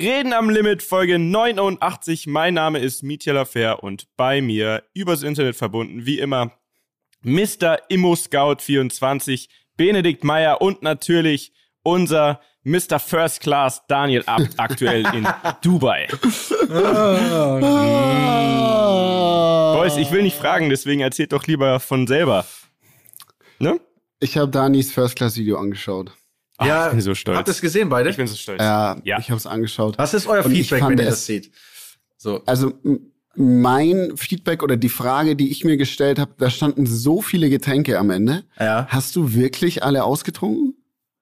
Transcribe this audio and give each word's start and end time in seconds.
Reden 0.00 0.32
am 0.32 0.48
Limit, 0.48 0.82
Folge 0.82 1.18
89. 1.18 2.26
Mein 2.26 2.54
Name 2.54 2.78
ist 2.78 3.02
Mietje 3.02 3.34
Lafer 3.34 3.82
und 3.82 4.06
bei 4.16 4.40
mir 4.40 4.84
übers 4.94 5.22
Internet 5.22 5.54
verbunden, 5.54 6.06
wie 6.06 6.18
immer, 6.18 6.52
Mr. 7.20 7.78
Immo 7.90 8.16
Scout 8.16 8.56
24, 8.60 9.50
Benedikt 9.76 10.24
Meyer 10.24 10.62
und 10.62 10.82
natürlich 10.82 11.52
unser 11.82 12.40
Mr. 12.64 12.98
First 12.98 13.42
Class 13.42 13.82
Daniel 13.86 14.22
Abt 14.24 14.54
aktuell 14.58 15.04
in 15.14 15.28
Dubai. 15.60 16.08
Oh, 16.70 17.60
Boys, 19.76 19.98
ich 19.98 20.10
will 20.10 20.22
nicht 20.22 20.38
fragen, 20.38 20.70
deswegen 20.70 21.02
erzählt 21.02 21.34
doch 21.34 21.46
lieber 21.46 21.80
von 21.80 22.06
selber. 22.06 22.46
Ne? 23.58 23.78
Ich 24.20 24.38
habe 24.38 24.50
Danis 24.50 24.90
First 24.90 25.16
Class 25.16 25.36
Video 25.36 25.58
angeschaut. 25.58 26.12
Ach, 26.62 26.66
ja, 26.66 26.86
ich 26.86 26.92
bin 26.92 27.00
so 27.00 27.14
stolz. 27.14 27.38
Habt 27.38 27.48
ihr 27.48 27.52
es 27.52 27.60
gesehen 27.60 27.88
beide? 27.88 28.10
Ich 28.10 28.16
bin 28.16 28.26
so 28.26 28.36
stolz. 28.36 28.60
Ja, 28.60 28.96
ja. 29.04 29.18
ich 29.18 29.30
habe 29.30 29.38
es 29.38 29.46
angeschaut. 29.46 29.98
Was 29.98 30.14
ist 30.14 30.26
euer 30.26 30.44
Und 30.44 30.52
Feedback, 30.52 30.82
wenn 30.82 30.98
ihr 30.98 31.04
das 31.04 31.26
seht? 31.26 31.50
So. 32.16 32.42
Also 32.46 32.72
mein 33.34 34.16
Feedback 34.16 34.62
oder 34.62 34.76
die 34.76 34.88
Frage, 34.88 35.36
die 35.36 35.50
ich 35.50 35.64
mir 35.64 35.76
gestellt 35.76 36.18
habe, 36.18 36.32
da 36.38 36.50
standen 36.50 36.86
so 36.86 37.22
viele 37.22 37.50
Getränke 37.50 37.98
am 37.98 38.10
Ende. 38.10 38.44
Ja. 38.58 38.86
Hast 38.90 39.16
du 39.16 39.34
wirklich 39.34 39.82
alle 39.82 40.04
ausgetrunken? 40.04 40.74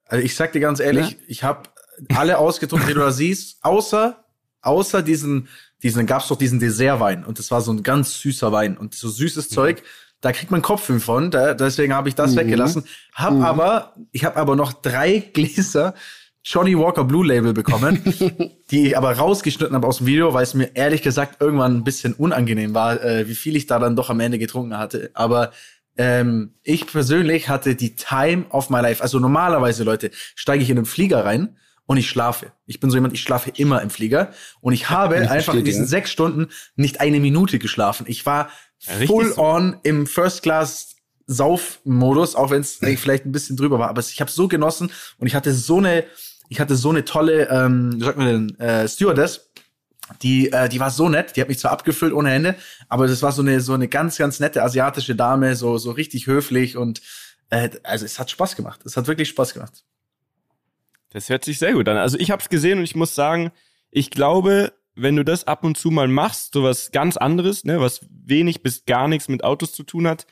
Also 0.07 0.25
ich 0.25 0.35
sag 0.35 0.53
dir 0.53 0.61
ganz 0.61 0.81
ehrlich, 0.81 1.13
ja? 1.13 1.17
ich 1.29 1.45
habe 1.45 1.69
alle 2.15 2.39
ausgetrunken, 2.39 2.89
die 2.89 2.95
du 2.95 3.01
da 3.01 3.13
siehst, 3.13 3.59
außer 3.63 4.25
außer 4.63 5.03
diesen 5.03 5.49
diesen 5.83 6.05
gab's 6.07 6.29
doch 6.29 6.37
diesen 6.37 6.59
Dessertwein 6.59 7.25
und 7.25 7.39
das 7.39 7.51
war 7.51 7.63
so 7.63 7.73
ein 7.73 7.83
ganz 7.83 8.21
süßer 8.21 8.53
Wein 8.53 8.77
und 8.77 8.95
so 8.95 9.09
süßes 9.09 9.51
mhm. 9.51 9.55
Zeug 9.55 9.83
da 10.21 10.33
kriegt 10.33 10.51
man 10.51 10.63
Kopfweh 10.63 10.99
von, 10.99 11.31
da, 11.31 11.55
deswegen 11.55 11.95
habe 11.95 12.09
ich 12.09 12.15
das 12.15 12.33
mhm. 12.33 12.37
weggelassen. 12.41 12.85
Hab 13.15 13.35
mhm. 13.35 13.43
aber, 13.43 13.95
ich 14.13 14.25
habe 14.25 14.37
aber 14.37 14.57
noch 14.57 14.73
drei 14.73 15.19
Gläser 15.33 15.95
Johnny 16.43 16.77
Walker 16.77 17.05
Blue 17.05 17.27
Label 17.27 17.53
bekommen, 17.53 18.03
die 18.71 18.89
ich 18.89 18.97
aber 18.97 19.13
rausgeschnitten 19.13 19.75
habe 19.75 19.87
aus 19.87 19.99
dem 19.99 20.07
Video, 20.07 20.33
weil 20.33 20.43
es 20.43 20.55
mir 20.55 20.71
ehrlich 20.75 21.03
gesagt 21.03 21.41
irgendwann 21.41 21.77
ein 21.77 21.85
bisschen 21.85 22.15
unangenehm 22.15 22.75
war, 22.75 23.03
äh, 23.03 23.29
wie 23.29 23.35
viel 23.35 23.57
ich 23.57 23.67
da 23.67 23.79
dann 23.79 23.95
doch 23.97 24.09
am 24.09 24.21
Ende 24.21 24.39
getrunken 24.39 24.79
hatte. 24.79 25.11
Aber 25.13 25.53
ähm, 25.99 26.55
ich 26.63 26.87
persönlich 26.87 27.51
hatte 27.51 27.75
die 27.75 27.95
Time 27.95 28.47
of 28.51 28.71
my 28.71 28.81
life. 28.81 29.03
Also 29.03 29.19
normalerweise, 29.19 29.85
Leute, 29.85 30.11
steige 30.35 30.63
ich 30.63 30.71
in 30.71 30.77
den 30.77 30.87
Flieger 30.87 31.27
rein 31.27 31.57
und 31.85 31.99
ich 31.99 32.09
schlafe. 32.09 32.53
Ich 32.67 32.81
bin 32.81 32.89
so 32.89 32.97
jemand, 32.97 33.13
ich 33.13 33.21
schlafe 33.21 33.51
immer 33.57 33.83
im 33.83 33.91
Flieger. 33.91 34.31
Und 34.61 34.73
ich 34.73 34.89
habe 34.89 35.21
ich 35.21 35.29
einfach 35.29 35.55
in 35.55 35.65
diesen 35.65 35.87
sechs 35.87 36.11
Stunden 36.11 36.49
nicht 36.75 37.01
eine 37.01 37.21
Minute 37.21 37.59
geschlafen. 37.59 38.07
Ich 38.09 38.25
war 38.25 38.49
full 38.81 39.35
so. 39.35 39.43
on 39.43 39.77
im 39.83 40.07
First 40.07 40.43
Class 40.43 40.97
Saufmodus, 41.27 42.35
auch 42.35 42.51
wenn 42.51 42.61
es 42.61 42.75
vielleicht 42.77 43.25
ein 43.25 43.33
bisschen 43.33 43.57
drüber 43.57 43.79
war. 43.79 43.89
Aber 43.89 44.01
ich 44.01 44.21
habe 44.21 44.31
so 44.31 44.49
genossen 44.49 44.91
und 45.19 45.27
ich 45.27 45.35
hatte 45.35 45.53
so 45.53 45.79
eine, 45.79 46.05
ich 46.49 46.59
hatte 46.61 46.75
so 46.75 46.91
eine 46.91 47.05
tolle, 47.05 47.49
ähm, 47.49 47.93
wie 47.95 48.05
sagt 48.05 48.19
man 48.19 48.27
denn, 48.27 48.59
äh, 48.59 48.89
Stewardess. 48.89 49.47
Die, 50.23 50.51
äh, 50.51 50.69
die 50.69 50.81
war 50.81 50.91
so 50.91 51.09
nett, 51.09 51.37
die 51.37 51.41
hat 51.41 51.49
mich 51.49 51.61
zwar 51.61 51.71
abgefüllt 51.71 52.13
ohne 52.13 52.33
Ende, 52.33 52.57
aber 52.89 53.07
das 53.07 53.23
war 53.23 53.31
so 53.31 53.43
eine, 53.43 53.61
so 53.61 53.75
eine 53.75 53.87
ganz, 53.87 54.19
ganz 54.19 54.41
nette 54.41 54.61
asiatische 54.61 55.15
Dame, 55.15 55.55
so, 55.55 55.79
so 55.79 55.93
richtig 55.93 56.27
höflich 56.27 56.77
und 56.77 57.01
äh, 57.51 57.71
also 57.85 58.05
es 58.05 58.19
hat 58.19 58.29
Spaß 58.29 58.57
gemacht. 58.57 58.81
Es 58.85 58.97
hat 58.97 59.07
wirklich 59.07 59.29
Spaß 59.29 59.55
gemacht. 59.55 59.85
Das 61.11 61.29
hört 61.29 61.45
sich 61.45 61.61
sehr 61.61 61.75
gut 61.75 61.89
an. 61.89 61.97
Also 61.97 62.19
ich 62.19 62.33
habe 62.33 62.43
es 62.43 62.49
gesehen 62.49 62.79
und 62.79 62.85
ich 62.85 62.97
muss 62.97 63.15
sagen, 63.15 63.53
ich 63.91 64.11
glaube, 64.11 64.73
wenn 65.03 65.17
du 65.17 65.25
das 65.25 65.47
ab 65.47 65.65
und 65.65 65.77
zu 65.77 65.91
mal 65.91 66.09
machst, 66.09 66.55
so 66.55 66.63
was 66.63 66.91
ganz 66.93 67.17
anderes, 67.17 67.65
ne, 67.65 67.81
was 67.81 68.07
wenig 68.11 68.63
bis 68.63 68.85
gar 68.85 69.09
nichts 69.09 69.29
mit 69.29 69.45
Autos 69.45 69.73
zu 69.73 69.83
tun 69.83 70.07
hat, 70.07 70.27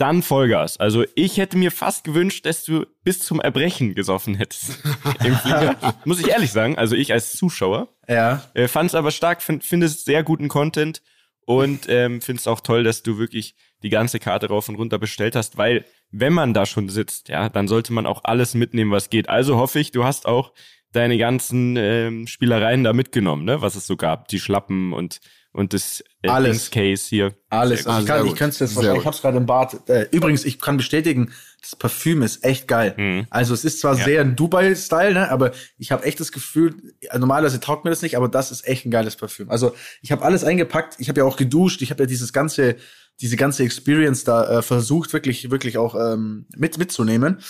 dann 0.00 0.22
Vollgas. 0.22 0.78
Also 0.78 1.04
ich 1.14 1.36
hätte 1.36 1.58
mir 1.58 1.70
fast 1.70 2.04
gewünscht, 2.04 2.46
dass 2.46 2.64
du 2.64 2.86
bis 3.04 3.20
zum 3.20 3.40
Erbrechen 3.40 3.94
gesoffen 3.94 4.34
hättest 4.34 4.82
im 5.24 5.36
Flieger. 5.36 5.76
Muss 6.04 6.20
ich 6.20 6.28
ehrlich 6.28 6.52
sagen. 6.52 6.78
Also 6.78 6.96
ich 6.96 7.12
als 7.12 7.36
Zuschauer. 7.36 7.88
Ja. 8.08 8.42
Äh, 8.54 8.66
Fand 8.66 8.88
es 8.90 8.94
aber 8.94 9.10
stark, 9.10 9.42
finde 9.42 9.64
find 9.64 9.82
es 9.84 10.04
sehr 10.04 10.22
guten 10.22 10.48
Content 10.48 11.02
und 11.44 11.86
ähm, 11.88 12.22
finde 12.22 12.40
es 12.40 12.46
auch 12.46 12.60
toll, 12.60 12.82
dass 12.82 13.02
du 13.02 13.18
wirklich 13.18 13.54
die 13.82 13.90
ganze 13.90 14.18
Karte 14.18 14.48
rauf 14.48 14.68
und 14.68 14.76
runter 14.76 14.98
bestellt 14.98 15.36
hast, 15.36 15.58
weil 15.58 15.84
wenn 16.10 16.32
man 16.32 16.54
da 16.54 16.66
schon 16.66 16.88
sitzt, 16.88 17.28
ja, 17.28 17.48
dann 17.48 17.68
sollte 17.68 17.92
man 17.92 18.06
auch 18.06 18.24
alles 18.24 18.54
mitnehmen, 18.54 18.90
was 18.90 19.10
geht. 19.10 19.28
Also 19.28 19.56
hoffe 19.56 19.80
ich, 19.80 19.90
du 19.90 20.04
hast 20.04 20.26
auch 20.26 20.52
deine 20.92 21.18
ganzen 21.18 21.76
ähm, 21.76 22.26
Spielereien 22.26 22.84
da 22.84 22.92
mitgenommen, 22.92 23.44
ne? 23.44 23.62
Was 23.62 23.76
es 23.76 23.86
so 23.86 23.96
gab, 23.96 24.28
die 24.28 24.40
Schlappen 24.40 24.92
und 24.92 25.20
und 25.52 25.72
das 25.72 26.04
äh, 26.22 26.28
Alles. 26.28 26.70
Case 26.70 27.08
hier. 27.08 27.34
Alles. 27.48 27.86
Ah, 27.86 28.00
ich 28.00 28.06
kann, 28.06 28.24
ich 28.24 28.36
könnte 28.36 28.54
es 28.54 28.58
jetzt 28.60 28.76
wahrscheinlich, 28.76 29.00
ich 29.00 29.06
hab's 29.06 29.20
gerade 29.20 29.36
im 29.36 29.46
Bad. 29.46 29.88
Äh, 29.88 30.06
übrigens, 30.12 30.44
ich 30.44 30.60
kann 30.60 30.76
bestätigen, 30.76 31.32
das 31.60 31.74
Parfüm 31.74 32.22
ist 32.22 32.44
echt 32.44 32.68
geil. 32.68 32.94
Mhm. 32.96 33.26
Also 33.30 33.52
es 33.52 33.64
ist 33.64 33.80
zwar 33.80 33.96
ja. 33.96 34.04
sehr 34.04 34.20
ein 34.20 34.36
Dubai-Style, 34.36 35.14
ne, 35.14 35.30
aber 35.30 35.50
ich 35.76 35.90
habe 35.90 36.04
echt 36.04 36.20
das 36.20 36.30
Gefühl, 36.30 36.76
normalerweise 37.18 37.58
taugt 37.58 37.84
mir 37.84 37.90
das 37.90 38.02
nicht, 38.02 38.16
aber 38.16 38.28
das 38.28 38.52
ist 38.52 38.66
echt 38.66 38.86
ein 38.86 38.90
geiles 38.92 39.16
Parfüm. 39.16 39.50
Also 39.50 39.74
ich 40.02 40.12
habe 40.12 40.24
alles 40.24 40.44
eingepackt, 40.44 40.96
ich 40.98 41.08
habe 41.08 41.20
ja 41.20 41.26
auch 41.26 41.36
geduscht, 41.36 41.82
ich 41.82 41.90
habe 41.90 42.04
ja 42.04 42.06
dieses 42.06 42.32
ganze, 42.32 42.76
diese 43.20 43.36
ganze 43.36 43.64
Experience 43.64 44.22
da 44.22 44.58
äh, 44.58 44.62
versucht, 44.62 45.12
wirklich, 45.12 45.50
wirklich 45.50 45.78
auch 45.78 45.96
ähm, 45.96 46.46
mit 46.56 46.78
mitzunehmen. 46.78 47.40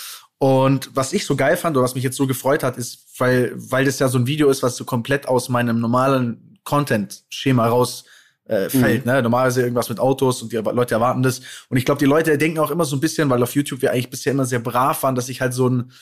Und 0.42 0.88
was 0.94 1.12
ich 1.12 1.26
so 1.26 1.36
geil 1.36 1.54
fand 1.58 1.76
oder 1.76 1.84
was 1.84 1.94
mich 1.94 2.02
jetzt 2.02 2.16
so 2.16 2.26
gefreut 2.26 2.62
hat, 2.62 2.78
ist, 2.78 3.04
weil, 3.18 3.52
weil 3.54 3.84
das 3.84 3.98
ja 3.98 4.08
so 4.08 4.16
ein 4.16 4.26
Video 4.26 4.48
ist, 4.48 4.62
was 4.62 4.74
so 4.74 4.86
komplett 4.86 5.28
aus 5.28 5.50
meinem 5.50 5.80
normalen 5.80 6.58
Content-Schema 6.64 7.68
raus 7.68 8.06
äh, 8.46 8.70
fällt. 8.70 9.04
Mhm. 9.04 9.12
Ne? 9.12 9.22
Normalerweise 9.22 9.60
irgendwas 9.60 9.90
mit 9.90 10.00
Autos 10.00 10.40
und 10.40 10.50
die 10.50 10.56
Leute 10.56 10.94
erwarten 10.94 11.22
das. 11.22 11.42
Und 11.68 11.76
ich 11.76 11.84
glaube, 11.84 11.98
die 11.98 12.06
Leute 12.06 12.38
denken 12.38 12.58
auch 12.58 12.70
immer 12.70 12.86
so 12.86 12.96
ein 12.96 13.00
bisschen, 13.00 13.28
weil 13.28 13.42
auf 13.42 13.54
YouTube 13.54 13.82
wir 13.82 13.92
eigentlich 13.92 14.08
bisher 14.08 14.32
immer 14.32 14.46
sehr 14.46 14.60
brav 14.60 15.02
waren, 15.02 15.14
dass 15.14 15.28
ich 15.28 15.42
halt 15.42 15.52
so 15.52 15.68
ein, 15.68 15.92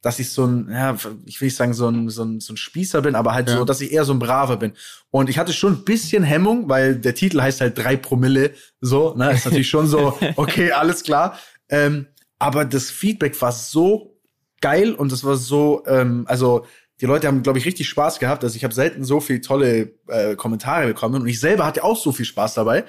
dass 0.00 0.20
ich 0.20 0.30
so 0.30 0.46
ein, 0.46 0.68
ja, 0.70 0.96
ich 1.24 1.40
will 1.40 1.46
nicht 1.46 1.56
sagen, 1.56 1.74
so 1.74 1.88
ein, 1.88 2.08
so 2.08 2.22
ein, 2.22 2.38
so 2.38 2.52
ein 2.52 2.56
Spießer 2.56 3.02
bin, 3.02 3.16
aber 3.16 3.34
halt 3.34 3.50
ja. 3.50 3.56
so, 3.56 3.64
dass 3.64 3.80
ich 3.80 3.90
eher 3.90 4.04
so 4.04 4.12
ein 4.12 4.20
Braver 4.20 4.58
bin. 4.58 4.74
Und 5.10 5.28
ich 5.28 5.38
hatte 5.38 5.52
schon 5.52 5.72
ein 5.72 5.84
bisschen 5.84 6.22
Hemmung, 6.22 6.68
weil 6.68 6.94
der 6.94 7.16
Titel 7.16 7.42
heißt 7.42 7.60
halt 7.60 7.76
drei 7.76 7.96
Promille, 7.96 8.52
so, 8.80 9.16
ne, 9.16 9.32
ist 9.32 9.44
natürlich 9.44 9.68
schon 9.68 9.88
so, 9.88 10.16
okay, 10.36 10.70
alles 10.70 11.02
klar. 11.02 11.36
Ähm, 11.68 12.06
aber 12.42 12.64
das 12.64 12.90
Feedback 12.90 13.40
war 13.40 13.52
so 13.52 14.18
geil 14.60 14.94
und 14.94 15.12
es 15.12 15.22
war 15.22 15.36
so, 15.36 15.84
ähm, 15.86 16.24
also 16.26 16.66
die 17.00 17.06
Leute 17.06 17.28
haben, 17.28 17.44
glaube 17.44 17.60
ich, 17.60 17.66
richtig 17.66 17.88
Spaß 17.88 18.18
gehabt. 18.18 18.42
Also 18.42 18.56
ich 18.56 18.64
habe 18.64 18.74
selten 18.74 19.04
so 19.04 19.20
viele 19.20 19.40
tolle 19.40 19.94
äh, 20.08 20.34
Kommentare 20.34 20.88
bekommen 20.88 21.22
und 21.22 21.28
ich 21.28 21.38
selber 21.38 21.64
hatte 21.64 21.84
auch 21.84 21.96
so 21.96 22.10
viel 22.10 22.24
Spaß 22.24 22.54
dabei, 22.54 22.82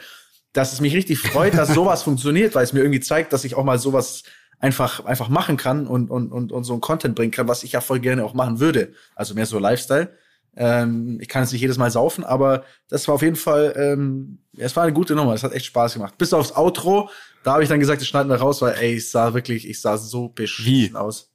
dass 0.54 0.74
es 0.74 0.82
mich 0.82 0.96
richtig 0.96 1.20
freut, 1.20 1.54
dass 1.54 1.70
sowas 1.76 2.02
funktioniert, 2.02 2.56
weil 2.56 2.64
es 2.64 2.74
mir 2.74 2.80
irgendwie 2.80 3.00
zeigt, 3.00 3.32
dass 3.32 3.44
ich 3.44 3.54
auch 3.54 3.64
mal 3.64 3.78
sowas 3.78 4.24
einfach 4.58 5.06
einfach 5.06 5.30
machen 5.30 5.56
kann 5.56 5.86
und 5.86 6.10
und 6.10 6.32
und, 6.32 6.52
und 6.52 6.64
so 6.64 6.74
ein 6.74 6.82
Content 6.82 7.14
bringen 7.14 7.32
kann, 7.32 7.48
was 7.48 7.64
ich 7.64 7.74
ja 7.74 7.82
voll 7.82 8.00
gerne 8.00 8.26
auch 8.26 8.34
machen 8.34 8.60
würde. 8.60 8.94
Also 9.14 9.36
mehr 9.36 9.46
so 9.46 9.60
Lifestyle. 9.60 10.18
Ähm, 10.56 11.20
ich 11.22 11.28
kann 11.28 11.44
es 11.44 11.52
nicht 11.52 11.62
jedes 11.62 11.78
Mal 11.78 11.92
saufen, 11.92 12.24
aber 12.24 12.64
das 12.90 13.08
war 13.08 13.14
auf 13.14 13.22
jeden 13.22 13.36
Fall, 13.36 13.76
ähm, 13.78 14.40
es 14.58 14.76
war 14.76 14.84
eine 14.84 14.94
gute 14.94 15.16
Nummer. 15.16 15.34
Es 15.34 15.44
hat 15.44 15.54
echt 15.54 15.66
Spaß 15.66 15.94
gemacht. 15.94 16.18
Bis 16.18 16.34
aufs 16.34 16.56
Outro, 16.56 17.10
da 17.44 17.54
habe 17.54 17.64
ich 17.64 17.70
dann 17.70 17.80
gesagt, 17.80 18.02
das 18.02 18.08
schneiden 18.08 18.30
wir 18.30 18.38
raus, 18.38 18.62
weil 18.62 18.76
ey, 18.76 18.96
ich 18.96 19.10
sah 19.10 19.34
wirklich, 19.34 19.68
ich 19.68 19.82
sah 19.82 19.98
so 19.98 20.30
beschissen 20.30 20.96
aus. 20.96 21.34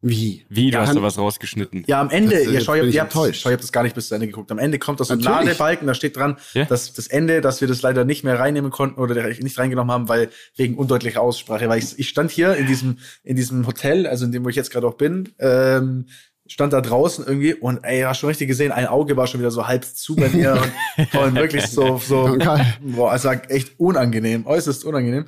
Wie? 0.00 0.46
Wie, 0.48 0.70
du 0.70 0.78
ja, 0.78 0.86
hast 0.86 0.94
da 0.94 1.02
was 1.02 1.18
rausgeschnitten? 1.18 1.82
Ja, 1.88 2.00
am 2.00 2.10
Ende, 2.10 2.36
das, 2.36 2.52
ja, 2.52 2.60
schau, 2.60 2.74
ich, 2.74 3.00
hab, 3.00 3.12
schau, 3.12 3.26
ich 3.26 3.44
hab 3.44 3.60
das 3.60 3.72
gar 3.72 3.82
nicht 3.82 3.96
bis 3.96 4.06
zu 4.08 4.14
Ende 4.14 4.28
geguckt. 4.28 4.52
Am 4.52 4.58
Ende 4.58 4.78
kommt 4.78 5.00
das 5.00 5.08
so 5.08 5.14
ein 5.14 5.20
Ladebalken, 5.20 5.88
da 5.88 5.94
steht 5.94 6.16
dran, 6.16 6.36
ja? 6.54 6.66
dass 6.66 6.92
das 6.92 7.08
Ende, 7.08 7.40
dass 7.40 7.60
wir 7.60 7.66
das 7.66 7.82
leider 7.82 8.04
nicht 8.04 8.22
mehr 8.22 8.38
reinnehmen 8.38 8.70
konnten 8.70 9.00
oder 9.00 9.26
nicht 9.26 9.58
reingenommen 9.58 9.92
haben, 9.92 10.08
weil 10.08 10.30
wegen 10.54 10.76
undeutlicher 10.76 11.20
Aussprache. 11.20 11.68
Weil 11.68 11.80
ich, 11.80 11.98
ich 11.98 12.08
stand 12.08 12.30
hier 12.30 12.54
in 12.54 12.68
diesem, 12.68 12.98
in 13.24 13.34
diesem 13.34 13.66
Hotel, 13.66 14.06
also 14.06 14.24
in 14.24 14.30
dem, 14.30 14.44
wo 14.44 14.48
ich 14.48 14.56
jetzt 14.56 14.70
gerade 14.70 14.86
auch 14.86 14.94
bin, 14.94 15.30
ähm, 15.40 16.06
stand 16.48 16.72
da 16.72 16.80
draußen 16.80 17.24
irgendwie 17.26 17.54
und 17.54 17.84
ey, 17.84 18.00
hast 18.02 18.18
schon 18.18 18.28
richtig 18.28 18.48
gesehen, 18.48 18.72
ein 18.72 18.86
Auge 18.86 19.16
war 19.16 19.26
schon 19.26 19.40
wieder 19.40 19.50
so 19.50 19.66
halb 19.66 19.84
zu 19.84 20.16
bei 20.16 20.28
mir 20.30 20.60
und, 20.96 21.14
und 21.20 21.34
wirklich 21.34 21.66
so, 21.66 21.98
so, 21.98 22.36
boah, 22.80 23.14
es 23.14 23.24
war 23.24 23.50
echt 23.50 23.78
unangenehm, 23.78 24.46
äußerst 24.46 24.84
unangenehm. 24.84 25.26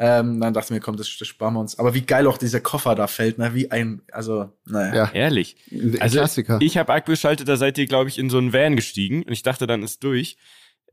Ähm, 0.00 0.40
dann 0.40 0.54
dachte 0.54 0.66
ich 0.66 0.70
mir, 0.70 0.80
komm, 0.80 0.96
das, 0.96 1.12
das 1.18 1.26
sparen 1.26 1.54
wir 1.54 1.60
uns. 1.60 1.78
Aber 1.78 1.92
wie 1.92 2.02
geil 2.02 2.28
auch 2.28 2.38
dieser 2.38 2.60
Koffer 2.60 2.94
da 2.94 3.08
fällt, 3.08 3.38
ne? 3.38 3.52
Wie 3.54 3.72
ein, 3.72 4.02
also, 4.12 4.52
naja. 4.64 4.94
Ja, 4.94 5.10
ehrlich. 5.12 5.56
Also, 5.98 6.18
Klassiker. 6.18 6.58
ich 6.60 6.78
habe 6.78 6.94
abgeschaltet, 6.94 7.48
da 7.48 7.56
seid 7.56 7.78
ihr, 7.78 7.86
glaube 7.86 8.08
ich, 8.08 8.16
in 8.16 8.30
so 8.30 8.38
einen 8.38 8.52
Van 8.52 8.76
gestiegen 8.76 9.24
und 9.24 9.32
ich 9.32 9.42
dachte, 9.42 9.66
dann 9.66 9.82
ist 9.82 10.04
durch. 10.04 10.36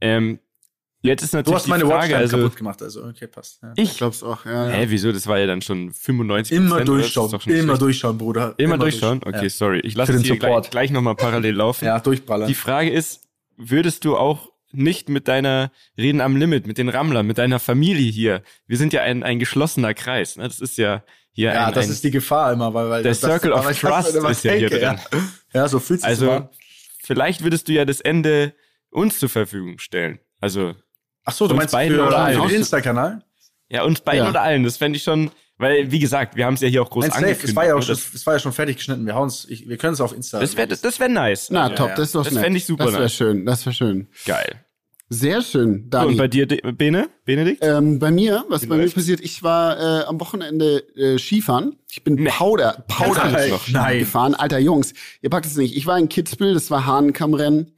Ähm, 0.02 0.40
Jetzt 1.06 1.24
ist 1.24 1.34
natürlich 1.34 1.52
du 1.52 1.56
hast 1.56 1.68
meine 1.68 1.84
die 1.84 1.90
Frage, 1.90 2.18
also, 2.18 2.38
kaputt 2.38 2.56
gemacht, 2.56 2.82
also 2.82 3.06
okay, 3.06 3.28
passt. 3.28 3.62
Ja. 3.62 3.74
Ich 3.76 3.98
glaub's 3.98 4.24
auch, 4.24 4.46
ja, 4.46 4.70
ja. 4.70 4.76
Hä, 4.76 4.86
wieso? 4.90 5.12
Das 5.12 5.28
war 5.28 5.38
ja 5.38 5.48
dann 5.48 5.62
schon 5.62 5.92
95 5.92 6.58
Immer 6.58 6.84
durchschauen, 6.84 7.30
immer 7.32 7.42
schlecht. 7.42 7.82
durchschauen, 7.82 8.18
Bruder. 8.18 8.56
Immer, 8.58 8.76
immer 8.76 8.78
durchschauen? 8.78 9.22
Okay, 9.24 9.44
ja. 9.44 9.50
sorry. 9.50 9.80
Ich 9.82 9.96
lasse 9.96 10.14
es 10.14 10.24
hier 10.24 10.38
gleich, 10.38 10.70
gleich 10.70 10.92
nochmal 10.92 11.16
parallel 11.16 11.56
laufen. 11.56 11.86
ja, 11.86 12.00
durchballern. 12.00 12.48
Die 12.48 12.56
Frage 12.56 12.90
ist, 12.90 13.22
würdest 13.58 14.06
du 14.06 14.18
auch 14.18 14.52
nicht 14.72 15.10
mit 15.10 15.28
deiner 15.28 15.72
Reden 15.98 16.22
am 16.22 16.36
Limit, 16.36 16.68
mit 16.68 16.78
den 16.78 16.90
Rammlern, 16.90 17.26
mit 17.26 17.38
deiner 17.38 17.60
Familie 17.60 18.12
hier. 18.12 18.44
Wir 18.68 18.78
sind 18.78 18.94
ja 18.94 19.02
ein, 19.02 19.24
ein 19.24 19.40
geschlossener 19.40 19.94
Kreis. 19.94 20.36
Ne? 20.38 20.44
Das 20.44 20.60
ist 20.60 20.78
ja 20.78 21.04
hier 21.32 21.54
Ja, 21.54 21.68
ein, 21.68 21.74
das 21.74 21.86
ein, 21.86 21.92
ist 21.92 22.04
die 22.04 22.12
Gefahr 22.12 22.54
immer, 22.54 22.74
weil, 22.74 22.90
weil 22.90 23.04
der 23.04 23.12
das, 23.12 23.22
Circle 23.22 23.54
of 23.54 23.66
Trust 23.80 24.16
ist 24.16 24.44
ja 24.44 24.54
hier 24.54 24.70
drin. 24.70 24.82
Ja, 24.82 25.00
ja 25.54 25.68
so 25.68 25.80
fühlt 25.80 26.02
sich 26.02 26.08
Also 26.08 26.50
vielleicht 27.02 27.44
würdest 27.44 27.68
du 27.68 27.74
ja 27.74 27.86
das 27.86 28.02
Ende 28.02 28.54
uns 28.90 29.20
zur 29.20 29.30
Verfügung 29.30 29.80
stellen. 29.80 30.20
Also 30.40 30.76
Ach 31.26 31.34
so, 31.34 31.48
du 31.48 31.56
meinst 31.56 31.74
beiden 31.74 31.98
für, 31.98 32.08
oder 32.08 32.20
allen. 32.20 32.50
Insta-Kanal? 32.50 33.24
Ja, 33.70 33.84
uns 33.84 34.02
beiden 34.02 34.24
ja. 34.24 34.30
oder 34.30 34.42
allen. 34.42 34.64
Das 34.64 34.78
fände 34.78 34.98
ich 34.98 35.04
schon, 35.04 35.32
Weil, 35.58 35.90
wie 35.90 36.00
gesagt, 36.00 36.36
wir 36.36 36.46
haben 36.46 36.56
es 36.56 36.62
ja 36.62 36.68
hier 36.68 36.82
auch 36.82 36.90
groß 36.90 37.06
Nein, 37.06 37.14
angekündigt. 37.14 37.50
Es 37.50 37.56
war, 37.56 37.66
ja 37.66 37.76
auch 37.76 37.82
schon, 37.82 37.94
es 37.96 38.26
war 38.26 38.34
ja 38.34 38.40
schon 38.40 38.52
fertig 38.52 38.78
geschnitten. 38.78 39.06
Wir, 39.06 39.16
hauen's, 39.16 39.46
ich, 39.50 39.70
wir 39.70 39.78
können 39.78 39.94
es 39.94 40.02
auf 40.02 40.14
Insta. 40.14 40.40
Das 40.40 40.58
wäre 40.58 40.68
das 40.68 41.00
wär 41.00 41.10
nice. 41.10 41.50
Na, 41.50 41.70
top, 41.70 41.90
ja, 41.90 41.96
das 41.96 42.08
ist 42.08 42.16
doch 42.16 42.24
Das 42.26 42.38
fände 42.38 42.58
ich 42.58 42.66
super 42.66 42.86
Das 42.86 42.94
wäre 42.94 43.10
schön, 43.10 43.46
das 43.46 43.66
wäre 43.66 43.74
schön. 43.74 44.08
Geil. 44.26 44.66
Sehr 45.08 45.42
schön, 45.44 45.90
Dani. 45.90 46.12
Und 46.12 46.18
bei 46.18 46.28
dir, 46.28 46.48
Bene? 46.48 47.10
Benedikt? 47.26 47.64
Ähm, 47.64 48.00
bei 48.00 48.10
mir, 48.10 48.44
was 48.50 48.64
Wie 48.64 48.68
bei 48.68 48.78
mir 48.78 48.90
passiert, 48.90 49.22
ich 49.22 49.44
war 49.44 49.78
äh, 49.78 50.06
am 50.06 50.20
Wochenende 50.20 50.80
äh, 50.96 51.20
Skifahren. 51.20 51.78
Ich 51.92 52.04
bin 52.04 52.16
nee. 52.16 52.30
Powder, 52.30 52.84
Powder 52.88 53.32
Nein. 53.70 54.00
gefahren. 54.00 54.34
Alter 54.34 54.58
Jungs, 54.58 54.94
ihr 55.22 55.30
packt 55.30 55.46
es 55.46 55.56
nicht. 55.58 55.78
Ich 55.78 55.86
war 55.86 55.98
in 56.00 56.10
Kitzbühel, 56.10 56.56
das 56.56 56.72
war 56.72 56.88
Hahnkammrennen. 56.88 57.72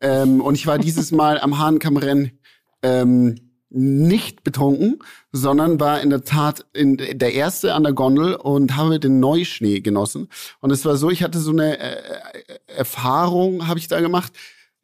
Ähm, 0.00 0.40
und 0.40 0.54
ich 0.54 0.68
war 0.68 0.78
dieses 0.78 1.10
Mal 1.10 1.40
am 1.40 1.58
Hahnkammrennen 1.58 2.37
ähm, 2.82 3.36
nicht 3.70 4.44
betrunken, 4.44 4.98
sondern 5.30 5.78
war 5.78 6.00
in 6.00 6.10
der 6.10 6.24
Tat 6.24 6.64
in 6.72 6.96
der 6.96 7.34
erste 7.34 7.74
an 7.74 7.82
der 7.82 7.92
Gondel 7.92 8.34
und 8.34 8.76
habe 8.76 8.98
den 8.98 9.20
Neuschnee 9.20 9.80
genossen. 9.80 10.28
Und 10.60 10.70
es 10.70 10.84
war 10.84 10.96
so, 10.96 11.10
ich 11.10 11.22
hatte 11.22 11.38
so 11.38 11.50
eine 11.52 11.78
äh, 11.78 12.00
Erfahrung, 12.66 13.68
habe 13.68 13.78
ich 13.78 13.88
da 13.88 14.00
gemacht. 14.00 14.32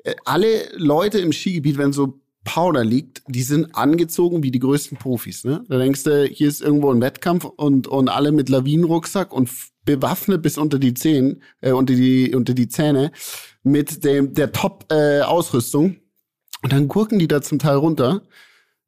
Äh, 0.02 0.14
alle 0.24 0.68
Leute 0.76 1.18
im 1.18 1.32
Skigebiet, 1.32 1.78
wenn 1.78 1.92
so 1.92 2.20
Powder 2.44 2.84
liegt, 2.84 3.22
die 3.26 3.42
sind 3.42 3.74
angezogen 3.74 4.42
wie 4.42 4.50
die 4.50 4.58
größten 4.58 4.98
Profis. 4.98 5.44
Ne? 5.44 5.64
Da 5.68 5.78
denkst 5.78 6.04
du, 6.04 6.26
hier 6.26 6.48
ist 6.48 6.60
irgendwo 6.60 6.90
ein 6.90 7.00
Wettkampf 7.00 7.44
und, 7.44 7.86
und 7.86 8.08
alle 8.10 8.32
mit 8.32 8.50
Lawinenrucksack 8.50 9.32
und 9.32 9.50
bewaffnet 9.84 10.42
bis 10.42 10.58
unter 10.58 10.78
die 10.78 10.94
Zehen, 10.94 11.42
äh, 11.62 11.72
unter 11.72 11.94
die 11.94 12.34
unter 12.34 12.54
die 12.54 12.68
Zähne 12.68 13.12
mit 13.62 14.04
dem 14.04 14.34
der 14.34 14.52
Top 14.52 14.86
äh, 14.92 15.22
Ausrüstung. 15.22 15.96
Und 16.64 16.72
dann 16.72 16.88
gurken 16.88 17.20
die 17.20 17.28
da 17.28 17.40
zum 17.42 17.60
Teil 17.60 17.76
runter 17.76 18.22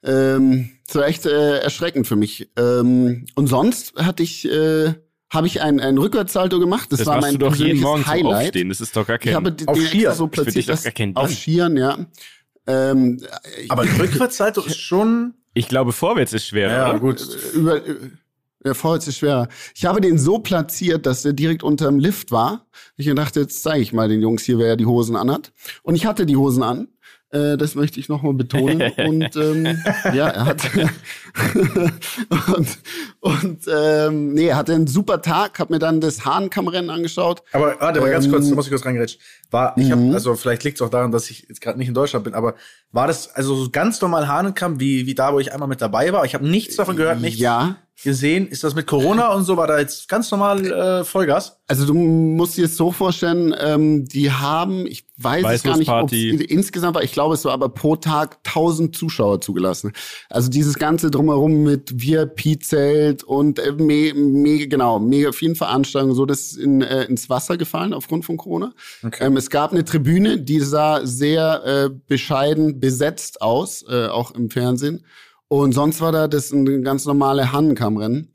ähm, 0.07 0.71
das 0.87 0.97
war 0.97 1.07
echt 1.07 1.27
äh, 1.27 1.59
erschreckend 1.59 2.07
für 2.07 2.17
mich. 2.17 2.49
Ähm, 2.57 3.27
und 3.35 3.49
sonst 3.49 3.95
hatte 3.97 4.23
ich, 4.23 4.49
äh, 4.49 4.95
habe 5.31 5.47
ich 5.49 5.61
ein, 5.61 5.81
ein 5.81 5.99
Rückwärtssalto 5.99 6.61
gemacht. 6.61 6.93
Das, 6.93 7.01
das 7.01 7.09
war 7.09 7.21
mein 7.21 7.35
du 7.35 7.39
doch 7.39 7.57
jeden 7.57 7.81
Morgen 7.81 8.07
Highlight. 8.07 8.47
Aufstehen. 8.47 8.69
Das 8.69 8.81
ist 8.81 8.97
doch 8.97 9.07
gar 9.07 9.19
kein. 9.19 9.31
Ich 9.31 9.35
habe 9.35 9.55
auf 9.67 9.81
Skier 9.81 10.13
so 10.13 10.29
platziert, 10.29 10.69
das, 10.69 10.87
auf 11.15 11.31
Skiern, 11.31 11.77
ja. 11.77 11.99
Ähm, 12.69 13.21
Aber 13.69 13.83
ein 13.83 13.89
Rückwärtssalto 14.01 14.63
ist 14.63 14.79
schon. 14.79 15.35
Ich 15.55 15.69
glaube, 15.69 15.93
vorwärts 15.93 16.33
ist 16.33 16.47
schwerer. 16.47 16.73
Ja, 16.73 16.91
oder? 16.91 17.01
gut. 17.01 17.27
Über, 17.55 17.81
ja, 18.65 18.75
vorwärts 18.75 19.09
ist 19.09 19.19
schwerer. 19.19 19.49
Ich 19.75 19.87
habe 19.87 20.01
den 20.01 20.19
so 20.19 20.39
platziert, 20.39 21.07
dass 21.07 21.25
er 21.25 21.33
direkt 21.33 21.63
unterm 21.63 21.99
Lift 21.99 22.31
war. 22.31 22.67
Ich 22.97 23.13
dachte, 23.13 23.41
jetzt 23.41 23.63
zeige 23.63 23.83
ich 23.83 23.93
mal 23.93 24.09
den 24.09 24.21
Jungs 24.21 24.45
hier, 24.45 24.59
wer 24.59 24.77
die 24.77 24.87
Hosen 24.87 25.17
anhat. 25.17 25.53
Und 25.83 25.97
ich 25.97 26.07
hatte 26.07 26.27
die 26.27 26.37
Hosen 26.37 26.63
an. 26.63 26.89
Äh, 27.31 27.57
das 27.57 27.75
möchte 27.75 27.99
ich 27.99 28.09
nochmal 28.09 28.35
betonen. 28.35 28.81
und 28.99 29.37
ähm, 29.37 29.79
ja, 30.15 30.29
er 30.29 30.45
hat 30.47 30.63
und, 32.57 32.79
und 33.21 33.61
ähm, 33.69 34.33
nee, 34.35 34.47
er 34.47 34.57
hatte 34.57 34.75
einen 34.75 34.87
super 34.87 35.23
Tag, 35.23 35.59
hab 35.59 35.71
mir 35.71 35.79
dann 35.79 36.01
das 36.01 36.25
Hahnkammrennen 36.25 36.91
angeschaut. 36.91 37.43
Aber 37.53 37.77
warte 37.81 38.01
mal 38.01 38.07
ähm, 38.07 38.13
ganz 38.13 38.31
kurz, 38.31 38.49
da 38.49 38.55
muss 38.55 38.67
ich 38.67 38.71
kurz 38.71 38.85
reingerätschen. 38.85 39.21
War, 39.51 39.77
ich 39.77 39.91
habe, 39.91 40.03
mhm. 40.03 40.15
also 40.15 40.35
vielleicht 40.35 40.65
liegt 40.65 40.79
es 40.79 40.83
auch 40.83 40.91
daran, 40.91 41.11
dass 41.11 41.31
ich 41.31 41.47
jetzt 41.49 41.61
gerade 41.61 41.79
nicht 41.79 41.89
in 41.89 41.95
Deutschland 41.95 42.25
bin, 42.25 42.35
aber 42.35 42.55
war 42.93 43.07
das 43.07 43.35
also 43.35 43.55
so 43.57 43.71
ganz 43.71 44.01
normal 44.01 44.29
Hahnenkamm, 44.29 44.81
wie, 44.81 45.07
wie 45.07 45.15
da, 45.15 45.33
wo 45.33 45.39
ich 45.39 45.53
einmal 45.53 45.69
mit 45.69 45.81
dabei 45.81 46.13
war? 46.13 46.25
Ich 46.25 46.35
habe 46.35 46.47
nichts 46.47 46.77
davon 46.77 46.97
gehört, 46.97 47.21
nichts. 47.21 47.41
Ja, 47.41 47.77
gesehen. 48.03 48.47
Ist 48.49 48.63
das 48.63 48.75
mit 48.75 48.87
Corona 48.87 49.33
und 49.33 49.45
so? 49.45 49.57
War 49.57 49.67
da 49.67 49.79
jetzt 49.79 50.09
ganz 50.09 50.31
normal 50.31 50.67
äh, 50.67 51.05
Vollgas? 51.05 51.61
Also 51.67 51.87
du 51.87 51.95
musst 51.95 52.57
dir 52.57 52.67
es 52.67 52.77
so 52.77 52.93
vorstellen, 52.93 53.55
ähm, 53.59 54.05
die 54.05 54.31
haben, 54.31 54.87
ich 54.87 55.07
weiß 55.17 55.47
es 55.51 55.63
gar 55.63 55.79
nicht, 55.79 55.91
ob 55.91 56.13
insgesamt 56.13 56.95
war, 56.95 57.03
ich 57.03 57.13
glaube 57.13 57.35
es 57.35 57.45
war 57.45 57.53
aber 57.53 57.71
pro 57.71 57.97
Tag 57.97 58.39
1000 58.47 58.95
Zuschauer 58.95 59.41
zugelassen. 59.41 59.93
Also 60.29 60.51
dieses 60.51 60.79
ganze 60.79 61.11
drumherum 61.11 61.63
mit 61.63 62.01
VIP-Zelt 62.01 63.25
und 63.25 63.59
äh, 63.59 63.73
me, 63.73 64.13
me, 64.15 64.69
genau, 64.69 64.99
mega 64.99 65.33
vielen 65.33 65.57
Veranstaltungen, 65.57 66.15
so 66.15 66.27
das 66.27 66.41
ist 66.41 66.59
in, 66.59 66.83
äh, 66.83 67.05
ins 67.05 67.31
Wasser 67.31 67.57
gefallen 67.57 67.95
aufgrund 67.95 68.27
von 68.27 68.37
Corona. 68.37 68.73
Okay. 69.03 69.25
Ähm, 69.25 69.37
es 69.37 69.49
gab 69.49 69.73
eine 69.73 69.85
Tribüne, 69.85 70.39
die 70.39 70.61
sah 70.61 71.05
sehr 71.05 71.65
äh, 71.65 71.91
bescheiden 72.07 72.79
besetzt 72.87 73.43
aus, 73.43 73.85
äh, 73.89 74.07
auch 74.07 74.31
im 74.31 74.49
Fernsehen. 74.49 75.05
Und 75.49 75.73
sonst 75.73 76.01
war 76.01 76.13
da 76.13 76.29
das 76.29 76.53
ein 76.53 76.85
ganz 76.85 77.05
normale 77.05 77.51
Hannenkammrennen. 77.51 78.33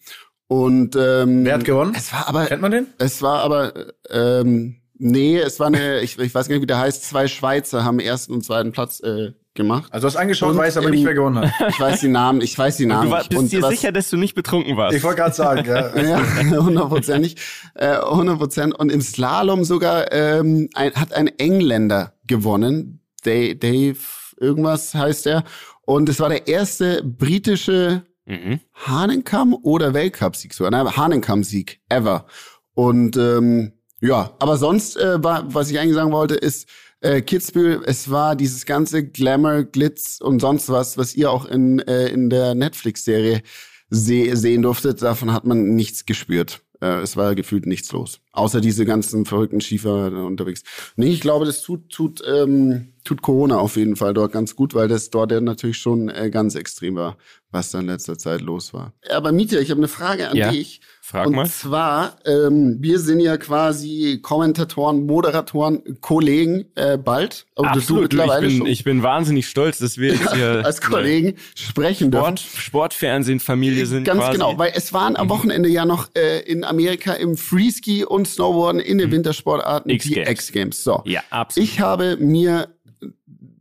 Und 0.48 0.98
ähm, 0.98 1.46
wer 1.46 1.54
hat 1.54 1.64
gewonnen? 1.64 1.94
Es 1.96 2.12
war 2.12 2.28
aber 2.28 2.48
kennt 2.48 2.62
man 2.62 2.72
den? 2.72 2.88
Es 2.98 3.22
war 3.22 3.40
aber 3.40 3.94
ähm, 4.10 4.82
nee, 4.98 5.40
es 5.40 5.62
war 5.62 5.68
eine 5.68 6.02
ich, 6.02 6.20
ich 6.20 6.36
weiß 6.36 6.50
gar 6.50 6.56
nicht 6.56 6.64
wie 6.64 6.68
der 6.68 6.80
heißt. 6.80 7.06
Zwei 7.06 7.30
Schweizer 7.30 7.86
haben 7.86 8.02
ersten 8.02 8.34
und 8.34 8.44
zweiten 8.44 8.74
Platz 8.74 9.00
äh, 9.00 9.32
gemacht. 9.54 9.86
Also 9.94 10.08
du 10.08 10.14
hast 10.14 10.18
angeschaut, 10.18 10.52
und, 10.52 10.58
weiß 10.58 10.76
aber 10.76 10.90
nicht, 10.90 11.06
wer 11.06 11.14
gewonnen 11.14 11.40
hat. 11.40 11.70
Ich 11.70 11.80
weiß 11.80 12.02
die 12.02 12.10
Namen, 12.10 12.42
ich 12.42 12.58
weiß 12.58 12.76
die 12.76 12.88
Namen. 12.88 13.04
Und 13.04 13.08
du 13.08 13.12
war, 13.12 13.24
bist 13.24 13.40
und 13.40 13.52
dir 13.54 13.62
was, 13.62 13.70
sicher, 13.70 13.94
dass 13.94 14.10
du 14.10 14.18
nicht 14.18 14.36
betrunken 14.36 14.76
warst? 14.76 14.98
Ich 14.98 15.04
wollte 15.04 15.22
gerade 15.22 15.36
sagen, 15.36 15.66
ja. 15.66 15.96
ja, 16.02 16.58
hundertprozentig. 16.58 17.38
Äh, 17.76 18.02
hundert 18.02 18.40
Prozent. 18.40 18.78
Und 18.78 18.92
im 18.92 19.00
Slalom 19.00 19.64
sogar 19.64 20.12
ähm, 20.12 20.68
ein, 20.74 20.94
hat 20.96 21.14
ein 21.14 21.28
Engländer 21.28 22.16
gewonnen. 22.28 23.00
Dave, 23.24 23.56
Dave 23.56 23.98
irgendwas 24.42 24.94
heißt 24.94 25.28
er. 25.28 25.44
Und 25.84 26.10
es 26.10 26.20
war 26.20 26.30
der 26.30 26.48
erste 26.48 27.04
britische 27.04 28.04
mhm. 28.26 28.60
Hahnenkamm- 28.86 29.58
oder 29.64 29.94
Weltcup-Sieg 29.94 30.54
sogar. 30.54 30.72
Nein, 30.72 30.96
Hahnenkamm-Sieg 30.96 31.82
ever. 31.90 32.26
Und 32.74 33.18
ähm, 33.18 33.74
ja, 34.00 34.32
aber 34.40 34.58
sonst, 34.58 34.98
äh, 34.98 35.24
war, 35.24 35.54
was 35.54 35.70
ich 35.70 35.80
eigentlich 35.80 35.96
sagen 35.96 36.12
wollte, 36.12 36.36
ist, 36.36 36.68
äh, 37.02 37.22
Kitzbühel, 37.22 37.82
es 37.86 38.10
war 38.10 38.36
dieses 38.36 38.66
ganze 38.66 39.04
Glamour, 39.06 39.64
Glitz 39.64 40.20
und 40.22 40.40
sonst 40.40 40.70
was, 40.70 40.98
was 40.98 41.16
ihr 41.16 41.32
auch 41.32 41.46
in, 41.46 41.80
äh, 41.80 42.08
in 42.08 42.30
der 42.30 42.56
Netflix-Serie 42.56 43.42
se 43.90 44.36
sehen 44.36 44.62
durftet. 44.62 45.02
Davon 45.02 45.34
hat 45.34 45.46
man 45.46 45.76
nichts 45.76 46.06
gespürt. 46.06 46.62
Äh, 46.82 47.02
es 47.02 47.16
war 47.16 47.36
gefühlt 47.36 47.68
nichts 47.68 47.92
los. 47.92 48.20
Außer 48.32 48.60
diese 48.60 48.86
ganzen 48.86 49.26
verrückten 49.26 49.62
Schiefer 49.62 50.12
unterwegs. 50.26 50.64
Nee, 50.96 51.12
ich 51.12 51.22
glaube, 51.22 51.46
das 51.46 51.62
tut, 51.62 51.90
tut, 51.90 52.24
ähm, 52.28 52.94
tut 53.04 53.22
Corona 53.22 53.58
auf 53.58 53.76
jeden 53.76 53.96
Fall 53.96 54.14
dort 54.14 54.32
ganz 54.32 54.56
gut, 54.56 54.74
weil 54.74 54.88
das 54.88 55.10
dort 55.12 55.32
ja 55.32 55.40
natürlich 55.42 55.78
schon 55.78 56.10
äh, 56.10 56.30
ganz 56.32 56.56
extrem 56.56 56.96
war, 56.96 57.18
was 57.52 57.72
da 57.72 57.80
in 57.80 57.86
letzter 57.86 58.18
Zeit 58.18 58.42
los 58.42 58.74
war. 58.74 58.94
Aber 59.10 59.32
Mietja, 59.32 59.60
ich 59.60 59.70
habe 59.70 59.80
eine 59.80 59.88
Frage 59.88 60.30
an 60.30 60.38
ja. 60.38 60.52
dich. 60.52 60.82
Frag 61.12 61.28
und 61.28 61.36
mal. 61.36 61.44
Und 61.44 61.52
zwar, 61.52 62.16
ähm, 62.26 62.78
wir 62.80 62.98
sind 62.98 63.20
ja 63.20 63.36
quasi 63.36 64.20
Kommentatoren, 64.22 65.06
Moderatoren, 65.06 66.00
Kollegen 66.00 66.66
äh, 66.76 66.98
bald. 66.98 67.48
Aber 67.58 67.72
Absolut, 67.72 68.14
du 68.14 68.18
mittlerweile 68.18 68.48
ich, 68.48 68.54
bin, 68.54 68.58
schon. 68.60 68.68
ich 68.68 68.84
bin 68.86 69.04
wahnsinnig 69.04 69.48
stolz, 69.48 69.80
dass 69.80 69.98
wir 69.98 70.14
jetzt 70.14 70.34
hier 70.34 70.62
als 70.66 70.80
Kollegen 70.80 71.36
sprechen 71.54 72.14
Sport, 72.14 72.40
dürfen. 72.40 72.62
Sportfernsehen, 72.62 73.42
Familie 73.42 73.86
sind. 73.88 74.06
Ganz 74.06 74.22
quasi. 74.22 74.32
genau, 74.34 74.58
weil 74.58 74.72
es 74.74 74.94
waren 74.94 75.18
am 75.18 75.26
mhm. 75.26 75.32
Wochenende 75.32 75.68
ja 75.68 75.84
noch 75.84 76.08
äh, 76.16 76.40
in 76.44 76.64
Amerika 76.64 77.12
im 77.12 77.36
Freeski 77.36 78.06
und 78.06 78.26
Snowboarden 78.26 78.80
in 78.80 78.98
den 78.98 79.10
mhm. 79.10 79.16
Wintersportarten 79.16 79.90
die 79.90 80.18
X-Games. 80.18 80.82
So. 80.82 81.02
Ja, 81.04 81.22
absolut. 81.30 81.68
Ich 81.68 81.82
habe 81.82 82.16
mir 82.22 82.70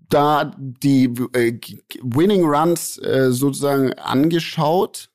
da 0.08 0.52
die 0.56 1.12
äh, 1.32 1.58
Winning 2.02 2.44
Runs 2.44 2.96
äh, 2.98 3.32
sozusagen 3.32 3.92
angeschaut 3.94 5.09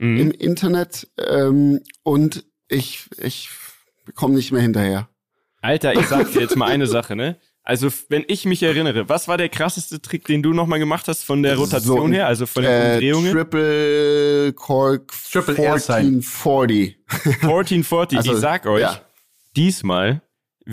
mhm. 0.00 0.16
im 0.18 0.30
Internet 0.32 1.08
ähm, 1.18 1.80
und 2.02 2.44
ich, 2.68 3.08
ich 3.18 3.50
komme 4.14 4.34
nicht 4.34 4.52
mehr 4.52 4.62
hinterher. 4.62 5.08
Alter, 5.62 5.94
ich 5.94 6.06
sag 6.06 6.32
dir 6.32 6.40
jetzt 6.40 6.56
mal 6.56 6.70
eine 6.70 6.86
Sache, 6.86 7.14
ne? 7.16 7.38
Also, 7.62 7.88
wenn 8.08 8.24
ich 8.26 8.46
mich 8.46 8.62
erinnere, 8.62 9.08
was 9.10 9.28
war 9.28 9.36
der 9.36 9.50
krasseste 9.50 10.00
Trick, 10.00 10.24
den 10.24 10.42
du 10.42 10.54
nochmal 10.54 10.78
gemacht 10.78 11.06
hast 11.08 11.24
von 11.24 11.42
der 11.42 11.56
Rotation 11.56 12.08
so, 12.10 12.14
her, 12.14 12.26
also 12.26 12.46
von 12.46 12.62
den 12.62 12.72
äh, 12.72 12.94
Umdrehungen? 12.94 13.32
Triple 13.32 14.52
Cork 14.54 15.12
Triple 15.30 15.54
1440. 15.54 16.96
1440, 17.06 18.18
also, 18.18 18.32
ich 18.32 18.38
sag 18.38 18.66
euch, 18.66 18.80
ja. 18.80 19.00
diesmal 19.54 20.22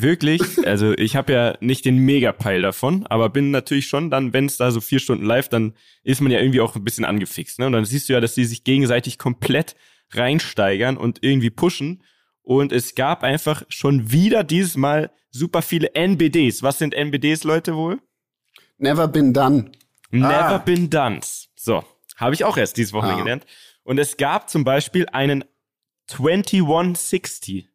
wirklich, 0.01 0.41
also 0.65 0.93
ich 0.93 1.15
habe 1.15 1.33
ja 1.33 1.57
nicht 1.59 1.85
den 1.85 1.97
Mega-Peil 1.97 2.61
davon, 2.61 3.05
aber 3.07 3.29
bin 3.29 3.51
natürlich 3.51 3.87
schon 3.87 4.09
dann, 4.09 4.33
wenn 4.33 4.45
es 4.45 4.57
da 4.57 4.71
so 4.71 4.81
vier 4.81 4.99
Stunden 4.99 5.25
live, 5.25 5.49
dann 5.49 5.73
ist 6.03 6.21
man 6.21 6.31
ja 6.31 6.39
irgendwie 6.39 6.61
auch 6.61 6.75
ein 6.75 6.83
bisschen 6.83 7.05
angefixt. 7.05 7.59
Ne? 7.59 7.65
Und 7.67 7.73
dann 7.73 7.85
siehst 7.85 8.09
du 8.09 8.13
ja, 8.13 8.21
dass 8.21 8.35
die 8.35 8.45
sich 8.45 8.63
gegenseitig 8.63 9.17
komplett 9.17 9.75
reinsteigern 10.11 10.97
und 10.97 11.19
irgendwie 11.21 11.49
pushen. 11.49 12.03
Und 12.41 12.71
es 12.71 12.95
gab 12.95 13.23
einfach 13.23 13.63
schon 13.69 14.11
wieder 14.11 14.43
dieses 14.43 14.77
Mal 14.77 15.11
super 15.31 15.61
viele 15.61 15.93
NBDs. 15.93 16.63
Was 16.63 16.79
sind 16.79 16.93
NBDs, 16.93 17.43
Leute, 17.43 17.75
wohl? 17.75 17.99
Never 18.77 19.07
been 19.07 19.33
done. 19.33 19.71
Never 20.11 20.55
ah. 20.55 20.57
been 20.59 20.89
done. 20.89 21.19
So, 21.55 21.83
habe 22.15 22.35
ich 22.35 22.45
auch 22.45 22.57
erst 22.57 22.77
dieses 22.77 22.93
Wochenende 22.93 23.21
ah. 23.21 23.23
gelernt. 23.23 23.45
Und 23.83 23.97
es 23.99 24.17
gab 24.17 24.49
zum 24.49 24.63
Beispiel 24.63 25.07
einen 25.11 25.43
2160. 26.07 27.69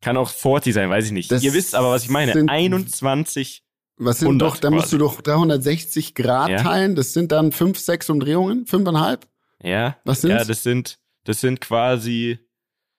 Kann 0.00 0.16
auch 0.16 0.30
40 0.30 0.74
sein, 0.74 0.90
weiß 0.90 1.06
ich 1.06 1.12
nicht. 1.12 1.30
Das 1.30 1.42
Ihr 1.42 1.54
wisst 1.54 1.74
aber, 1.74 1.90
was 1.90 2.04
ich 2.04 2.10
meine. 2.10 2.48
21. 2.48 3.62
Was 3.96 4.20
sind 4.20 4.38
doch, 4.38 4.56
da 4.56 4.70
musst 4.70 4.92
du 4.92 4.98
doch 4.98 5.20
360 5.20 6.14
Grad 6.14 6.50
ja. 6.50 6.62
teilen. 6.62 6.94
Das 6.94 7.12
sind 7.12 7.32
dann 7.32 7.50
5, 7.50 7.78
6 7.78 8.10
Umdrehungen, 8.10 8.64
5,5? 8.64 9.20
Ja. 9.62 9.96
Was 10.04 10.20
sind 10.20 10.30
Ja, 10.30 10.44
das 10.44 10.62
sind, 10.62 10.98
das 11.24 11.40
sind 11.40 11.60
quasi, 11.60 12.38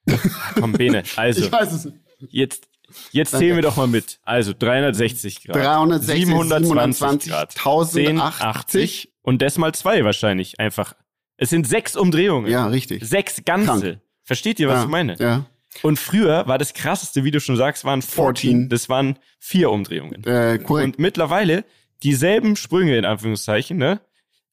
komm, 0.55 0.73
Bene, 0.73 1.03
also. 1.15 1.45
ich 1.45 1.51
weiß 1.51 1.71
es 1.71 1.85
nicht. 1.85 1.97
Jetzt, 2.27 2.67
jetzt 3.11 3.31
zählen 3.31 3.55
wir 3.55 3.61
doch 3.61 3.77
mal 3.77 3.87
mit. 3.87 4.19
Also 4.23 4.53
360 4.57 5.43
Grad. 5.45 5.55
360, 5.55 6.25
720 6.25 7.31
Grad. 7.31 7.55
1080. 7.57 9.13
Und 9.21 9.41
das 9.41 9.57
mal 9.57 9.73
zwei 9.73 10.03
wahrscheinlich. 10.03 10.59
Einfach 10.59 10.95
Es 11.37 11.49
sind 11.49 11.65
sechs 11.65 11.95
Umdrehungen. 11.95 12.51
Ja, 12.51 12.67
richtig. 12.67 13.07
Sechs 13.07 13.45
ganze. 13.45 13.81
Krank. 13.81 14.01
Versteht 14.23 14.59
ihr, 14.59 14.67
was 14.67 14.79
ja, 14.79 14.83
ich 14.83 14.89
meine? 14.89 15.15
Ja. 15.17 15.45
Und 15.83 15.99
früher 15.99 16.47
war 16.47 16.57
das 16.57 16.73
krasseste, 16.73 17.23
wie 17.23 17.31
du 17.31 17.39
schon 17.39 17.55
sagst, 17.55 17.85
waren 17.85 18.01
14. 18.01 18.23
14. 18.23 18.69
Das 18.69 18.89
waren 18.89 19.19
vier 19.39 19.69
Umdrehungen. 19.71 20.23
Äh, 20.23 20.59
korrekt. 20.59 20.85
Und 20.85 20.99
mittlerweile 20.99 21.63
dieselben 22.03 22.55
Sprünge 22.55 22.97
in 22.97 23.05
Anführungszeichen, 23.05 23.77
ne? 23.77 24.01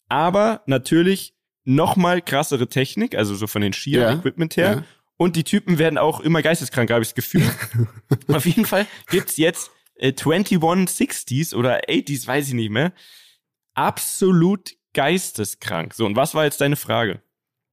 Aber 0.08 0.62
natürlich 0.66 1.34
noch 1.64 1.96
mal 1.96 2.22
krassere 2.22 2.68
Technik, 2.68 3.16
also 3.16 3.34
so 3.34 3.46
von 3.46 3.62
den 3.62 3.72
Skier-Equipment 3.72 4.56
her. 4.56 4.70
Ja. 4.70 4.84
Und 5.16 5.36
die 5.36 5.44
Typen 5.44 5.78
werden 5.78 5.98
auch 5.98 6.20
immer 6.20 6.42
geisteskrank, 6.42 6.90
habe 6.90 7.02
ich 7.02 7.08
das 7.08 7.14
Gefühl. 7.14 7.50
Auf 8.28 8.46
jeden 8.46 8.66
Fall 8.66 8.86
gibt's 9.08 9.36
jetzt 9.36 9.70
äh, 9.96 10.10
2160s 10.10 11.54
oder 11.54 11.80
80s, 11.88 12.26
weiß 12.26 12.48
ich 12.48 12.54
nicht 12.54 12.70
mehr. 12.70 12.92
Absolut 13.74 14.74
geisteskrank. 14.92 15.94
So, 15.94 16.06
und 16.06 16.16
was 16.16 16.34
war 16.34 16.44
jetzt 16.44 16.60
deine 16.60 16.76
Frage? 16.76 17.20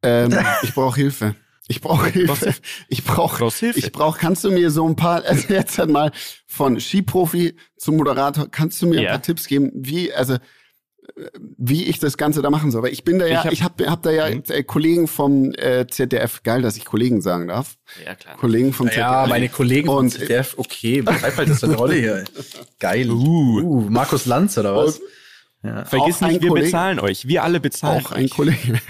Ähm, 0.01 0.37
ich 0.63 0.73
brauche 0.73 0.95
Hilfe. 0.95 1.35
Ich 1.67 1.81
brauche 1.81 2.09
Hilfe. 2.09 2.53
Ich 2.89 3.03
brauche 3.03 3.49
Hilfe. 3.49 3.79
Ich 3.79 3.91
brauche, 3.91 4.19
kannst 4.19 4.43
du 4.43 4.51
mir 4.51 4.69
so 4.69 4.87
ein 4.87 4.95
paar, 4.95 5.23
also 5.25 5.53
jetzt 5.53 5.77
halt 5.77 5.89
mal 5.89 6.11
von 6.45 6.79
Skiprofi 6.79 7.55
zum 7.77 7.97
Moderator, 7.97 8.49
kannst 8.49 8.81
du 8.81 8.87
mir 8.87 9.01
ja. 9.01 9.01
ein 9.01 9.13
paar 9.15 9.21
Tipps 9.21 9.47
geben, 9.47 9.71
wie, 9.73 10.13
also, 10.13 10.37
wie 11.57 11.85
ich 11.85 11.99
das 11.99 12.17
Ganze 12.17 12.41
da 12.41 12.49
machen 12.49 12.71
soll. 12.71 12.83
Weil 12.83 12.91
ich 12.91 13.03
bin 13.03 13.19
da 13.19 13.27
ja, 13.27 13.49
ich 13.51 13.63
habe 13.63 13.85
hab, 13.85 13.91
hab 13.91 14.03
da 14.03 14.11
ja 14.11 14.29
mhm. 14.29 14.43
äh, 14.49 14.63
Kollegen 14.63 15.07
vom 15.07 15.53
äh, 15.53 15.87
ZDF, 15.87 16.43
geil, 16.43 16.61
dass 16.61 16.75
ich 16.75 16.85
Kollegen 16.85 17.21
sagen 17.21 17.47
darf. 17.47 17.75
Ja, 18.05 18.15
klar. 18.15 18.35
Kollegen 18.37 18.73
vom 18.73 18.87
ZDF. 18.87 18.99
Ja, 18.99 19.25
meine 19.27 19.49
Kollegen 19.49 19.87
vom 19.87 20.09
ZDF, 20.09 20.55
okay, 20.57 21.01
bleib 21.01 21.37
halt 21.37 21.49
das 21.49 21.63
eine 21.63 21.75
Rolle 21.75 21.95
hier. 21.95 22.23
Geil. 22.79 23.09
Uh, 23.09 23.61
uh 23.61 23.89
Markus 23.89 24.25
Lanz 24.25 24.57
oder 24.57 24.75
was? 24.75 24.97
Und, 24.99 25.05
ja. 25.63 25.85
Vergiss 25.85 26.19
nicht, 26.19 26.41
wir 26.41 26.49
Kollege, 26.49 26.65
bezahlen 26.67 26.99
euch. 26.99 27.25
Wir 27.25 27.43
alle 27.43 27.61
bezahlen 27.61 28.05
Auch 28.05 28.11
ein 28.11 28.29
Kollege. 28.29 28.81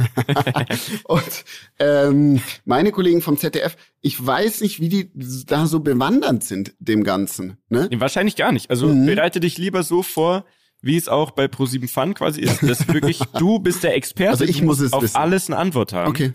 und 1.04 1.46
ähm, 1.78 2.42
meine 2.66 2.92
Kollegen 2.92 3.22
vom 3.22 3.38
ZDF, 3.38 3.78
ich 4.02 4.26
weiß 4.26 4.62
nicht, 4.62 4.80
wie 4.80 4.90
die 4.90 5.12
da 5.46 5.68
so 5.68 5.82
bewandert 5.82 6.44
sind, 6.44 6.74
dem 6.80 7.04
Ganzen. 7.04 7.58
Ne? 7.70 7.88
Nee, 7.92 8.00
wahrscheinlich 8.00 8.36
gar 8.36 8.52
nicht. 8.52 8.72
Also 8.72 8.88
mhm. 8.88 9.06
bereite 9.06 9.40
dich 9.40 9.60
lieber 9.60 9.84
so 9.84 10.02
vor, 10.02 10.46
wie 10.82 10.98
es 10.98 11.08
auch 11.08 11.32
bei 11.32 11.46
Pro7 11.46 11.88
Fun 11.88 12.16
quasi 12.16 12.42
ist, 12.42 12.64
dass 12.64 12.88
wirklich 12.88 13.20
du 13.38 13.60
bist 13.60 13.84
der 13.84 13.96
Experte, 13.96 14.32
also 14.32 14.44
ich 14.44 14.64
muss 14.64 14.80
es 14.80 14.94
auf 14.94 15.04
wissen. 15.04 15.16
alles 15.16 15.50
eine 15.50 15.58
Antwort 15.58 15.94
haben. 15.94 16.10
Okay. 16.10 16.32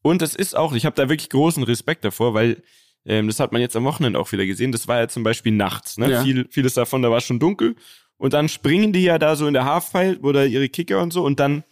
Und 0.00 0.22
das 0.22 0.34
ist 0.34 0.56
auch, 0.56 0.72
ich 0.72 0.86
habe 0.86 0.96
da 0.96 1.10
wirklich 1.10 1.28
großen 1.28 1.62
Respekt 1.62 2.02
davor, 2.04 2.32
weil 2.32 2.62
ähm, 3.04 3.26
das 3.26 3.40
hat 3.40 3.52
man 3.52 3.60
jetzt 3.60 3.76
am 3.76 3.84
Wochenende 3.84 4.18
auch 4.18 4.32
wieder 4.32 4.46
gesehen. 4.46 4.72
Das 4.72 4.88
war 4.88 5.00
ja 5.00 5.08
zum 5.08 5.22
Beispiel 5.22 5.52
nachts. 5.52 5.98
Ne? 5.98 6.10
Ja. 6.10 6.22
Viel, 6.22 6.46
vieles 6.50 6.74
davon, 6.74 7.02
da 7.02 7.10
war 7.10 7.20
schon 7.20 7.38
dunkel 7.38 7.76
und 8.18 8.32
dann 8.32 8.48
springen 8.48 8.92
die 8.92 9.02
ja 9.02 9.18
da 9.18 9.36
so 9.36 9.46
in 9.46 9.54
der 9.54 9.64
Halfpipe 9.64 10.20
oder 10.20 10.46
ihre 10.46 10.68
Kicker 10.68 11.02
und 11.02 11.12
so 11.12 11.24
und 11.24 11.40
dann 11.40 11.64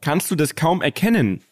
kannst 0.00 0.30
du 0.30 0.36
das 0.36 0.54
kaum 0.54 0.82
erkennen, 0.82 1.42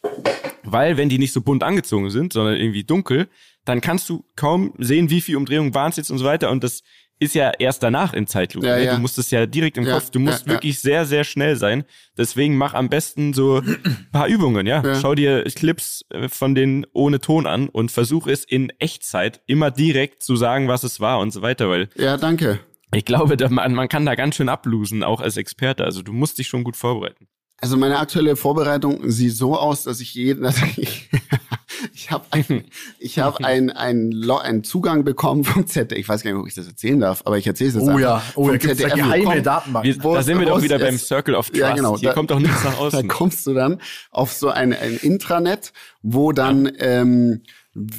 weil 0.63 0.97
wenn 0.97 1.09
die 1.09 1.19
nicht 1.19 1.33
so 1.33 1.41
bunt 1.41 1.63
angezogen 1.63 2.09
sind, 2.09 2.33
sondern 2.33 2.55
irgendwie 2.55 2.83
dunkel, 2.83 3.27
dann 3.65 3.81
kannst 3.81 4.09
du 4.09 4.23
kaum 4.35 4.73
sehen, 4.77 5.09
wie 5.09 5.21
viel 5.21 5.35
Umdrehungen 5.35 5.73
waren 5.73 5.89
es 5.89 5.97
jetzt 5.97 6.09
und 6.09 6.17
so 6.17 6.25
weiter 6.25 6.49
und 6.49 6.63
das 6.63 6.83
ist 7.19 7.33
ja 7.33 7.51
erst 7.57 7.81
danach 7.81 8.13
in 8.13 8.27
Zeitlupe. 8.27 8.67
Ja, 8.67 8.75
ne? 8.77 8.85
ja. 8.85 8.95
Du 8.95 9.01
musst 9.01 9.17
es 9.17 9.31
ja 9.31 9.47
direkt 9.47 9.77
im 9.77 9.85
ja, 9.85 9.95
Kopf, 9.95 10.11
du 10.11 10.19
musst 10.19 10.47
wirklich 10.47 10.79
sehr, 10.79 11.05
sehr 11.05 11.23
schnell 11.23 11.55
sein. 11.55 11.83
Deswegen 12.15 12.57
mach 12.57 12.75
am 12.75 12.89
besten 12.89 13.33
so 13.33 13.63
paar 14.11 14.27
Übungen, 14.27 14.67
ja. 14.67 14.83
Schau 15.01 15.15
dir 15.15 15.43
Clips 15.45 16.05
äh, 16.09 16.29
von 16.29 16.53
denen 16.53 16.85
ohne 16.93 17.19
Ton 17.19 17.47
an 17.47 17.69
und 17.69 17.91
versuch 17.91 18.27
es 18.27 18.43
in 18.43 18.71
Echtzeit 18.77 19.41
immer 19.47 19.71
direkt 19.71 20.21
zu 20.21 20.35
sagen, 20.35 20.67
was 20.67 20.83
es 20.83 20.99
war 20.99 21.19
und 21.19 21.31
so 21.31 21.41
weiter, 21.41 21.69
weil. 21.69 21.89
Ja, 21.95 22.17
danke 22.17 22.59
ich 22.93 23.05
glaube, 23.05 23.35
man, 23.49 23.73
man 23.73 23.89
kann 23.89 24.05
da 24.05 24.15
ganz 24.15 24.35
schön 24.35 24.49
ablosen, 24.49 25.03
auch 25.03 25.21
als 25.21 25.37
Experte. 25.37 25.83
Also 25.83 26.01
du 26.01 26.13
musst 26.13 26.37
dich 26.37 26.47
schon 26.47 26.63
gut 26.63 26.75
vorbereiten. 26.75 27.27
Also 27.59 27.75
meine 27.75 27.97
aktuelle 27.97 28.35
Vorbereitung 28.35 29.09
sieht 29.09 29.35
so 29.35 29.57
aus, 29.57 29.83
dass 29.83 29.99
ich 29.99 30.13
jeden, 30.13 30.43
dass 30.43 30.61
ich, 30.77 31.09
ich 31.93 32.11
habe 32.11 32.25
ein, 32.29 32.65
ich 32.99 33.17
habe 33.17 33.43
ein, 33.43 33.71
ein, 33.71 34.13
einen 34.29 34.63
Zugang 34.63 35.03
bekommen 35.03 35.43
vom 35.43 35.65
ZDF. 35.65 35.97
Ich 35.97 36.07
weiß 36.07 36.21
gar 36.21 36.31
nicht, 36.31 36.39
ob 36.39 36.47
ich 36.47 36.53
das 36.53 36.67
erzählen 36.67 36.99
darf, 36.99 37.23
aber 37.25 37.39
ich 37.39 37.47
erzähle 37.47 37.69
es 37.69 37.75
jetzt 37.75 37.87
Oh 37.87 37.97
ja, 37.97 38.21
oh, 38.35 38.49
da 38.49 38.57
gibt's 38.57 38.77
geheime 38.77 39.41
Datenbank. 39.41 39.85
Wir, 39.85 39.97
da 39.97 40.21
sind 40.21 40.39
wir 40.39 40.45
doch 40.45 40.61
wieder 40.61 40.77
beim 40.77 40.99
Circle 40.99 41.33
of 41.33 41.47
Trust. 41.47 41.59
Ja, 41.59 41.73
genau. 41.73 41.97
Hier 41.97 42.09
da, 42.09 42.13
kommt 42.13 42.29
doch 42.29 42.39
nichts 42.39 42.63
nach 42.63 42.77
außen. 42.79 43.07
Da 43.07 43.13
kommst 43.13 43.47
du 43.47 43.55
dann 43.55 43.81
auf 44.11 44.33
so 44.33 44.49
ein, 44.49 44.73
ein 44.73 44.95
Intranet, 44.97 45.73
wo 46.03 46.31
dann 46.31 46.65
ja. 46.65 46.71
ähm, 46.77 47.41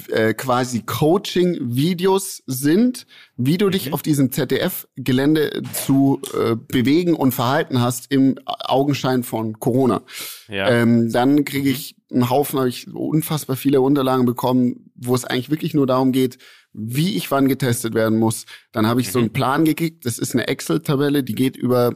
äh, 0.09 0.33
quasi 0.33 0.81
Coaching-Videos 0.81 2.43
sind, 2.45 3.05
wie 3.37 3.57
du 3.57 3.69
dich 3.69 3.87
mhm. 3.87 3.93
auf 3.93 4.01
diesem 4.01 4.31
ZDF-Gelände 4.31 5.61
zu 5.73 6.21
äh, 6.33 6.55
bewegen 6.55 7.13
und 7.13 7.33
verhalten 7.33 7.81
hast 7.81 8.11
im 8.11 8.35
Augenschein 8.45 9.23
von 9.23 9.59
Corona. 9.59 10.01
Ja. 10.47 10.69
Ähm, 10.69 11.11
dann 11.11 11.45
kriege 11.45 11.69
ich 11.69 11.95
einen 12.11 12.29
Haufen, 12.29 12.59
habe 12.59 12.69
ich 12.69 12.93
unfassbar 12.93 13.55
viele 13.55 13.81
Unterlagen 13.81 14.25
bekommen, 14.25 14.91
wo 14.95 15.15
es 15.15 15.25
eigentlich 15.25 15.49
wirklich 15.49 15.73
nur 15.73 15.87
darum 15.87 16.11
geht, 16.11 16.37
wie 16.73 17.15
ich 17.15 17.31
wann 17.31 17.47
getestet 17.47 17.93
werden 17.93 18.19
muss. 18.19 18.45
Dann 18.71 18.87
habe 18.87 19.01
ich 19.01 19.07
mhm. 19.07 19.11
so 19.11 19.19
einen 19.19 19.33
Plan 19.33 19.65
gekriegt. 19.65 20.05
Das 20.05 20.19
ist 20.19 20.33
eine 20.33 20.47
Excel-Tabelle, 20.47 21.23
die 21.23 21.35
geht 21.35 21.55
über 21.55 21.95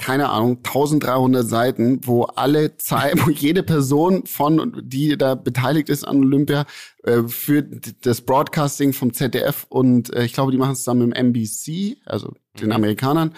keine 0.00 0.30
Ahnung, 0.30 0.56
1300 0.64 1.46
Seiten, 1.46 2.00
wo 2.06 2.22
alle 2.22 2.78
Zeit, 2.78 3.14
wo 3.26 3.30
jede 3.30 3.62
Person 3.62 4.24
von, 4.24 4.80
die 4.82 5.18
da 5.18 5.34
beteiligt 5.34 5.90
ist 5.90 6.04
an 6.04 6.24
Olympia, 6.24 6.64
äh, 7.04 7.24
für 7.28 7.62
das 7.62 8.22
Broadcasting 8.22 8.94
vom 8.94 9.12
ZDF 9.12 9.66
und 9.68 10.12
äh, 10.14 10.24
ich 10.24 10.32
glaube, 10.32 10.52
die 10.52 10.58
machen 10.58 10.72
es 10.72 10.78
zusammen 10.78 11.08
mit 11.08 11.18
dem 11.18 11.26
NBC, 11.26 11.98
also 12.06 12.32
den 12.58 12.68
mhm. 12.68 12.72
Amerikanern, 12.72 13.34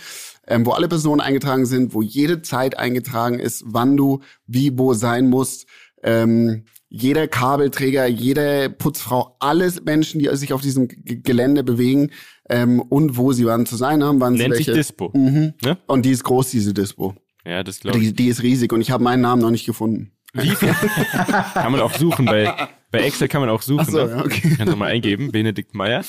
ähm, 0.47 0.65
wo 0.65 0.71
alle 0.71 0.87
Personen 0.87 1.21
eingetragen 1.21 1.67
sind, 1.67 1.95
wo 1.95 2.01
jede 2.01 2.43
Zeit 2.43 2.79
eingetragen 2.79 3.41
ist, 3.41 3.65
wann 3.67 3.97
du 3.97 4.21
wie 4.47 4.79
wo 4.79 4.95
sein 4.95 5.29
musst. 5.29 5.67
Ähm, 6.05 6.65
jeder 6.95 7.27
Kabelträger, 7.27 8.07
jede 8.07 8.69
Putzfrau, 8.69 9.35
alles 9.41 9.83
Menschen, 9.83 10.19
die 10.19 10.29
sich 10.37 10.53
auf 10.53 10.61
diesem 10.61 10.89
Gelände 10.89 11.65
bewegen 11.65 12.11
ähm, 12.51 12.83
und 12.83 13.17
wo 13.17 13.33
sie 13.33 13.47
wann 13.47 13.65
zu 13.65 13.77
sein 13.77 14.05
haben. 14.05 14.21
Wann 14.21 14.35
Nennt 14.35 14.53
sie 14.53 14.59
welche, 14.59 14.75
sich 14.75 14.89
Dispo. 14.89 15.11
Mhm. 15.15 15.55
Ne? 15.65 15.79
Und 15.87 16.05
die 16.05 16.11
ist 16.11 16.23
groß, 16.23 16.51
diese 16.51 16.75
Dispo. 16.75 17.15
Ja, 17.47 17.63
das 17.63 17.81
glaube 17.81 17.97
ich. 17.97 18.09
Die, 18.09 18.13
die 18.13 18.29
ist 18.29 18.43
riesig 18.43 18.75
und 18.75 18.83
ich 18.83 18.91
habe 18.91 19.03
meinen 19.03 19.23
Namen 19.23 19.41
noch 19.41 19.51
nicht 19.51 19.65
gefunden. 19.65 20.13
Wie 20.35 20.51
viel? 20.51 20.69
kann 21.55 21.73
man 21.73 21.81
auch 21.81 21.95
suchen, 21.95 22.27
bei, 22.27 22.69
bei 22.91 22.99
Excel 23.01 23.29
kann 23.29 23.41
man 23.41 23.49
auch 23.49 23.63
suchen. 23.63 23.87
Ach 23.87 23.91
so, 23.91 24.05
ne? 24.05 24.11
ja, 24.11 24.25
okay. 24.25 24.55
Kannst 24.59 24.75
du 24.75 24.77
mal 24.77 24.91
eingeben, 24.91 25.33
Benedikt 25.33 25.75
Meyer. 25.75 26.05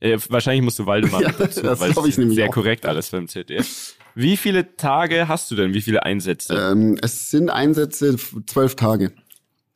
Äh, 0.00 0.18
wahrscheinlich 0.28 0.62
musst 0.62 0.78
du 0.78 0.84
Waldemar 0.84 1.22
ja, 1.22 1.32
dazu, 1.32 1.62
das 1.62 1.80
weil 1.80 1.92
ich 2.06 2.18
nämlich 2.18 2.36
sehr 2.36 2.50
auch. 2.50 2.52
korrekt 2.52 2.84
alles 2.84 3.08
beim 3.08 3.26
ZDF. 3.26 3.96
Wie 4.14 4.36
viele 4.36 4.76
Tage 4.76 5.28
hast 5.28 5.50
du 5.50 5.54
denn? 5.54 5.72
Wie 5.72 5.80
viele 5.80 6.02
Einsätze? 6.02 6.72
Ähm, 6.72 6.98
es 7.00 7.30
sind 7.30 7.48
Einsätze 7.48 8.16
zwölf 8.46 8.76
Tage. 8.76 9.12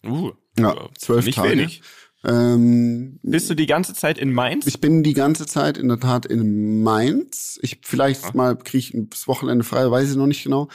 Uh, 0.04 0.32
ja, 0.58 0.74
zwölf 0.96 1.24
nicht 1.24 1.36
Tage. 1.36 1.50
Wenig. 1.50 1.82
Ähm, 2.22 3.18
Bist 3.22 3.48
du 3.48 3.54
die 3.54 3.66
ganze 3.66 3.94
Zeit 3.94 4.18
in 4.18 4.32
Mainz? 4.32 4.66
Ich 4.66 4.80
bin 4.80 5.02
die 5.02 5.14
ganze 5.14 5.46
Zeit 5.46 5.78
in 5.78 5.88
der 5.88 5.98
Tat 5.98 6.26
in 6.26 6.82
Mainz. 6.82 7.58
Ich 7.62 7.80
vielleicht 7.82 8.22
ja. 8.22 8.30
mal 8.34 8.56
kriege 8.56 8.78
ich 8.78 9.08
das 9.08 9.26
Wochenende 9.26 9.64
frei, 9.64 9.90
weiß 9.90 10.10
ich 10.10 10.16
noch 10.16 10.26
nicht 10.26 10.44
genau. 10.44 10.68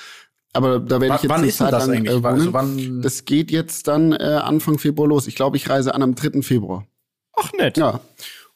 Aber 0.54 0.80
da 0.80 1.02
werde 1.02 1.16
ich 1.16 1.24
jetzt 1.24 1.30
wann 1.30 1.42
eine 1.42 1.52
Zeit 1.52 1.74
das 1.74 1.88
lang 1.88 2.06
äh, 2.06 2.14
wohnen. 2.14 2.26
Also 2.26 2.54
wann 2.54 3.02
das 3.02 3.26
geht 3.26 3.52
jetzt 3.52 3.88
dann 3.88 4.14
äh, 4.14 4.40
Anfang 4.42 4.80
Februar 4.80 5.08
los. 5.08 5.28
Ich 5.28 5.36
glaube, 5.36 5.58
ich 5.58 5.70
reise 5.70 5.94
an 5.94 6.02
am 6.02 6.16
3. 6.16 6.42
Februar. 6.42 6.86
Ach 7.36 7.52
nett. 7.54 7.78
Ja. 7.78 8.00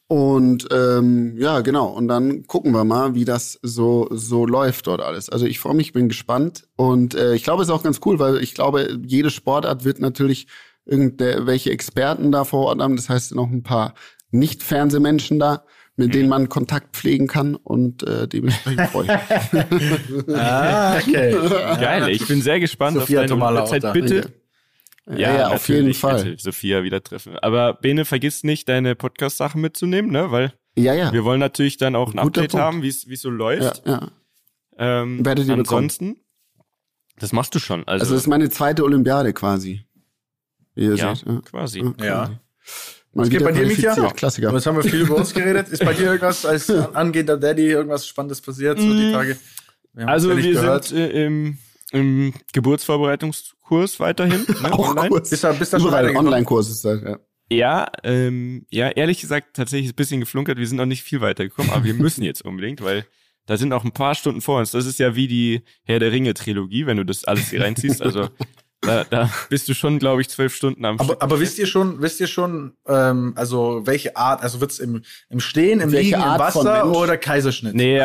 Und 0.08 0.68
ähm, 0.72 1.38
ja, 1.38 1.60
genau. 1.60 1.90
Und 1.90 2.08
dann 2.08 2.48
gucken 2.48 2.72
wir 2.72 2.86
mal, 2.86 3.14
wie 3.14 3.26
das 3.26 3.60
so 3.62 4.08
so 4.10 4.48
läuft 4.48 4.88
dort 4.88 5.02
alles. 5.02 5.30
Also 5.30 5.46
ich 5.46 5.60
freue 5.60 5.76
mich, 5.76 5.94
bin 5.94 6.08
gespannt 6.08 6.68
und 6.76 7.14
äh, 7.14 7.36
ich 7.36 7.44
glaube, 7.44 7.62
es 7.62 7.68
ist 7.68 7.74
auch 7.74 7.84
ganz 7.84 8.00
cool, 8.06 8.18
weil 8.18 8.42
ich 8.42 8.56
glaube, 8.56 8.98
jede 9.06 9.30
Sportart 9.30 9.84
wird 9.84 10.00
natürlich 10.00 10.48
irgendwelche 10.86 11.72
Experten 11.72 12.32
da 12.32 12.44
vor 12.44 12.68
Ort 12.68 12.82
haben. 12.82 12.96
Das 12.96 13.10
heißt, 13.10 13.36
noch 13.36 13.50
ein 13.50 13.64
paar 13.64 13.94
Nicht-Fernsehmenschen 14.32 15.40
da, 15.40 15.66
mit 15.96 16.14
denen 16.14 16.30
man 16.30 16.50
Kontakt 16.50 16.96
pflegen 16.96 17.28
kann 17.28 17.56
und 17.56 18.04
äh, 18.04 18.28
dementsprechend 18.28 18.90
freue 18.90 19.06
ich 19.06 19.52
mich. 19.52 20.36
ah, 20.36 20.98
okay. 20.98 21.32
Geil, 21.80 22.10
ich 22.10 22.26
bin 22.26 22.42
sehr 22.42 22.60
gespannt 22.60 22.98
Sophia 22.98 23.22
auf 23.24 23.28
deine 23.28 23.66
Zeit. 23.66 23.94
Bitte. 23.94 24.34
Ja, 25.10 25.36
ja 25.36 25.48
auf 25.50 25.68
jeden 25.70 25.94
Fall. 25.94 26.38
Sophia 26.38 26.84
wieder 26.84 27.04
treffen. 27.04 27.38
Aber 27.40 27.74
Bene, 27.74 28.06
vergiss 28.06 28.44
nicht, 28.44 28.70
deine 28.70 28.96
Podcast-Sachen 28.96 29.60
mitzunehmen, 29.60 30.12
ne? 30.12 30.32
Weil 30.32 30.54
ja, 30.78 30.94
ja. 30.94 31.12
wir 31.12 31.24
wollen 31.26 31.40
natürlich 31.40 31.78
dann 31.78 31.96
auch 31.96 32.14
ein 32.14 32.18
Guter 32.18 32.42
Update 32.42 32.52
Punkt. 32.52 32.66
haben, 32.66 32.84
wie 32.84 32.88
es 32.88 33.22
so 33.22 33.30
läuft. 33.30 33.86
Ja, 33.86 33.94
ja. 33.94 34.12
Ähm, 34.78 35.26
Werdet 35.26 35.48
ihr 35.48 35.54
ansonsten, 35.56 36.14
bekommen. 36.14 36.26
das 37.18 37.34
machst 37.34 37.54
du 37.56 37.60
schon. 37.60 37.82
Also, 37.82 38.04
also 38.04 38.14
das 38.14 38.24
ist 38.24 38.28
meine 38.28 38.50
zweite 38.50 38.84
Olympiade 38.84 39.34
quasi. 39.34 39.86
Wie 40.80 40.86
ihr 40.86 40.96
ja, 40.96 41.14
seht. 41.14 41.28
Ja, 41.28 41.42
quasi. 41.42 41.82
Okay. 41.82 42.06
Ja. 42.06 42.40
Was 43.12 43.30
geht 43.30 43.44
bei 43.44 43.52
dir, 43.52 43.66
Micha? 43.66 44.12
Klassiker. 44.12 44.54
Jetzt 44.54 44.66
haben 44.66 44.78
wir 44.78 44.84
viel 44.84 45.02
über 45.02 45.18
uns 45.18 45.34
geredet. 45.34 45.68
Ist 45.68 45.84
bei 45.84 45.94
dir 45.94 46.06
irgendwas 46.06 46.46
als 46.46 46.70
angehender 46.94 47.38
Daddy 47.38 47.68
irgendwas 47.68 48.08
Spannendes 48.08 48.40
passiert, 48.40 48.80
so 48.80 48.94
die 48.94 49.10
mm. 49.10 49.12
Tage? 49.12 49.38
Wir 49.94 50.08
also 50.08 50.38
wir 50.38 50.54
gehört. 50.54 50.86
sind 50.86 50.98
äh, 51.00 51.26
im, 51.26 51.58
im 51.92 52.34
Geburtsvorbereitungskurs 52.54 54.00
weiterhin. 54.00 54.46
Ne, 54.62 54.72
Auch 54.72 54.90
online. 54.90 55.10
Kurs. 55.10 55.30
Bist 55.30 55.44
du, 55.44 55.54
bist 55.54 55.74
du 55.74 55.80
schon 55.80 55.94
Online-Kurs 55.94 56.70
ist 56.70 56.86
das, 56.86 57.02
ja. 57.02 57.20
Ja, 57.52 57.88
ähm, 58.04 58.66
ja, 58.70 58.90
ehrlich 58.90 59.20
gesagt, 59.20 59.58
tatsächlich 59.58 59.92
ein 59.92 59.96
bisschen 59.96 60.22
geflunkert. 60.22 60.60
Wir 60.60 60.68
sind 60.68 60.78
noch 60.78 60.86
nicht 60.86 61.04
viel 61.04 61.20
weitergekommen, 61.20 61.72
aber 61.72 61.84
wir 61.84 61.94
müssen 61.96 62.24
jetzt 62.24 62.46
unbedingt, 62.46 62.82
weil 62.82 63.06
da 63.48 63.58
sind 63.58 63.74
auch 63.74 63.84
ein 63.84 63.92
paar 63.92 64.16
Stunden 64.16 64.40
vor 64.40 64.60
uns. 64.60 64.72
Das 64.72 64.86
ist 64.86 65.00
ja 65.00 65.16
wie 65.16 65.28
die 65.28 65.64
Herr 65.84 66.00
der 66.00 66.14
Ringe 66.14 66.36
Trilogie, 66.36 66.86
wenn 66.86 66.98
du 66.98 67.04
das 67.04 67.26
alles 67.26 67.50
hier 67.50 67.62
reinziehst. 67.64 68.02
Also 68.02 68.30
Da, 68.82 69.04
da 69.04 69.30
bist 69.50 69.68
du 69.68 69.74
schon, 69.74 70.00
glaube 70.00 70.22
ich, 70.22 70.30
zwölf 70.30 70.56
Stunden 70.56 70.86
am 70.86 71.00
aber, 71.00 71.22
Aber 71.22 71.40
wisst 71.40 71.60
ihr 71.60 71.68
schon, 71.68 72.02
wisst 72.02 72.20
ihr 72.20 72.28
schon, 72.28 72.74
ähm, 72.88 73.34
also 73.36 73.82
welche 73.86 74.16
Art, 74.16 74.42
also 74.42 74.62
wird's 74.62 74.80
im, 74.80 75.04
im 75.30 75.40
Stehen, 75.40 75.82
im 75.82 75.92
welche 75.92 76.16
Liegen, 76.16 76.22
Art 76.22 76.56
im 76.56 76.62
Wasser 76.62 76.90
oder 76.92 77.18
Kaiserschnitt? 77.18 77.76
Nee, 77.76 78.02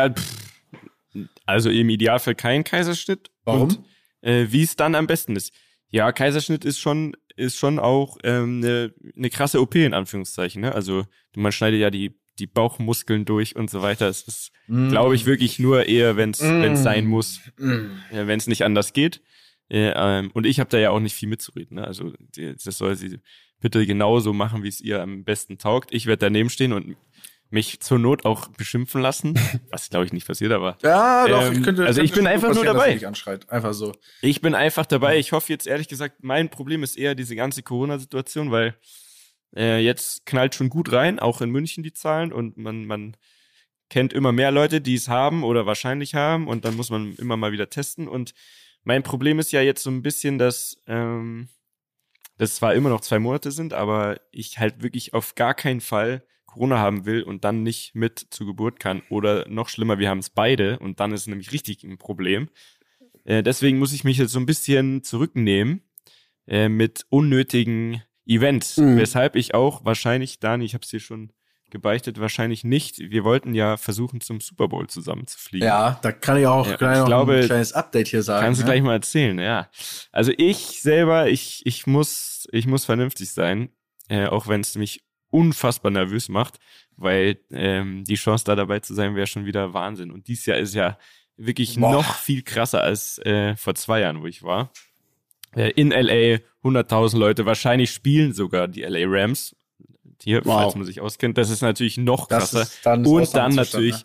also 1.47 1.71
im 1.71 1.89
Idealfall 1.89 2.35
kein 2.35 2.65
Kaiserschnitt. 2.65 3.31
Warum? 3.45 3.63
Und, 3.63 3.81
äh, 4.23 4.47
Wie 4.51 4.63
es 4.63 4.77
dann 4.77 4.95
am 4.95 5.07
besten 5.07 5.37
ist. 5.37 5.53
Ja, 5.91 6.11
Kaiserschnitt 6.11 6.65
ist 6.65 6.81
schon, 6.81 7.17
ist 7.37 7.57
schon 7.57 7.79
auch 7.79 8.17
ähm, 8.25 8.61
eine 8.63 8.93
ne 9.15 9.31
krasse 9.31 9.61
OP 9.61 9.77
in 9.77 9.95
Anführungszeichen. 9.95 10.63
Ne? 10.63 10.75
Also 10.75 11.05
man 11.37 11.53
schneidet 11.53 11.81
ja 11.81 11.91
die 11.91 12.19
die 12.39 12.47
Bauchmuskeln 12.47 13.25
durch 13.25 13.57
und 13.57 13.71
so 13.71 13.83
weiter. 13.83 14.09
Es 14.09 14.23
ist, 14.23 14.51
mm. 14.67 14.89
glaube 14.89 15.15
ich, 15.15 15.27
wirklich 15.27 15.59
nur 15.59 15.87
eher, 15.87 16.17
wenn 16.17 16.31
es 16.31 16.43
mm. 16.43 16.75
sein 16.77 17.07
muss, 17.07 17.41
mm. 17.59 17.87
ja, 18.13 18.27
wenn 18.27 18.39
es 18.39 18.47
nicht 18.47 18.65
anders 18.65 18.93
geht. 18.93 19.23
Äh, 19.69 19.93
ähm, 19.95 20.31
und 20.35 20.47
ich 20.47 20.61
habe 20.61 20.71
da 20.71 20.79
ja 20.79 20.91
auch 20.91 21.01
nicht 21.01 21.15
viel 21.15 21.29
mitzureden. 21.29 21.77
Ne? 21.77 21.87
Also 21.87 22.13
die, 22.19 22.55
das 22.55 22.79
soll 22.79 22.97
sie 22.97 23.19
bitte 23.61 23.87
genauso 23.87 24.33
machen, 24.33 24.63
wie 24.63 24.69
es 24.69 24.81
ihr 24.81 25.03
am 25.03 25.25
besten 25.25 25.59
taugt. 25.59 25.93
Ich 25.93 26.07
werde 26.07 26.27
daneben 26.27 26.51
stehen 26.51 26.73
und 26.73 26.97
mich 27.51 27.81
zur 27.81 27.99
Not 27.99 28.25
auch 28.25 28.49
beschimpfen 28.49 29.01
lassen, 29.01 29.39
was 29.71 29.89
glaube 29.89 30.05
ich 30.05 30.13
nicht 30.13 30.27
passiert, 30.27 30.53
aber 30.53 30.77
ja, 30.83 31.27
doch, 31.27 31.47
ähm, 31.47 31.53
ich 31.53 31.63
könnte, 31.63 31.87
also 31.87 32.03
ich 32.03 32.13
bin 32.13 32.27
einfach 32.27 32.53
nur 32.53 32.65
dabei. 32.65 33.01
Einfach 33.49 33.73
so. 33.73 33.93
Ich 34.21 34.41
bin 34.41 34.55
einfach 34.55 34.87
dabei. 34.87 35.19
Ich 35.19 35.33
hoffe 35.33 35.53
jetzt 35.53 35.67
ehrlich 35.67 35.89
gesagt, 35.89 36.17
mein 36.23 36.51
Problem 36.51 36.83
ist 36.83 36.99
eher 36.99 37.15
diese 37.15 37.37
ganze 37.37 37.63
Corona-Situation, 37.63 38.51
weil 38.51 38.75
äh, 39.57 39.79
jetzt 39.79 40.27
knallt 40.27 40.55
schon 40.55 40.69
gut 40.69 40.93
rein, 40.93 41.19
auch 41.19 41.41
in 41.41 41.51
München 41.51 41.85
die 41.85 41.93
Zahlen 41.93 42.33
und 42.33 42.57
man 42.57 42.87
man 42.87 43.17
kennt 43.89 44.13
immer 44.13 44.33
mehr 44.33 44.51
Leute, 44.51 44.81
die 44.81 44.95
es 44.95 45.09
haben 45.09 45.45
oder 45.45 45.67
wahrscheinlich 45.67 46.15
haben 46.15 46.49
und 46.49 46.65
dann 46.65 46.75
muss 46.75 46.91
man 46.91 47.15
immer 47.17 47.37
mal 47.37 47.53
wieder 47.53 47.71
testen 47.71 48.09
und 48.09 48.35
mein 48.85 49.03
Problem 49.03 49.39
ist 49.39 49.53
ja 49.53 49.61
jetzt 49.61 49.83
so 49.83 49.91
ein 49.91 50.03
bisschen, 50.03 50.39
dass 50.39 50.83
ähm, 50.87 51.49
das 52.39 52.57
zwar 52.57 52.75
immer 52.75 52.91
noch 52.91 53.01
zwei 53.01 53.19
Monate 53.19 53.51
sind, 53.51 53.73
aber 53.73 54.21
ich 54.31 54.59
halt 54.59 54.83
wirklich 54.83 55.15
auf 55.15 55.35
gar 55.35 55.55
keinen 55.55 55.81
Fall 55.81 56.25
Corona 56.47 56.79
haben 56.79 57.05
will 57.05 57.23
und 57.23 57.45
dann 57.45 57.63
nicht 57.63 57.95
mit 57.95 58.27
zur 58.31 58.47
Geburt 58.47 58.79
kann. 58.79 59.03
Oder 59.09 59.49
noch 59.49 59.69
schlimmer, 59.69 59.99
wir 59.99 60.09
haben 60.09 60.21
es 60.21 60.31
beide 60.31 60.79
und 60.79 61.01
dann 61.01 61.13
ist 61.13 61.23
es 61.23 61.27
nämlich 61.27 61.53
richtig 61.53 61.83
ein 61.83 61.99
Problem. 61.99 62.49
Äh, 63.25 63.43
deswegen 63.43 63.79
muss 63.79 63.93
ich 63.93 64.05
mich 64.05 64.19
jetzt 64.19 64.33
so 64.33 64.39
ein 64.39 64.47
bisschen 64.47 65.03
zurücknehmen 65.03 65.83
äh, 66.47 66.69
mit 66.69 67.07
unnötigen 67.09 68.03
Events, 68.27 68.77
mhm. 68.77 68.97
weshalb 68.97 69.37
ich 69.37 69.55
auch 69.55 69.85
wahrscheinlich, 69.85 70.39
Dani, 70.39 70.65
ich 70.65 70.75
habe 70.75 70.83
es 70.83 70.91
dir 70.91 71.01
schon 71.01 71.33
gebeichtet, 71.75 72.21
wahrscheinlich 72.21 72.65
nicht. 72.65 72.99
Wir 72.99 73.25
wollten 73.25 73.53
ja 73.53 73.77
versuchen, 73.77 74.21
zum 74.21 74.41
Super 74.41 74.69
Bowl 74.69 74.87
zusammen 74.87 75.27
zu 75.27 75.39
fliegen. 75.39 75.67
Ja, 75.67 75.99
da 76.01 76.13
kann 76.13 76.39
ich 76.39 76.47
auch, 76.47 76.67
ja, 76.67 76.77
kann 76.77 77.01
ich 77.01 77.05
glaube, 77.05 77.35
ein 77.35 77.47
kleines 77.47 77.73
Update 77.73 78.09
hier 78.09 78.23
sagen. 78.23 78.47
Kannst 78.47 78.61
du 78.61 78.65
ne? 78.65 78.71
gleich 78.71 78.83
mal 78.83 78.95
erzählen, 78.95 79.39
ja. 79.39 79.69
Also 80.13 80.33
ich 80.39 80.81
selber, 80.81 81.29
ich, 81.29 81.61
ich 81.67 81.87
muss, 81.87 82.49
ich 82.53 82.67
muss 82.67 82.85
vernünftig 82.85 83.31
sein, 83.33 83.71
äh, 84.09 84.27
auch 84.27 84.47
wenn 84.47 84.61
es 84.61 84.77
mich 84.77 85.05
unfassbar 85.31 85.91
nervös 85.91 86.29
macht, 86.29 86.59
weil 86.97 87.41
ähm, 87.51 88.05
die 88.05 88.15
Chance 88.15 88.45
da 88.45 88.55
dabei 88.55 88.79
zu 88.79 88.95
sein 88.95 89.17
wäre 89.17 89.27
schon 89.27 89.45
wieder 89.45 89.75
Wahnsinn. 89.75 90.13
Und 90.13 90.29
dieses 90.29 90.47
Jahr 90.47 90.59
ist 90.59 90.75
ja 90.75 90.97
wirklich 91.37 91.75
Boah. 91.75 91.91
noch 91.91 92.15
viel 92.15 92.43
krasser 92.43 92.83
als 92.83 93.19
äh, 93.19 93.57
vor 93.57 93.75
zwei 93.75 94.01
Jahren, 94.01 94.23
wo 94.23 94.27
ich 94.27 94.45
war. 94.45 94.71
Äh, 95.57 95.71
in 95.71 95.91
LA 95.91 96.39
100.000 96.63 97.19
Leute, 97.19 97.47
wahrscheinlich 97.47 97.91
spielen 97.91 98.33
sogar 98.33 98.69
die 98.69 98.83
LA 98.83 99.07
Rams 99.07 99.57
hier, 100.23 100.45
wow. 100.45 100.63
falls 100.63 100.75
man 100.77 100.85
sich 100.87 101.01
auskennt. 101.01 101.39
Das 101.39 101.51
ist 101.51 101.63
natürlich 101.63 101.97
noch 101.99 102.29
krasser. 102.29 102.67
Dann 102.83 103.05
und 103.07 103.35
dann 103.35 103.55
natürlich 103.55 103.97
ne? 103.97 104.05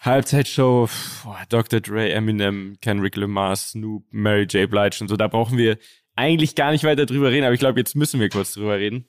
Halbzeitshow, 0.00 0.88
boah, 1.24 1.42
Dr. 1.48 1.80
Dre, 1.80 2.10
Eminem, 2.10 2.76
Kendrick 2.80 3.16
Lamar, 3.16 3.54
Snoop, 3.56 4.04
Mary 4.10 4.44
J. 4.44 4.70
Blige 4.70 4.96
und 5.00 5.08
so. 5.08 5.16
Da 5.16 5.28
brauchen 5.28 5.58
wir 5.58 5.76
eigentlich 6.16 6.54
gar 6.54 6.70
nicht 6.72 6.84
weiter 6.84 7.06
drüber 7.06 7.30
reden, 7.30 7.44
aber 7.44 7.54
ich 7.54 7.60
glaube, 7.60 7.78
jetzt 7.78 7.94
müssen 7.94 8.20
wir 8.20 8.28
kurz 8.28 8.54
drüber 8.54 8.78
reden. 8.78 9.06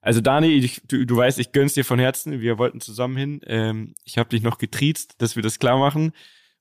Also 0.00 0.20
Dani, 0.20 0.48
ich, 0.48 0.82
du, 0.86 1.06
du 1.06 1.16
weißt, 1.16 1.38
ich 1.38 1.52
gönn's 1.52 1.74
dir 1.74 1.84
von 1.84 1.98
Herzen. 1.98 2.40
Wir 2.40 2.58
wollten 2.58 2.80
zusammen 2.80 3.16
hin. 3.16 3.40
Ähm, 3.46 3.94
ich 4.04 4.18
habe 4.18 4.28
dich 4.28 4.42
noch 4.42 4.58
getriezt, 4.58 5.14
dass 5.18 5.34
wir 5.34 5.42
das 5.42 5.58
klar 5.58 5.78
machen. 5.78 6.12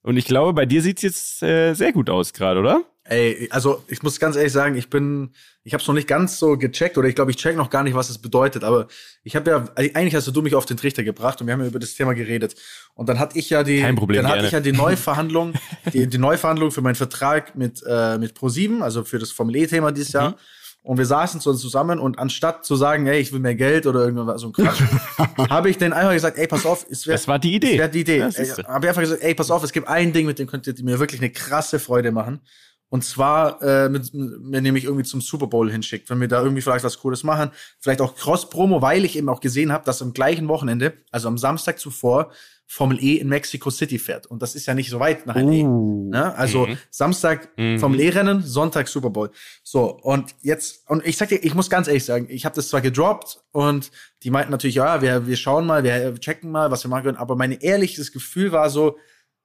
Und 0.01 0.17
ich 0.17 0.25
glaube, 0.25 0.53
bei 0.53 0.65
dir 0.65 0.81
sieht's 0.81 1.01
jetzt 1.01 1.43
äh, 1.43 1.73
sehr 1.73 1.91
gut 1.91 2.09
aus 2.09 2.33
gerade, 2.33 2.59
oder? 2.59 2.85
Ey, 3.05 3.49
also 3.51 3.83
ich 3.87 4.01
muss 4.01 4.17
ganz 4.17 4.37
ehrlich 4.37 4.53
sagen, 4.53 4.75
ich 4.75 4.89
bin, 4.89 5.31
ich 5.65 5.73
habe 5.73 5.81
es 5.81 5.87
noch 5.87 5.93
nicht 5.93 6.07
ganz 6.07 6.39
so 6.39 6.57
gecheckt 6.57 6.97
oder 6.97 7.09
ich 7.09 7.15
glaube, 7.15 7.31
ich 7.31 7.37
check 7.37 7.57
noch 7.57 7.69
gar 7.69 7.83
nicht, 7.83 7.95
was 7.95 8.09
es 8.09 8.17
bedeutet. 8.17 8.63
Aber 8.63 8.87
ich 9.23 9.35
habe 9.35 9.51
ja, 9.51 9.65
eigentlich 9.75 10.15
hast 10.15 10.33
du 10.33 10.41
mich 10.41 10.55
auf 10.55 10.65
den 10.65 10.77
Trichter 10.77 11.03
gebracht 11.03 11.41
und 11.41 11.47
wir 11.47 11.53
haben 11.53 11.61
ja 11.61 11.67
über 11.67 11.79
das 11.79 11.95
Thema 11.95 12.13
geredet. 12.13 12.55
Und 12.93 13.09
dann 13.09 13.19
hatte 13.19 13.37
ich 13.37 13.49
ja 13.49 13.63
die, 13.63 13.81
Kein 13.81 13.95
Problem, 13.95 14.23
dann 14.23 14.27
gerne. 14.27 14.37
hatte 14.37 14.47
ich 14.47 14.53
ja 14.53 14.59
die 14.61 14.71
Neuverhandlung, 14.77 15.53
die, 15.91 16.07
die 16.07 16.17
Neuverhandlung 16.17 16.71
für 16.71 16.81
meinen 16.81 16.95
Vertrag 16.95 17.55
mit 17.57 17.83
äh, 17.85 18.17
mit 18.17 18.37
Pro7, 18.37 18.81
also 18.81 19.03
für 19.03 19.19
das 19.19 19.31
Formel 19.31 19.57
E-Thema 19.57 19.91
dieses 19.91 20.13
Jahr. 20.13 20.31
Mhm. 20.31 20.35
Und 20.83 20.97
wir 20.97 21.05
saßen 21.05 21.39
so 21.39 21.53
zusammen 21.53 21.97
und 21.97 22.19
anstatt 22.19 22.65
zu 22.65 22.75
sagen, 22.75 23.07
ey, 23.07 23.19
ich 23.19 23.31
will 23.31 23.39
mehr 23.39 23.55
Geld 23.55 23.87
oder 23.87 24.01
irgendwas 24.01 24.41
so 24.41 24.47
ein 24.47 24.53
Quatsch, 24.53 24.81
habe 25.49 25.69
ich 25.69 25.77
denen 25.77 25.93
einfach 25.93 26.11
gesagt, 26.11 26.37
ey, 26.37 26.45
pass 26.45 26.65
auf, 26.65 26.85
es 26.89 27.07
wäre 27.07 27.15
Das 27.15 27.25
war 27.25 27.39
die 27.39 27.55
Idee. 27.55 27.71
Es 27.71 27.77
wäre 27.77 27.89
die 27.89 28.01
Idee. 28.01 28.17
Ja, 28.17 28.29
habe 28.67 28.89
einfach 28.89 29.01
gesagt, 29.01 29.23
ey, 29.23 29.33
pass 29.33 29.49
auf, 29.49 29.63
es 29.63 29.71
gibt 29.71 29.87
ein 29.87 30.11
Ding, 30.11 30.25
mit 30.25 30.39
dem 30.39 30.47
könnt 30.47 30.67
ihr 30.67 30.75
mir 30.83 30.99
wirklich 30.99 31.21
eine 31.21 31.29
krasse 31.29 31.79
Freude 31.79 32.11
machen. 32.11 32.41
Und 32.93 33.03
zwar, 33.03 33.59
äh, 33.63 33.89
mit, 33.89 34.13
mir 34.13 34.61
nämlich 34.61 34.83
irgendwie 34.83 35.03
zum 35.03 35.19
Super 35.19 35.47
Bowl 35.47 35.71
hinschickt, 35.71 36.11
wenn 36.11 36.21
wir 36.21 36.27
da 36.27 36.43
irgendwie 36.43 36.61
vielleicht 36.61 36.85
was 36.85 36.99
Cooles 36.99 37.23
machen. 37.23 37.49
Vielleicht 37.79 38.01
auch 38.01 38.15
Cross-Promo, 38.15 38.83
weil 38.83 39.03
ich 39.03 39.17
eben 39.17 39.29
auch 39.29 39.39
gesehen 39.39 39.71
habe, 39.71 39.83
dass 39.83 40.03
am 40.03 40.13
gleichen 40.13 40.47
Wochenende, 40.47 40.93
also 41.09 41.27
am 41.27 41.39
Samstag 41.39 41.79
zuvor, 41.79 42.29
Formel 42.67 43.03
E 43.03 43.15
in 43.15 43.29
Mexico 43.29 43.71
City 43.71 43.97
fährt. 43.97 44.27
Und 44.27 44.43
das 44.43 44.53
ist 44.53 44.67
ja 44.67 44.75
nicht 44.75 44.91
so 44.91 44.99
weit 44.99 45.25
nach 45.25 45.35
LA. 45.35 45.41
Uh, 45.41 46.09
ne? 46.11 46.35
Also 46.35 46.67
mhm. 46.67 46.77
Samstag 46.91 47.49
mhm. 47.57 47.79
Formel 47.79 47.99
E-Rennen, 47.99 48.43
Sonntag 48.43 48.87
Super 48.87 49.09
Bowl. 49.09 49.31
So, 49.63 49.97
und 50.03 50.35
jetzt, 50.43 50.87
und 50.87 51.03
ich 51.03 51.17
sag 51.17 51.29
dir, 51.29 51.43
ich 51.43 51.55
muss 51.55 51.71
ganz 51.71 51.87
ehrlich 51.87 52.05
sagen, 52.05 52.27
ich 52.29 52.45
habe 52.45 52.55
das 52.55 52.67
zwar 52.67 52.81
gedroppt 52.81 53.39
und 53.53 53.89
die 54.21 54.29
meinten 54.29 54.51
natürlich, 54.51 54.75
ja, 54.75 55.01
wir, 55.01 55.25
wir 55.25 55.35
schauen 55.35 55.65
mal, 55.65 55.83
wir 55.83 56.13
checken 56.19 56.51
mal, 56.51 56.69
was 56.69 56.85
wir 56.85 56.89
machen 56.89 57.05
können, 57.05 57.17
aber 57.17 57.35
mein 57.35 57.53
ehrliches 57.53 58.11
Gefühl 58.11 58.51
war 58.51 58.69
so, 58.69 58.97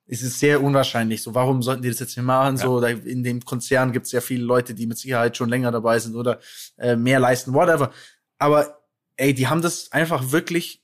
es 0.09 0.23
ist 0.23 0.41
sehr 0.41 0.63
unwahrscheinlich. 0.63 1.23
So, 1.23 1.35
warum 1.35 1.63
sollten 1.63 1.83
die 1.83 1.89
das 1.89 2.01
jetzt 2.01 2.17
nicht 2.17 2.25
machen? 2.25 2.57
Ja. 2.57 2.63
So, 2.63 2.81
in 2.81 3.23
dem 3.23 3.45
Konzern 3.45 3.93
gibt 3.93 4.07
es 4.07 4.13
ja 4.13 4.21
viele 4.21 4.45
Leute, 4.45 4.75
die 4.75 4.87
mit 4.87 4.99
Sicherheit 4.99 5.37
schon 5.37 5.51
länger 5.51 5.71
dabei 5.71 5.99
sind 5.99 6.17
oder 6.17 6.41
äh, 6.79 6.97
mehr 6.97 7.21
leisten, 7.21 7.53
whatever. 7.53 7.93
Aber 8.39 8.81
ey, 9.17 9.35
die 9.35 9.47
haben 9.49 9.63
das 9.63 9.93
einfach 9.93 10.33
wirklich 10.33 10.83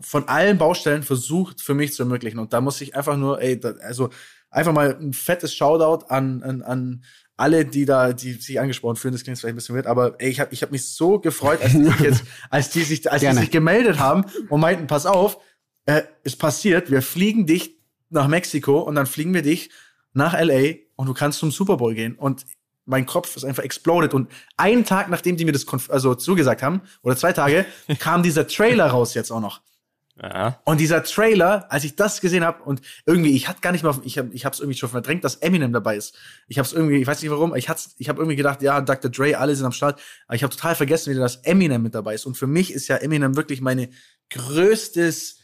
von 0.00 0.28
allen 0.28 0.58
Baustellen 0.58 1.02
versucht 1.02 1.60
für 1.60 1.74
mich 1.74 1.92
zu 1.94 2.02
ermöglichen. 2.02 2.38
Und 2.38 2.52
da 2.52 2.60
muss 2.60 2.80
ich 2.80 2.94
einfach 2.94 3.16
nur, 3.16 3.40
ey, 3.40 3.58
da, 3.58 3.72
also 3.82 4.10
einfach 4.50 4.72
mal 4.72 4.96
ein 5.00 5.12
fettes 5.12 5.54
Shoutout 5.54 6.06
an, 6.06 6.42
an, 6.42 6.62
an 6.62 7.04
alle, 7.36 7.64
die 7.64 7.86
da, 7.86 8.12
die 8.12 8.32
sich 8.34 8.60
angesprochen 8.60 8.96
fühlen, 8.96 9.12
das 9.12 9.24
klingt 9.24 9.38
vielleicht 9.38 9.54
ein 9.54 9.56
bisschen 9.56 9.74
weird, 9.74 9.86
aber 9.86 10.16
ey, 10.18 10.28
ich 10.28 10.40
habe 10.40 10.52
ich 10.52 10.62
hab 10.62 10.70
mich 10.70 10.86
so 10.86 11.18
gefreut, 11.18 11.60
als 11.62 11.72
die 11.72 11.84
sich 11.84 12.00
jetzt, 12.00 12.24
als 12.50 12.70
die 12.70 12.82
sich, 12.82 13.10
als 13.10 13.22
die 13.22 13.32
sich 13.32 13.50
gemeldet 13.50 13.98
haben 13.98 14.26
und 14.50 14.60
meinten, 14.60 14.86
pass 14.86 15.06
auf, 15.06 15.38
äh, 15.86 16.02
es 16.22 16.36
passiert, 16.36 16.90
wir 16.90 17.00
fliegen 17.00 17.46
dich 17.46 17.79
nach 18.10 18.28
Mexiko 18.28 18.80
und 18.80 18.94
dann 18.94 19.06
fliegen 19.06 19.34
wir 19.34 19.42
dich 19.42 19.70
nach 20.12 20.32
LA 20.32 20.74
und 20.96 21.06
du 21.06 21.14
kannst 21.14 21.38
zum 21.38 21.50
Super 21.50 21.76
Bowl 21.76 21.94
gehen. 21.94 22.14
Und 22.14 22.44
mein 22.84 23.06
Kopf 23.06 23.36
ist 23.36 23.44
einfach 23.44 23.62
exploded. 23.62 24.14
Und 24.14 24.30
einen 24.56 24.84
Tag, 24.84 25.08
nachdem 25.08 25.36
die 25.36 25.44
mir 25.44 25.52
das 25.52 25.66
also 25.88 26.14
zugesagt 26.14 26.62
haben, 26.62 26.82
oder 27.02 27.16
zwei 27.16 27.32
Tage, 27.32 27.64
kam 27.98 28.22
dieser 28.22 28.46
Trailer 28.46 28.88
raus 28.88 29.14
jetzt 29.14 29.30
auch 29.30 29.40
noch. 29.40 29.60
Ja. 30.22 30.60
Und 30.64 30.80
dieser 30.80 31.02
Trailer, 31.02 31.72
als 31.72 31.84
ich 31.84 31.96
das 31.96 32.20
gesehen 32.20 32.44
habe 32.44 32.62
und 32.64 32.82
irgendwie, 33.06 33.34
ich 33.34 33.48
hatte 33.48 33.62
gar 33.62 33.72
nicht 33.72 33.82
mehr, 33.82 33.90
auf, 33.90 34.00
ich 34.04 34.18
habe 34.18 34.28
ich 34.34 34.44
hab's 34.44 34.60
irgendwie 34.60 34.76
schon 34.76 34.90
verdrängt, 34.90 35.24
dass 35.24 35.36
Eminem 35.36 35.72
dabei 35.72 35.96
ist. 35.96 36.14
Ich 36.46 36.58
habe 36.58 36.66
es 36.66 36.74
irgendwie, 36.74 36.96
ich 36.96 37.06
weiß 37.06 37.22
nicht 37.22 37.30
warum, 37.30 37.54
ich 37.54 37.70
hat's, 37.70 37.94
ich 37.96 38.10
habe 38.10 38.20
irgendwie 38.20 38.36
gedacht, 38.36 38.60
ja, 38.60 38.82
Dr. 38.82 39.10
Dre, 39.10 39.38
alle 39.38 39.56
sind 39.56 39.64
am 39.64 39.72
Start, 39.72 39.98
aber 40.26 40.34
ich 40.34 40.42
habe 40.42 40.54
total 40.54 40.74
vergessen, 40.74 41.10
wieder, 41.10 41.22
dass 41.22 41.36
Eminem 41.36 41.82
mit 41.82 41.94
dabei 41.94 42.14
ist. 42.14 42.26
Und 42.26 42.36
für 42.36 42.46
mich 42.46 42.70
ist 42.70 42.88
ja 42.88 42.96
Eminem 42.96 43.34
wirklich 43.34 43.62
meine 43.62 43.88
größtes 44.28 45.39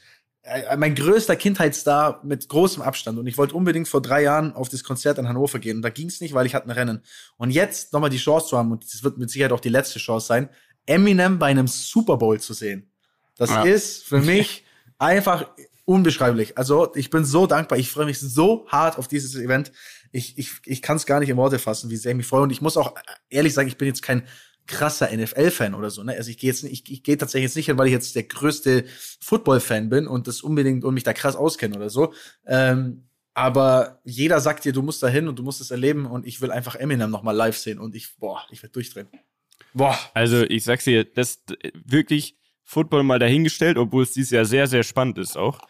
mein 0.77 0.95
größter 0.95 1.37
Kindheitsstar 1.37 2.21
mit 2.25 2.49
großem 2.49 2.83
Abstand. 2.83 3.19
Und 3.19 3.27
ich 3.27 3.37
wollte 3.37 3.55
unbedingt 3.55 3.89
vor 3.89 4.01
drei 4.01 4.23
Jahren 4.23 4.53
auf 4.53 4.69
das 4.69 4.85
Konzert 4.85 5.19
in 5.19 5.29
Hannover 5.29 5.59
gehen. 5.59 5.79
Und 5.79 5.83
da 5.83 5.91
ging 5.91 6.09
es 6.09 6.21
nicht, 6.21 6.35
weil 6.35 6.47
ich 6.47 6.55
hatte 6.55 6.69
ein 6.69 6.73
Rennen. 6.73 7.03
Und 7.37 7.51
jetzt 7.51 7.93
nochmal 7.93 8.11
die 8.11 8.19
Chance 8.19 8.49
zu 8.49 8.59
haben, 8.59 8.73
und 8.73 8.85
das 8.85 9.03
wird 9.03 9.19
mit 9.19 9.31
Sicherheit 9.31 9.53
auch 9.53 9.61
die 9.61 9.69
letzte 9.69 9.99
Chance 9.99 10.27
sein, 10.27 10.49
Eminem 10.87 11.39
bei 11.39 11.47
einem 11.47 11.67
Super 11.67 12.17
Bowl 12.17 12.39
zu 12.41 12.55
sehen. 12.55 12.91
Das 13.37 13.51
ja. 13.51 13.63
ist 13.65 14.05
für 14.05 14.21
mich 14.21 14.65
einfach 14.99 15.51
unbeschreiblich. 15.85 16.57
Also 16.57 16.95
ich 16.95 17.11
bin 17.11 17.25
so 17.25 17.47
dankbar. 17.47 17.79
Ich 17.79 17.91
freue 17.91 18.07
mich 18.07 18.21
so 18.21 18.67
hart 18.69 18.99
auf 18.99 19.09
dieses 19.09 19.35
Event. 19.37 19.73
Ich, 20.13 20.39
ich, 20.39 20.53
ich 20.65 20.83
kann 20.83 20.97
es 20.97 21.07
gar 21.07 21.21
nicht 21.21 21.29
in 21.29 21.37
Worte 21.37 21.59
fassen, 21.59 21.91
wie 21.91 21.97
sehr 21.97 22.13
ich 22.13 22.17
mich 22.17 22.27
freue. 22.27 22.43
Und 22.43 22.51
ich 22.51 22.61
muss 22.61 22.77
auch 22.77 22.95
ehrlich 23.31 23.55
sagen, 23.55 23.69
ich 23.69 23.79
bin 23.79 23.89
jetzt 23.89 24.03
kein 24.03 24.23
krasser 24.67 25.15
NFL-Fan 25.15 25.75
oder 25.75 25.91
so. 25.91 26.03
Ne? 26.03 26.15
Also 26.15 26.31
ich 26.31 26.39
gehe 26.39 26.51
jetzt, 26.51 26.65
ich, 26.65 26.91
ich 26.91 27.03
gehe 27.03 27.17
tatsächlich 27.17 27.51
jetzt 27.51 27.57
nicht 27.57 27.67
hin, 27.67 27.79
weil 27.79 27.87
ich 27.87 27.93
jetzt 27.93 28.15
der 28.15 28.25
größte 28.25 28.85
Football-Fan 29.21 29.89
bin 29.89 30.07
und 30.07 30.27
das 30.27 30.43
unbedingt 30.43 30.85
und 30.85 30.95
mich 30.95 31.05
da 31.05 31.13
krass 31.13 31.37
auskenne 31.37 31.77
oder 31.77 31.91
so. 31.91 32.13
Ähm, 32.47 33.09
aber 33.35 34.01
jeder 34.05 34.41
sagt 34.41 34.65
dir, 34.65 34.73
du 34.73 34.83
musst 34.83 35.03
da 35.03 35.09
hin 35.09 35.29
und 35.29 35.39
du 35.39 35.43
musst 35.43 35.61
es 35.61 35.71
erleben 35.71 36.07
und 36.07 36.27
ich 36.27 36.41
will 36.41 36.51
einfach 36.51 36.75
Eminem 36.75 37.11
nochmal 37.11 37.37
live 37.37 37.57
sehen 37.57 37.79
und 37.79 37.95
ich, 37.95 38.17
boah, 38.17 38.43
ich 38.51 38.63
werde 38.63 38.73
durchdrehen. 38.73 39.09
Boah. 39.75 39.99
Also 40.15 40.43
ich 40.45 40.65
sag's 40.65 40.85
dir, 40.85 41.05
das 41.05 41.43
wirklich 41.85 42.39
Football 42.63 43.03
mal 43.03 43.19
dahingestellt, 43.19 43.77
obwohl 43.77 44.05
es 44.05 44.13
dieses 44.13 44.31
Jahr 44.31 44.47
sehr, 44.47 44.67
sehr 44.67 44.83
spannend 44.83 45.19
ist 45.19 45.37
auch. 45.37 45.61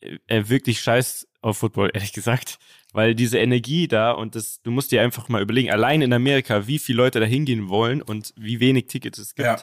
Äh, 0.00 0.48
wirklich 0.48 0.80
scheiß 0.80 1.28
auf 1.40 1.58
Football, 1.58 1.90
ehrlich 1.94 2.12
gesagt. 2.12 2.58
Weil 2.92 3.14
diese 3.14 3.38
Energie 3.38 3.86
da 3.86 4.12
und 4.12 4.34
das, 4.34 4.62
du 4.62 4.70
musst 4.70 4.92
dir 4.92 5.02
einfach 5.02 5.28
mal 5.28 5.42
überlegen, 5.42 5.70
allein 5.70 6.00
in 6.00 6.12
Amerika, 6.12 6.66
wie 6.66 6.78
viele 6.78 6.96
Leute 6.98 7.20
da 7.20 7.26
hingehen 7.26 7.68
wollen 7.68 8.00
und 8.00 8.32
wie 8.36 8.60
wenig 8.60 8.86
Tickets 8.86 9.18
es 9.18 9.34
gibt. 9.34 9.46
Ja. 9.46 9.62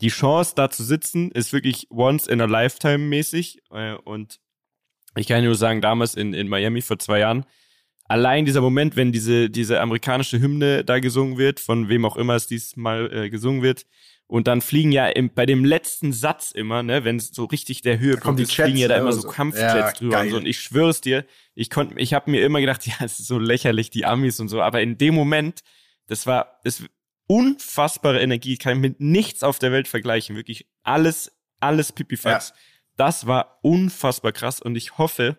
Die 0.00 0.08
Chance, 0.08 0.54
da 0.56 0.70
zu 0.70 0.84
sitzen, 0.84 1.30
ist 1.32 1.52
wirklich 1.52 1.88
once 1.90 2.26
in 2.26 2.40
a 2.40 2.46
lifetime 2.46 2.98
mäßig. 2.98 3.62
Äh, 3.70 3.94
und 3.94 4.40
ich 5.16 5.28
kann 5.28 5.44
nur 5.44 5.54
sagen, 5.54 5.80
damals 5.80 6.14
in, 6.14 6.34
in 6.34 6.48
Miami 6.48 6.82
vor 6.82 6.98
zwei 6.98 7.20
Jahren, 7.20 7.44
allein 8.04 8.44
dieser 8.44 8.60
Moment, 8.60 8.96
wenn 8.96 9.12
diese, 9.12 9.50
diese 9.50 9.80
amerikanische 9.80 10.40
Hymne 10.40 10.84
da 10.84 10.98
gesungen 10.98 11.38
wird, 11.38 11.60
von 11.60 11.88
wem 11.88 12.04
auch 12.04 12.16
immer 12.16 12.34
es 12.34 12.46
diesmal 12.46 13.12
äh, 13.12 13.30
gesungen 13.30 13.62
wird, 13.62 13.86
und 14.32 14.46
dann 14.46 14.62
fliegen 14.62 14.92
ja 14.92 15.08
im, 15.08 15.28
bei 15.28 15.44
dem 15.44 15.62
letzten 15.62 16.14
Satz 16.14 16.52
immer, 16.52 16.82
ne, 16.82 17.04
wenn 17.04 17.20
so 17.20 17.44
richtig 17.44 17.82
der 17.82 17.98
Höhepunkt 17.98 18.40
ist, 18.40 18.54
fliegen 18.54 18.78
ja 18.78 18.88
da 18.88 18.96
immer 18.96 19.12
so 19.12 19.28
Kampfjets 19.28 19.74
ja, 19.74 19.92
drüber 19.92 20.16
geil. 20.16 20.24
und 20.24 20.30
so. 20.30 20.36
Und 20.38 20.46
ich 20.46 20.58
schwöre 20.58 20.94
dir, 20.94 21.26
ich 21.54 21.68
konnte, 21.68 21.98
ich 21.98 22.14
habe 22.14 22.30
mir 22.30 22.42
immer 22.42 22.58
gedacht, 22.62 22.86
ja, 22.86 22.94
es 23.00 23.20
ist 23.20 23.26
so 23.26 23.38
lächerlich, 23.38 23.90
die 23.90 24.06
Amis 24.06 24.40
und 24.40 24.48
so. 24.48 24.62
Aber 24.62 24.80
in 24.80 24.96
dem 24.96 25.14
Moment, 25.14 25.60
das 26.06 26.26
war, 26.26 26.60
das 26.64 26.82
unfassbare 27.26 28.22
Energie, 28.22 28.56
kann 28.56 28.76
ich 28.76 28.80
mit 28.80 29.00
nichts 29.00 29.42
auf 29.42 29.58
der 29.58 29.70
Welt 29.70 29.86
vergleichen. 29.86 30.34
Wirklich 30.34 30.66
alles, 30.82 31.30
alles 31.60 31.92
Pipifax. 31.92 32.48
Ja. 32.48 32.54
Das 32.96 33.26
war 33.26 33.58
unfassbar 33.60 34.32
krass 34.32 34.62
und 34.62 34.76
ich 34.76 34.96
hoffe, 34.96 35.36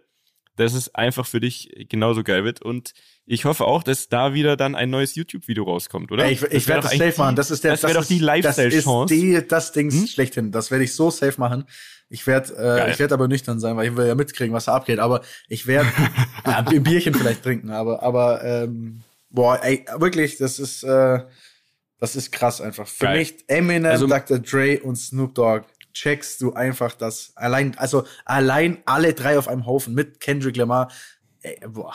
dass 0.55 0.73
es 0.73 0.93
einfach 0.93 1.25
für 1.25 1.39
dich 1.39 1.87
genauso 1.89 2.23
geil 2.23 2.43
wird. 2.43 2.61
Und 2.61 2.93
ich 3.25 3.45
hoffe 3.45 3.65
auch, 3.65 3.83
dass 3.83 4.09
da 4.09 4.33
wieder 4.33 4.57
dann 4.57 4.75
ein 4.75 4.89
neues 4.89 5.15
YouTube-Video 5.15 5.63
rauskommt, 5.63 6.11
oder? 6.11 6.25
Ey, 6.25 6.33
ich, 6.33 6.43
ich 6.43 6.67
werde 6.67 6.83
das 6.83 6.91
safe 6.91 7.13
machen. 7.17 7.35
Das 7.35 7.51
ist 7.51 7.63
der, 7.63 7.71
das, 7.71 7.83
wäre 7.83 7.93
doch 7.93 8.05
die 8.05 8.19
Lifestyle-Chance. 8.19 9.13
Das 9.13 9.23
ist 9.23 9.51
das 9.51 9.71
Ding 9.71 9.91
hm? 9.91 10.07
schlechthin. 10.07 10.51
Das 10.51 10.71
werde 10.71 10.83
ich 10.83 10.93
so 10.93 11.09
safe 11.09 11.39
machen. 11.39 11.65
Ich 12.09 12.27
werde, 12.27 12.53
äh, 12.57 12.91
ich 12.91 12.99
werde 12.99 13.15
aber 13.15 13.27
nüchtern 13.27 13.59
sein, 13.59 13.75
weil 13.75 13.87
ich 13.87 13.97
will 13.97 14.05
ja 14.05 14.15
mitkriegen, 14.15 14.53
was 14.53 14.65
da 14.65 14.75
abgeht. 14.75 14.99
Aber 14.99 15.21
ich 15.47 15.65
werde 15.65 15.89
ja, 16.45 16.59
ein 16.59 16.83
Bierchen 16.83 17.13
vielleicht 17.13 17.43
trinken. 17.43 17.71
Aber, 17.71 18.03
aber 18.03 18.43
ähm, 18.43 19.01
boah, 19.29 19.59
ey, 19.63 19.85
wirklich, 19.97 20.37
das 20.37 20.59
ist, 20.59 20.83
äh, 20.83 21.19
das 21.99 22.15
ist 22.15 22.31
krass 22.31 22.61
einfach. 22.61 22.87
Für 22.87 23.05
Geil. 23.05 23.19
mich 23.19 23.35
Eminem, 23.47 23.91
also, 23.91 24.07
Dr. 24.07 24.39
Dre 24.39 24.79
und 24.81 24.97
Snoop 24.97 25.33
Dogg 25.33 25.65
checkst 25.93 26.41
du 26.41 26.53
einfach 26.53 26.95
das 26.95 27.33
allein, 27.35 27.77
also 27.77 28.05
allein 28.25 28.81
alle 28.85 29.13
drei 29.13 29.37
auf 29.37 29.47
einem 29.47 29.65
Haufen 29.65 29.93
mit 29.93 30.19
Kendrick 30.19 30.57
Lamar. 30.57 30.91
Ey, 31.41 31.59
boah. 31.67 31.93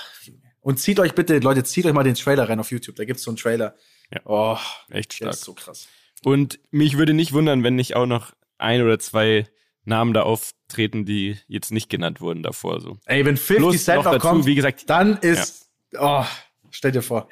Und 0.60 0.78
zieht 0.78 1.00
euch 1.00 1.14
bitte, 1.14 1.38
Leute, 1.38 1.64
zieht 1.64 1.86
euch 1.86 1.92
mal 1.92 2.04
den 2.04 2.14
Trailer 2.14 2.48
rein 2.48 2.60
auf 2.60 2.70
YouTube. 2.70 2.96
Da 2.96 3.04
gibt's 3.04 3.22
so 3.22 3.30
einen 3.30 3.38
Trailer. 3.38 3.74
Ja. 4.12 4.20
Oh, 4.24 4.58
echt 4.90 5.14
stark. 5.14 5.32
ist 5.32 5.44
so 5.44 5.54
krass. 5.54 5.88
Und 6.24 6.58
mich 6.70 6.96
würde 6.98 7.14
nicht 7.14 7.32
wundern, 7.32 7.62
wenn 7.62 7.74
nicht 7.74 7.96
auch 7.96 8.06
noch 8.06 8.32
ein 8.58 8.82
oder 8.82 8.98
zwei 8.98 9.46
Namen 9.84 10.12
da 10.12 10.22
auftreten, 10.22 11.04
die 11.04 11.38
jetzt 11.46 11.72
nicht 11.72 11.88
genannt 11.88 12.20
wurden 12.20 12.42
davor. 12.42 12.80
So. 12.80 12.98
Ey, 13.06 13.24
wenn 13.24 13.36
50 13.36 13.56
Plus 13.56 13.84
Cent 13.84 14.04
noch, 14.04 14.12
dazu, 14.12 14.28
kommt, 14.28 14.46
wie 14.46 14.54
gesagt, 14.54 14.88
dann 14.90 15.16
ist, 15.18 15.70
ja. 15.92 16.22
oh, 16.22 16.26
stell 16.70 16.92
dir 16.92 17.02
vor. 17.02 17.28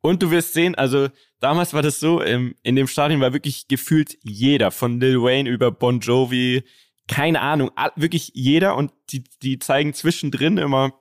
Und 0.00 0.22
du 0.22 0.30
wirst 0.30 0.52
sehen, 0.52 0.74
also 0.74 1.08
damals 1.40 1.74
war 1.74 1.82
das 1.82 2.00
so, 2.00 2.20
im, 2.20 2.54
in 2.62 2.76
dem 2.76 2.86
Stadion 2.86 3.20
war 3.20 3.32
wirklich 3.32 3.68
gefühlt 3.68 4.18
jeder, 4.22 4.70
von 4.70 5.00
Lil 5.00 5.22
Wayne 5.22 5.48
über 5.48 5.70
Bon 5.70 6.00
Jovi, 6.00 6.64
keine 7.06 7.40
Ahnung, 7.40 7.70
wirklich 7.96 8.32
jeder 8.34 8.76
und 8.76 8.92
die, 9.10 9.24
die 9.42 9.58
zeigen 9.58 9.94
zwischendrin 9.94 10.58
immer, 10.58 10.92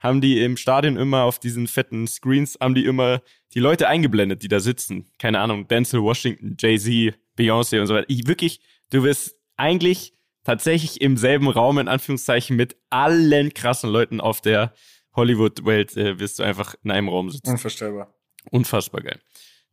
haben 0.00 0.20
die 0.20 0.42
im 0.42 0.56
Stadion 0.56 0.96
immer 0.96 1.24
auf 1.24 1.38
diesen 1.38 1.66
fetten 1.66 2.06
Screens, 2.06 2.58
haben 2.60 2.74
die 2.74 2.84
immer 2.84 3.22
die 3.54 3.60
Leute 3.60 3.88
eingeblendet, 3.88 4.42
die 4.42 4.48
da 4.48 4.60
sitzen. 4.60 5.10
Keine 5.18 5.40
Ahnung, 5.40 5.68
Denzel 5.68 6.02
Washington, 6.02 6.56
Jay-Z, 6.58 7.14
Beyoncé 7.38 7.80
und 7.80 7.86
so 7.86 7.94
weiter. 7.94 8.06
Ich 8.08 8.26
wirklich, 8.26 8.60
du 8.90 9.02
wirst 9.02 9.36
eigentlich 9.56 10.14
tatsächlich 10.44 11.00
im 11.00 11.16
selben 11.16 11.48
Raum, 11.48 11.78
in 11.78 11.88
Anführungszeichen, 11.88 12.56
mit 12.56 12.76
allen 12.90 13.54
krassen 13.54 13.90
Leuten 13.90 14.20
auf 14.20 14.40
der 14.40 14.74
Hollywood-Welt, 15.14 15.96
äh, 15.96 16.18
wirst 16.18 16.38
du 16.38 16.42
einfach 16.42 16.74
in 16.82 16.90
einem 16.90 17.08
Raum 17.08 17.30
sitzen. 17.30 17.50
Unvorstellbar. 17.50 18.14
Unfassbar 18.50 19.00
geil. 19.02 19.20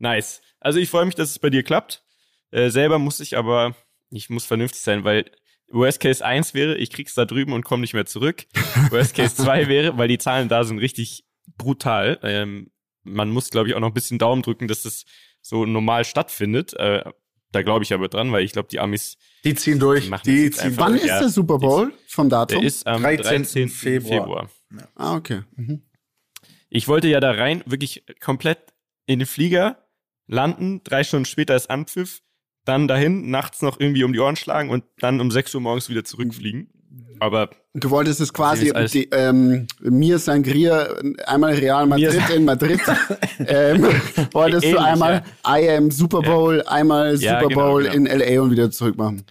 Nice. 0.01 0.41
Also 0.59 0.79
ich 0.79 0.89
freue 0.89 1.05
mich, 1.05 1.15
dass 1.15 1.29
es 1.29 1.39
bei 1.39 1.49
dir 1.49 1.63
klappt. 1.63 2.03
Äh, 2.49 2.69
selber 2.69 2.99
muss 2.99 3.19
ich 3.19 3.37
aber, 3.37 3.75
ich 4.09 4.29
muss 4.29 4.45
vernünftig 4.45 4.81
sein, 4.81 5.03
weil 5.03 5.31
Worst 5.69 5.99
Case 5.99 6.25
1 6.25 6.53
wäre, 6.53 6.75
ich 6.75 6.89
krieg's 6.89 7.13
da 7.13 7.25
drüben 7.25 7.53
und 7.53 7.63
komme 7.63 7.81
nicht 7.81 7.93
mehr 7.93 8.05
zurück. 8.05 8.45
Worst 8.89 9.15
Case 9.15 9.35
2 9.35 9.67
wäre, 9.67 9.97
weil 9.97 10.07
die 10.07 10.17
Zahlen 10.17 10.49
da 10.49 10.63
sind 10.63 10.79
richtig 10.79 11.23
brutal. 11.55 12.19
Ähm, 12.23 12.71
man 13.03 13.29
muss, 13.29 13.51
glaube 13.51 13.69
ich, 13.69 13.75
auch 13.75 13.79
noch 13.79 13.89
ein 13.89 13.93
bisschen 13.93 14.19
Daumen 14.19 14.41
drücken, 14.41 14.67
dass 14.67 14.83
das 14.83 15.05
so 15.41 15.65
normal 15.65 16.03
stattfindet. 16.03 16.73
Äh, 16.73 17.03
da 17.51 17.61
glaube 17.61 17.83
ich 17.83 17.93
aber 17.93 18.07
dran, 18.07 18.31
weil 18.31 18.43
ich 18.43 18.53
glaube, 18.53 18.69
die 18.69 18.79
Amis. 18.79 19.17
Die 19.43 19.53
ziehen 19.53 19.79
durch. 19.79 20.09
Die, 20.23 20.43
die 20.43 20.51
ziehen. 20.51 20.77
Wann 20.77 20.95
ist 20.95 21.05
der 21.05 21.29
Super 21.29 21.59
Bowl 21.59 21.93
vom 22.07 22.29
Datum? 22.29 22.59
Der 22.59 22.67
ist 22.67 22.87
am 22.87 23.03
13. 23.03 23.23
13. 23.43 23.69
Februar. 23.69 24.19
Februar. 24.19 24.49
Ja. 24.71 24.87
Ah, 24.95 25.15
okay. 25.15 25.41
Mhm. 25.55 25.83
Ich 26.69 26.87
wollte 26.87 27.07
ja 27.07 27.19
da 27.19 27.31
rein, 27.31 27.63
wirklich 27.65 28.05
komplett 28.19 28.59
in 29.05 29.19
den 29.19 29.25
Flieger 29.25 29.77
landen, 30.31 30.81
drei 30.83 31.03
Stunden 31.03 31.25
später 31.25 31.55
ist 31.55 31.69
Anpfiff, 31.69 32.21
dann 32.65 32.87
dahin, 32.87 33.29
nachts 33.29 33.61
noch 33.61 33.79
irgendwie 33.79 34.03
um 34.03 34.13
die 34.13 34.19
Ohren 34.19 34.35
schlagen 34.35 34.69
und 34.69 34.83
dann 34.99 35.19
um 35.19 35.29
6 35.29 35.53
Uhr 35.55 35.61
morgens 35.61 35.89
wieder 35.89 36.03
zurückfliegen. 36.03 36.69
Aber 37.19 37.49
du 37.73 37.89
wolltest 37.91 38.19
es 38.19 38.33
quasi 38.33 38.73
die, 38.91 39.09
ähm, 39.11 39.67
mir 39.79 40.17
Sangria 40.17 40.89
einmal 41.27 41.53
Real 41.53 41.85
Madrid 41.85 42.21
in 42.33 42.45
Madrid 42.45 42.81
ähm, 43.39 43.83
wolltest 44.31 44.63
Ähnlich, 44.63 44.79
du 44.79 44.83
einmal 44.83 45.23
ja. 45.45 45.57
I 45.57 45.69
am 45.69 45.91
Super 45.91 46.21
Bowl 46.21 46.57
ja. 46.57 46.71
einmal 46.71 47.17
Super 47.17 47.25
ja, 47.25 47.41
genau, 47.41 47.61
Bowl 47.61 47.83
genau. 47.83 47.95
in 47.95 48.19
LA 48.19 48.41
und 48.41 48.51
wieder 48.51 48.71
zurück 48.71 48.97
machen. 48.97 49.23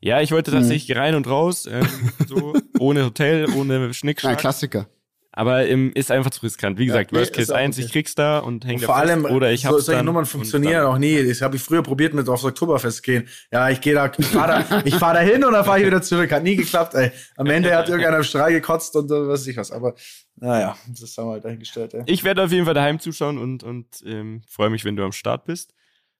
Ja, 0.00 0.20
ich 0.20 0.32
wollte 0.32 0.50
tatsächlich 0.50 0.94
mhm. 0.94 1.00
rein 1.00 1.14
und 1.14 1.28
raus, 1.28 1.66
ähm, 1.70 1.88
so 2.26 2.54
ohne 2.78 3.04
Hotel, 3.04 3.46
ohne 3.56 3.94
Schnickschnack. 3.94 4.32
Ein 4.32 4.38
Klassiker. 4.38 4.88
Aber 5.36 5.68
ähm, 5.68 5.92
ist 5.94 6.10
einfach 6.10 6.30
zu 6.30 6.40
riskant. 6.40 6.78
Wie 6.78 6.86
gesagt, 6.86 7.12
ja, 7.12 7.18
Worst 7.18 7.34
Case 7.34 7.54
1, 7.54 7.76
okay. 7.76 7.84
ich 7.84 7.92
krieg's 7.92 8.14
da 8.14 8.38
und 8.38 8.64
häng 8.64 8.80
da 8.80 8.86
Vor 8.86 8.96
fest, 8.96 9.10
allem, 9.10 9.26
oder 9.26 9.52
ich 9.52 9.66
hab's 9.66 9.76
so, 9.76 9.80
solche 9.82 9.98
dann 9.98 10.06
Nummern 10.06 10.24
funktionieren 10.24 10.86
auch 10.86 10.96
nie. 10.96 11.28
Das 11.28 11.42
habe 11.42 11.56
ich 11.56 11.62
früher 11.62 11.82
probiert 11.82 12.14
mit 12.14 12.26
aufs 12.26 12.42
Oktoberfest 12.42 13.02
gehen. 13.02 13.28
Ja, 13.52 13.68
ich 13.68 13.82
gehe 13.82 13.92
da, 13.92 14.10
ich 14.16 14.26
fahre 14.26 14.64
da, 14.66 14.82
ich 14.86 14.94
fahr 14.94 15.12
da 15.12 15.20
hin 15.20 15.44
und 15.44 15.52
dann 15.52 15.62
fahre 15.62 15.80
ich 15.80 15.86
wieder 15.86 16.00
zurück. 16.00 16.32
Hat 16.32 16.42
nie 16.42 16.56
geklappt, 16.56 16.94
ey. 16.94 17.12
Am 17.36 17.46
Ende 17.48 17.76
hat 17.76 17.86
irgendeiner 17.86 18.16
im 18.16 18.22
Strahl 18.22 18.50
gekotzt 18.50 18.96
und 18.96 19.10
äh, 19.10 19.28
weiß 19.28 19.46
ich 19.46 19.58
was. 19.58 19.72
Aber 19.72 19.94
naja, 20.36 20.74
das 20.88 21.18
haben 21.18 21.26
wir 21.26 21.32
halt 21.32 21.44
dahingestellt, 21.44 21.92
ey. 21.92 22.04
Ich 22.06 22.24
werde 22.24 22.42
auf 22.42 22.50
jeden 22.50 22.64
Fall 22.64 22.72
daheim 22.74 22.98
zuschauen 22.98 23.36
und, 23.36 23.62
und 23.62 23.86
ähm, 24.06 24.40
freue 24.48 24.70
mich, 24.70 24.86
wenn 24.86 24.96
du 24.96 25.04
am 25.04 25.12
Start 25.12 25.44
bist. 25.44 25.74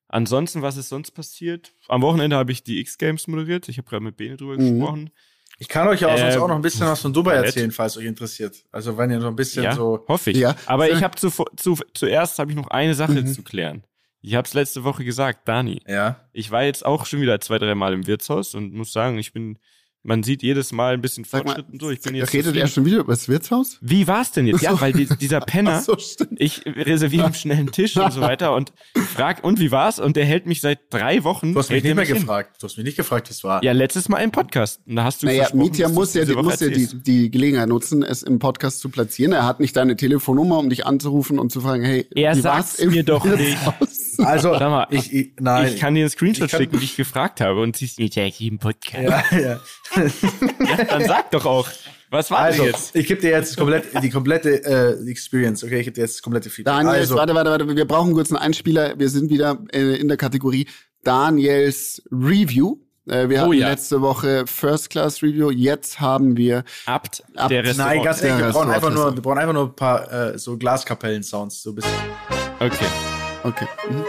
Ansonsten, 0.09 0.61
was 0.61 0.77
ist 0.77 0.91
sonst 0.91 1.13
passiert? 1.13 1.73
Am 1.89 2.03
Wochenende 2.03 2.37
habe 2.37 2.53
ich 2.53 2.63
die 2.63 2.81
X-Games 2.81 3.29
moderiert. 3.29 3.71
Ich 3.71 3.79
habe 3.79 3.89
gerade 3.89 4.05
mit 4.05 4.19
Bene 4.19 4.37
drüber 4.37 4.59
mhm. 4.59 4.79
gesprochen. 4.79 5.11
Ich 5.59 5.69
kann 5.69 5.89
euch 5.89 6.01
ja 6.01 6.09
auch, 6.09 6.19
ähm, 6.19 6.43
auch 6.43 6.49
noch 6.49 6.57
ein 6.57 6.63
bisschen 6.63 6.87
was 6.87 7.01
von 7.01 7.13
Dubai 7.13 7.35
erzählen, 7.35 7.71
falls 7.71 7.97
euch 7.97 8.05
interessiert. 8.05 8.57
Also 8.71 8.99
wenn 8.99 9.11
ihr 9.11 9.21
so 9.21 9.29
ein 9.29 9.37
bisschen 9.37 9.65
ja, 9.65 9.75
so. 9.75 10.05
Hoffe 10.07 10.31
ich. 10.31 10.37
Ja. 10.37 10.55
Aber 10.67 10.91
ich 10.91 11.03
habe 11.03 11.17
zu, 11.17 11.31
zu, 11.57 11.79
zuerst 11.95 12.39
habe 12.39 12.51
ich 12.51 12.57
noch 12.57 12.69
eine 12.69 12.95
Sache 12.95 13.13
mhm. 13.13 13.27
zu 13.27 13.43
klären. 13.43 13.83
Ich 14.21 14.35
habe 14.35 14.47
es 14.47 14.55
letzte 14.55 14.85
Woche 14.85 15.05
gesagt, 15.05 15.49
Dani. 15.49 15.81
Ja. 15.87 16.21
Ich 16.33 16.51
war 16.51 16.65
jetzt 16.65 16.85
auch 16.85 17.07
schon 17.07 17.21
wieder 17.21 17.41
zwei, 17.41 17.59
drei 17.59 17.75
Mal 17.75 17.95
im 17.95 18.07
Wirtshaus 18.07 18.55
und 18.55 18.75
muss 18.75 18.93
sagen, 18.93 19.19
ich 19.19 19.33
bin 19.33 19.59
man 20.07 20.23
sieht 20.23 20.43
jedes 20.43 20.73
Mal 20.73 20.95
ein 20.95 21.01
bisschen 21.01 21.25
Fortschritt 21.25 21.67
und 21.71 21.81
so. 21.81 21.91
Ich 21.91 22.01
bin 22.01 22.15
jetzt 22.15 22.33
redet 22.33 22.57
er 22.57 22.67
schon 22.69 22.85
wieder 22.85 22.99
über 22.99 23.13
das 23.13 23.29
Wirtshaus? 23.29 23.79
Wie 23.81 24.07
war's 24.07 24.31
denn 24.33 24.47
jetzt? 24.47 24.63
Ja, 24.63 24.81
weil 24.81 24.93
die, 24.93 25.07
dieser 25.07 25.41
Penner, 25.47 25.83
so, 25.83 25.97
ich 26.37 26.65
reserviere 26.65 27.27
einen 27.27 27.35
schnellen 27.35 27.73
Tisch 27.73 27.97
und 27.97 28.13
so 28.13 28.21
weiter 28.21 28.55
und 28.55 28.73
frag, 29.15 29.43
und 29.43 29.59
wie 29.59 29.71
war's? 29.71 29.99
Und 29.99 30.17
der 30.17 30.25
hält 30.25 30.47
mich 30.47 30.61
seit 30.61 30.81
drei 30.91 31.25
Wochen. 31.25 31.53
Du 31.53 31.59
hast 31.59 31.71
mich 31.71 31.83
nicht 31.83 31.97
mehr 31.97 32.07
gefragt. 32.07 32.51
Hin. 32.53 32.57
Du 32.61 32.67
hast 32.67 32.77
mich 32.77 32.87
nicht 32.87 32.97
gefragt, 32.97 33.29
wie 33.29 33.33
es 33.33 33.43
war. 33.43 33.63
Ja, 33.65 33.73
letztes 33.73 34.09
Mal 34.09 34.19
im 34.19 34.31
Podcast. 34.31 34.81
Und 34.87 34.97
da 34.97 35.05
hast 35.05 35.23
du 35.23 35.27
naja, 35.27 35.49
Mietja 35.53 35.89
muss 35.89 36.15
ja, 36.15 36.25
muss 36.43 36.61
ja 36.61 36.69
die, 36.69 36.89
die 37.03 37.31
Gelegenheit 37.31 37.69
nutzen, 37.69 38.03
es 38.03 38.23
im 38.23 38.39
Podcast 38.39 38.79
zu 38.81 38.89
platzieren. 38.89 39.33
Er 39.33 39.45
hat 39.45 39.59
nicht 39.61 39.77
deine 39.77 39.97
Telefonnummer, 39.97 40.59
um 40.59 40.71
dich 40.71 40.87
anzurufen 40.87 41.39
und 41.39 41.51
zu 41.51 41.61
fragen, 41.61 41.85
hey, 41.85 42.07
er 42.15 42.37
wie 42.37 42.45
war's 42.45 42.85
mir 42.85 43.03
doch 43.03 43.25
nicht. 43.25 43.59
Also, 44.19 44.53
Sag 44.53 44.71
mal, 44.71 44.87
ich, 44.91 45.13
ich, 45.13 45.33
nein, 45.41 45.69
ich 45.69 45.81
kann 45.81 45.95
dir 45.95 46.01
einen 46.01 46.11
Screenshot 46.11 46.51
schicken, 46.51 46.81
wie 46.81 46.85
ich 46.85 46.97
gefragt 46.97 47.41
habe 47.41 47.61
und 47.61 47.77
siehst 47.77 47.99
der 47.99 48.41
im 48.41 48.59
Podcast. 48.59 49.33
Ja, 49.33 49.39
ja. 49.39 49.61
Ja, 49.97 50.85
dann 50.85 51.05
sag 51.05 51.31
doch 51.31 51.47
auch. 51.47 51.69
Was 52.11 52.31
war 52.31 52.39
also, 52.39 52.65
jetzt? 52.65 52.95
Ich 52.95 53.07
gebe 53.07 53.21
dir 53.21 53.31
jetzt 53.31 53.57
komplett, 53.57 53.87
die 54.03 54.11
komplette 54.11 54.65
äh, 54.65 55.11
Experience, 55.11 55.65
okay? 55.65 55.81
Ich 55.81 55.87
gebe 55.87 55.95
dir 55.95 56.03
jetzt 56.03 56.17
das 56.17 56.23
komplette 56.23 56.51
Feedback. 56.51 56.75
Daniel, 56.75 56.95
also. 56.95 57.17
warte, 57.17 57.35
warte, 57.35 57.51
warte. 57.51 57.77
Wir 57.77 57.85
brauchen 57.85 58.13
kurz 58.15 58.31
einen 58.31 58.39
Einspieler. 58.39 58.99
Wir 58.99 59.09
sind 59.09 59.31
wieder 59.31 59.59
äh, 59.73 59.97
in 59.97 60.09
der 60.09 60.17
Kategorie 60.17 60.69
Daniels 61.03 62.03
Review. 62.13 62.79
Äh, 63.09 63.29
wir 63.29 63.39
oh, 63.39 63.43
hatten 63.43 63.53
ja. 63.55 63.71
letzte 63.71 64.01
Woche 64.01 64.45
First 64.47 64.91
Class 64.91 65.23
Review. 65.23 65.51
Jetzt 65.51 66.01
haben 66.01 66.37
wir 66.37 66.65
Abt, 66.87 67.25
Abt 67.35 67.51
der 67.51 67.75
Nein, 67.75 68.03
ganz 68.03 68.23
ehrlich, 68.23 68.45
wir 68.45 68.53
brauchen 68.53 68.71
einfach 68.71 68.93
nur, 68.93 69.15
wir 69.15 69.23
brauchen 69.23 69.39
einfach 69.39 69.55
nur 69.55 69.67
ein 69.67 69.77
paar 69.77 70.13
äh, 70.13 70.39
so 70.39 70.57
Glaskapellen-Sounds, 70.57 71.63
so 71.63 71.71
ein 71.71 71.75
bisschen. 71.77 71.93
Okay. 72.61 72.87
Okay. 73.45 73.67
Mhm. 73.89 74.05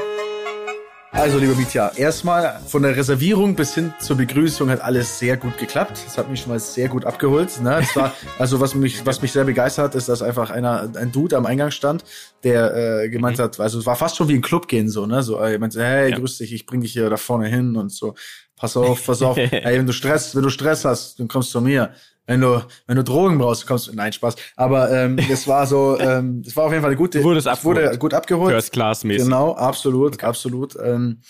Also, 1.11 1.39
lieber 1.39 1.55
Mitya, 1.55 1.91
erstmal 1.95 2.59
von 2.67 2.83
der 2.83 2.95
Reservierung 2.95 3.55
bis 3.55 3.73
hin 3.73 3.93
zur 3.99 4.17
Begrüßung 4.17 4.69
hat 4.69 4.81
alles 4.81 5.17
sehr 5.17 5.37
gut 5.37 5.57
geklappt. 5.57 5.99
Das 6.05 6.17
hat 6.17 6.29
mich 6.29 6.41
schon 6.41 6.51
mal 6.51 6.59
sehr 6.59 6.89
gut 6.89 7.05
abgeholt. 7.05 7.61
Ne? 7.61 7.81
War, 7.95 8.13
also, 8.39 8.59
was 8.59 8.75
mich, 8.75 9.05
was 9.05 9.21
mich 9.21 9.31
sehr 9.31 9.45
begeistert 9.45 9.85
hat, 9.85 9.95
ist, 9.95 10.09
dass 10.09 10.21
einfach 10.21 10.49
einer, 10.49 10.89
ein 10.95 11.11
Dude 11.11 11.37
am 11.37 11.45
Eingang 11.45 11.71
stand, 11.71 12.03
der 12.43 13.03
äh, 13.03 13.09
gemeint 13.09 13.37
mhm. 13.37 13.43
hat, 13.43 13.59
also 13.59 13.79
es 13.79 13.85
war 13.85 13.95
fast 13.95 14.17
schon 14.17 14.27
wie 14.27 14.35
ein 14.35 14.41
Club 14.41 14.67
gehen, 14.67 14.89
so, 14.89 15.05
ne? 15.05 15.23
So, 15.23 15.37
er 15.37 15.57
meinte, 15.59 15.83
hey, 15.83 16.11
ja. 16.11 16.17
grüß 16.17 16.37
dich, 16.37 16.53
ich 16.53 16.65
bring 16.65 16.81
dich 16.81 16.93
hier 16.93 17.09
da 17.09 17.17
vorne 17.17 17.47
hin 17.47 17.75
und 17.77 17.91
so. 17.91 18.15
Pass 18.57 18.75
auf, 18.75 19.05
pass 19.05 19.21
auf. 19.21 19.37
hey, 19.37 19.77
wenn 19.77 19.87
du 19.87 19.93
Stress, 19.93 20.35
wenn 20.35 20.43
du 20.43 20.49
Stress 20.49 20.83
hast, 20.83 21.19
dann 21.19 21.27
kommst 21.27 21.49
du 21.49 21.59
zu 21.59 21.61
mir. 21.61 21.91
Wenn 22.27 22.41
du, 22.41 22.63
wenn 22.85 22.97
du 22.97 23.03
Drogen 23.03 23.39
brauchst, 23.39 23.65
kommst 23.65 23.87
du. 23.87 23.93
Nein, 23.93 24.13
Spaß. 24.13 24.35
Aber 24.55 24.91
ähm, 24.91 25.17
es 25.31 25.47
war 25.47 25.65
so, 25.65 25.97
ähm, 25.99 26.43
es 26.45 26.55
war 26.55 26.65
auf 26.65 26.71
jeden 26.71 26.83
Fall 26.83 26.91
eine 26.91 26.97
gute. 26.97 27.23
Wurde 27.23 27.39
es 27.39 27.47
abgeholt. 27.47 27.77
Wurde 27.77 27.97
gut 27.97 28.13
abgeholt. 28.13 28.53
First 28.53 28.73
Class 28.73 29.03
mäßig. 29.03 29.23
Genau, 29.23 29.55
absolut, 29.55 30.15
okay. 30.15 30.25
absolut. 30.25 30.75
Ähm, 30.83 31.21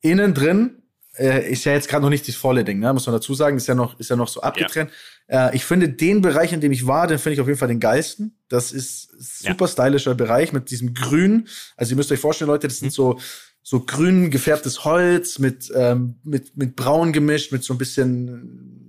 innen 0.00 0.32
drin 0.32 0.82
äh, 1.18 1.50
ist 1.50 1.64
ja 1.64 1.72
jetzt 1.72 1.88
gerade 1.88 2.02
noch 2.02 2.10
nicht 2.10 2.26
das 2.26 2.36
volle 2.36 2.64
Ding, 2.64 2.78
ne? 2.78 2.92
muss 2.92 3.06
man 3.06 3.14
dazu 3.14 3.34
sagen, 3.34 3.56
ist 3.56 3.66
ja 3.66 3.74
noch, 3.74 3.98
ist 3.98 4.10
ja 4.10 4.16
noch 4.16 4.28
so 4.28 4.40
abgetrennt. 4.40 4.90
Ja. 5.28 5.48
Äh, 5.48 5.56
ich 5.56 5.64
finde 5.64 5.88
den 5.88 6.20
Bereich, 6.20 6.52
in 6.52 6.60
dem 6.60 6.72
ich 6.72 6.86
war, 6.86 7.06
den 7.06 7.18
finde 7.18 7.34
ich 7.34 7.40
auf 7.40 7.46
jeden 7.46 7.58
Fall 7.58 7.68
den 7.68 7.80
geilsten. 7.80 8.36
Das 8.48 8.72
ist 8.72 9.10
super 9.18 9.66
ja. 9.66 9.68
stylischer 9.68 10.14
Bereich 10.14 10.52
mit 10.52 10.70
diesem 10.70 10.94
Grün. 10.94 11.48
Also 11.76 11.92
ihr 11.92 11.96
müsst 11.96 12.12
euch 12.12 12.20
vorstellen, 12.20 12.50
Leute, 12.50 12.68
das 12.68 12.78
sind 12.78 12.88
mhm. 12.88 12.92
so 12.92 13.18
so 13.66 13.80
grün 13.80 14.30
gefärbtes 14.30 14.84
Holz 14.84 15.38
mit 15.38 15.72
ähm, 15.74 16.16
mit 16.22 16.54
mit 16.54 16.76
braun 16.76 17.14
gemischt, 17.14 17.50
mit 17.50 17.64
so 17.64 17.72
ein 17.72 17.78
bisschen 17.78 18.83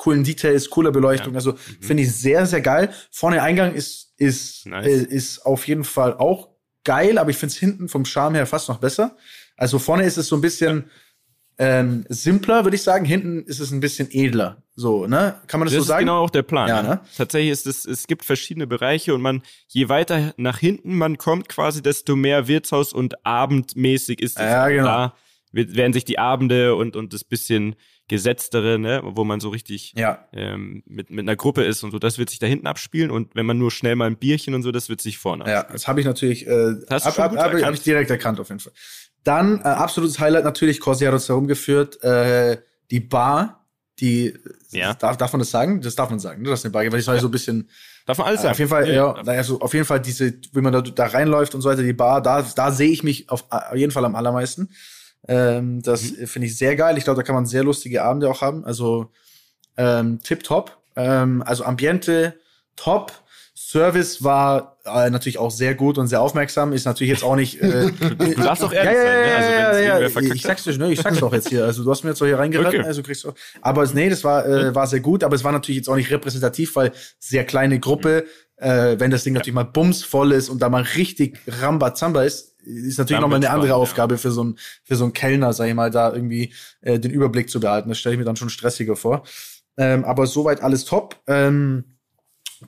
coolen 0.00 0.24
Details, 0.24 0.70
cooler 0.70 0.92
Beleuchtung. 0.92 1.34
Ja. 1.34 1.38
Also 1.38 1.52
mhm. 1.52 1.82
finde 1.82 2.02
ich 2.04 2.12
sehr 2.12 2.46
sehr 2.46 2.62
geil. 2.62 2.90
Vorne 3.10 3.42
Eingang 3.42 3.74
ist 3.74 4.14
ist 4.16 4.66
nice. 4.66 4.86
äh, 4.86 5.04
ist 5.04 5.44
auf 5.44 5.68
jeden 5.68 5.84
Fall 5.84 6.14
auch 6.14 6.48
geil, 6.84 7.18
aber 7.18 7.30
ich 7.30 7.36
finde 7.36 7.52
es 7.52 7.58
hinten 7.58 7.88
vom 7.88 8.06
Charme 8.06 8.36
her 8.36 8.46
fast 8.46 8.68
noch 8.70 8.78
besser. 8.78 9.16
Also 9.58 9.78
vorne 9.78 10.04
ist 10.04 10.16
es 10.16 10.26
so 10.28 10.36
ein 10.36 10.40
bisschen 10.40 10.90
ähm, 11.58 12.06
simpler, 12.08 12.64
würde 12.64 12.76
ich 12.76 12.82
sagen. 12.82 13.04
Hinten 13.04 13.44
ist 13.44 13.60
es 13.60 13.70
ein 13.70 13.80
bisschen 13.80 14.08
edler. 14.10 14.62
So, 14.74 15.06
ne? 15.06 15.34
Kann 15.46 15.60
man 15.60 15.66
das, 15.66 15.74
das 15.74 15.84
so 15.84 15.88
sagen? 15.88 16.06
Das 16.06 16.12
ist 16.12 16.14
genau 16.14 16.24
auch 16.24 16.30
der 16.30 16.42
Plan. 16.42 16.68
Ja, 16.68 16.82
ne? 16.82 17.00
Tatsächlich 17.14 17.50
ist 17.50 17.66
es, 17.66 17.84
es 17.84 18.06
gibt 18.06 18.24
verschiedene 18.24 18.66
Bereiche 18.66 19.14
und 19.14 19.20
man, 19.20 19.42
je 19.68 19.90
weiter 19.90 20.32
nach 20.38 20.58
hinten 20.58 20.96
man 20.96 21.18
kommt 21.18 21.50
quasi, 21.50 21.82
desto 21.82 22.16
mehr 22.16 22.48
Wirtshaus 22.48 22.94
und 22.94 23.26
abendmäßig 23.26 24.22
ist 24.22 24.38
es. 24.38 24.44
Ja, 24.44 24.68
genau. 24.68 24.86
Da 24.86 25.14
werden 25.52 25.92
sich 25.92 26.06
die 26.06 26.18
Abende 26.18 26.74
und, 26.74 26.96
und 26.96 27.12
das 27.12 27.24
bisschen 27.24 27.76
gesetztere, 28.10 28.76
ne, 28.80 29.02
wo 29.04 29.22
man 29.22 29.38
so 29.38 29.50
richtig 29.50 29.94
ja. 29.96 30.26
ähm, 30.32 30.82
mit, 30.84 31.10
mit 31.10 31.20
einer 31.20 31.36
Gruppe 31.36 31.62
ist 31.62 31.84
und 31.84 31.92
so, 31.92 32.00
das 32.00 32.18
wird 32.18 32.28
sich 32.28 32.40
da 32.40 32.46
hinten 32.48 32.66
abspielen 32.66 33.12
und 33.12 33.36
wenn 33.36 33.46
man 33.46 33.56
nur 33.56 33.70
schnell 33.70 33.94
mal 33.94 34.06
ein 34.06 34.16
Bierchen 34.16 34.52
und 34.52 34.64
so, 34.64 34.72
das 34.72 34.88
wird 34.88 35.00
sich 35.00 35.16
vorne 35.16 35.48
Ja, 35.48 35.62
das 35.62 35.86
habe 35.86 36.00
ich 36.00 36.06
natürlich, 36.06 36.44
äh, 36.44 36.74
das 36.88 37.06
ab, 37.06 37.16
ab, 37.20 37.38
ab, 37.38 37.52
hab 37.62 37.72
ich 37.72 37.82
direkt 37.82 38.10
erkannt 38.10 38.40
auf 38.40 38.48
jeden 38.48 38.58
Fall. 38.58 38.72
Dann 39.22 39.60
äh, 39.60 39.62
absolutes 39.62 40.18
Highlight 40.18 40.42
natürlich, 40.42 40.80
Corsi 40.80 41.04
hat 41.04 41.12
uns 41.12 41.28
herumgeführt, 41.28 42.02
äh, 42.02 42.58
die 42.90 42.98
Bar, 42.98 43.64
die 44.00 44.34
ja. 44.72 44.94
darf, 44.94 45.16
darf 45.16 45.32
man 45.32 45.38
das 45.38 45.52
sagen? 45.52 45.80
Das 45.80 45.94
darf 45.94 46.10
man 46.10 46.18
sagen, 46.18 46.42
ne? 46.42 46.50
Das 46.50 46.60
ist 46.60 46.64
eine 46.64 46.72
Bar, 46.72 46.82
weil 46.90 46.98
ich 46.98 47.06
war 47.06 47.14
ja. 47.14 47.20
so 47.20 47.28
ein 47.28 47.30
bisschen. 47.30 47.70
Darf 48.06 48.18
man 48.18 48.26
alles 48.26 48.42
sagen? 48.42 48.48
Äh, 48.48 48.52
auf 48.52 48.58
jeden 48.58 48.70
Fall, 48.70 48.88
ja, 48.88 49.22
ja 49.22 49.32
also 49.34 49.60
auf 49.60 49.72
jeden 49.72 49.86
Fall 49.86 50.00
diese, 50.00 50.34
wenn 50.52 50.64
man 50.64 50.72
da, 50.72 50.80
da 50.80 51.06
reinläuft 51.06 51.54
und 51.54 51.60
so 51.60 51.68
weiter, 51.68 51.84
die 51.84 51.92
Bar, 51.92 52.20
da, 52.22 52.42
da 52.42 52.72
sehe 52.72 52.90
ich 52.90 53.04
mich 53.04 53.30
auf, 53.30 53.44
auf 53.50 53.76
jeden 53.76 53.92
Fall 53.92 54.04
am 54.04 54.16
allermeisten. 54.16 54.70
Ähm, 55.28 55.82
das 55.82 56.12
mhm. 56.12 56.26
finde 56.26 56.46
ich 56.46 56.56
sehr 56.56 56.76
geil. 56.76 56.96
Ich 56.98 57.04
glaube, 57.04 57.18
da 57.18 57.22
kann 57.22 57.34
man 57.34 57.46
sehr 57.46 57.64
lustige 57.64 58.02
Abende 58.02 58.28
auch 58.30 58.40
haben. 58.40 58.64
Also 58.64 59.10
ähm, 59.76 60.20
tip 60.22 60.42
top. 60.42 60.76
Ähm, 60.96 61.42
also 61.46 61.64
Ambiente 61.64 62.34
top. 62.76 63.12
Service 63.54 64.24
war 64.24 64.78
äh, 64.84 65.10
natürlich 65.10 65.38
auch 65.38 65.50
sehr 65.50 65.74
gut 65.74 65.98
und 65.98 66.06
sehr 66.06 66.22
aufmerksam. 66.22 66.72
Ist 66.72 66.86
natürlich 66.86 67.10
jetzt 67.10 67.22
auch 67.22 67.36
nicht. 67.36 67.60
Äh, 67.60 67.92
du 68.18 68.34
darfst 68.34 68.62
doch 68.62 68.72
ehrlich 68.72 68.94
ja, 68.94 69.02
sein, 69.02 69.20
ne? 69.20 69.34
Also, 69.34 69.80
ja, 69.80 69.98
ja, 70.00 70.08
ja. 70.08 70.34
Ich 70.34 70.42
sag's 70.42 70.64
dir, 70.64 70.76
ne? 70.78 70.92
Ich 70.92 71.00
sag's 71.00 71.18
doch 71.20 71.32
jetzt 71.32 71.50
hier. 71.50 71.66
Also 71.66 71.84
du 71.84 71.90
hast 71.90 72.02
mir 72.02 72.10
jetzt 72.10 72.18
so 72.18 72.26
hier 72.26 72.38
reingeraten, 72.38 72.80
okay. 72.80 72.88
also 72.88 73.02
kriegst 73.02 73.22
du. 73.22 73.32
Aber 73.60 73.86
nee, 73.92 74.08
das 74.08 74.24
war 74.24 74.46
äh, 74.46 74.74
war 74.74 74.86
sehr 74.86 75.00
gut, 75.00 75.22
aber 75.22 75.36
es 75.36 75.44
war 75.44 75.52
natürlich 75.52 75.76
jetzt 75.76 75.88
auch 75.88 75.96
nicht 75.96 76.10
repräsentativ, 76.10 76.74
weil 76.74 76.92
sehr 77.18 77.44
kleine 77.44 77.78
Gruppe. 77.78 78.24
Äh, 78.56 78.98
wenn 78.98 79.10
das 79.10 79.24
Ding 79.24 79.34
natürlich 79.34 79.54
mal 79.54 79.64
bumsvoll 79.64 80.32
ist 80.32 80.48
und 80.48 80.60
da 80.60 80.68
mal 80.68 80.82
richtig 80.82 81.38
Rambazamba 81.46 82.24
ist, 82.24 82.49
ist 82.64 82.98
natürlich 82.98 83.20
nochmal 83.20 83.36
eine 83.36 83.50
andere 83.50 83.74
Aufgabe 83.74 84.18
für 84.18 84.30
so 84.30 84.44
ein 84.44 84.58
für 84.84 84.96
so 84.96 85.04
ein 85.04 85.12
Kellner, 85.12 85.52
sag 85.52 85.68
ich 85.68 85.74
mal, 85.74 85.90
da 85.90 86.12
irgendwie 86.12 86.52
äh, 86.80 86.98
den 86.98 87.10
Überblick 87.10 87.50
zu 87.50 87.60
behalten. 87.60 87.88
Das 87.88 87.98
stelle 87.98 88.14
ich 88.14 88.18
mir 88.18 88.24
dann 88.24 88.36
schon 88.36 88.50
stressiger 88.50 88.96
vor. 88.96 89.24
Ähm, 89.76 90.04
aber 90.04 90.26
soweit 90.26 90.62
alles 90.62 90.84
top. 90.84 91.16
Ähm, 91.26 91.84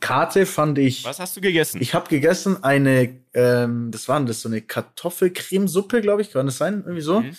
Karte 0.01 0.47
fand 0.47 0.79
ich. 0.79 1.05
Was 1.05 1.21
hast 1.21 1.37
du 1.37 1.41
gegessen? 1.41 1.81
Ich 1.81 1.95
habe 1.95 2.09
gegessen 2.09 2.65
eine, 2.65 3.21
ähm, 3.35 3.91
das 3.91 4.09
war 4.09 4.19
das 4.25 4.41
so 4.41 4.49
eine 4.49 4.63
Kartoffelcremesuppe, 4.63 6.01
glaube 6.01 6.23
ich, 6.23 6.33
kann 6.33 6.47
das 6.47 6.59
sein, 6.59 6.83
irgendwie 6.85 7.03
so. 7.03 7.21
Mhm. 7.21 7.37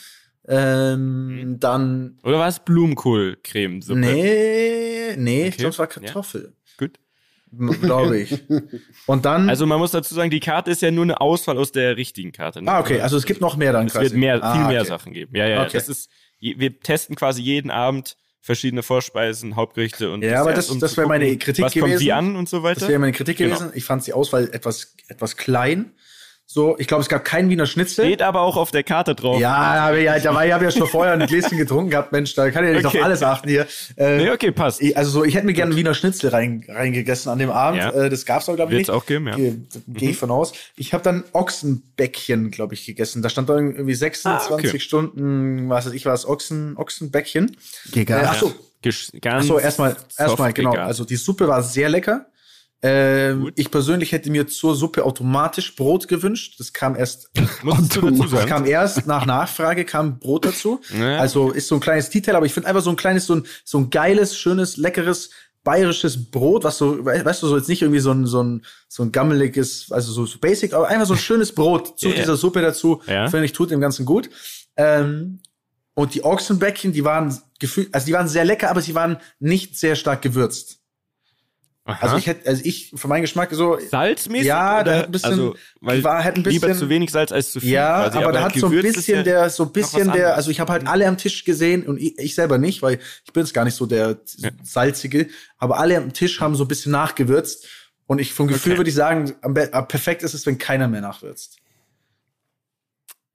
Ähm, 0.47 1.27
mhm. 1.27 1.59
Dann. 1.59 2.19
Oder 2.23 2.39
war 2.39 2.47
es 2.47 2.59
Blumenkohlcremesuppe? 2.59 3.99
Nee, 3.99 5.15
nee, 5.17 5.39
okay. 5.39 5.47
ich 5.49 5.57
glaube, 5.57 5.71
es 5.71 5.79
war 5.79 5.87
Kartoffel. 5.87 6.53
Glaube 7.81 8.19
ich. 8.19 8.43
Und 9.05 9.25
dann. 9.25 9.49
Also 9.49 9.65
man 9.65 9.79
muss 9.79 9.91
dazu 9.91 10.13
sagen, 10.15 10.29
die 10.29 10.39
Karte 10.39 10.71
ist 10.71 10.81
ja 10.81 10.91
nur 10.91 11.03
eine 11.03 11.21
Auswahl 11.21 11.57
aus 11.57 11.71
der 11.71 11.97
richtigen 11.97 12.31
Karte. 12.31 12.61
Ne? 12.61 12.71
Ah, 12.71 12.79
okay, 12.79 13.01
also 13.01 13.17
es 13.17 13.25
gibt 13.25 13.41
noch 13.41 13.57
mehr 13.57 13.73
dann 13.73 13.87
quasi. 13.87 14.07
Es 14.07 14.11
wird 14.11 14.19
mehr, 14.19 14.43
ah, 14.43 14.55
viel 14.55 14.67
mehr 14.67 14.85
Sachen 14.85 15.13
geben. 15.13 15.35
Ja, 15.35 15.47
ja, 15.47 15.63
okay. 15.63 15.73
das 15.73 15.89
ist, 15.89 16.09
wir 16.39 16.79
testen 16.79 17.15
quasi 17.15 17.41
jeden 17.41 17.71
Abend 17.71 18.17
verschiedene 18.41 18.83
Vorspeisen, 18.83 19.55
Hauptgerichte 19.55 20.11
und 20.11 20.21
Ja, 20.21 20.41
aber 20.41 20.53
das, 20.53 20.69
um 20.69 20.79
das 20.79 20.97
wäre 20.97 21.07
meine 21.07 21.37
Kritik 21.37 21.63
was 21.63 21.73
gewesen. 21.73 21.85
Was 21.85 21.91
kommt 21.91 22.05
wie 22.05 22.11
an 22.11 22.35
und 22.35 22.49
so 22.49 22.61
weiter? 22.61 22.81
Das 22.81 22.89
wäre 22.89 22.99
meine 22.99 23.13
Kritik 23.13 23.37
genau. 23.37 23.55
gewesen. 23.55 23.71
Ich 23.73 23.85
fand 23.85 24.05
die 24.05 24.13
Auswahl 24.13 24.49
etwas, 24.51 24.95
etwas 25.07 25.37
klein. 25.37 25.93
So, 26.53 26.75
ich 26.77 26.85
glaube, 26.85 27.01
es 27.01 27.09
gab 27.09 27.25
keinen 27.25 27.49
Wiener 27.49 27.65
Schnitzel. 27.65 28.05
Steht 28.05 28.21
aber 28.21 28.41
auch 28.41 28.57
auf 28.57 28.69
der 28.69 28.83
Karte 28.83 29.15
drauf. 29.15 29.39
Ja, 29.39 29.55
aber 29.55 29.97
ja, 29.97 30.19
da 30.19 30.35
war, 30.35 30.45
ich 30.45 30.53
habe 30.53 30.63
ja 30.63 30.69
schon 30.69 30.85
vorher 30.85 31.13
ein 31.13 31.25
Gläschen 31.25 31.57
getrunken 31.57 31.89
gehabt, 31.89 32.11
Mensch, 32.11 32.35
da 32.35 32.51
kann 32.51 32.63
ich 32.63 32.69
ja 32.69 32.75
nicht 32.75 32.85
okay. 32.85 32.99
auf 32.99 33.05
alles 33.05 33.23
achten 33.23 33.49
hier. 33.49 33.65
Äh, 33.97 34.17
nee, 34.17 34.29
okay, 34.29 34.51
passt. 34.51 34.79
Also 34.95 35.09
so, 35.09 35.23
ich 35.23 35.33
hätte 35.33 35.47
mir 35.47 35.53
gerne 35.53 35.71
einen 35.71 35.79
Wiener 35.79 35.95
Schnitzel 35.95 36.29
rein, 36.29 36.63
reingegessen 36.67 37.31
an 37.31 37.39
dem 37.39 37.49
Abend. 37.49 37.81
Ja. 37.81 37.89
Äh, 37.89 38.11
das 38.11 38.27
gab's 38.27 38.47
aber, 38.47 38.57
glaube 38.57 38.71
ich, 38.71 38.77
Wird's 38.77 38.89
nicht. 38.89 38.95
auch 38.95 39.07
geben, 39.07 39.29
ja. 39.29 39.35
Gehe 39.35 39.65
geh 39.87 40.05
ich 40.05 40.11
mhm. 40.11 40.19
von 40.19 40.29
aus. 40.29 40.53
Ich 40.75 40.93
habe 40.93 41.03
dann 41.03 41.23
Ochsenbäckchen, 41.33 42.51
glaube 42.51 42.75
ich, 42.75 42.85
gegessen. 42.85 43.23
Da 43.23 43.29
stand 43.29 43.49
da 43.49 43.55
irgendwie 43.55 43.95
26 43.95 44.51
ah, 44.51 44.53
okay. 44.53 44.79
Stunden, 44.79 45.69
was 45.69 45.87
weiß 45.87 45.93
ich, 45.93 46.05
was, 46.05 46.27
Ochsen, 46.27 46.77
Ochsenbäckchen. 46.77 47.57
Gegangen. 47.91 48.25
Äh, 48.25 48.27
ach 48.29 48.35
so. 48.35 48.53
Ganz 49.21 49.45
Achso, 49.45 49.57
erstmal, 49.57 49.95
erstmal, 50.19 50.53
genau. 50.53 50.73
Also 50.73 51.03
die 51.03 51.15
Suppe 51.15 51.47
war 51.47 51.63
sehr 51.63 51.89
lecker. 51.89 52.27
Ähm, 52.85 53.49
ich 53.55 53.71
persönlich 53.71 54.11
hätte 54.11 54.29
mir 54.29 54.45
zur 54.45 54.75
Suppe 54.75 55.05
automatisch 55.05 55.73
Brot 55.77 56.09
gewünscht. 56.09 56.59
Das 56.59 56.73
kam 56.73 56.97
erst, 56.97 57.31
das 57.33 58.45
kam 58.45 58.65
erst 58.65 59.07
nach 59.07 59.25
Nachfrage 59.25 59.85
kam 59.85 60.19
Brot 60.19 60.45
dazu. 60.45 60.81
Ja. 60.97 61.17
Also 61.17 61.51
ist 61.51 61.69
so 61.69 61.75
ein 61.75 61.81
kleines 61.81 62.09
Detail, 62.09 62.35
aber 62.35 62.45
ich 62.45 62.53
finde 62.53 62.67
einfach 62.67 62.81
so 62.81 62.89
ein 62.89 62.97
kleines, 62.97 63.25
so 63.25 63.35
ein, 63.35 63.45
so 63.63 63.77
ein 63.77 63.89
geiles, 63.89 64.37
schönes, 64.37 64.75
leckeres 64.75 65.29
bayerisches 65.63 66.29
Brot, 66.29 66.65
was 66.65 66.77
so, 66.77 67.05
weißt 67.05 67.41
du, 67.41 67.47
so 67.47 67.55
jetzt 67.55 67.69
nicht 67.69 67.81
irgendwie 67.81 68.01
so 68.01 68.11
ein, 68.11 68.25
so 68.25 68.43
ein, 68.43 68.65
so 68.89 69.01
ein 69.01 69.13
gammeliges, 69.13 69.91
also 69.91 70.11
so, 70.11 70.25
so 70.25 70.37
basic, 70.39 70.73
aber 70.73 70.89
einfach 70.89 71.07
so 71.07 71.13
ein 71.13 71.19
schönes 71.19 71.55
Brot 71.55 71.97
zu 71.97 72.09
yeah. 72.09 72.17
dieser 72.17 72.35
Suppe 72.35 72.61
dazu, 72.61 73.01
ja. 73.07 73.29
finde 73.29 73.45
ich, 73.45 73.53
tut 73.53 73.71
dem 73.71 73.79
Ganzen 73.79 74.05
gut. 74.05 74.29
Ähm, 74.75 75.39
und 75.93 76.15
die 76.15 76.25
Ochsenbäckchen, 76.25 76.91
die 76.91 77.05
waren 77.05 77.37
gefühlt, 77.59 77.93
also 77.93 78.05
die 78.05 78.13
waren 78.13 78.27
sehr 78.27 78.43
lecker, 78.43 78.69
aber 78.69 78.81
sie 78.81 78.93
waren 78.93 79.17
nicht 79.39 79.77
sehr 79.77 79.95
stark 79.95 80.21
gewürzt. 80.21 80.82
Aha. 81.85 82.01
Also 82.01 82.17
ich 82.17 82.27
hätte, 82.27 82.47
also 82.47 82.61
ich 82.63 82.93
für 82.95 83.09
meinen 83.09 83.23
Geschmack 83.23 83.49
so 83.51 83.77
salzmäßig. 83.77 84.47
Ja, 84.47 84.83
da 84.85 84.99
hat 84.99 85.05
ein 85.07 85.11
bisschen, 85.11 85.29
also, 85.31 85.55
weil 85.81 86.01
war 86.01 86.23
halt 86.23 86.37
ein 86.37 86.43
bisschen 86.43 86.61
lieber 86.61 86.77
zu 86.77 86.87
wenig 86.87 87.11
Salz 87.11 87.33
als 87.33 87.51
zu 87.51 87.59
viel. 87.59 87.71
Ja, 87.71 88.03
quasi, 88.03 88.17
aber, 88.17 88.27
aber 88.27 88.33
da 88.33 88.43
hat 88.43 88.55
so 88.55 88.67
ein 88.67 88.81
bisschen 88.81 89.17
ja 89.17 89.23
der, 89.23 89.49
so 89.49 89.63
ein 89.63 89.71
bisschen 89.73 90.11
der, 90.13 90.35
also 90.35 90.49
ich 90.49 90.61
habe 90.61 90.71
halt 90.71 90.87
alle 90.87 91.05
am 91.07 91.17
Tisch 91.17 91.43
gesehen 91.43 91.85
und 91.85 91.99
ich, 91.99 92.17
ich 92.17 92.35
selber 92.35 92.57
nicht, 92.57 92.81
weil 92.81 92.99
ich 93.25 93.33
bin 93.33 93.43
jetzt 93.43 93.53
gar 93.53 93.65
nicht 93.65 93.75
so 93.75 93.85
der 93.85 94.17
ja. 94.37 94.49
salzige, 94.63 95.27
aber 95.57 95.77
alle 95.77 95.97
am 95.97 96.13
Tisch 96.13 96.39
haben 96.39 96.55
so 96.55 96.63
ein 96.63 96.69
bisschen 96.69 96.93
nachgewürzt 96.93 97.67
und 98.07 98.19
ich 98.19 98.33
vom 98.33 98.47
Gefühl 98.47 98.73
okay. 98.73 98.79
würde 98.79 98.89
ich 98.89 98.95
sagen, 98.95 99.33
perfekt 99.89 100.23
ist 100.23 100.33
es, 100.33 100.45
wenn 100.45 100.57
keiner 100.57 100.87
mehr 100.87 101.01
nachwürzt. 101.01 101.57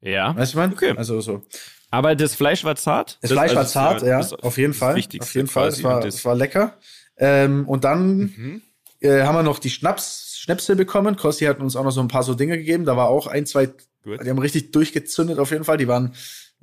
Ja. 0.00 0.34
Weißt 0.34 0.54
du, 0.54 0.58
man? 0.58 0.72
Okay. 0.72 0.94
Also 0.96 1.20
so. 1.20 1.42
Aber 1.90 2.14
das 2.14 2.34
Fleisch 2.34 2.64
war 2.64 2.76
zart. 2.76 3.18
Das, 3.20 3.28
das 3.28 3.32
Fleisch 3.32 3.50
war 3.52 3.58
also 3.58 3.72
zart, 3.72 4.02
ja, 4.02 4.20
auf 4.40 4.56
jeden 4.56 4.74
Fall. 4.74 5.02
Auf 5.18 5.34
jeden 5.34 5.48
Fall. 5.48 5.68
Es 5.68 5.82
war, 5.82 6.04
es 6.04 6.24
war 6.24 6.34
lecker. 6.34 6.78
Ähm, 7.18 7.68
und 7.68 7.84
dann 7.84 8.18
mhm. 8.18 8.62
äh, 9.00 9.22
haben 9.22 9.34
wir 9.34 9.42
noch 9.42 9.58
die 9.58 9.70
Schnaps, 9.70 10.38
Schnäpse 10.38 10.76
bekommen. 10.76 11.16
Kosti 11.16 11.44
hat 11.44 11.60
uns 11.60 11.76
auch 11.76 11.84
noch 11.84 11.90
so 11.90 12.00
ein 12.00 12.08
paar 12.08 12.22
so 12.22 12.34
Dinge 12.34 12.56
gegeben. 12.56 12.84
Da 12.84 12.96
war 12.96 13.08
auch 13.08 13.26
ein, 13.26 13.44
zwei, 13.44 13.66
Gut. 14.04 14.24
die 14.24 14.30
haben 14.30 14.38
richtig 14.38 14.72
durchgezündet 14.72 15.38
auf 15.38 15.50
jeden 15.50 15.64
Fall. 15.64 15.76
Die 15.76 15.88
waren, 15.88 16.14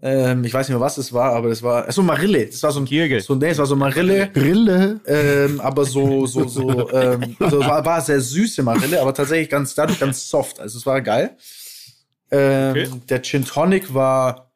ähm, 0.02 0.44
ich 0.44 0.54
weiß 0.54 0.68
nicht 0.68 0.76
mehr, 0.76 0.86
was 0.86 0.98
es 0.98 1.14
war, 1.14 1.34
aber 1.34 1.50
das 1.50 1.62
war, 1.62 1.92
so 1.92 2.02
Marille. 2.02 2.48
Das 2.48 2.64
war 2.64 2.72
so 2.72 2.80
ein, 2.80 2.86
Kirgel. 2.86 3.22
so, 3.22 3.36
nee, 3.36 3.50
es 3.50 3.58
war 3.58 3.66
so 3.66 3.76
Marille. 3.76 4.32
Rille. 4.36 5.02
Ähm, 5.06 5.60
aber 5.60 5.86
so, 5.86 6.26
so, 6.26 6.48
so, 6.48 6.90
ähm, 6.92 7.36
also 7.40 7.60
war, 7.60 7.86
war 7.86 8.02
sehr 8.02 8.22
süße 8.22 8.64
Marille, 8.64 9.02
aber 9.02 9.14
tatsächlich 9.14 9.50
ganz, 9.50 9.76
dadurch 9.76 10.00
ganz 10.00 10.30
soft. 10.30 10.60
Also 10.60 10.78
es 10.78 10.86
war 10.86 11.02
geil. 11.02 11.38
Ähm, 12.32 12.72
okay. 12.72 12.90
Der 13.10 13.22
Gin 13.22 13.46
Tonic 13.46 13.94
war, 13.94 14.52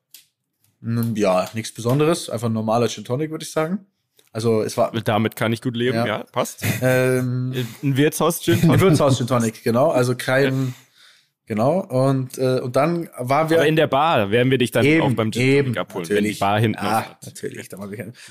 ja, 1.15 1.49
nichts 1.53 1.73
Besonderes. 1.73 2.29
Einfach 2.29 2.47
ein 2.47 2.53
normaler 2.53 2.87
Gin 2.87 3.03
Tonic, 3.03 3.31
würde 3.31 3.43
ich 3.43 3.51
sagen. 3.51 3.85
Also 4.39 4.61
es 4.61 4.77
war. 4.77 4.91
Damit 5.03 5.35
kann 5.35 5.51
ich 5.51 5.61
gut 5.61 5.75
leben, 5.75 5.97
ja, 5.97 6.07
ja 6.07 6.23
passt. 6.31 6.63
Ähm, 6.81 7.53
ein 7.83 7.97
Wirtshaus 7.97 8.41
Gin 8.41 8.61
Tonic. 8.61 8.73
Ein 8.73 8.79
Wirtshaus 8.79 9.17
Gin 9.17 9.27
Tonic, 9.27 9.63
genau. 9.65 9.89
Also 9.89 10.15
kein. 10.15 10.73
Genau, 11.45 11.79
und, 11.79 12.37
äh, 12.37 12.59
und 12.59 12.75
dann 12.75 13.09
waren 13.17 13.49
wir. 13.49 13.57
Aber 13.57 13.67
in 13.67 13.75
der 13.75 13.87
Bar 13.87 14.31
werden 14.31 14.49
wir 14.49 14.57
dich 14.59 14.71
dann 14.71 14.85
eben, 14.85 15.01
auch 15.01 15.11
beim 15.11 15.31
Gin 15.31 15.63
Tonic 15.65 15.77
abholen, 15.77 16.03
natürlich. 16.03 16.23
wenn 16.23 16.33
die 16.33 16.39
Bar 16.39 16.59
hinten 16.59 16.79
ah, 16.79 17.01
hat. 17.01 17.25
Natürlich, 17.25 17.67
da 17.67 17.77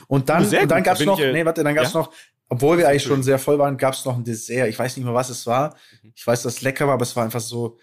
Und 0.06 0.28
dann, 0.30 0.46
und 0.46 0.70
dann 0.70 0.82
gab's 0.82 1.04
noch, 1.04 1.20
ich, 1.20 1.32
nee, 1.32 1.44
warte, 1.44 1.62
dann 1.62 1.74
gab's 1.74 1.92
ja? 1.92 2.00
noch, 2.00 2.12
obwohl 2.48 2.78
wir 2.78 2.88
eigentlich 2.88 3.02
schon 3.02 3.22
sehr 3.22 3.38
voll 3.38 3.58
waren, 3.58 3.76
gab's 3.76 4.04
noch 4.06 4.16
ein 4.16 4.24
Dessert. 4.24 4.68
Ich 4.68 4.78
weiß 4.78 4.96
nicht 4.96 5.04
mehr, 5.04 5.14
was 5.14 5.28
es 5.28 5.46
war. 5.46 5.76
Ich 6.14 6.26
weiß, 6.26 6.42
dass 6.42 6.54
es 6.54 6.62
lecker 6.62 6.86
war, 6.86 6.94
aber 6.94 7.02
es 7.02 7.16
war 7.16 7.24
einfach 7.24 7.40
so, 7.40 7.76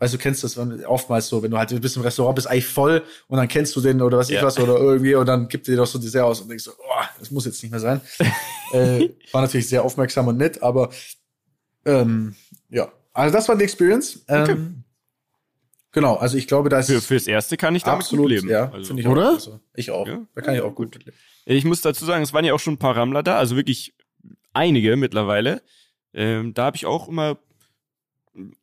Weißt 0.00 0.14
du, 0.14 0.18
kennst 0.18 0.42
das 0.42 0.56
oftmals 0.86 1.28
so, 1.28 1.42
wenn 1.42 1.50
du 1.50 1.58
halt 1.58 1.70
ein 1.72 1.80
bisschen 1.80 2.00
im 2.00 2.06
Restaurant 2.06 2.34
bist, 2.34 2.48
eigentlich 2.48 2.66
voll 2.66 3.04
und 3.28 3.36
dann 3.36 3.48
kennst 3.48 3.76
du 3.76 3.82
den 3.82 4.00
oder 4.00 4.16
was 4.16 4.30
ja. 4.30 4.38
ich 4.38 4.42
was 4.42 4.58
oder 4.58 4.78
irgendwie 4.78 5.14
und 5.14 5.26
dann 5.26 5.46
gibt 5.46 5.66
dir 5.66 5.76
doch 5.76 5.86
so 5.86 5.98
die 5.98 6.08
sehr 6.08 6.24
aus 6.24 6.40
und 6.40 6.48
denkst 6.48 6.64
so, 6.64 6.70
oh, 6.70 7.04
das 7.18 7.30
muss 7.30 7.44
jetzt 7.44 7.62
nicht 7.62 7.70
mehr 7.70 7.80
sein. 7.80 8.00
äh, 8.72 9.10
war 9.30 9.42
natürlich 9.42 9.68
sehr 9.68 9.84
aufmerksam 9.84 10.26
und 10.26 10.38
nett, 10.38 10.62
aber 10.62 10.88
ähm, 11.84 12.34
ja, 12.70 12.90
also 13.12 13.36
das 13.36 13.46
war 13.46 13.56
die 13.56 13.64
Experience. 13.64 14.24
Okay. 14.26 14.52
Ähm, 14.52 14.84
genau, 15.92 16.16
also 16.16 16.38
ich 16.38 16.46
glaube, 16.46 16.70
da 16.70 16.78
ist 16.78 16.86
Für, 16.86 17.02
fürs 17.02 17.26
Erste 17.26 17.58
kann 17.58 17.74
ich 17.74 17.82
damit 17.82 18.00
absolut, 18.00 18.24
gut 18.24 18.30
leben. 18.30 18.48
Ja, 18.48 18.72
also, 18.72 18.86
finde 18.86 19.02
ich 19.02 19.08
Oder? 19.08 19.28
Auch, 19.28 19.34
also, 19.34 19.60
ich 19.74 19.90
auch. 19.90 20.08
Ja? 20.08 20.26
Da 20.34 20.40
kann 20.40 20.54
ich 20.54 20.62
auch 20.62 20.74
gut 20.74 20.94
leben. 20.94 21.12
Ich 21.44 21.66
muss 21.66 21.82
dazu 21.82 22.06
sagen, 22.06 22.22
es 22.22 22.32
waren 22.32 22.46
ja 22.46 22.54
auch 22.54 22.60
schon 22.60 22.74
ein 22.74 22.78
paar 22.78 22.96
Rammler 22.96 23.22
da, 23.22 23.36
also 23.36 23.54
wirklich 23.54 23.94
einige 24.54 24.96
mittlerweile. 24.96 25.60
Ähm, 26.14 26.54
da 26.54 26.64
habe 26.64 26.76
ich 26.76 26.86
auch 26.86 27.06
immer 27.06 27.38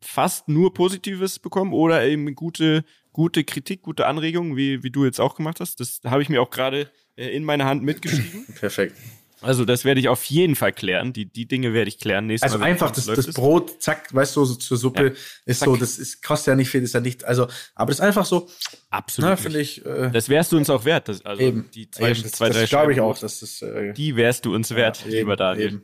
fast 0.02 0.48
nur 0.48 0.74
Positives 0.74 1.40
bekommen 1.40 1.74
oder 1.74 2.06
eben 2.06 2.34
gute, 2.36 2.84
gute 3.12 3.44
Kritik, 3.44 3.82
gute 3.82 4.08
Anregungen, 4.08 4.56
wie, 4.56 4.84
wie 4.84 4.92
du 4.92 5.06
jetzt 5.06 5.20
auch 5.20 5.36
gemacht 5.36 5.60
hast. 5.60 5.80
Das 5.80 6.02
habe 6.06 6.22
ich 6.22 6.30
mir 6.30 6.42
auch 6.42 6.50
gerade 6.50 6.90
äh, 7.16 7.28
in 7.30 7.44
meine 7.44 7.66
Hand 7.66 7.84
mitgeschrieben. 7.84 8.46
Perfekt. 8.60 8.96
Also 9.42 9.66
das 9.66 9.86
werde 9.86 10.00
ich 10.00 10.10
auf 10.10 10.24
jeden 10.26 10.56
Fall 10.56 10.74
klären. 10.74 11.14
Die, 11.14 11.26
die 11.26 11.48
Dinge 11.48 11.72
werde 11.72 11.90
ich 11.90 12.00
klären. 12.00 12.26
Nächstes 12.26 12.52
also 12.52 12.60
Mal, 12.60 12.72
einfach 12.72 12.90
das, 12.90 13.06
das 13.06 13.34
Brot, 13.34 13.82
zack, 13.82 14.14
weißt 14.14 14.36
du, 14.36 14.46
so 14.46 14.56
zur 14.56 14.78
Suppe 14.78 15.04
ja, 15.04 15.14
ist 15.46 15.60
zack. 15.60 15.68
so, 15.68 15.76
das 15.76 16.00
ist, 16.00 16.24
kostet 16.24 16.48
ja 16.48 16.56
nicht 16.56 16.70
viel, 16.70 16.82
ist 16.82 16.94
ja 16.94 17.02
nicht, 17.02 17.24
also, 17.24 17.48
aber 17.76 17.90
das 17.90 18.00
ist 18.00 18.06
einfach 18.06 18.26
so. 18.26 18.50
Absolut. 18.90 19.40
finde 19.40 19.62
ich. 19.62 19.86
Äh, 19.86 20.10
das 20.12 20.30
wärst 20.30 20.54
du 20.54 20.58
uns 20.58 20.72
auch 20.72 20.86
wert. 20.86 21.08
Das, 21.08 21.24
also 21.24 21.42
eben. 21.42 21.70
Die 21.72 21.92
zwei, 21.92 22.12
eben, 22.12 22.24
das, 22.24 22.32
zwei, 22.32 22.50
das 22.50 22.68
glaube 22.68 22.94
ich 22.94 23.00
auch, 23.00 23.18
dass 23.20 23.42
das. 23.42 23.62
Äh, 23.62 23.94
die 23.94 24.16
wärst 24.16 24.46
du 24.46 24.56
uns 24.56 24.72
wert, 24.72 25.06
ja, 25.06 25.20
lieber 25.20 25.36
Daniel. 25.36 25.68
Eben. 25.68 25.84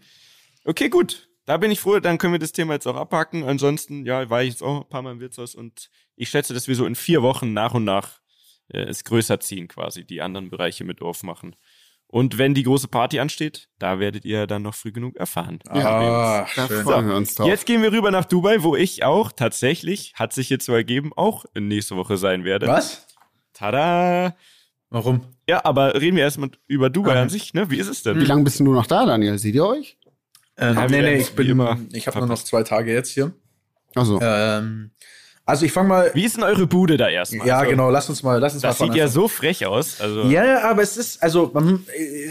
Okay, 0.66 0.90
gut. 0.90 1.28
Da 1.46 1.58
bin 1.58 1.72
ich 1.72 1.80
froh, 1.80 2.00
dann 2.00 2.18
können 2.18 2.34
wir 2.34 2.40
das 2.40 2.54
Thema 2.54 2.74
jetzt 2.74 2.88
auch 2.88 2.96
abhaken. 2.96 3.44
Ansonsten, 3.44 4.06
ja, 4.06 4.30
war 4.30 4.44
ich 4.44 4.52
jetzt 4.52 4.64
auch 4.64 4.82
ein 4.82 4.90
paar 4.90 5.02
Mal 5.02 5.12
im 5.12 5.20
Wirtshaus 5.20 5.56
und 5.56 5.90
ich 6.16 6.30
schätze, 6.30 6.54
dass 6.54 6.68
wir 6.68 6.76
so 6.76 6.86
in 6.86 6.96
vier 6.96 7.22
Wochen 7.22 7.54
nach 7.54 7.74
und 7.74 7.84
nach 7.84 8.22
äh, 8.70 8.84
es 8.84 9.04
größer 9.04 9.40
ziehen, 9.40 9.68
quasi, 9.68 10.06
die 10.06 10.22
anderen 10.22 10.50
Bereiche 10.50 10.86
mit 10.86 11.02
aufmachen. 11.02 11.56
Und 12.08 12.38
wenn 12.38 12.54
die 12.54 12.64
große 12.64 12.88
Party 12.88 13.20
ansteht, 13.20 13.70
da 13.80 14.00
werdet 14.00 14.24
ihr 14.24 14.46
dann 14.46 14.62
noch 14.62 14.76
früh 14.76 14.92
genug 14.92 15.16
erfahren. 15.16 15.60
Ja, 15.74 16.46
da 16.56 16.68
freuen 16.68 17.08
wir 17.08 17.16
uns 17.16 17.34
drauf. 17.34 17.48
Jetzt 17.48 17.66
gehen 17.66 17.82
wir 17.82 17.92
rüber 17.92 18.12
nach 18.12 18.26
Dubai, 18.26 18.62
wo 18.62 18.76
ich 18.76 19.04
auch 19.04 19.32
tatsächlich, 19.32 20.14
hat 20.14 20.32
sich 20.32 20.50
jetzt 20.50 20.66
so 20.66 20.74
ergeben, 20.74 21.12
auch 21.16 21.46
nächste 21.56 21.96
Woche 21.96 22.18
sein 22.18 22.44
werde. 22.44 22.68
Was? 22.68 23.08
Tada! 23.54 24.36
Warum? 24.92 25.22
Ja, 25.50 25.66
aber 25.66 26.00
reden 26.00 26.16
wir 26.16 26.24
erstmal 26.24 26.52
über 26.68 26.92
Dubai 26.92 27.16
mhm. 27.16 27.22
an 27.22 27.30
sich, 27.30 27.56
ne? 27.56 27.72
Wie 27.72 27.78
ist 27.78 27.88
es 27.88 28.04
denn? 28.04 28.20
Wie 28.20 28.26
lange 28.26 28.44
bist 28.44 28.60
du 28.60 28.64
nur 28.64 28.76
noch 28.76 28.86
da, 28.86 29.08
Daniel? 29.08 29.40
Seht 29.40 29.56
ihr 29.56 29.66
euch? 29.66 29.98
Ähm, 30.58 30.76
nee, 30.90 31.02
nee, 31.02 31.16
ich 31.16 31.34
bin 31.34 31.48
immer, 31.48 31.80
ich 31.94 32.08
habe 32.08 32.20
nur 32.20 32.28
noch 32.28 32.44
zwei 32.44 32.64
Tage 32.64 32.94
jetzt 32.94 33.10
hier. 33.10 33.32
Also. 33.96 34.20
Ähm, 34.22 34.92
also 35.46 35.66
ich 35.66 35.74
fange 35.74 35.90
mal. 35.90 36.12
Wie 36.14 36.24
ist 36.24 36.38
denn 36.38 36.44
eure 36.44 36.68
Bude 36.68 36.96
da 36.96 37.10
erstmal? 37.10 37.46
Ja, 37.46 37.60
also, 37.60 37.72
genau. 37.72 37.90
Lass 37.90 38.08
uns 38.08 38.24
mal, 38.24 38.40
lass 38.40 38.54
uns 38.54 38.62
das 38.62 38.80
mal. 38.80 38.86
Sieht 38.86 38.96
ja 38.96 39.08
so 39.10 39.28
frech 39.28 39.66
aus. 39.66 40.00
Also 40.00 40.24
ja, 40.24 40.64
aber 40.64 40.84
es 40.84 40.96
ist, 40.96 41.22
also 41.22 41.52
man, 41.54 41.86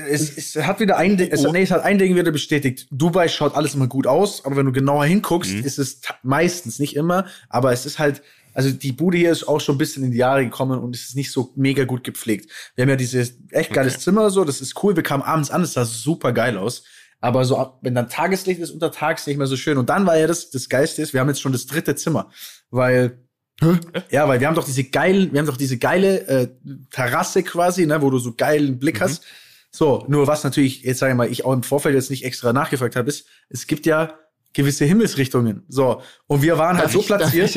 es, 0.08 0.36
es 0.36 0.56
hat 0.56 0.80
wieder 0.80 0.96
ein, 0.96 1.18
es, 1.18 1.44
oh. 1.44 1.52
nee, 1.52 1.62
es 1.62 1.70
hat 1.70 1.82
ein 1.82 1.98
Ding 1.98 2.16
wieder 2.16 2.30
bestätigt. 2.30 2.86
Dubai 2.90 3.28
schaut 3.28 3.54
alles 3.54 3.74
immer 3.74 3.86
gut 3.86 4.06
aus, 4.06 4.44
aber 4.46 4.56
wenn 4.56 4.64
du 4.64 4.72
genauer 4.72 5.04
hinguckst, 5.04 5.52
mhm. 5.52 5.64
ist 5.64 5.78
es 5.78 6.00
meistens 6.22 6.78
nicht 6.78 6.96
immer. 6.96 7.26
Aber 7.50 7.72
es 7.72 7.84
ist 7.84 7.98
halt, 7.98 8.22
also 8.54 8.70
die 8.70 8.92
Bude 8.92 9.18
hier 9.18 9.30
ist 9.30 9.46
auch 9.46 9.60
schon 9.60 9.74
ein 9.74 9.78
bisschen 9.78 10.04
in 10.04 10.10
die 10.10 10.18
Jahre 10.18 10.44
gekommen 10.44 10.78
und 10.78 10.96
es 10.96 11.08
ist 11.08 11.16
nicht 11.16 11.32
so 11.32 11.52
mega 11.54 11.84
gut 11.84 12.04
gepflegt. 12.04 12.50
Wir 12.76 12.82
haben 12.82 12.90
ja 12.90 12.96
dieses 12.96 13.34
echt 13.50 13.74
geiles 13.74 13.94
okay. 13.94 14.04
Zimmer, 14.04 14.30
so, 14.30 14.44
das 14.44 14.62
ist 14.62 14.82
cool. 14.82 14.96
Wir 14.96 15.02
kamen 15.02 15.22
abends 15.22 15.50
an, 15.50 15.62
es 15.62 15.74
sah 15.74 15.84
super 15.84 16.32
geil 16.32 16.56
aus. 16.56 16.82
Aber 17.22 17.44
so, 17.44 17.78
wenn 17.82 17.94
dann 17.94 18.08
Tageslicht 18.08 18.60
ist, 18.60 18.72
untertags 18.72 19.28
nicht 19.28 19.36
mehr 19.38 19.46
so 19.46 19.56
schön. 19.56 19.78
Und 19.78 19.88
dann 19.88 20.06
war 20.06 20.18
ja 20.18 20.26
das, 20.26 20.50
das 20.50 20.68
Geiste 20.68 21.00
ist, 21.00 21.12
wir 21.12 21.20
haben 21.20 21.28
jetzt 21.28 21.40
schon 21.40 21.52
das 21.52 21.66
dritte 21.66 21.94
Zimmer. 21.94 22.30
Weil, 22.68 23.20
Hä? 23.60 23.78
ja, 24.10 24.26
weil 24.26 24.40
wir 24.40 24.48
haben 24.48 24.56
doch 24.56 24.64
diese 24.64 24.82
geile, 24.82 25.32
wir 25.32 25.38
haben 25.38 25.46
doch 25.46 25.56
diese 25.56 25.78
geile 25.78 26.26
äh, 26.26 26.48
Terrasse 26.90 27.44
quasi, 27.44 27.86
ne, 27.86 28.02
wo 28.02 28.10
du 28.10 28.18
so 28.18 28.34
geilen 28.34 28.80
Blick 28.80 28.98
mhm. 28.98 29.04
hast. 29.04 29.24
So, 29.70 30.04
nur 30.08 30.26
was 30.26 30.42
natürlich, 30.42 30.82
jetzt 30.82 30.98
sage 30.98 31.12
ich 31.12 31.16
mal, 31.16 31.30
ich 31.30 31.44
auch 31.44 31.52
im 31.52 31.62
Vorfeld 31.62 31.94
jetzt 31.94 32.10
nicht 32.10 32.24
extra 32.24 32.52
nachgefragt 32.52 32.96
habe, 32.96 33.08
ist, 33.08 33.26
es 33.48 33.68
gibt 33.68 33.86
ja 33.86 34.18
gewisse 34.52 34.84
Himmelsrichtungen. 34.84 35.62
So, 35.68 36.02
und 36.26 36.42
wir 36.42 36.58
waren 36.58 36.76
halt 36.76 36.86
darf 36.86 36.92
so 36.92 37.00
ich, 37.00 37.06
platziert. 37.06 37.54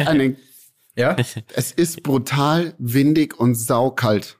ja? 0.96 1.16
Es 1.56 1.72
ist 1.72 2.04
brutal 2.04 2.76
windig 2.78 3.40
und 3.40 3.56
saukalt. 3.56 4.38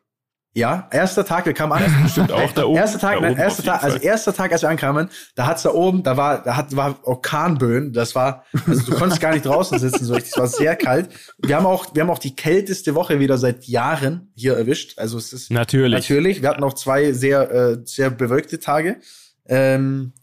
Ja, 0.58 0.88
erster 0.90 1.26
Tag, 1.26 1.46
wir 1.46 1.54
kamen 1.54 1.74
an. 1.74 1.84
Bestimmt 2.04 2.32
auch 2.32 2.50
da 2.54 2.64
oben. 2.64 2.78
Erster 2.78 2.98
Tag, 2.98 3.20
nein, 3.20 3.36
erster 3.36 3.62
Tag, 3.62 3.84
also 3.84 3.98
erster 3.98 4.34
Tag, 4.34 4.54
als 4.54 4.62
wir 4.62 4.70
ankamen, 4.70 5.10
da 5.36 5.48
hat's 5.48 5.64
da 5.64 5.72
oben, 5.72 6.02
da 6.02 6.16
war, 6.16 6.44
da 6.44 6.56
hat, 6.56 6.74
war 6.78 6.98
Orkanböen. 7.04 7.92
Das 7.92 8.16
war, 8.16 8.46
also 8.66 8.90
du 8.90 8.98
konntest 8.98 9.20
gar 9.20 9.34
nicht 9.34 9.46
draußen 9.46 9.78
sitzen, 9.80 10.06
so 10.06 10.14
richtig. 10.14 10.32
Es 10.32 10.40
war 10.40 10.48
sehr 10.48 10.78
kalt. 10.78 11.10
Wir 11.40 11.58
haben 11.58 11.66
auch, 11.66 11.94
wir 11.94 12.04
haben 12.04 12.10
auch 12.10 12.20
die 12.20 12.38
kälteste 12.38 12.96
Woche 12.96 13.20
wieder 13.20 13.38
seit 13.38 13.66
Jahren 13.66 14.32
hier 14.34 14.56
erwischt. 14.56 14.98
Also 14.98 15.18
es 15.18 15.34
ist 15.34 15.52
natürlich. 15.52 15.94
Natürlich. 15.94 16.42
Wir 16.42 16.48
hatten 16.48 16.64
auch 16.64 16.74
zwei 16.74 17.12
sehr, 17.12 17.52
äh, 17.52 17.78
sehr 17.84 18.10
bewölkte 18.10 18.58
Tage. 18.58 19.02
Ähm, 19.46 20.14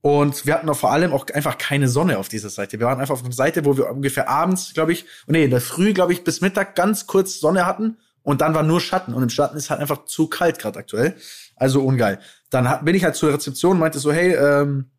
und 0.00 0.46
wir 0.46 0.54
hatten 0.54 0.68
auch 0.68 0.76
vor 0.76 0.90
allem 0.90 1.12
auch 1.12 1.26
einfach 1.32 1.58
keine 1.58 1.86
Sonne 1.86 2.18
auf 2.18 2.28
dieser 2.28 2.50
Seite. 2.50 2.80
Wir 2.80 2.86
waren 2.86 3.00
einfach 3.00 3.14
auf 3.14 3.24
einer 3.24 3.32
Seite, 3.32 3.64
wo 3.64 3.76
wir 3.76 3.88
ungefähr 3.88 4.28
abends, 4.28 4.74
glaube 4.74 4.92
ich, 4.92 5.04
nee, 5.28 5.44
in 5.44 5.50
der 5.50 5.60
Früh, 5.60 5.92
glaube 5.92 6.12
ich, 6.12 6.24
bis 6.24 6.40
Mittag 6.40 6.74
ganz 6.74 7.06
kurz 7.06 7.38
Sonne 7.38 7.66
hatten 7.66 7.98
und 8.26 8.40
dann 8.40 8.54
war 8.54 8.64
nur 8.64 8.80
Schatten 8.80 9.14
und 9.14 9.22
im 9.22 9.30
Schatten 9.30 9.56
ist 9.56 9.70
halt 9.70 9.80
einfach 9.80 10.04
zu 10.04 10.26
kalt 10.26 10.58
gerade 10.58 10.80
aktuell. 10.80 11.14
Also 11.54 11.80
ungeil. 11.84 12.18
Dann 12.50 12.68
hat, 12.68 12.84
bin 12.84 12.96
ich 12.96 13.04
halt 13.04 13.14
zur 13.14 13.32
Rezeption 13.32 13.72
und 13.72 13.78
meinte 13.78 14.00
so, 14.00 14.12
hey, 14.12 14.34
ähm, 14.34 14.90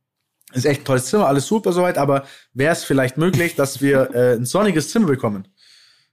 ist 0.54 0.66
echt 0.66 0.82
ein 0.82 0.86
tolles 0.86 1.08
Zimmer, 1.08 1.28
alles 1.28 1.46
super 1.46 1.74
soweit, 1.74 1.98
aber 1.98 2.24
wäre 2.54 2.72
es 2.72 2.86
vielleicht 2.86 3.18
möglich, 3.18 3.56
dass 3.56 3.82
wir 3.82 4.12
äh, 4.16 4.36
ein 4.36 4.46
sonniges 4.46 4.92
Zimmer 4.92 5.08
bekommen? 5.08 5.46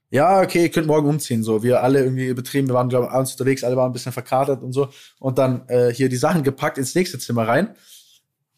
Ja, 0.09 0.41
okay, 0.41 0.63
ihr 0.63 0.71
könnt 0.71 0.87
morgen 0.87 1.07
umziehen. 1.07 1.41
So, 1.41 1.63
wir 1.63 1.81
alle 1.81 2.03
irgendwie 2.03 2.33
betrieben, 2.33 2.67
wir 2.67 2.75
waren, 2.75 2.89
glaube 2.89 3.05
ich, 3.05 3.11
abends 3.11 3.31
unterwegs, 3.31 3.63
alle 3.63 3.77
waren 3.77 3.91
ein 3.91 3.93
bisschen 3.93 4.11
verkatert 4.11 4.61
und 4.61 4.73
so. 4.73 4.89
Und 5.17 5.37
dann 5.37 5.69
äh, 5.69 5.93
hier 5.93 6.09
die 6.09 6.17
Sachen 6.17 6.43
gepackt 6.43 6.77
ins 6.77 6.95
nächste 6.95 7.17
Zimmer 7.17 7.47
rein. 7.47 7.75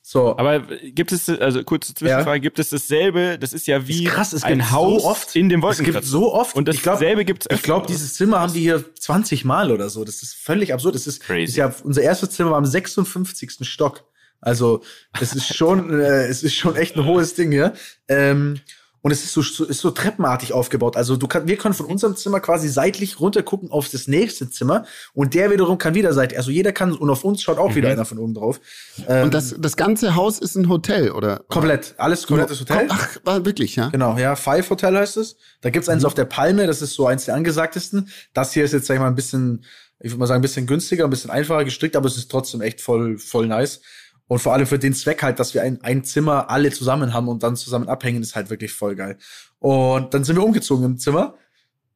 So. 0.10 0.38
Aber 0.38 0.62
gibt 0.62 1.12
es, 1.12 1.28
also 1.28 1.66
kurze 1.66 1.94
Zwischenfrage, 1.94 2.38
ja. 2.38 2.38
gibt 2.38 2.60
es 2.60 2.70
dasselbe, 2.70 3.38
das 3.38 3.52
ist 3.52 3.68
ja 3.68 3.90
wie 3.90 4.06
ist 4.06 4.14
krass, 4.14 4.32
es 4.32 4.42
ein 4.42 4.72
Haus 4.72 5.04
so 5.04 5.10
oft, 5.10 5.36
in 5.36 5.50
dem 5.50 5.62
Wolkenkratzer. 5.62 6.00
Es 6.00 6.06
gibt 6.06 6.06
so 6.10 6.34
oft. 6.34 6.56
Und 6.56 6.70
dasselbe 6.70 7.26
gibt 7.26 7.46
es 7.46 7.54
Ich 7.54 7.62
glaube, 7.62 7.88
dieses 7.88 8.14
Zimmer 8.14 8.40
haben 8.40 8.54
die 8.54 8.62
hier 8.62 8.86
20 8.96 9.44
Mal 9.44 9.70
oder 9.70 9.90
so. 9.90 10.06
Das 10.06 10.24
ist 10.24 10.34
völlig 10.34 10.74
absurd. 10.74 10.96
Das 10.96 11.08
ist, 11.08 11.24
Crazy. 11.24 11.44
ist 11.44 11.56
ja, 11.58 11.76
unser 11.84 12.04
erstes 12.04 12.30
Zimmer 12.30 12.52
war 12.52 12.58
am 12.58 12.66
56. 12.66 13.68
Stock. 13.68 14.06
Also, 14.40 14.82
es 15.20 15.36
ist 15.36 15.54
schon, 15.54 15.90
äh, 16.00 16.28
es 16.28 16.42
ist 16.42 16.56
schon 16.56 16.78
echt 16.78 16.96
ein 16.96 17.04
hohes 17.04 17.34
Ding 17.34 17.52
hier. 17.52 17.74
Ähm, 18.08 18.62
und 19.02 19.12
es 19.12 19.24
ist 19.24 19.34
so, 19.34 19.42
so, 19.42 19.66
ist 19.66 19.80
so 19.80 19.92
treppenartig 19.92 20.54
aufgebaut. 20.54 20.98
Also 20.98 21.16
du 21.16 21.28
kann, 21.28 21.48
wir 21.48 21.58
können 21.58 21.74
von 21.74 21.86
unserem 21.86 22.16
Zimmer 22.16 22.40
quasi 22.40 22.68
seitlich 22.68 23.20
runter 23.20 23.44
gucken 23.44 23.72
auf 23.72 23.90
das 23.90 24.08
nächste 24.08 24.50
Zimmer 24.50 24.86
und 25.14 25.34
der 25.34 25.52
wiederum 25.52 25.78
kann 25.78 25.94
wieder 25.94 26.14
seitlich. 26.14 26.38
Also 26.38 26.52
jeder 26.52 26.72
kann 26.72 26.94
und 26.94 27.10
auf 27.10 27.24
uns 27.24 27.42
schaut 27.42 27.58
auch 27.58 27.72
mhm. 27.72 27.76
wieder 27.76 27.90
einer 27.90 28.06
von 28.06 28.18
oben 28.18 28.34
drauf. 28.34 28.60
Ähm, 29.08 29.26
und 29.26 29.34
das, 29.34 29.56
das 29.58 29.78
ganze 29.78 30.16
Haus 30.16 30.40
ist 30.40 30.56
ein 30.56 30.70
Hotel, 30.70 31.12
oder? 31.12 31.42
Komplett, 31.48 31.96
alles 31.98 32.28
komplettes 32.28 32.60
Hotel. 32.60 32.88
Ach, 32.90 33.18
war 33.24 33.46
wirklich, 33.46 33.76
ja? 33.76 33.90
Genau, 33.90 34.18
ja. 34.18 34.36
Five 34.36 34.70
Hotel 34.70 34.96
heißt 34.96 35.18
es. 35.18 35.38
Da 35.62 35.70
gibt's 35.70 35.90
eins 35.90 36.04
mhm. 36.04 36.08
auf 36.08 36.14
der 36.14 36.26
Palme, 36.26 36.68
das 36.68 36.82
ist 36.82 36.94
so 36.94 37.08
eins 37.08 37.26
der 37.26 37.36
angesagtesten. 37.36 38.10
Das 38.34 38.54
hier 38.54 38.64
ist 38.64 38.74
jetzt, 38.74 38.88
sag 38.88 38.96
ich 38.96 39.02
mal, 39.02 39.08
ein 39.08 39.16
bisschen, 39.16 39.64
ich 40.00 40.12
würde 40.12 40.20
mal 40.20 40.28
sagen, 40.28 40.40
ein 40.40 40.42
bisschen 40.42 40.68
günstiger, 40.68 41.04
ein 41.04 41.10
bisschen 41.10 41.32
einfacher 41.32 41.64
gestrickt, 41.66 41.96
aber 41.96 42.08
es 42.08 42.18
ist 42.18 42.30
trotzdem 42.30 42.62
echt 42.62 42.82
voll, 42.82 43.18
voll 43.18 43.48
nice. 43.48 43.82
Und 44.28 44.40
vor 44.40 44.54
allem 44.54 44.68
für 44.68 44.80
den 44.80 44.94
Zweck 44.94 45.24
halt, 45.24 45.40
dass 45.40 45.54
wir 45.54 45.62
ein, 45.62 45.80
ein 45.84 46.04
Zimmer 46.04 46.50
alle 46.50 46.72
zusammen 46.72 47.14
haben 47.14 47.30
und 47.30 47.44
dann 47.44 47.56
zusammen 47.56 47.88
abhängen, 47.88 48.22
ist 48.22 48.36
halt 48.36 48.50
wirklich 48.50 48.74
voll 48.74 48.96
geil. 48.96 49.18
Und 49.60 50.14
dann 50.14 50.24
sind 50.24 50.36
wir 50.36 50.44
umgezogen 50.44 50.86
im 50.86 50.98
Zimmer 50.98 51.36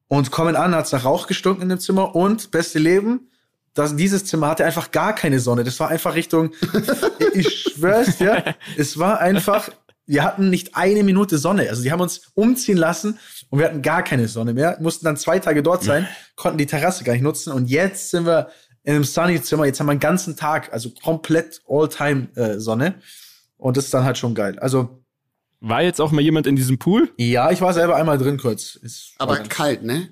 und 0.08 0.32
kommen 0.32 0.56
an, 0.56 0.74
hat's 0.74 0.92
nach 0.92 1.06
Rauch 1.06 1.28
gestunken 1.28 1.64
in 1.64 1.70
dem 1.70 1.80
Zimmer 1.80 2.16
und 2.16 2.52
beste 2.52 2.80
Leben, 2.80 3.32
das, 3.74 3.96
dieses 3.96 4.26
Zimmer 4.26 4.50
hatte 4.50 4.66
einfach 4.66 4.92
gar 4.92 5.16
keine 5.16 5.40
Sonne. 5.40 5.64
Das 5.64 5.80
war 5.80 5.90
einfach 5.90 6.16
Richtung, 6.16 6.52
ich 7.34 7.74
schwör's 7.74 8.18
dir, 8.18 8.56
es 8.78 9.00
war 9.00 9.20
einfach, 9.20 9.70
wir 10.06 10.24
hatten 10.24 10.50
nicht 10.50 10.76
eine 10.76 11.04
Minute 11.04 11.38
Sonne. 11.38 11.70
Also 11.70 11.82
die 11.82 11.92
haben 11.92 12.02
uns 12.02 12.32
umziehen 12.34 12.78
lassen 12.78 13.18
und 13.50 13.60
wir 13.60 13.66
hatten 13.68 13.82
gar 13.82 14.04
keine 14.04 14.28
Sonne 14.28 14.54
mehr, 14.54 14.78
mussten 14.82 15.06
dann 15.06 15.16
zwei 15.16 15.40
Tage 15.40 15.64
dort 15.64 15.84
sein, 15.84 16.08
konnten 16.36 16.58
die 16.58 16.66
Terrasse 16.66 17.04
gar 17.04 17.14
nicht 17.14 17.22
nutzen 17.22 17.54
und 17.54 17.70
jetzt 17.70 18.10
sind 18.10 18.26
wir 18.26 18.50
in 18.84 18.96
einem 18.96 19.04
Sunny-Zimmer. 19.04 19.66
Jetzt 19.66 19.80
haben 19.80 19.88
wir 19.88 19.92
einen 19.92 20.00
ganzen 20.00 20.36
Tag, 20.36 20.74
also 20.74 20.90
komplett 20.90 21.62
All-Time-Sonne. 21.68 22.88
Äh, 22.88 23.02
und 23.58 23.78
das 23.78 23.86
ist 23.86 23.94
dann 23.94 24.04
halt 24.04 24.18
schon 24.18 24.36
geil. 24.36 24.58
Also. 24.60 25.04
War 25.60 25.84
jetzt 25.84 26.02
auch 26.02 26.12
mal 26.12 26.22
jemand 26.22 26.48
in 26.48 26.56
diesem 26.56 26.80
Pool? 26.80 27.12
Ja, 27.18 27.52
ich 27.52 27.62
war 27.62 27.74
selber 27.74 27.96
einmal 27.96 28.18
drin 28.18 28.38
kurz. 28.38 28.76
Ist 28.76 29.14
aber 29.20 29.38
kalt, 29.38 29.84
ne? 29.84 30.10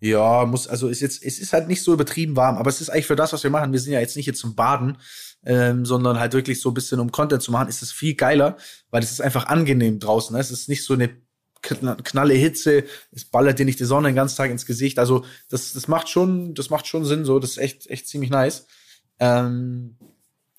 Ja, 0.00 0.44
muss, 0.46 0.66
also 0.66 0.88
ist 0.88 1.00
jetzt, 1.00 1.22
es 1.22 1.38
ist 1.38 1.52
halt 1.52 1.68
nicht 1.68 1.84
so 1.84 1.92
übertrieben 1.92 2.34
warm, 2.34 2.56
aber 2.56 2.68
es 2.68 2.80
ist 2.80 2.90
eigentlich 2.90 3.06
für 3.06 3.14
das, 3.14 3.32
was 3.32 3.44
wir 3.44 3.50
machen. 3.50 3.70
Wir 3.70 3.78
sind 3.78 3.92
ja 3.92 4.00
jetzt 4.00 4.16
nicht 4.16 4.24
hier 4.24 4.34
zum 4.34 4.56
Baden, 4.56 4.98
ähm, 5.44 5.86
sondern 5.86 6.18
halt 6.18 6.32
wirklich 6.32 6.60
so 6.60 6.70
ein 6.70 6.74
bisschen 6.74 6.98
um 6.98 7.12
Content 7.12 7.40
zu 7.40 7.52
machen, 7.52 7.68
ist 7.68 7.82
es 7.82 7.92
viel 7.92 8.14
geiler, 8.14 8.56
weil 8.90 9.04
es 9.04 9.12
ist 9.12 9.20
einfach 9.20 9.46
angenehm 9.46 10.00
draußen. 10.00 10.34
Ne? 10.34 10.40
Es 10.40 10.50
ist 10.50 10.68
nicht 10.68 10.84
so 10.84 10.94
eine 10.94 11.10
knalle 11.62 12.34
Hitze, 12.34 12.84
es 13.12 13.24
ballert 13.24 13.58
dir 13.58 13.64
nicht 13.64 13.80
die 13.80 13.84
Sonne 13.84 14.08
den 14.08 14.16
ganzen 14.16 14.36
Tag 14.36 14.50
ins 14.50 14.66
Gesicht. 14.66 14.98
Also 14.98 15.24
das, 15.48 15.72
das 15.72 15.88
macht 15.88 16.08
schon, 16.08 16.54
das 16.54 16.70
macht 16.70 16.86
schon 16.86 17.04
Sinn 17.04 17.24
so. 17.24 17.38
Das 17.38 17.50
ist 17.50 17.58
echt, 17.58 17.86
echt 17.88 18.08
ziemlich 18.08 18.30
nice. 18.30 18.66
Ähm, 19.18 19.96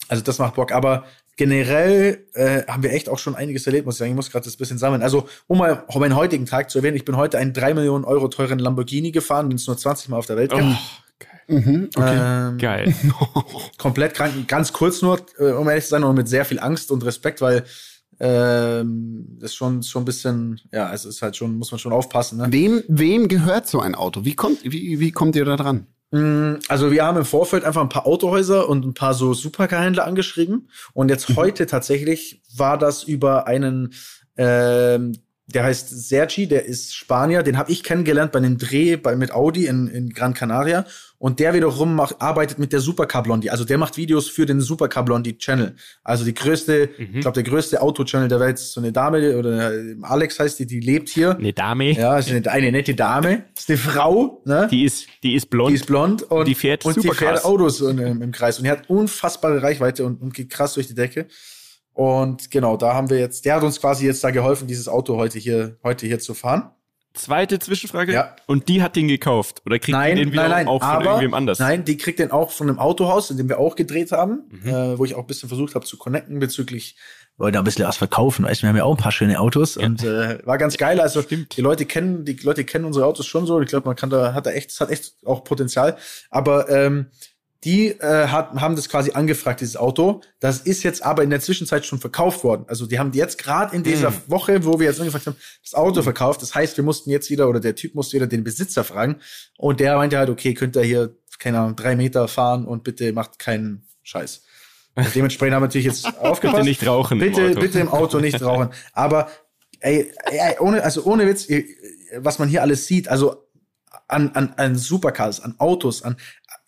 also 0.08 0.24
das 0.24 0.39
macht 0.39 0.56
Bock. 0.56 0.72
Aber 0.72 1.06
generell 1.36 2.26
äh, 2.34 2.64
haben 2.68 2.84
wir 2.84 2.93
echt 2.93 3.10
auch 3.10 3.20
schon 3.20 3.36
einiges 3.36 3.66
erlebt, 3.66 3.86
muss 3.86 3.95
ich 3.95 3.99
sagen. 3.99 4.12
Ich 4.12 4.16
muss 4.16 4.32
gerade 4.32 4.45
das 4.45 4.58
bisschen 4.58 4.78
sammeln. 4.78 5.01
Also, 5.01 5.28
um 5.47 5.58
mal 5.58 5.86
meinen 5.93 6.16
heutigen 6.16 6.45
Tag 6.45 6.70
zu 6.70 6.80
erwähnen, 6.80 6.95
ich 6.95 7.06
bin 7.06 7.18
heute 7.18 7.38
einen 7.38 7.54
3 7.54 7.74
Millionen 7.74 8.06
Euro 8.06 8.28
teuren 8.28 8.60
Lamborghini 8.60 9.12
gefahren, 9.12 9.49
den 9.49 9.58
es 9.58 9.68
nur 9.68 9.78
20 9.78 10.10
Mal 10.10 10.18
auf 10.18 10.26
der 10.26 10.38
Welt 10.38 10.51
gibt. 10.51 10.64
Oh. 10.64 10.76
Mhm, 11.47 11.89
okay. 11.95 12.47
Ähm, 12.49 12.58
Geil. 12.58 12.95
komplett 13.78 14.14
krank, 14.14 14.47
ganz 14.47 14.72
kurz 14.72 15.01
nur, 15.01 15.20
äh, 15.38 15.51
um 15.51 15.68
ehrlich 15.68 15.84
zu 15.84 15.91
sein, 15.91 16.04
und 16.04 16.16
mit 16.16 16.28
sehr 16.28 16.45
viel 16.45 16.60
Angst 16.60 16.91
und 16.91 17.04
Respekt, 17.04 17.41
weil 17.41 17.66
ähm, 18.20 19.38
ist 19.41 19.55
schon, 19.55 19.84
schon 19.84 20.03
ein 20.03 20.05
bisschen, 20.05 20.61
ja, 20.72 20.93
es 20.93 21.05
ist 21.05 21.22
halt 21.22 21.36
schon, 21.36 21.57
muss 21.57 21.72
man 21.72 21.80
schon 21.80 21.93
aufpassen. 21.93 22.38
Ne? 22.38 22.47
Wem, 22.49 22.84
wem 22.88 23.28
gehört 23.28 23.68
so 23.68 23.80
ein 23.80 23.95
Auto? 23.95 24.26
Wie 24.26 24.36
kommt, 24.36 24.64
wie, 24.64 24.99
wie 24.99 25.11
kommt 25.11 25.36
ihr 25.36 25.45
da 25.45 25.55
dran? 25.55 25.88
Mm, 26.11 26.59
also 26.68 26.91
wir 26.91 27.05
haben 27.05 27.18
im 27.18 27.26
Vorfeld 27.26 27.66
einfach 27.66 27.82
ein 27.82 27.89
paar 27.89 28.05
Autohäuser 28.05 28.70
und 28.70 28.86
ein 28.86 28.93
paar 28.93 29.14
so 29.14 29.34
Supercar-Händler 29.34 30.05
angeschrieben. 30.05 30.70
Und 30.93 31.09
jetzt 31.09 31.30
mhm. 31.30 31.36
heute 31.38 31.66
tatsächlich 31.66 32.41
war 32.55 32.78
das 32.78 33.03
über 33.03 33.47
einen 33.47 33.93
ähm, 34.38 35.14
der 35.48 35.66
heißt 35.66 35.89
Sergi, 35.89 36.48
der 36.48 36.66
ist 36.66 36.96
Spanier, 36.96 37.44
den 37.44 37.58
habe 37.58 37.72
ich 37.72 37.84
kennengelernt 37.84 38.32
bei 38.32 38.39
einem 38.39 38.58
Dreh 38.58 38.96
bei, 38.96 39.16
mit 39.16 39.32
Audi 39.32 39.66
in, 39.66 39.88
in 39.88 40.10
Gran 40.10 40.34
Canaria 40.34 40.86
und 41.18 41.39
der 41.39 41.54
wiederum 41.54 41.96
macht, 41.96 42.22
arbeitet 42.22 42.60
mit 42.60 42.72
der 42.72 42.80
Supercar 42.80 43.24
Blondie, 43.24 43.50
also 43.50 43.66
der 43.66 43.78
macht 43.78 43.98
Videos 43.98 44.30
für 44.30 44.46
den 44.46 44.62
Supercar 44.62 45.04
Blondie 45.04 45.38
Channel. 45.38 45.76
Also 46.04 46.24
die 46.24 46.34
größte, 46.34 46.89
mhm. 46.98 47.10
ich 47.16 47.22
glaube 47.22 47.36
der 47.36 47.44
größte 47.44 47.82
Auto-Channel 47.82 48.30
der 48.30 48.39
Welt 48.39 48.58
ist 48.58 48.72
so 48.72 48.80
eine 48.80 48.94
Dame 48.94 49.38
oder 49.38 49.72
Alex 50.02 50.39
heißt 50.39 50.60
die, 50.60 50.66
die 50.66 50.80
lebt 50.80 51.10
hier. 51.10 51.38
Eine 51.38 51.52
Dame. 51.52 51.91
Ja, 51.91 52.18
ist 52.18 52.30
eine, 52.30 52.50
eine 52.50 52.72
nette 52.72 52.96
Dame, 52.96 53.44
ist 53.58 53.70
eine 53.70 53.78
Frau, 53.78 54.41
ne? 54.46 54.70
Die 54.72 54.86
ist 54.86 55.08
die 55.24 55.36
ist 55.36 55.50
blond. 55.50 55.72
Die 55.72 55.76
ist 55.76 55.88
blond 55.88 56.24
und 56.24 56.48
die 56.48 56.56
fährt 56.56 56.86
und 56.86 57.04
die 57.04 57.10
fährt 57.10 57.44
Autos 57.44 57.82
im, 57.82 58.00
im 58.00 58.32
Kreis 58.32 58.60
und 58.60 58.64
die 58.64 58.72
hat 58.72 58.89
unfassbare 58.89 59.62
Reichweite 59.62 60.06
und, 60.06 60.22
und 60.22 60.34
geht 60.34 60.50
krass 60.50 60.76
durch 60.76 60.88
die 60.88 60.96
Decke. 60.96 61.28
Und 61.94 62.50
genau, 62.50 62.78
da 62.78 62.94
haben 62.94 63.10
wir 63.10 63.20
jetzt, 63.20 63.46
der 63.46 63.56
hat 63.56 63.64
uns 63.64 63.80
quasi 63.80 64.06
jetzt 64.06 64.24
da 64.24 64.32
geholfen, 64.32 64.68
dieses 64.68 64.88
Auto 64.88 65.16
heute 65.18 65.39
hier, 65.39 65.78
heute 65.84 66.08
hier 66.08 66.20
zu 66.20 66.34
fahren. 66.34 66.72
Zweite 67.14 67.60
Zwischenfrage. 67.60 68.12
Ja. 68.12 68.36
Und 68.48 68.68
die 68.70 68.82
hat 68.82 68.96
den 68.96 69.08
gekauft? 69.08 69.62
Oder 69.68 69.78
kriegt 69.78 69.96
nein, 69.96 70.16
den 70.16 70.32
wieder 70.32 70.44
nein, 70.44 70.52
nein, 70.52 70.68
auch 70.68 70.82
von 70.82 70.89
aber, 70.89 71.06
irgendwem 71.06 71.36
anders? 71.36 71.60
Nein, 71.60 71.86
die 71.86 71.98
kriegt 71.98 72.18
den 72.18 72.32
auch 72.32 72.50
von 72.50 72.68
einem 72.68 72.80
Autohaus, 72.80 73.30
in 73.30 73.38
dem 73.38 73.50
wir 73.50 73.60
auch 73.60 73.76
gedreht 73.76 74.12
haben, 74.12 74.50
mhm. 74.50 74.68
äh, 74.68 74.98
wo 74.98 75.06
ich 75.06 75.14
auch 75.14 75.20
ein 75.20 75.28
bisschen 75.28 75.48
versucht 75.48 75.76
habe 75.76 75.86
zu 75.86 75.98
connecten 75.98 76.39
bezüglich, 76.39 76.96
wollte 77.38 77.60
ein 77.60 77.64
bisschen 77.64 77.86
was 77.86 77.98
verkaufen, 77.98 78.46
weißt 78.46 78.62
wir 78.62 78.70
haben 78.70 78.78
ja 78.78 78.84
auch 78.84 78.96
ein 78.96 79.02
paar 79.02 79.12
schöne 79.12 79.39
Autos 79.39 79.76
ja. 79.76 79.86
und 79.86 80.04
äh, 80.04 80.39
war 80.46 80.58
ganz 80.58 80.78
geil. 80.78 81.00
Also 81.00 81.22
Stimmt. 81.22 81.56
die 81.58 81.62
Leute 81.62 81.86
kennen, 81.86 82.26
die 82.26 82.34
Leute 82.34 82.64
kennen 82.64 82.86
unsere 82.86 83.06
Autos 83.06 83.28
schon 83.28 83.46
so. 83.46 83.62
Ich 83.62 83.70
glaube, 83.70 83.88
man 83.88 83.96
kann 83.96 84.10
da, 84.10 84.34
hat 84.34 84.48
da 84.48 84.52
echt, 84.52 84.72
es 84.72 84.80
hat 84.80 84.89
echt 84.89 85.14
auch 85.26 85.44
Potenzial. 85.44 85.98
Aber 86.30 86.70
ähm, 86.70 87.08
die 87.64 87.89
äh, 87.89 88.28
hat, 88.28 88.53
haben 88.55 88.76
das 88.76 88.89
quasi 88.89 89.11
angefragt, 89.11 89.61
dieses 89.61 89.78
Auto. 89.78 90.22
Das 90.39 90.59
ist 90.59 90.84
jetzt 90.84 91.03
aber 91.03 91.24
in 91.24 91.30
der 91.30 91.39
Zwischenzeit 91.39 91.86
schon 91.86 91.99
verkauft 91.99 92.43
worden. 92.43 92.66
Also 92.68 92.86
die 92.86 92.99
haben 92.99 93.14
jetzt 93.14 93.38
gerade 93.38 93.76
in 93.76 93.84
dieser 93.84 94.11
mm. 94.11 94.24
Woche, 94.28 94.66
wo 94.66 94.80
wir 94.80 94.88
jetzt 94.88 94.99
angefragt 94.99 95.28
haben, 95.28 95.38
das 95.61 95.74
Auto 95.74 96.01
mm. 96.01 96.03
verkauft. 96.03 96.41
Das 96.41 96.53
heißt, 96.53 96.76
wir 96.76 96.84
mussten 96.84 97.09
jetzt 97.09 97.30
wieder, 97.30 97.47
oder 97.47 97.59
der 97.59 97.76
Typ 97.76 97.95
musste 97.95 98.16
wieder 98.16 98.28
den 98.28 98.43
Besitzer 98.43 98.84
fragen. 98.84 99.18
Und 99.57 99.80
der 99.80 99.95
meinte 99.95 100.18
halt, 100.18 100.30
okay, 100.30 100.53
könnt 100.53 100.76
ihr 100.76 100.84
hier, 100.84 101.16
keine 101.39 101.59
Ahnung, 101.59 101.76
drei 101.76 101.95
Meter 101.95 102.28
fahren 102.28 102.66
und 102.66 102.84
bitte 102.84 103.14
macht 103.14 103.39
keinen 103.39 103.84
Scheiß. 104.03 104.43
Und 104.95 105.16
dementsprechend 105.16 105.55
haben 105.55 105.64
wir 105.64 105.68
natürlich 105.68 105.88
jetzt 105.88 106.05
aufgepasst. 106.20 106.57
bitte 106.57 106.70
nicht 106.70 106.86
rauchen. 106.86 107.20
Bitte, 107.20 107.41
im 107.41 107.51
Auto. 107.51 107.59
bitte 107.61 107.80
im 107.80 107.89
Auto 107.89 108.20
nicht 108.20 108.41
rauchen. 108.41 108.70
Aber 108.91 109.30
ey, 109.80 110.11
ey, 110.26 110.55
ohne, 110.59 110.84
also 110.84 111.03
ohne 111.03 111.28
Witz, 111.28 111.47
was 112.18 112.39
man 112.39 112.49
hier 112.49 112.61
alles 112.61 112.86
sieht, 112.88 113.07
also 113.07 113.43
an, 114.07 114.32
an, 114.34 114.53
an 114.57 114.76
Supercars, 114.76 115.39
an 115.39 115.55
Autos, 115.59 116.03
an 116.03 116.18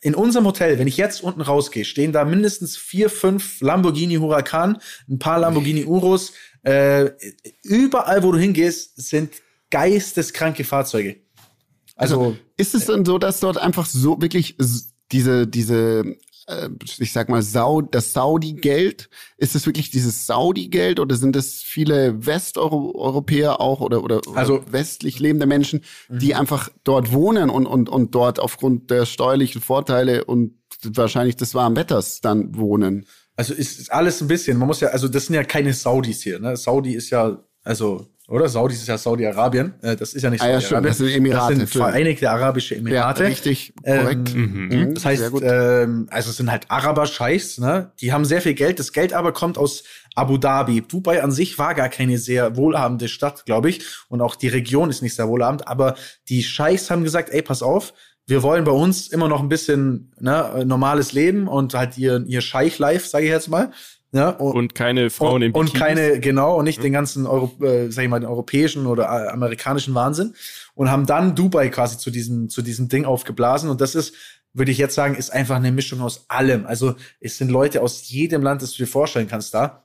in 0.05 0.13
unserem 0.13 0.45
Hotel, 0.45 0.77
wenn 0.77 0.87
ich 0.87 0.97
jetzt 0.97 1.23
unten 1.23 1.41
rausgehe, 1.41 1.83
stehen 1.83 2.11
da 2.11 2.25
mindestens 2.25 2.77
vier, 2.77 3.09
fünf 3.09 3.59
Lamborghini 3.59 4.17
Huracan, 4.17 4.77
ein 5.09 5.17
paar 5.17 5.39
Lamborghini 5.39 5.85
Urus. 5.85 6.33
Äh, 6.61 7.09
überall, 7.63 8.21
wo 8.21 8.31
du 8.31 8.37
hingehst, 8.37 9.01
sind 9.01 9.33
geisteskranke 9.71 10.63
Fahrzeuge. 10.63 11.15
Also, 11.95 12.19
also 12.19 12.37
ist 12.55 12.75
es 12.75 12.85
denn 12.85 13.03
so, 13.03 13.17
dass 13.17 13.39
dort 13.39 13.57
einfach 13.57 13.87
so 13.87 14.21
wirklich 14.21 14.57
diese 15.11 15.47
diese 15.47 16.03
ich 16.99 17.11
sag 17.11 17.29
mal, 17.29 17.41
Sau, 17.41 17.81
das 17.81 18.13
Saudi-Geld, 18.13 19.09
ist 19.37 19.55
es 19.55 19.65
wirklich 19.65 19.89
dieses 19.89 20.27
Saudi-Geld 20.27 20.99
oder 20.99 21.15
sind 21.15 21.35
es 21.35 21.63
viele 21.63 22.25
Westeuropäer 22.25 23.59
auch 23.59 23.81
oder, 23.81 24.03
oder, 24.03 24.21
also, 24.35 24.55
oder 24.55 24.71
westlich 24.71 25.19
lebende 25.19 25.47
Menschen, 25.47 25.81
die 26.07 26.33
mhm. 26.33 26.39
einfach 26.39 26.69
dort 26.83 27.11
wohnen 27.11 27.49
und, 27.49 27.65
und, 27.65 27.89
und 27.89 28.13
dort 28.13 28.39
aufgrund 28.39 28.91
der 28.91 29.05
steuerlichen 29.05 29.61
Vorteile 29.61 30.25
und 30.25 30.53
wahrscheinlich 30.83 31.35
des 31.35 31.55
warmen 31.55 31.75
Wetters 31.75 32.21
dann 32.21 32.55
wohnen? 32.55 33.07
Also 33.35 33.53
ist 33.53 33.91
alles 33.91 34.21
ein 34.21 34.27
bisschen, 34.27 34.57
man 34.57 34.67
muss 34.67 34.79
ja, 34.79 34.89
also 34.89 35.07
das 35.07 35.25
sind 35.25 35.35
ja 35.35 35.43
keine 35.43 35.73
Saudis 35.73 36.21
hier, 36.21 36.39
ne? 36.39 36.55
Saudi 36.55 36.93
ist 36.93 37.09
ja, 37.09 37.43
also 37.63 38.07
oder? 38.27 38.49
Saudi 38.49 38.73
ist 38.73 38.87
ja 38.87 38.97
Saudi-Arabien. 38.97 39.73
Äh, 39.81 39.95
das 39.95 40.13
ist 40.13 40.23
ja 40.23 40.29
nicht 40.29 40.41
Saudi-Arabien. 40.41 40.73
Ah, 40.73 40.77
ja, 40.77 40.81
das 40.81 40.97
sind 40.97 41.09
Emirate. 41.09 41.53
Das 41.59 41.71
sind 41.71 41.83
Vereinigte 41.83 42.29
Arabische 42.29 42.75
Emirate. 42.75 43.23
Ja, 43.23 43.29
richtig, 43.29 43.73
korrekt. 43.83 44.33
Ähm, 44.33 44.67
mhm. 44.67 44.93
Das 44.95 45.05
heißt, 45.05 45.31
ähm, 45.41 46.07
also 46.09 46.29
es 46.31 46.37
sind 46.37 46.51
halt 46.51 46.69
Araber-Scheichs, 46.69 47.59
ne? 47.59 47.91
Die 48.01 48.13
haben 48.13 48.25
sehr 48.25 48.41
viel 48.41 48.55
Geld. 48.55 48.79
Das 48.79 48.93
Geld 48.93 49.13
aber 49.13 49.31
kommt 49.31 49.57
aus 49.57 49.83
Abu 50.15 50.37
Dhabi. 50.37 50.81
Dubai 50.81 51.21
an 51.21 51.31
sich 51.31 51.59
war 51.59 51.75
gar 51.75 51.89
keine 51.89 52.17
sehr 52.17 52.57
wohlhabende 52.57 53.07
Stadt, 53.07 53.45
glaube 53.45 53.69
ich. 53.69 53.85
Und 54.09 54.21
auch 54.21 54.35
die 54.35 54.47
Region 54.47 54.89
ist 54.89 55.01
nicht 55.01 55.15
sehr 55.15 55.27
wohlhabend. 55.27 55.67
Aber 55.67 55.95
die 56.29 56.41
Scheichs 56.41 56.89
haben 56.89 57.03
gesagt, 57.03 57.29
ey, 57.29 57.41
pass 57.41 57.61
auf, 57.61 57.93
wir 58.27 58.41
wollen 58.41 58.63
bei 58.63 58.71
uns 58.71 59.07
immer 59.07 59.27
noch 59.27 59.41
ein 59.41 59.49
bisschen 59.49 60.11
ne, 60.19 60.63
normales 60.65 61.13
Leben 61.13 61.47
und 61.47 61.75
halt 61.75 61.97
ihr, 61.97 62.23
ihr 62.25 62.41
Scheich-Life, 62.41 63.07
sage 63.07 63.25
ich 63.25 63.31
jetzt 63.31 63.49
mal. 63.49 63.71
Ja, 64.15 64.29
und, 64.29 64.55
und 64.55 64.75
keine 64.75 65.09
Frauen 65.09 65.41
im 65.41 65.53
Und 65.53 65.73
keine, 65.73 66.21
genau, 66.21 66.57
und 66.57 66.63
nicht 66.63 66.77
ja. 66.77 66.83
den 66.83 66.93
ganzen 66.93 67.27
Euro, 67.27 67.51
äh, 67.61 67.91
sag 67.91 68.03
ich 68.03 68.09
mal, 68.09 68.21
den 68.21 68.29
europäischen 68.29 68.85
oder 68.85 69.03
äh, 69.03 69.27
amerikanischen 69.27 69.93
Wahnsinn. 69.93 70.35
Und 70.73 70.89
haben 70.89 71.05
dann 71.05 71.35
Dubai 71.35 71.67
quasi 71.67 71.97
zu 71.97 72.11
diesem, 72.11 72.47
zu 72.47 72.61
diesem 72.61 72.87
Ding 72.87 73.03
aufgeblasen. 73.03 73.69
Und 73.69 73.81
das 73.81 73.93
ist, 73.93 74.13
würde 74.53 74.71
ich 74.71 74.77
jetzt 74.77 74.95
sagen, 74.95 75.15
ist 75.15 75.33
einfach 75.33 75.57
eine 75.57 75.73
Mischung 75.73 75.99
aus 75.99 76.29
allem. 76.29 76.65
Also 76.65 76.95
es 77.19 77.37
sind 77.37 77.51
Leute 77.51 77.81
aus 77.81 78.07
jedem 78.07 78.41
Land, 78.41 78.61
das 78.61 78.71
du 78.71 78.77
dir 78.77 78.87
vorstellen 78.87 79.27
kannst 79.27 79.53
da. 79.53 79.83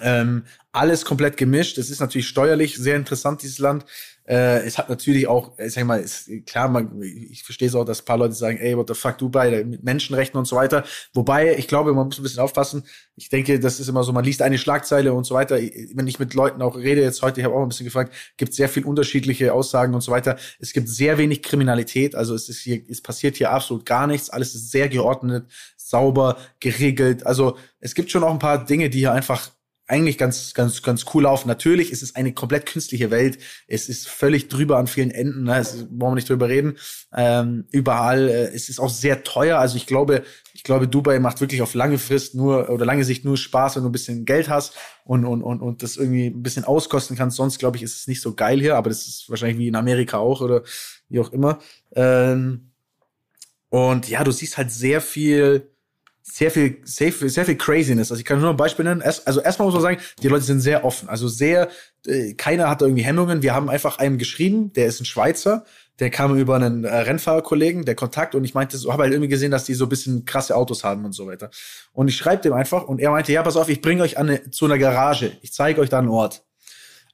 Ähm, 0.00 0.44
alles 0.72 1.04
komplett 1.04 1.36
gemischt. 1.36 1.76
Es 1.76 1.90
ist 1.90 2.00
natürlich 2.00 2.26
steuerlich 2.26 2.76
sehr 2.76 2.96
interessant, 2.96 3.42
dieses 3.42 3.58
Land. 3.58 3.84
Äh, 4.24 4.64
es 4.64 4.78
hat 4.78 4.88
natürlich 4.88 5.26
auch, 5.26 5.58
ich 5.58 5.74
sag 5.74 5.84
mal, 5.84 6.00
ist, 6.00 6.30
klar, 6.46 6.68
man, 6.68 7.02
ich 7.02 7.42
verstehe 7.42 7.68
es 7.68 7.74
auch, 7.74 7.84
dass 7.84 8.00
ein 8.00 8.04
paar 8.06 8.16
Leute 8.16 8.32
sagen, 8.34 8.56
ey, 8.56 8.74
what 8.76 8.88
the 8.88 8.94
fuck, 8.94 9.18
Dubai, 9.18 9.64
mit 9.64 9.82
Menschenrechten 9.82 10.38
und 10.38 10.46
so 10.46 10.56
weiter. 10.56 10.84
Wobei, 11.12 11.56
ich 11.56 11.68
glaube, 11.68 11.92
man 11.92 12.06
muss 12.06 12.18
ein 12.18 12.22
bisschen 12.22 12.40
aufpassen. 12.42 12.84
Ich 13.16 13.28
denke, 13.28 13.60
das 13.60 13.80
ist 13.80 13.88
immer 13.88 14.02
so, 14.02 14.12
man 14.12 14.24
liest 14.24 14.40
eine 14.40 14.56
Schlagzeile 14.56 15.12
und 15.12 15.24
so 15.24 15.34
weiter. 15.34 15.56
Wenn 15.56 16.06
ich 16.06 16.18
mit 16.18 16.32
Leuten 16.32 16.62
auch 16.62 16.76
rede, 16.76 17.02
jetzt 17.02 17.20
heute, 17.20 17.40
ich 17.40 17.44
habe 17.44 17.54
auch 17.54 17.62
ein 17.62 17.68
bisschen 17.68 17.84
gefragt, 17.84 18.14
gibt 18.38 18.54
sehr 18.54 18.70
viel 18.70 18.84
unterschiedliche 18.86 19.52
Aussagen 19.52 19.92
und 19.94 20.00
so 20.00 20.12
weiter. 20.12 20.38
Es 20.58 20.72
gibt 20.72 20.88
sehr 20.88 21.18
wenig 21.18 21.42
Kriminalität, 21.42 22.14
also 22.14 22.34
es 22.34 22.48
ist 22.48 22.60
hier, 22.60 22.82
es 22.88 23.02
passiert 23.02 23.36
hier 23.36 23.50
absolut 23.50 23.84
gar 23.84 24.06
nichts. 24.06 24.30
Alles 24.30 24.54
ist 24.54 24.70
sehr 24.70 24.88
geordnet, 24.88 25.50
sauber, 25.76 26.38
geregelt. 26.60 27.26
Also 27.26 27.58
es 27.80 27.94
gibt 27.94 28.10
schon 28.10 28.24
auch 28.24 28.32
ein 28.32 28.38
paar 28.38 28.64
Dinge, 28.64 28.88
die 28.88 29.00
hier 29.00 29.12
einfach 29.12 29.50
eigentlich 29.86 30.16
ganz, 30.16 30.54
ganz, 30.54 30.82
ganz 30.82 31.04
cool 31.12 31.24
laufen. 31.24 31.48
Natürlich 31.48 31.90
ist 31.90 32.02
es 32.02 32.14
eine 32.14 32.32
komplett 32.32 32.66
künstliche 32.66 33.10
Welt. 33.10 33.38
Es 33.66 33.88
ist 33.88 34.08
völlig 34.08 34.48
drüber 34.48 34.78
an 34.78 34.86
vielen 34.86 35.10
Enden. 35.10 35.44
Ne? 35.44 35.54
Das 35.56 35.80
wollen 35.90 36.12
wir 36.12 36.14
nicht 36.14 36.30
drüber 36.30 36.48
reden. 36.48 36.78
Ähm, 37.12 37.66
überall. 37.72 38.28
Äh, 38.28 38.54
es 38.54 38.68
ist 38.68 38.78
auch 38.78 38.88
sehr 38.88 39.24
teuer. 39.24 39.58
Also 39.58 39.76
ich 39.76 39.86
glaube, 39.86 40.22
ich 40.54 40.62
glaube, 40.62 40.88
Dubai 40.88 41.18
macht 41.18 41.40
wirklich 41.40 41.62
auf 41.62 41.74
lange 41.74 41.98
Frist 41.98 42.34
nur 42.34 42.70
oder 42.70 42.86
lange 42.86 43.04
Sicht 43.04 43.24
nur 43.24 43.36
Spaß, 43.36 43.76
wenn 43.76 43.82
du 43.82 43.88
ein 43.88 43.92
bisschen 43.92 44.24
Geld 44.24 44.48
hast 44.48 44.74
und, 45.04 45.24
und, 45.24 45.42
und, 45.42 45.60
und 45.60 45.82
das 45.82 45.96
irgendwie 45.96 46.28
ein 46.28 46.42
bisschen 46.42 46.64
auskosten 46.64 47.16
kannst. 47.16 47.36
Sonst, 47.36 47.58
glaube 47.58 47.76
ich, 47.76 47.82
ist 47.82 47.96
es 47.96 48.06
nicht 48.06 48.20
so 48.20 48.34
geil 48.34 48.60
hier, 48.60 48.76
aber 48.76 48.88
das 48.88 49.06
ist 49.06 49.28
wahrscheinlich 49.28 49.58
wie 49.58 49.68
in 49.68 49.76
Amerika 49.76 50.18
auch 50.18 50.40
oder 50.40 50.62
wie 51.08 51.20
auch 51.20 51.32
immer. 51.32 51.58
Ähm, 51.94 52.70
und 53.68 54.08
ja, 54.08 54.22
du 54.22 54.30
siehst 54.30 54.58
halt 54.58 54.70
sehr 54.70 55.00
viel 55.00 55.71
sehr 56.22 56.50
viel, 56.50 56.80
sehr 56.84 57.12
viel, 57.12 57.28
sehr 57.28 57.44
viel 57.44 57.56
Craziness. 57.56 58.10
Also 58.10 58.20
ich 58.20 58.24
kann 58.24 58.40
nur 58.40 58.50
ein 58.50 58.56
Beispiel 58.56 58.84
nennen. 58.84 59.00
Erst, 59.00 59.26
also 59.26 59.40
erstmal 59.40 59.66
muss 59.66 59.74
man 59.74 59.82
sagen, 59.82 59.98
die 60.22 60.28
Leute 60.28 60.44
sind 60.44 60.60
sehr 60.60 60.84
offen. 60.84 61.08
Also 61.08 61.28
sehr, 61.28 61.68
äh, 62.06 62.34
keiner 62.34 62.70
hat 62.70 62.80
da 62.80 62.86
irgendwie 62.86 63.04
Hemmungen. 63.04 63.42
Wir 63.42 63.54
haben 63.54 63.68
einfach 63.68 63.98
einem 63.98 64.18
geschrieben, 64.18 64.72
der 64.72 64.86
ist 64.86 65.00
ein 65.00 65.04
Schweizer, 65.04 65.64
der 65.98 66.10
kam 66.10 66.36
über 66.36 66.56
einen 66.56 66.84
äh, 66.84 66.94
Rennfahrerkollegen, 66.94 67.84
der 67.84 67.94
Kontakt 67.94 68.34
und 68.34 68.44
ich 68.44 68.54
meinte, 68.54 68.76
so 68.78 68.92
habe 68.92 69.02
halt 69.02 69.12
irgendwie 69.12 69.28
gesehen, 69.28 69.50
dass 69.50 69.64
die 69.64 69.74
so 69.74 69.86
ein 69.86 69.88
bisschen 69.88 70.24
krasse 70.24 70.56
Autos 70.56 70.84
haben 70.84 71.04
und 71.04 71.12
so 71.12 71.26
weiter. 71.26 71.50
Und 71.92 72.08
ich 72.08 72.16
schreibe 72.16 72.42
dem 72.42 72.52
einfach 72.52 72.84
und 72.84 73.00
er 73.00 73.10
meinte, 73.10 73.32
ja, 73.32 73.42
pass 73.42 73.56
auf, 73.56 73.68
ich 73.68 73.80
bringe 73.80 74.02
euch 74.02 74.16
an 74.16 74.38
zu 74.50 74.64
einer 74.64 74.78
Garage. 74.78 75.36
Ich 75.42 75.52
zeige 75.52 75.80
euch 75.80 75.90
da 75.90 75.98
einen 75.98 76.08
Ort. 76.08 76.44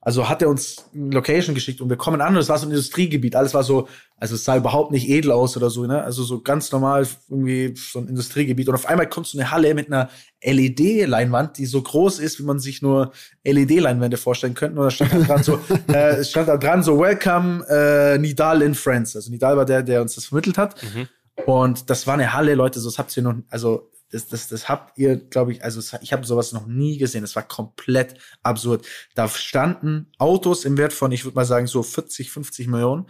Also 0.00 0.28
hat 0.28 0.42
er 0.42 0.48
uns 0.48 0.84
eine 0.94 1.10
Location 1.10 1.56
geschickt 1.56 1.80
und 1.80 1.90
wir 1.90 1.96
kommen 1.96 2.20
an 2.20 2.34
und 2.34 2.40
es 2.40 2.48
war 2.48 2.56
so 2.56 2.66
ein 2.66 2.70
Industriegebiet. 2.70 3.34
Alles 3.34 3.52
war 3.52 3.64
so, 3.64 3.88
also 4.16 4.36
es 4.36 4.44
sah 4.44 4.56
überhaupt 4.56 4.92
nicht 4.92 5.08
edel 5.08 5.32
aus 5.32 5.56
oder 5.56 5.70
so, 5.70 5.86
ne? 5.86 6.02
Also 6.02 6.22
so 6.22 6.40
ganz 6.40 6.70
normal 6.70 7.06
irgendwie 7.28 7.74
so 7.76 7.98
ein 7.98 8.06
Industriegebiet. 8.06 8.68
Und 8.68 8.76
auf 8.76 8.86
einmal 8.86 9.08
kommt 9.08 9.26
so 9.26 9.36
eine 9.36 9.50
Halle 9.50 9.74
mit 9.74 9.88
einer 9.88 10.08
LED-Leinwand, 10.40 11.58
die 11.58 11.66
so 11.66 11.82
groß 11.82 12.20
ist, 12.20 12.38
wie 12.38 12.44
man 12.44 12.60
sich 12.60 12.80
nur 12.80 13.10
LED-Leinwände 13.44 14.18
vorstellen 14.18 14.54
könnte. 14.54 14.78
Und 14.78 14.84
da 14.84 14.90
stand 14.92 15.12
da 15.12 15.18
dran 15.18 15.42
so, 15.42 15.58
äh, 15.88 16.16
es 16.16 16.30
stand 16.30 16.48
da 16.48 16.56
dran 16.56 16.84
so, 16.84 17.00
Welcome 17.00 17.66
äh, 17.68 18.18
Nidal 18.18 18.62
in 18.62 18.76
France. 18.76 19.18
Also 19.18 19.32
Nidal 19.32 19.56
war 19.56 19.64
der, 19.64 19.82
der 19.82 20.00
uns 20.00 20.14
das 20.14 20.26
vermittelt 20.26 20.58
hat. 20.58 20.80
Mhm. 20.82 21.08
Und 21.44 21.90
das 21.90 22.06
war 22.06 22.14
eine 22.14 22.32
Halle, 22.32 22.54
Leute, 22.54 22.78
so 22.78 22.88
das 22.88 22.98
habt 22.98 23.16
ihr 23.16 23.24
noch, 23.24 23.34
also 23.50 23.90
das, 24.10 24.28
das, 24.28 24.48
das 24.48 24.68
habt 24.68 24.98
ihr, 24.98 25.16
glaube 25.16 25.52
ich, 25.52 25.62
also 25.62 25.80
ich 26.00 26.12
habe 26.12 26.26
sowas 26.26 26.52
noch 26.52 26.66
nie 26.66 26.98
gesehen. 26.98 27.22
Das 27.22 27.36
war 27.36 27.42
komplett 27.42 28.14
absurd. 28.42 28.86
Da 29.14 29.28
standen 29.28 30.10
Autos 30.18 30.64
im 30.64 30.78
Wert 30.78 30.92
von, 30.92 31.12
ich 31.12 31.24
würde 31.24 31.36
mal 31.36 31.44
sagen, 31.44 31.66
so 31.66 31.82
40, 31.82 32.30
50 32.30 32.68
Millionen. 32.68 33.06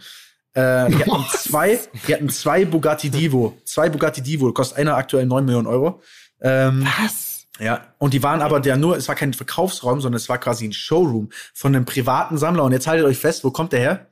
Äh, 0.53 0.89
die 0.89 1.05
hatten 1.05 1.25
zwei, 1.29 1.79
die 2.07 2.13
hatten 2.13 2.29
zwei 2.29 2.65
Bugatti 2.65 3.09
Divo, 3.09 3.57
zwei 3.65 3.89
Bugatti 3.89 4.21
Divo, 4.21 4.51
kostet 4.51 4.79
einer 4.79 4.95
aktuell 4.95 5.25
9 5.25 5.45
Millionen 5.45 5.67
Euro. 5.67 6.01
Ähm, 6.41 6.87
Was? 7.01 7.47
Ja, 7.59 7.93
und 7.97 8.13
die 8.13 8.23
waren 8.23 8.41
aber 8.41 8.59
der 8.59 8.77
nur, 8.77 8.95
es 8.95 9.07
war 9.07 9.15
kein 9.15 9.33
Verkaufsraum, 9.33 9.99
sondern 9.99 10.17
es 10.17 10.29
war 10.29 10.37
quasi 10.37 10.65
ein 10.65 10.73
Showroom 10.73 11.29
von 11.53 11.75
einem 11.75 11.85
privaten 11.85 12.37
Sammler. 12.37 12.63
Und 12.63 12.71
jetzt 12.71 12.87
haltet 12.87 13.05
euch 13.05 13.17
fest, 13.17 13.43
wo 13.43 13.51
kommt 13.51 13.73
der 13.73 13.79
her? 13.79 14.07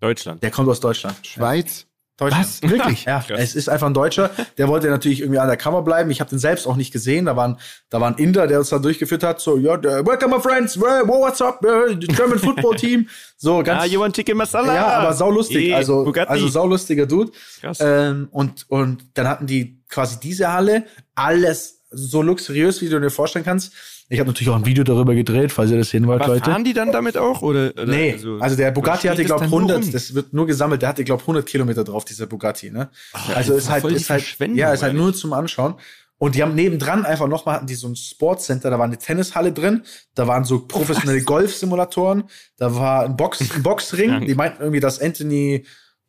Deutschland. 0.00 0.42
Der 0.42 0.50
kommt 0.50 0.68
aus 0.68 0.80
Deutschland. 0.80 1.26
Schweiz. 1.26 1.86
Was? 2.20 2.62
Wirklich? 2.62 3.04
Ja, 3.10 3.20
Krass. 3.26 3.40
es 3.40 3.54
ist 3.54 3.68
einfach 3.68 3.86
ein 3.86 3.94
Deutscher. 3.94 4.30
Der 4.58 4.68
wollte 4.68 4.88
natürlich 4.88 5.20
irgendwie 5.20 5.38
an 5.38 5.48
der 5.48 5.56
Kammer 5.56 5.82
bleiben. 5.82 6.10
Ich 6.10 6.20
habe 6.20 6.28
den 6.30 6.38
selbst 6.38 6.66
auch 6.66 6.76
nicht 6.76 6.92
gesehen. 6.92 7.24
Da 7.24 7.36
waren, 7.36 7.58
da 7.88 8.00
war 8.00 8.08
ein 8.08 8.16
Inder, 8.16 8.46
der 8.46 8.58
uns 8.58 8.68
da 8.68 8.78
durchgeführt 8.78 9.22
hat. 9.22 9.40
So, 9.40 9.56
ja, 9.56 9.78
yeah, 9.78 10.06
welcome 10.06 10.36
my 10.36 10.42
friends. 10.42 10.78
What's 10.78 11.40
up? 11.40 11.60
German 11.60 12.38
Football 12.38 12.76
Team. 12.76 13.08
So 13.36 13.62
ganz. 13.64 13.82
Ah, 13.82 13.86
you 13.86 14.00
want 14.00 14.14
chicken 14.14 14.36
masala? 14.36 14.74
Ja, 14.74 14.86
aber 14.86 15.14
saulustig. 15.14 15.74
Also, 15.74 16.04
Bugatti. 16.04 16.30
also 16.30 16.48
saulustiger 16.48 17.06
Dude. 17.06 17.32
Krass. 17.60 17.78
Ähm, 17.80 18.28
und 18.32 18.66
und 18.68 19.04
dann 19.14 19.26
hatten 19.28 19.46
die 19.46 19.82
quasi 19.88 20.20
diese 20.20 20.52
Halle. 20.52 20.84
Alles 21.14 21.80
so 21.90 22.22
luxuriös, 22.22 22.80
wie 22.82 22.88
du 22.88 23.00
dir 23.00 23.10
vorstellen 23.10 23.44
kannst. 23.44 23.72
Ich 24.12 24.18
habe 24.18 24.28
natürlich 24.28 24.48
auch 24.48 24.56
ein 24.56 24.66
Video 24.66 24.82
darüber 24.82 25.14
gedreht, 25.14 25.52
falls 25.52 25.70
ihr 25.70 25.78
das 25.78 25.90
sehen 25.90 26.04
wollt, 26.08 26.26
Leute. 26.26 26.50
Fahren 26.50 26.64
die 26.64 26.72
dann 26.72 26.90
damit 26.90 27.16
auch? 27.16 27.42
Oder, 27.42 27.70
oder 27.70 27.86
nee, 27.86 28.12
also, 28.12 28.38
also 28.40 28.56
der 28.56 28.72
Bugatti 28.72 29.06
hatte, 29.06 29.24
glaube 29.24 29.44
100, 29.44 29.94
das 29.94 30.14
wird 30.14 30.32
nur 30.32 30.48
gesammelt, 30.48 30.82
der 30.82 30.88
hatte, 30.88 31.04
glaube 31.04 31.22
100 31.22 31.46
Kilometer 31.46 31.84
drauf, 31.84 32.04
dieser 32.04 32.26
Bugatti. 32.26 32.72
Ne? 32.72 32.90
Oh, 33.14 33.32
also 33.36 33.54
ist 33.54 33.70
halt, 33.70 33.84
ist 33.84 34.10
halt, 34.10 34.24
ja, 34.56 34.72
ist 34.72 34.82
halt 34.82 34.94
nur 34.94 35.14
zum 35.14 35.32
Anschauen. 35.32 35.76
Und 36.18 36.34
die 36.34 36.42
haben 36.42 36.56
nebendran 36.56 37.06
einfach 37.06 37.28
nochmal, 37.28 37.54
hatten 37.54 37.68
die 37.68 37.76
so 37.76 37.86
ein 37.86 37.94
Sportcenter, 37.94 38.68
da 38.68 38.80
war 38.80 38.86
eine 38.86 38.98
Tennishalle 38.98 39.52
drin, 39.52 39.84
da 40.16 40.26
waren 40.26 40.44
so 40.44 40.66
professionelle 40.66 41.22
Golfsimulatoren, 41.22 42.24
da 42.56 42.74
war 42.74 43.04
ein, 43.04 43.16
Box, 43.16 43.40
ein 43.54 43.62
Boxring, 43.62 44.26
die 44.26 44.34
meinten 44.34 44.60
irgendwie, 44.60 44.80
dass 44.80 45.00
Anthony, 45.00 45.64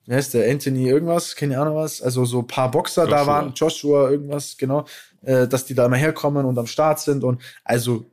wie 0.07 0.13
heißt 0.15 0.33
der, 0.33 0.51
Anthony 0.51 0.89
irgendwas, 0.89 1.35
keine 1.35 1.59
Ahnung 1.59 1.75
was, 1.75 2.01
also 2.01 2.25
so 2.25 2.41
paar 2.41 2.71
Boxer 2.71 3.03
Joshua. 3.03 3.17
da 3.19 3.27
waren, 3.27 3.53
Joshua 3.53 4.09
irgendwas, 4.09 4.57
genau 4.57 4.85
äh, 5.21 5.47
dass 5.47 5.65
die 5.65 5.73
da 5.73 5.85
immer 5.85 5.97
herkommen 5.97 6.45
und 6.45 6.57
am 6.57 6.67
Start 6.67 6.99
sind 6.99 7.23
und 7.23 7.41
also 7.63 8.05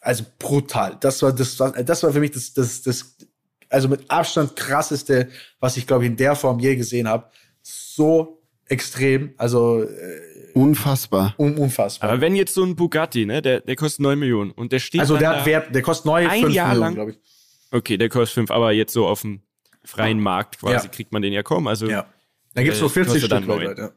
also 0.00 0.24
brutal. 0.38 0.96
Das 1.00 1.22
war 1.22 1.32
das 1.32 1.58
war 1.58 1.72
das 1.72 2.02
war 2.02 2.12
für 2.12 2.20
mich 2.20 2.30
das 2.32 2.52
das 2.52 2.82
das 2.82 3.16
also 3.68 3.88
mit 3.88 4.10
Abstand 4.10 4.54
krasseste, 4.56 5.28
was 5.58 5.76
ich 5.76 5.86
glaube 5.86 6.04
ich 6.04 6.10
in 6.10 6.16
der 6.16 6.36
Form 6.36 6.58
je 6.58 6.76
gesehen 6.76 7.08
habe. 7.08 7.30
So 7.62 8.42
extrem, 8.66 9.34
also 9.38 9.82
äh, 9.82 10.52
unfassbar. 10.54 11.34
Un 11.38 11.56
unfassbar. 11.56 12.10
Aber 12.10 12.20
wenn 12.20 12.36
jetzt 12.36 12.54
so 12.54 12.64
ein 12.64 12.76
Bugatti, 12.76 13.26
ne, 13.26 13.42
der 13.42 13.60
der 13.60 13.76
kostet 13.76 14.00
neun 14.00 14.18
Millionen 14.18 14.50
und 14.52 14.72
der 14.72 14.78
steht 14.78 15.00
Also 15.00 15.16
der 15.16 15.30
hat 15.30 15.46
Wert, 15.46 15.74
der 15.74 15.82
kostet 15.82 16.06
neu 16.06 16.28
ein 16.28 16.50
Jahr 16.50 16.68
Millionen, 16.68 16.94
glaube 16.94 17.10
ich. 17.12 17.18
Okay, 17.72 17.96
der 17.96 18.08
kostet 18.08 18.34
fünf, 18.34 18.50
aber 18.50 18.72
jetzt 18.72 18.92
so 18.92 19.06
auf 19.06 19.22
dem 19.22 19.42
freien 19.84 20.20
Markt 20.20 20.58
quasi 20.60 20.86
ja. 20.86 20.92
kriegt 20.92 21.12
man 21.12 21.22
den 21.22 21.32
ja 21.32 21.42
kaum, 21.42 21.66
also 21.66 21.88
Ja. 21.88 22.06
Da 22.54 22.62
gibt's 22.62 22.78
äh, 22.78 22.82
nur 22.82 22.90
40 22.90 23.24
Stück, 23.24 23.46
Leute. 23.46 23.80
Ja. 23.80 23.92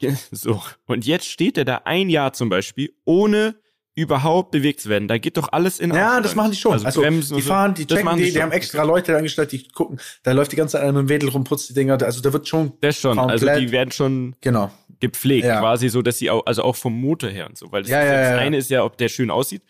So. 0.30 0.62
Und 0.86 1.06
jetzt 1.06 1.26
steht 1.26 1.58
er 1.58 1.64
da 1.64 1.82
ein 1.84 2.08
Jahr 2.08 2.32
zum 2.32 2.48
Beispiel, 2.48 2.92
ohne 3.04 3.56
überhaupt 3.94 4.52
bewegt 4.52 4.80
zu 4.80 4.88
werden. 4.88 5.08
Da 5.08 5.18
geht 5.18 5.36
doch 5.36 5.48
alles 5.52 5.80
in 5.80 5.92
Ja, 5.92 6.20
das 6.20 6.34
machen 6.34 6.52
die 6.52 6.56
schon. 6.56 6.72
Also, 6.72 6.86
also 6.86 7.00
Bremsen 7.02 7.36
die 7.36 7.42
fahren, 7.42 7.74
die 7.74 7.86
checken 7.86 8.16
die, 8.16 8.24
die, 8.24 8.32
die 8.32 8.42
haben 8.42 8.52
extra 8.52 8.82
Leute 8.84 9.16
angestellt, 9.16 9.52
die 9.52 9.68
gucken, 9.68 10.00
da 10.22 10.32
läuft 10.32 10.52
die 10.52 10.56
ganze 10.56 10.78
Zeit 10.78 10.86
mit 10.86 10.96
dem 10.96 11.08
Wedel 11.08 11.28
rum, 11.28 11.44
putzt 11.44 11.68
die 11.68 11.74
Dinger, 11.74 12.00
also 12.00 12.20
da 12.20 12.32
wird 12.32 12.48
schon 12.48 12.72
Das 12.80 12.98
schon, 12.98 13.18
also 13.18 13.46
die 13.46 13.72
werden 13.72 13.90
schon 13.90 14.36
genau. 14.40 14.70
gepflegt, 15.00 15.46
ja. 15.46 15.60
quasi 15.60 15.88
so, 15.88 16.02
dass 16.02 16.18
sie 16.18 16.30
auch, 16.30 16.46
also 16.46 16.62
auch 16.62 16.76
vom 16.76 16.98
Motor 16.98 17.30
her 17.30 17.46
und 17.46 17.58
so, 17.58 17.72
weil 17.72 17.82
das, 17.82 17.90
ja, 17.90 18.04
ja, 18.04 18.30
das 18.30 18.40
eine 18.40 18.56
ist 18.56 18.70
ja, 18.70 18.84
ob 18.84 18.96
der 18.96 19.08
schön 19.08 19.30
aussieht, 19.30 19.62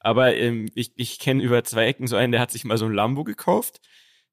aber 0.00 0.34
ähm, 0.34 0.68
ich, 0.74 0.92
ich 0.96 1.18
kenne 1.18 1.42
über 1.42 1.62
zwei 1.62 1.86
Ecken 1.86 2.06
so 2.06 2.16
einen, 2.16 2.32
der 2.32 2.40
hat 2.40 2.50
sich 2.50 2.64
mal 2.64 2.78
so 2.78 2.86
ein 2.86 2.92
Lambo 2.92 3.24
gekauft, 3.24 3.80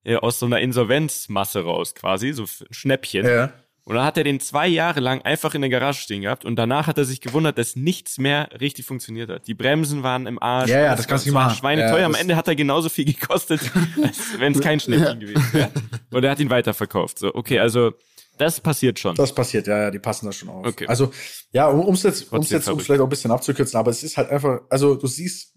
äh, 0.03 0.15
aus 0.15 0.39
so 0.39 0.45
einer 0.45 0.61
Insolvenzmasse 0.61 1.63
raus 1.63 1.95
quasi, 1.95 2.31
so 2.31 2.43
ein 2.43 2.67
Schnäppchen. 2.71 3.25
Ja. 3.25 3.53
Und 3.85 3.95
dann 3.95 4.05
hat 4.05 4.17
er 4.17 4.23
den 4.23 4.39
zwei 4.39 4.67
Jahre 4.67 5.01
lang 5.01 5.21
einfach 5.23 5.55
in 5.55 5.61
der 5.61 5.69
Garage 5.69 6.01
stehen 6.01 6.21
gehabt 6.21 6.45
und 6.45 6.55
danach 6.55 6.87
hat 6.87 6.97
er 6.97 7.03
sich 7.03 7.19
gewundert, 7.19 7.57
dass 7.57 7.75
nichts 7.75 8.17
mehr 8.17 8.49
richtig 8.61 8.85
funktioniert 8.85 9.29
hat. 9.29 9.45
Die 9.45 9.53
Bremsen 9.53 10.03
waren 10.03 10.25
im 10.25 10.41
Arsch. 10.41 10.69
Ja, 10.69 10.79
ja, 10.79 10.95
das 10.95 11.05
kannst 11.05 11.25
du 11.25 11.29
nicht 11.29 11.33
machen. 11.33 11.57
Schweineteuer. 11.57 11.99
Ja, 11.99 12.05
Am 12.05 12.15
Ende 12.15 12.37
hat 12.37 12.47
er 12.47 12.55
genauso 12.55 12.87
viel 12.87 13.03
gekostet, 13.03 13.59
als 14.01 14.39
wenn 14.39 14.53
es 14.53 14.61
kein 14.61 14.79
Schnäppchen 14.79 15.19
gewesen 15.19 15.43
wäre. 15.51 15.71
Und 16.11 16.23
er 16.23 16.31
hat 16.31 16.39
ihn 16.39 16.49
weiterverkauft. 16.49 17.19
So, 17.19 17.35
okay, 17.35 17.59
also 17.59 17.91
das 18.37 18.61
passiert 18.61 18.99
schon. 18.99 19.15
Das 19.15 19.35
passiert, 19.35 19.67
ja, 19.67 19.83
ja, 19.83 19.91
die 19.91 19.99
passen 19.99 20.27
da 20.27 20.31
schon 20.31 20.49
auf. 20.49 20.65
Okay. 20.65 20.87
Also, 20.87 21.11
ja, 21.51 21.67
um 21.67 21.93
es 21.93 22.03
jetzt, 22.03 22.31
um's 22.31 22.49
jetzt 22.51 22.69
um 22.69 22.79
vielleicht 22.79 23.01
auch 23.01 23.05
ein 23.05 23.09
bisschen 23.09 23.31
abzukürzen, 23.31 23.77
aber 23.77 23.91
es 23.91 24.01
ist 24.01 24.15
halt 24.15 24.29
einfach, 24.29 24.61
also 24.69 24.95
du 24.95 25.07
siehst 25.07 25.53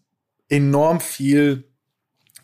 enorm 0.49 1.01
viel 1.01 1.71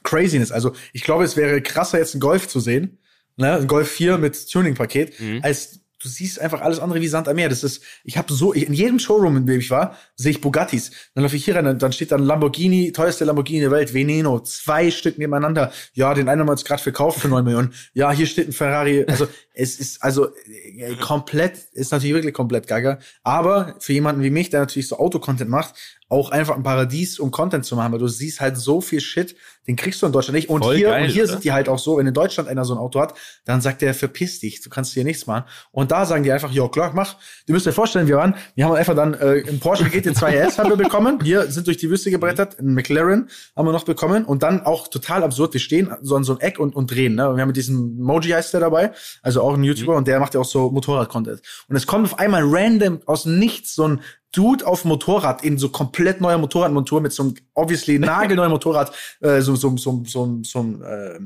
Craziness. 0.04 0.52
Also 0.52 0.72
ich 0.92 1.02
glaube, 1.02 1.24
es 1.24 1.36
wäre 1.36 1.60
krasser, 1.60 1.98
jetzt 1.98 2.14
einen 2.14 2.20
Golf 2.20 2.48
zu 2.48 2.60
sehen, 2.60 2.98
ne, 3.36 3.54
ein 3.54 3.66
Golf 3.66 3.90
4 3.90 4.18
mit 4.18 4.50
Tuning-Paket, 4.50 5.20
mhm. 5.20 5.40
als 5.42 5.82
du 6.02 6.08
siehst 6.08 6.40
einfach 6.40 6.60
alles 6.60 6.80
andere 6.80 7.00
wie 7.00 7.08
Sand 7.08 7.28
am 7.28 7.36
Meer. 7.36 7.48
Das 7.48 7.62
ist, 7.62 7.82
ich 8.04 8.16
habe 8.16 8.32
so, 8.32 8.52
in 8.52 8.72
jedem 8.72 8.98
Showroom, 8.98 9.36
in 9.36 9.46
dem 9.46 9.60
ich 9.60 9.70
war, 9.70 9.96
sehe 10.16 10.32
ich 10.32 10.40
Bugattis. 10.40 10.90
Dann 11.14 11.22
laufe 11.22 11.36
ich 11.36 11.44
hier 11.44 11.54
rein, 11.54 11.78
dann 11.78 11.92
steht 11.92 12.12
dann 12.12 12.22
Lamborghini, 12.22 12.92
teuerste 12.92 13.24
Lamborghini 13.24 13.60
der 13.60 13.70
Welt, 13.70 13.94
Veneno, 13.94 14.40
zwei 14.40 14.90
Stück 14.90 15.18
nebeneinander. 15.18 15.72
Ja, 15.94 16.12
den 16.14 16.28
einen 16.28 16.40
haben 16.40 16.48
wir 16.48 16.52
uns 16.52 16.64
gerade 16.64 16.82
verkauft 16.82 17.20
für 17.20 17.28
neun 17.28 17.44
Millionen. 17.44 17.72
Ja, 17.94 18.10
hier 18.12 18.26
steht 18.26 18.48
ein 18.48 18.52
Ferrari. 18.52 19.04
Also 19.06 19.28
es 19.54 19.78
ist 19.78 20.02
also 20.02 20.28
äh, 20.46 20.94
komplett, 20.96 21.58
ist 21.72 21.92
natürlich 21.92 22.14
wirklich 22.14 22.34
komplett 22.34 22.66
gaga. 22.66 22.98
Aber 23.22 23.76
für 23.78 23.92
jemanden 23.92 24.22
wie 24.22 24.30
mich, 24.30 24.50
der 24.50 24.60
natürlich 24.60 24.88
so 24.88 24.98
Autocontent 24.98 25.50
macht, 25.50 25.74
auch 26.12 26.30
einfach 26.30 26.56
ein 26.56 26.62
Paradies, 26.62 27.18
um 27.18 27.30
Content 27.30 27.64
zu 27.64 27.74
machen, 27.74 27.92
weil 27.92 27.98
du 27.98 28.06
siehst 28.06 28.40
halt 28.40 28.58
so 28.58 28.82
viel 28.82 29.00
Shit, 29.00 29.34
den 29.66 29.76
kriegst 29.76 30.02
du 30.02 30.06
in 30.06 30.12
Deutschland 30.12 30.34
nicht. 30.34 30.50
Und 30.50 30.62
Voll 30.62 30.76
hier, 30.76 30.90
geil, 30.90 31.04
und 31.04 31.08
hier 31.08 31.26
sind 31.26 31.42
die 31.42 31.52
halt 31.52 31.70
auch 31.70 31.78
so, 31.78 31.96
wenn 31.96 32.06
in 32.06 32.12
Deutschland 32.12 32.50
einer 32.50 32.66
so 32.66 32.74
ein 32.74 32.78
Auto 32.78 33.00
hat, 33.00 33.14
dann 33.46 33.62
sagt 33.62 33.80
der, 33.80 33.94
verpiss 33.94 34.40
dich, 34.40 34.60
du 34.60 34.68
kannst 34.68 34.92
hier 34.92 35.04
nichts 35.04 35.26
machen. 35.26 35.44
Und 35.70 35.90
da 35.90 36.04
sagen 36.04 36.22
die 36.22 36.30
einfach, 36.30 36.52
ja 36.52 36.68
klar, 36.68 36.92
mach. 36.94 37.16
Du 37.46 37.54
müsst 37.54 37.64
dir 37.64 37.72
vorstellen, 37.72 38.08
wir 38.08 38.16
waren, 38.16 38.34
wir 38.54 38.66
haben 38.66 38.74
einfach 38.74 38.94
dann 38.94 39.14
äh, 39.14 39.36
im 39.36 39.58
Porsche 39.58 39.84
GT2 39.84 40.46
RS 40.46 40.58
haben 40.58 40.68
wir 40.68 40.76
bekommen. 40.76 41.18
Wir 41.22 41.50
sind 41.50 41.66
durch 41.66 41.78
die 41.78 41.88
Wüste 41.88 42.10
gebrettert, 42.10 42.54
in 42.54 42.74
McLaren 42.74 43.30
haben 43.56 43.66
wir 43.66 43.72
noch 43.72 43.84
bekommen. 43.84 44.26
Und 44.26 44.42
dann 44.42 44.66
auch 44.66 44.88
total 44.88 45.22
absurd, 45.22 45.54
wir 45.54 45.60
stehen 45.60 45.94
so 46.02 46.16
an 46.16 46.24
so 46.24 46.34
ein 46.34 46.40
Eck 46.40 46.58
und, 46.58 46.76
und 46.76 46.90
drehen. 46.90 47.14
Ne? 47.14 47.28
Und 47.28 47.36
wir 47.36 47.40
haben 47.40 47.48
mit 47.48 47.56
diesem 47.56 47.98
Moji 47.98 48.32
heißt 48.32 48.52
der 48.52 48.60
dabei, 48.60 48.92
also 49.22 49.41
auch 49.42 49.54
ein 49.54 49.64
YouTuber, 49.64 49.92
mhm. 49.92 49.98
und 49.98 50.08
der 50.08 50.20
macht 50.20 50.34
ja 50.34 50.40
auch 50.40 50.46
so 50.46 50.70
Motorrad-Content. 50.70 51.42
Und 51.68 51.76
es 51.76 51.86
kommt 51.86 52.04
auf 52.04 52.18
einmal 52.18 52.42
random 52.44 53.00
aus 53.06 53.26
nichts 53.26 53.74
so 53.74 53.88
ein 53.88 54.00
Dude 54.32 54.66
auf 54.66 54.84
Motorrad 54.84 55.44
in 55.44 55.58
so 55.58 55.68
komplett 55.68 56.20
neuer 56.20 56.38
Motorradmontur 56.38 57.00
mit 57.00 57.12
so 57.12 57.24
einem 57.24 57.34
obviously 57.54 57.98
nagelneuer 57.98 58.48
Motorrad, 58.48 58.92
äh, 59.20 59.40
so, 59.40 59.54
so, 59.54 59.76
so, 59.76 60.02
so, 60.06 60.38
so, 60.42 60.42
so 60.42 60.84
äh, 60.84 61.20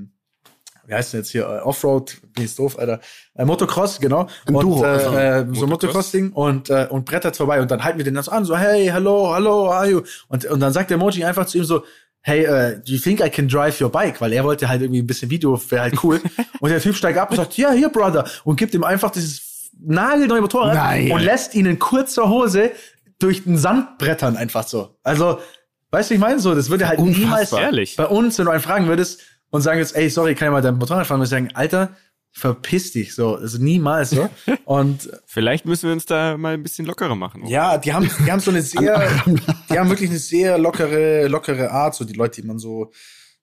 wie 0.86 0.94
heißt 0.94 1.12
denn 1.12 1.20
jetzt 1.20 1.30
hier, 1.30 1.42
äh, 1.42 1.60
Offroad, 1.60 2.16
bin 2.34 2.44
ich 2.44 2.54
doof, 2.54 2.78
Alter, 2.78 3.00
äh, 3.34 3.44
Motocross, 3.44 4.00
genau. 4.00 4.28
Enduro, 4.46 4.78
und, 4.78 4.84
äh, 4.84 4.86
also, 4.86 5.16
äh, 5.16 5.46
so 5.52 5.66
Motocross-Ding 5.66 6.32
und, 6.32 6.70
äh, 6.70 6.86
und 6.88 7.04
brettert 7.04 7.36
vorbei 7.36 7.60
und 7.60 7.70
dann 7.70 7.82
halten 7.82 7.98
wir 7.98 8.04
den 8.04 8.14
dann 8.14 8.24
so 8.24 8.30
an, 8.30 8.44
so, 8.44 8.56
hey, 8.56 8.86
hello, 8.86 9.34
hello, 9.34 9.66
how 9.66 9.72
are 9.72 9.90
you? 9.90 10.02
Und, 10.28 10.44
und 10.46 10.60
dann 10.60 10.72
sagt 10.72 10.90
der 10.90 10.98
Moji 10.98 11.24
einfach 11.24 11.46
zu 11.46 11.58
ihm 11.58 11.64
so, 11.64 11.82
hey, 12.26 12.44
uh, 12.44 12.74
do 12.84 12.92
you 12.92 12.98
think 12.98 13.20
I 13.20 13.30
can 13.30 13.46
drive 13.46 13.80
your 13.80 13.88
bike? 13.88 14.20
Weil 14.20 14.32
er 14.32 14.42
wollte 14.42 14.68
halt 14.68 14.82
irgendwie 14.82 15.00
ein 15.00 15.06
bisschen 15.06 15.30
Video, 15.30 15.58
wäre 15.70 15.82
halt 15.82 16.02
cool. 16.02 16.20
und 16.60 16.70
der 16.70 16.80
Typ 16.80 16.96
steigt 16.96 17.18
ab 17.18 17.30
und 17.30 17.36
sagt, 17.36 17.56
ja, 17.56 17.68
yeah, 17.68 17.76
hier, 17.76 17.88
Brother. 17.88 18.24
Und 18.42 18.56
gibt 18.56 18.74
ihm 18.74 18.82
einfach 18.82 19.12
dieses 19.12 19.70
nagelneue 19.78 20.40
Motorrad 20.40 20.74
Nein. 20.74 21.12
und 21.12 21.20
lässt 21.20 21.54
ihn 21.54 21.66
in 21.66 21.78
kurzer 21.78 22.28
Hose 22.28 22.72
durch 23.20 23.44
den 23.44 23.56
Sand 23.56 23.98
brettern 23.98 24.36
einfach 24.36 24.66
so. 24.66 24.96
Also, 25.04 25.38
weißt 25.92 26.10
du, 26.10 26.14
ich 26.14 26.20
meine 26.20 26.40
so, 26.40 26.52
das 26.54 26.68
würde 26.68 26.88
halt 26.88 26.98
Unfassbar. 26.98 27.24
niemals 27.24 27.52
Ehrlich? 27.52 27.96
bei 27.96 28.06
uns, 28.06 28.36
wenn 28.38 28.46
du 28.46 28.50
einen 28.50 28.60
fragen 28.60 28.88
würdest 28.88 29.20
und 29.50 29.62
sagen 29.62 29.78
jetzt, 29.78 29.94
ey, 29.94 30.10
sorry, 30.10 30.34
kann 30.34 30.48
ich 30.48 30.52
mal 30.52 30.62
dein 30.62 30.78
Motorrad 30.78 31.06
fahren, 31.06 31.22
ich 31.22 31.28
sagen, 31.28 31.50
Alter, 31.54 31.90
verpiss 32.36 32.92
dich 32.92 33.14
so, 33.14 33.36
also 33.36 33.56
niemals 33.56 34.10
so. 34.10 34.28
Und 34.66 35.08
vielleicht 35.24 35.64
müssen 35.64 35.86
wir 35.86 35.94
uns 35.94 36.04
da 36.04 36.36
mal 36.36 36.52
ein 36.52 36.62
bisschen 36.62 36.84
lockerer 36.84 37.14
machen. 37.14 37.46
Ja, 37.46 37.78
die 37.78 37.94
haben, 37.94 38.10
die 38.26 38.30
haben 38.30 38.40
so 38.40 38.50
eine 38.50 38.60
sehr, 38.62 39.10
die 39.70 39.78
haben 39.78 39.88
wirklich 39.88 40.10
eine 40.10 40.18
sehr 40.18 40.58
lockere, 40.58 41.28
lockere 41.28 41.70
Art, 41.70 41.94
so 41.94 42.04
die 42.04 42.12
Leute, 42.12 42.42
die 42.42 42.46
man 42.46 42.58
so 42.58 42.92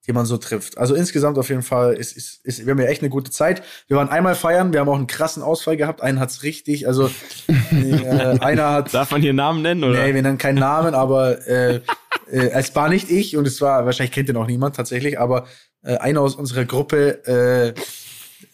die 0.06 0.12
man 0.12 0.26
so 0.26 0.36
trifft. 0.36 0.78
Also 0.78 0.96
insgesamt 0.96 1.38
auf 1.38 1.48
jeden 1.48 1.62
Fall 1.62 1.94
ist, 1.94 2.18
ist, 2.18 2.46
ist 2.46 2.66
wir 2.66 2.72
haben 2.72 2.80
ja 2.82 2.88
echt 2.88 3.02
eine 3.02 3.10
gute 3.10 3.32
Zeit. 3.32 3.64
Wir 3.88 3.96
waren 3.96 4.10
einmal 4.10 4.36
feiern, 4.36 4.74
wir 4.74 4.82
haben 4.82 4.90
auch 4.90 4.98
einen 4.98 5.08
krassen 5.08 5.42
Ausfall 5.42 5.78
gehabt. 5.78 6.02
Einen 6.02 6.20
hat's 6.20 6.44
richtig, 6.44 6.88
also 6.88 7.10
äh, 7.48 8.38
einer 8.42 8.70
hat. 8.70 8.94
Darf 8.94 9.12
man 9.12 9.22
hier 9.22 9.32
Namen 9.32 9.62
nennen 9.62 9.82
oder? 9.82 10.06
Nee, 10.06 10.14
wir 10.14 10.22
nennen 10.22 10.38
keinen 10.38 10.60
Namen, 10.60 10.94
aber 10.94 11.48
äh, 11.48 11.76
äh, 11.76 11.82
es 12.30 12.76
war 12.76 12.90
nicht 12.90 13.10
ich 13.10 13.38
und 13.38 13.48
es 13.48 13.62
war 13.62 13.86
wahrscheinlich 13.86 14.12
kennt 14.12 14.28
ihr 14.28 14.34
noch 14.34 14.46
niemand 14.46 14.76
tatsächlich, 14.76 15.22
aber 15.22 15.48
äh, 15.84 15.96
einer 15.96 16.20
aus 16.20 16.36
unserer 16.36 16.66
Gruppe 16.66 17.26
äh, 17.26 17.74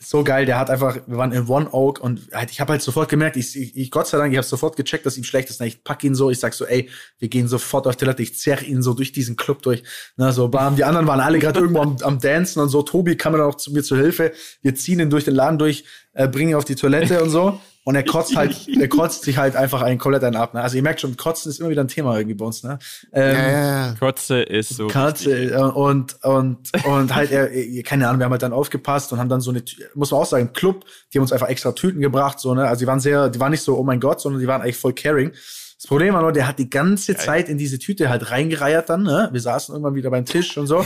so 0.09 0.23
geil, 0.23 0.47
der 0.47 0.57
hat 0.57 0.71
einfach, 0.71 0.97
wir 1.05 1.17
waren 1.17 1.31
in 1.31 1.47
One 1.47 1.71
Oak 1.71 1.99
und 1.99 2.31
halt, 2.33 2.49
ich 2.49 2.59
habe 2.59 2.71
halt 2.71 2.81
sofort 2.81 3.09
gemerkt, 3.09 3.37
ich, 3.37 3.55
ich, 3.55 3.91
Gott 3.91 4.07
sei 4.07 4.17
Dank, 4.17 4.31
ich 4.31 4.37
habe 4.39 4.47
sofort 4.47 4.75
gecheckt, 4.75 5.05
dass 5.05 5.15
ihm 5.19 5.23
schlecht 5.23 5.51
ist. 5.51 5.61
Ich 5.61 5.83
pack 5.83 6.03
ihn 6.03 6.15
so, 6.15 6.31
ich 6.31 6.39
sag 6.39 6.55
so, 6.55 6.65
ey, 6.65 6.89
wir 7.19 7.27
gehen 7.29 7.47
sofort 7.47 7.85
auf 7.85 7.95
Toilette, 7.95 8.23
ich 8.23 8.35
zerr 8.35 8.63
ihn 8.63 8.81
so 8.81 8.95
durch 8.95 9.11
diesen 9.11 9.35
Club 9.35 9.61
durch. 9.61 9.83
Na, 10.17 10.31
so 10.31 10.47
bam, 10.47 10.75
die 10.75 10.83
anderen 10.83 11.05
waren 11.05 11.19
alle 11.19 11.37
gerade 11.37 11.59
irgendwo 11.61 11.81
am, 11.81 11.97
am 12.01 12.19
Dancen 12.19 12.59
und 12.59 12.69
so. 12.69 12.81
Tobi 12.81 13.17
kam 13.17 13.33
dann 13.33 13.43
auch 13.43 13.53
zu 13.53 13.71
mir 13.71 13.83
zur 13.83 13.99
Hilfe. 13.99 14.31
Wir 14.63 14.73
ziehen 14.73 14.99
ihn 14.99 15.11
durch 15.11 15.25
den 15.25 15.35
Laden 15.35 15.59
durch, 15.59 15.83
äh, 16.13 16.27
bringen 16.27 16.49
ihn 16.49 16.55
auf 16.55 16.65
die 16.65 16.73
Toilette 16.73 17.21
und 17.21 17.29
so. 17.29 17.61
Und 17.83 17.95
er 17.95 18.03
kotzt 18.03 18.35
halt, 18.35 18.67
er 18.79 18.87
kotzt 18.87 19.23
sich 19.23 19.37
halt 19.37 19.55
einfach 19.55 19.81
einen 19.81 19.97
komplett 19.97 20.23
einen 20.23 20.35
ab. 20.35 20.53
Ne? 20.53 20.61
Also 20.61 20.75
ihr 20.75 20.83
merkt 20.83 21.01
schon, 21.01 21.17
Kotzen 21.17 21.49
ist 21.49 21.59
immer 21.59 21.69
wieder 21.69 21.83
ein 21.83 21.87
Thema 21.87 22.17
irgendwie 22.17 22.35
bei 22.35 22.45
uns. 22.45 22.63
Ne? 22.63 22.77
Ähm, 23.13 23.35
ja, 23.35 23.51
ja, 23.51 23.87
ja. 23.87 23.95
Kotze 23.99 24.41
ist 24.41 24.69
so. 24.69 24.87
Kotze. 24.87 25.51
Äh, 25.51 25.57
und 25.57 26.23
und 26.23 26.57
und 26.85 27.15
halt 27.15 27.31
er, 27.31 27.49
keine 27.83 28.07
Ahnung, 28.07 28.19
wir 28.19 28.25
haben 28.25 28.31
halt 28.31 28.43
dann 28.43 28.53
aufgepasst 28.53 29.11
und 29.13 29.19
haben 29.19 29.29
dann 29.29 29.41
so 29.41 29.51
eine, 29.51 29.63
muss 29.95 30.11
man 30.11 30.21
auch 30.21 30.25
sagen, 30.25 30.53
Club, 30.53 30.85
die 31.13 31.17
haben 31.17 31.23
uns 31.23 31.31
einfach 31.31 31.49
extra 31.49 31.71
Tüten 31.71 32.01
gebracht, 32.01 32.39
so 32.39 32.53
ne. 32.53 32.67
Also 32.67 32.81
die 32.81 32.87
waren 32.87 32.99
sehr, 32.99 33.29
die 33.29 33.39
waren 33.39 33.51
nicht 33.51 33.63
so, 33.63 33.77
oh 33.77 33.83
mein 33.83 33.99
Gott, 33.99 34.21
sondern 34.21 34.41
die 34.41 34.47
waren 34.47 34.61
eigentlich 34.61 34.77
voll 34.77 34.93
caring. 34.93 35.31
Das 35.79 35.87
Problem 35.87 36.13
war 36.13 36.21
nur, 36.21 36.33
der 36.33 36.45
hat 36.45 36.59
die 36.59 36.69
ganze 36.69 37.15
Zeit 37.15 37.47
in 37.47 37.57
diese 37.57 37.79
Tüte 37.79 38.09
halt 38.09 38.31
reingereiert 38.31 38.89
dann, 38.89 39.03
ne? 39.03 39.29
Wir 39.31 39.39
saßen 39.39 39.73
irgendwann 39.73 39.95
wieder 39.95 40.09
beim 40.09 40.25
Tisch 40.25 40.57
und 40.57 40.67
so. 40.67 40.85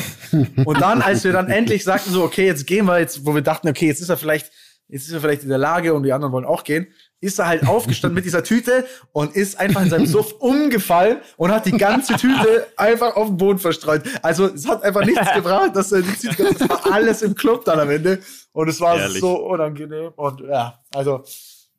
Und 0.65 0.81
dann, 0.81 1.01
als 1.01 1.23
wir 1.23 1.33
dann 1.33 1.49
endlich 1.49 1.83
sagten 1.83 2.11
so, 2.11 2.21
okay, 2.21 2.45
jetzt 2.45 2.67
gehen 2.67 2.85
wir 2.85 2.99
jetzt, 2.99 3.25
wo 3.25 3.33
wir 3.33 3.41
dachten, 3.41 3.67
okay, 3.67 3.87
jetzt 3.87 4.01
ist 4.01 4.09
er 4.09 4.17
vielleicht 4.17 4.51
jetzt 4.87 5.07
ist 5.07 5.13
er 5.13 5.21
vielleicht 5.21 5.43
in 5.43 5.49
der 5.49 5.57
Lage 5.57 5.93
und 5.93 6.03
die 6.03 6.13
anderen 6.13 6.33
wollen 6.33 6.45
auch 6.45 6.63
gehen, 6.63 6.87
ist 7.19 7.39
er 7.39 7.47
halt 7.47 7.67
aufgestanden 7.67 8.15
mit 8.15 8.25
dieser 8.25 8.43
Tüte 8.43 8.85
und 9.11 9.35
ist 9.35 9.59
einfach 9.59 9.81
in 9.81 9.89
seinem 9.89 10.05
Suff 10.05 10.33
umgefallen 10.39 11.17
und 11.37 11.51
hat 11.51 11.65
die 11.65 11.77
ganze 11.77 12.15
Tüte 12.15 12.67
einfach 12.75 13.15
auf 13.15 13.27
den 13.27 13.37
Boden 13.37 13.59
verstreut. 13.59 14.03
Also 14.21 14.45
es 14.47 14.67
hat 14.67 14.83
einfach 14.83 15.05
nichts 15.05 15.31
gebracht, 15.35 15.75
dass 15.75 15.91
er 15.91 16.01
die 16.01 16.11
Tüte, 16.11 16.53
das 16.53 16.69
war 16.69 16.93
alles 16.93 17.21
im 17.21 17.33
Club 17.35 17.65
dann 17.65 17.79
am 17.79 17.89
Ende 17.89 18.19
und 18.51 18.67
es 18.67 18.79
war 18.81 18.99
Ehrlich. 18.99 19.21
so 19.21 19.35
unangenehm 19.35 20.11
und 20.15 20.41
ja, 20.41 20.79
also 20.93 21.23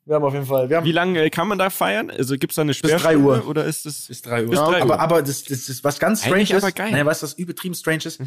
wir 0.05 0.15
haben 0.15 0.23
auf 0.23 0.33
jeden 0.33 0.45
Fall. 0.45 0.69
Wir 0.69 0.77
haben 0.77 0.85
Wie 0.85 0.91
lange 0.91 1.29
kann 1.31 1.47
man 1.47 1.57
da 1.57 1.71
feiern? 1.71 2.11
Also 2.11 2.37
gibt's 2.37 2.55
da 2.55 2.61
eine 2.61 2.75
Sperrstunde? 2.75 3.03
Bis 3.03 3.03
drei 3.03 3.17
Uhr. 3.17 3.47
Oder 3.47 3.65
ist 3.65 3.87
es 3.87 4.07
bis 4.07 4.21
drei 4.21 4.43
Uhr? 4.43 4.51
Bis 4.51 4.59
drei 4.59 4.77
Uhr. 4.77 4.93
Aber, 4.93 4.99
aber 4.99 5.21
das, 5.23 5.43
das 5.43 5.67
ist 5.67 5.83
was 5.83 5.97
ganz 5.97 6.21
strange 6.21 6.43
ist. 6.43 6.53
Aber 6.53 6.71
geil. 6.71 6.91
Naja, 6.91 7.07
was 7.07 7.33
übertrieben 7.33 7.73
strange 7.73 8.05
ist? 8.05 8.21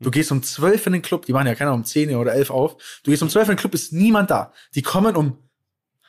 Du 0.00 0.10
gehst 0.10 0.32
um 0.32 0.42
zwölf 0.42 0.86
in 0.86 0.94
den 0.94 1.02
Club, 1.02 1.26
die 1.26 1.32
machen 1.32 1.46
ja 1.46 1.54
keine 1.54 1.70
Ahnung, 1.70 1.82
um 1.82 1.84
zehn 1.84 2.14
oder 2.14 2.32
elf 2.32 2.50
auf. 2.50 2.76
Du 3.04 3.10
gehst 3.10 3.22
um 3.22 3.28
zwölf 3.28 3.48
in 3.48 3.54
den 3.54 3.58
Club, 3.58 3.74
ist 3.74 3.92
niemand 3.92 4.30
da. 4.30 4.52
Die 4.74 4.82
kommen 4.82 5.14
um 5.14 5.36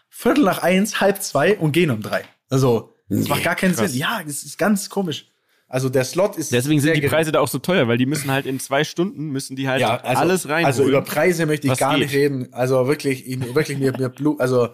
Viertel 0.09 0.43
nach 0.43 0.59
eins, 0.59 1.01
halb 1.01 1.21
zwei 1.21 1.57
und 1.57 1.71
gehen 1.71 1.91
um 1.91 2.01
drei. 2.01 2.23
Also, 2.49 2.93
das 3.09 3.19
nee, 3.19 3.29
macht 3.29 3.43
gar 3.43 3.55
keinen 3.55 3.75
krass. 3.75 3.91
Sinn. 3.91 3.99
Ja, 3.99 4.21
das 4.25 4.43
ist 4.43 4.57
ganz 4.57 4.89
komisch. 4.89 5.27
Also 5.67 5.87
der 5.87 6.03
Slot 6.03 6.37
ist. 6.37 6.51
Deswegen 6.51 6.81
sind 6.81 6.97
die 6.97 7.07
Preise 7.07 7.31
da 7.31 7.39
auch 7.39 7.47
so 7.47 7.57
teuer, 7.57 7.87
weil 7.87 7.97
die 7.97 8.05
müssen 8.05 8.29
halt 8.29 8.45
in 8.45 8.59
zwei 8.59 8.83
Stunden 8.83 9.27
müssen 9.27 9.55
die 9.55 9.69
halt 9.69 9.79
ja, 9.79 9.95
also, 10.01 10.21
alles 10.21 10.49
rein. 10.49 10.65
Also 10.65 10.83
über 10.83 11.01
Preise 11.01 11.45
möchte 11.45 11.67
ich 11.67 11.77
gar 11.77 11.95
geht. 11.95 12.03
nicht 12.03 12.13
reden. 12.13 12.49
Also 12.51 12.87
wirklich, 12.87 13.25
wirklich 13.55 13.77
mir, 13.77 13.93
mir 13.97 14.09
Blut, 14.09 14.41
also 14.41 14.69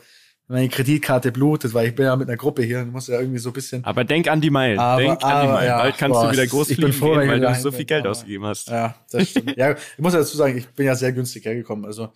meine 0.48 0.70
Kreditkarte 0.70 1.32
blutet, 1.32 1.74
weil 1.74 1.90
ich 1.90 1.96
bin 1.96 2.06
ja 2.06 2.16
mit 2.16 2.28
einer 2.28 2.38
Gruppe 2.38 2.64
hier 2.64 2.80
und 2.80 2.92
muss 2.92 3.08
ja 3.08 3.20
irgendwie 3.20 3.40
so 3.40 3.50
ein 3.50 3.54
bisschen. 3.54 3.84
Aber 3.84 4.04
denk 4.04 4.28
an 4.28 4.40
die 4.40 4.50
Meilen. 4.50 4.80
Aber, 4.80 5.02
denk 5.02 5.24
aber, 5.24 5.34
an 5.34 5.42
die 5.42 5.54
Meilen. 5.54 5.68
Ja, 5.68 5.78
Bald 5.78 5.98
kannst 5.98 6.14
boah, 6.14 6.26
du 6.28 6.32
wieder 6.32 6.48
groß 6.48 6.70
ich 6.70 6.78
bin 6.78 6.94
froh, 6.94 7.16
gehen, 7.16 7.28
weil 7.28 7.40
du 7.40 7.56
so 7.56 7.72
viel 7.72 7.86
Geld 7.86 8.02
aber, 8.02 8.12
ausgegeben 8.12 8.46
hast. 8.46 8.70
Ja, 8.70 8.96
das 9.12 9.30
stimmt. 9.30 9.58
ja, 9.58 9.72
ich 9.72 10.00
muss 10.00 10.14
ja 10.14 10.20
dazu 10.20 10.38
sagen, 10.38 10.58
ich 10.58 10.68
bin 10.68 10.86
ja 10.86 10.96
sehr 10.96 11.12
günstig 11.12 11.44
hergekommen. 11.46 11.86
Also, 11.86 12.10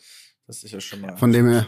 das 0.48 0.64
ist 0.64 0.72
ja 0.72 0.80
schon 0.80 1.02
mal. 1.02 1.18
Von 1.18 1.32
dem 1.32 1.50
her. 1.50 1.68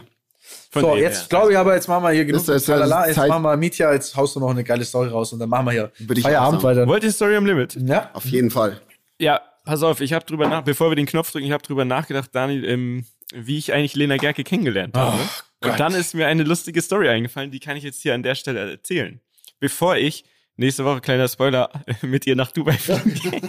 Von 0.70 0.82
so, 0.82 0.96
jetzt 0.96 1.30
glaube 1.30 1.52
ich 1.52 1.58
aber, 1.58 1.74
jetzt 1.74 1.88
machen 1.88 2.02
wir 2.02 2.10
hier 2.10 2.24
genug. 2.24 2.46
Ist, 2.46 2.66
Talala, 2.66 3.08
jetzt 3.08 3.16
machen 3.16 3.42
wir 3.42 3.56
Mietja, 3.56 3.92
jetzt 3.92 4.14
haust 4.14 4.36
du 4.36 4.40
noch 4.40 4.50
eine 4.50 4.64
geile 4.64 4.84
Story 4.84 5.08
raus 5.08 5.32
und 5.32 5.38
dann 5.38 5.48
machen 5.48 5.66
wir 5.66 5.72
hier 5.72 5.92
Würde 5.98 6.20
Feierabend 6.20 6.62
weiter. 6.62 6.86
Wollt 6.86 7.02
ihr 7.02 7.12
Story 7.12 7.36
am 7.36 7.46
Limit? 7.46 7.76
Ja. 7.76 8.10
Auf 8.12 8.26
jeden 8.26 8.50
Fall. 8.50 8.80
Ja, 9.18 9.40
pass 9.64 9.82
auf, 9.82 10.00
ich 10.00 10.12
habe 10.12 10.24
drüber 10.26 10.48
nach, 10.48 10.62
bevor 10.62 10.90
wir 10.90 10.96
den 10.96 11.06
Knopf 11.06 11.30
drücken, 11.30 11.46
ich 11.46 11.52
habe 11.52 11.62
drüber 11.62 11.86
nachgedacht, 11.86 12.30
Daniel, 12.32 12.64
ähm, 12.64 13.04
wie 13.34 13.56
ich 13.56 13.72
eigentlich 13.72 13.94
Lena 13.94 14.16
Gerke 14.18 14.44
kennengelernt 14.44 14.96
habe. 14.96 15.16
Oh. 15.16 15.44
Und 15.64 15.80
dann 15.80 15.94
ist 15.94 16.14
mir 16.14 16.26
eine 16.26 16.42
lustige 16.42 16.80
Story 16.82 17.08
eingefallen, 17.08 17.50
die 17.50 17.60
kann 17.60 17.76
ich 17.76 17.84
jetzt 17.84 18.02
hier 18.02 18.14
an 18.14 18.22
der 18.22 18.34
Stelle 18.34 18.70
erzählen. 18.70 19.20
Bevor 19.60 19.96
ich 19.96 20.24
nächste 20.56 20.84
Woche, 20.84 21.00
kleiner 21.00 21.28
Spoiler, 21.28 21.70
mit 22.02 22.26
ihr 22.26 22.36
nach 22.36 22.52
Dubai 22.52 22.74
fliege. 22.74 23.40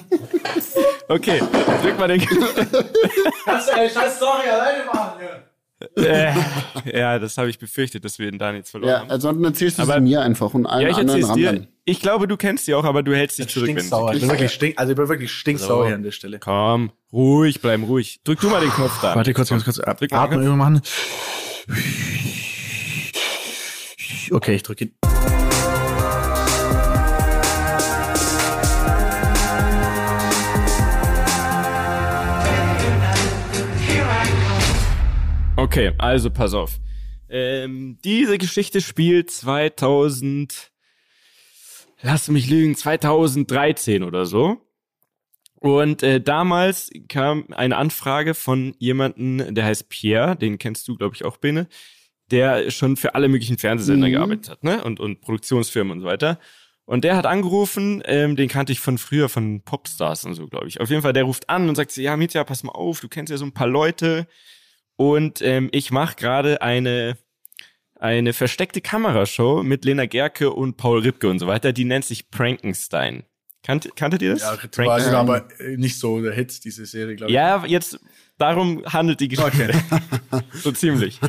okay, 1.07 1.41
drück 1.81 1.99
mal 1.99 2.07
den. 2.07 2.21
Kannst 2.21 3.69
du 3.69 3.73
eine 3.73 3.89
scheiß 3.89 4.17
Story 4.17 4.47
alleine 4.49 4.85
machen, 4.85 5.19
ja. 5.21 6.03
äh, 6.03 6.33
ja, 6.97 7.19
das 7.19 7.37
habe 7.37 7.49
ich 7.49 7.59
befürchtet, 7.59 8.05
dass 8.05 8.17
wir 8.17 8.31
den 8.31 8.39
Daniel 8.39 8.63
verloren 8.63 8.89
ja, 8.89 8.99
haben. 9.01 9.11
Ansonsten 9.11 9.43
erzählst 9.43 9.77
du 9.77 9.83
aber, 9.83 9.95
sie 9.95 10.01
mir 10.01 10.21
einfach 10.21 10.53
und 10.53 10.65
allen 10.65 10.83
ja, 10.83 10.89
ich 10.89 10.97
anderen 10.97 11.35
dir. 11.35 11.67
Ich 11.83 11.99
glaube, 11.99 12.27
du 12.27 12.37
kennst 12.37 12.65
sie 12.65 12.73
auch, 12.73 12.85
aber 12.85 13.03
du 13.03 13.13
hältst 13.13 13.37
dich 13.37 13.47
zurück. 13.47 13.69
Stinksauer. 13.69 14.13
Ich 14.13 14.21
bin 14.21 14.29
wirklich 14.29 14.51
stink, 14.51 14.79
also 14.79 14.91
ich 14.91 14.97
bin 14.97 15.07
wirklich 15.07 15.31
stinksauer 15.31 15.83
so. 15.83 15.85
hier 15.85 15.95
an 15.95 16.03
der 16.03 16.11
Stelle. 16.11 16.39
Komm, 16.39 16.91
ruhig, 17.13 17.61
bleib 17.61 17.81
ruhig. 17.81 18.21
Drück 18.23 18.39
du 18.39 18.49
mal 18.49 18.61
den 18.61 18.71
Knopf 18.71 19.01
da. 19.01 19.15
Warte 19.15 19.33
kurz, 19.33 19.49
kurz, 19.49 19.65
kurz. 19.65 19.77
Drück 19.77 20.13
Atmen 20.13 20.57
machen. 20.57 20.81
Okay, 24.31 24.55
ich 24.55 24.63
drücke. 24.63 24.91
Okay, 35.57 35.93
also 35.97 36.29
pass 36.29 36.53
auf. 36.53 36.79
Ähm, 37.29 37.97
diese 38.03 38.37
Geschichte 38.37 38.81
spielt 38.81 39.31
2000, 39.31 40.71
lass 42.01 42.27
mich 42.29 42.49
lügen, 42.49 42.75
2013 42.75 44.03
oder 44.03 44.25
so. 44.25 44.64
Und 45.55 46.03
äh, 46.03 46.21
damals 46.21 46.91
kam 47.07 47.47
eine 47.51 47.77
Anfrage 47.77 48.33
von 48.33 48.75
jemanden, 48.77 49.55
der 49.55 49.65
heißt 49.65 49.89
Pierre, 49.89 50.35
den 50.35 50.57
kennst 50.57 50.87
du, 50.87 50.95
glaube 50.95 51.15
ich, 51.15 51.25
auch, 51.25 51.37
Bene, 51.37 51.67
der 52.31 52.69
schon 52.71 52.97
für 52.97 53.15
alle 53.15 53.29
möglichen 53.29 53.57
Fernsehsender 53.57 54.07
mhm. 54.07 54.11
gearbeitet 54.11 54.49
hat, 54.49 54.63
ne? 54.63 54.83
Und, 54.83 54.99
und 54.99 55.21
Produktionsfirmen 55.21 55.93
und 55.93 55.99
so 56.01 56.05
weiter. 56.05 56.39
Und 56.85 57.03
der 57.03 57.15
hat 57.15 57.25
angerufen, 57.25 58.03
ähm, 58.05 58.35
den 58.35 58.47
kannte 58.47 58.71
ich 58.71 58.79
von 58.79 58.99
früher, 58.99 59.27
von 59.27 59.61
Popstars 59.61 60.23
und 60.25 60.35
so, 60.35 60.47
glaube 60.47 60.67
ich. 60.67 60.81
Auf 60.81 60.89
jeden 60.89 61.01
Fall, 61.01 61.13
der 61.13 61.23
ruft 61.23 61.49
an 61.49 61.67
und 61.67 61.75
sagt, 61.75 61.97
ja, 61.97 62.15
Mitya, 62.15 62.43
pass 62.43 62.63
mal 62.63 62.73
auf, 62.73 62.99
du 62.99 63.07
kennst 63.07 63.31
ja 63.31 63.37
so 63.37 63.45
ein 63.45 63.53
paar 63.53 63.67
Leute. 63.67 64.27
Und 64.95 65.41
ähm, 65.41 65.69
ich 65.71 65.91
mache 65.91 66.15
gerade 66.15 66.61
eine, 66.61 67.17
eine 67.99 68.33
versteckte 68.33 68.81
Kamerashow 68.81 69.63
mit 69.63 69.83
Lena 69.83 70.05
Gerke 70.05 70.51
und 70.51 70.77
Paul 70.77 70.99
Ripke 70.99 71.27
und 71.27 71.39
so 71.39 71.47
weiter. 71.47 71.73
Die 71.73 71.85
nennt 71.85 72.05
sich 72.05 72.29
Prankenstein. 72.29 73.23
Kannt, 73.65 73.89
kanntet 73.95 74.21
ihr 74.21 74.33
das? 74.33 74.43
Ja, 74.43 74.51
Ritual 74.51 74.99
ist 74.99 75.07
aber 75.07 75.47
nicht 75.75 75.97
so 75.97 76.21
der 76.21 76.33
Hit, 76.33 76.63
diese 76.63 76.85
Serie, 76.85 77.15
glaube 77.15 77.31
ich. 77.31 77.35
Ja, 77.35 77.65
jetzt, 77.65 77.99
darum 78.37 78.85
handelt 78.85 79.19
die 79.19 79.27
Geschichte. 79.27 79.69
Okay. 80.31 80.43
so 80.53 80.71
ziemlich. 80.71 81.19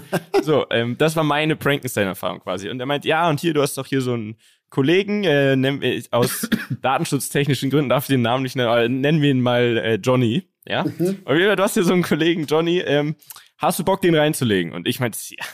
So, 0.43 0.67
ähm, 0.69 0.99
das 0.99 1.17
war 1.17 1.25
meine 1.25 1.57
Prankenstein-Erfahrung 1.57 2.41
quasi. 2.41 2.69
Und 2.69 2.79
er 2.79 2.85
meint, 2.85 3.07
ja, 3.07 3.31
und 3.31 3.41
hier, 3.41 3.55
du 3.55 3.63
hast 3.63 3.79
doch 3.79 3.87
hier 3.87 4.03
so 4.03 4.13
einen 4.13 4.37
Kollegen, 4.69 5.25
äh, 5.25 5.57
nennen 5.57 5.81
wir, 5.81 6.03
aus 6.11 6.47
datenschutztechnischen 6.83 7.71
Gründen 7.71 7.89
darf 7.89 8.05
ich 8.05 8.09
den 8.09 8.21
Namen 8.21 8.43
nicht 8.43 8.55
nennen, 8.55 8.69
aber 8.69 8.87
nennen 8.87 9.23
wir 9.23 9.31
ihn 9.31 9.41
mal 9.41 9.79
äh, 9.79 9.95
Johnny. 9.95 10.47
Ja? 10.67 10.85
Mhm. 10.85 11.21
Und 11.25 11.39
du 11.39 11.63
hast 11.63 11.73
hier 11.73 11.85
so 11.85 11.95
einen 11.95 12.03
Kollegen, 12.03 12.45
Johnny, 12.45 12.81
ähm, 12.81 13.17
hast 13.57 13.79
du 13.79 13.85
Bock, 13.85 14.03
den 14.03 14.15
reinzulegen? 14.15 14.75
Und 14.75 14.87
ich 14.87 15.01
meinte, 15.01 15.19
ja, 15.31 15.45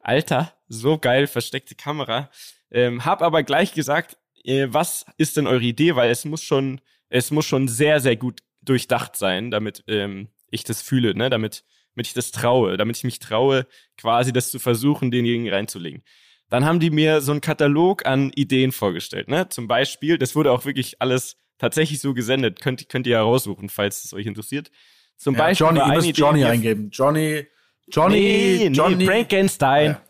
Alter, 0.00 0.54
so 0.66 0.98
geil, 0.98 1.28
versteckte 1.28 1.76
Kamera. 1.76 2.30
Ähm, 2.72 3.04
hab 3.04 3.22
aber 3.22 3.44
gleich 3.44 3.74
gesagt, 3.74 4.14
äh, 4.14 4.16
was 4.44 5.06
ist 5.16 5.36
denn 5.36 5.46
eure 5.46 5.62
Idee? 5.62 5.96
Weil 5.96 6.10
es 6.10 6.24
muss 6.24 6.42
schon, 6.42 6.80
es 7.08 7.30
muss 7.30 7.46
schon 7.46 7.68
sehr, 7.68 8.00
sehr 8.00 8.16
gut 8.16 8.40
durchdacht 8.62 9.16
sein, 9.16 9.50
damit 9.50 9.84
ähm, 9.86 10.28
ich 10.50 10.64
das 10.64 10.82
fühle, 10.82 11.14
ne? 11.14 11.30
damit, 11.30 11.64
damit 11.94 12.06
ich 12.06 12.14
das 12.14 12.30
traue, 12.30 12.76
damit 12.76 12.96
ich 12.96 13.04
mich 13.04 13.18
traue, 13.18 13.66
quasi 13.96 14.32
das 14.32 14.50
zu 14.50 14.58
versuchen, 14.58 15.10
denjenigen 15.10 15.52
reinzulegen. 15.52 16.02
Dann 16.48 16.64
haben 16.64 16.80
die 16.80 16.90
mir 16.90 17.20
so 17.20 17.32
einen 17.32 17.40
Katalog 17.40 18.06
an 18.06 18.30
Ideen 18.34 18.72
vorgestellt, 18.72 19.28
ne? 19.28 19.48
Zum 19.48 19.68
Beispiel, 19.68 20.18
das 20.18 20.34
wurde 20.34 20.50
auch 20.50 20.64
wirklich 20.64 21.00
alles 21.00 21.36
tatsächlich 21.58 22.00
so 22.00 22.12
gesendet, 22.12 22.60
könnt, 22.60 22.88
könnt 22.88 23.06
ihr 23.06 23.18
heraussuchen, 23.18 23.68
falls 23.68 24.04
es 24.04 24.12
euch 24.12 24.26
interessiert. 24.26 24.72
Zum 25.16 25.34
ja, 25.34 25.42
Beispiel. 25.42 25.66
Johnny, 25.66 25.78
ihr 25.78 25.94
müsst 25.94 26.18
Johnny 26.18 26.44
eingeben. 26.44 26.90
Johnny, 26.90 27.46
Johnny, 27.88 28.16
nee, 28.16 28.66
Johnny. 28.68 28.96
Nee, 28.96 29.06
Frankenstein. 29.06 29.90
Ja. 29.90 30.02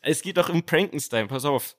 Es 0.00 0.22
geht 0.22 0.38
doch 0.38 0.48
um 0.48 0.62
Frankenstein, 0.66 1.28
pass 1.28 1.44
auf 1.44 1.76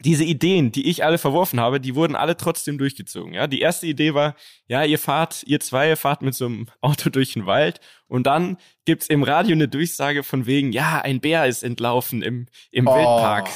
diese 0.00 0.24
Ideen, 0.24 0.72
die 0.72 0.88
ich 0.88 1.04
alle 1.04 1.18
verworfen 1.18 1.60
habe, 1.60 1.80
die 1.80 1.94
wurden 1.94 2.16
alle 2.16 2.36
trotzdem 2.36 2.78
durchgezogen. 2.78 3.34
Ja, 3.34 3.46
die 3.46 3.60
erste 3.60 3.86
Idee 3.86 4.14
war, 4.14 4.34
ja, 4.66 4.82
ihr 4.82 4.98
fahrt, 4.98 5.42
ihr 5.46 5.60
zwei 5.60 5.94
fahrt 5.96 6.22
mit 6.22 6.34
so 6.34 6.46
einem 6.46 6.66
Auto 6.80 7.10
durch 7.10 7.34
den 7.34 7.46
Wald 7.46 7.80
und 8.06 8.26
dann 8.26 8.56
gibt's 8.84 9.08
im 9.08 9.22
Radio 9.22 9.54
eine 9.54 9.68
Durchsage 9.68 10.22
von 10.22 10.46
wegen, 10.46 10.72
ja, 10.72 11.00
ein 11.00 11.20
Bär 11.20 11.46
ist 11.46 11.62
entlaufen 11.62 12.22
im 12.22 12.46
im 12.70 12.86
oh. 12.86 12.94
Wildpark 12.94 13.48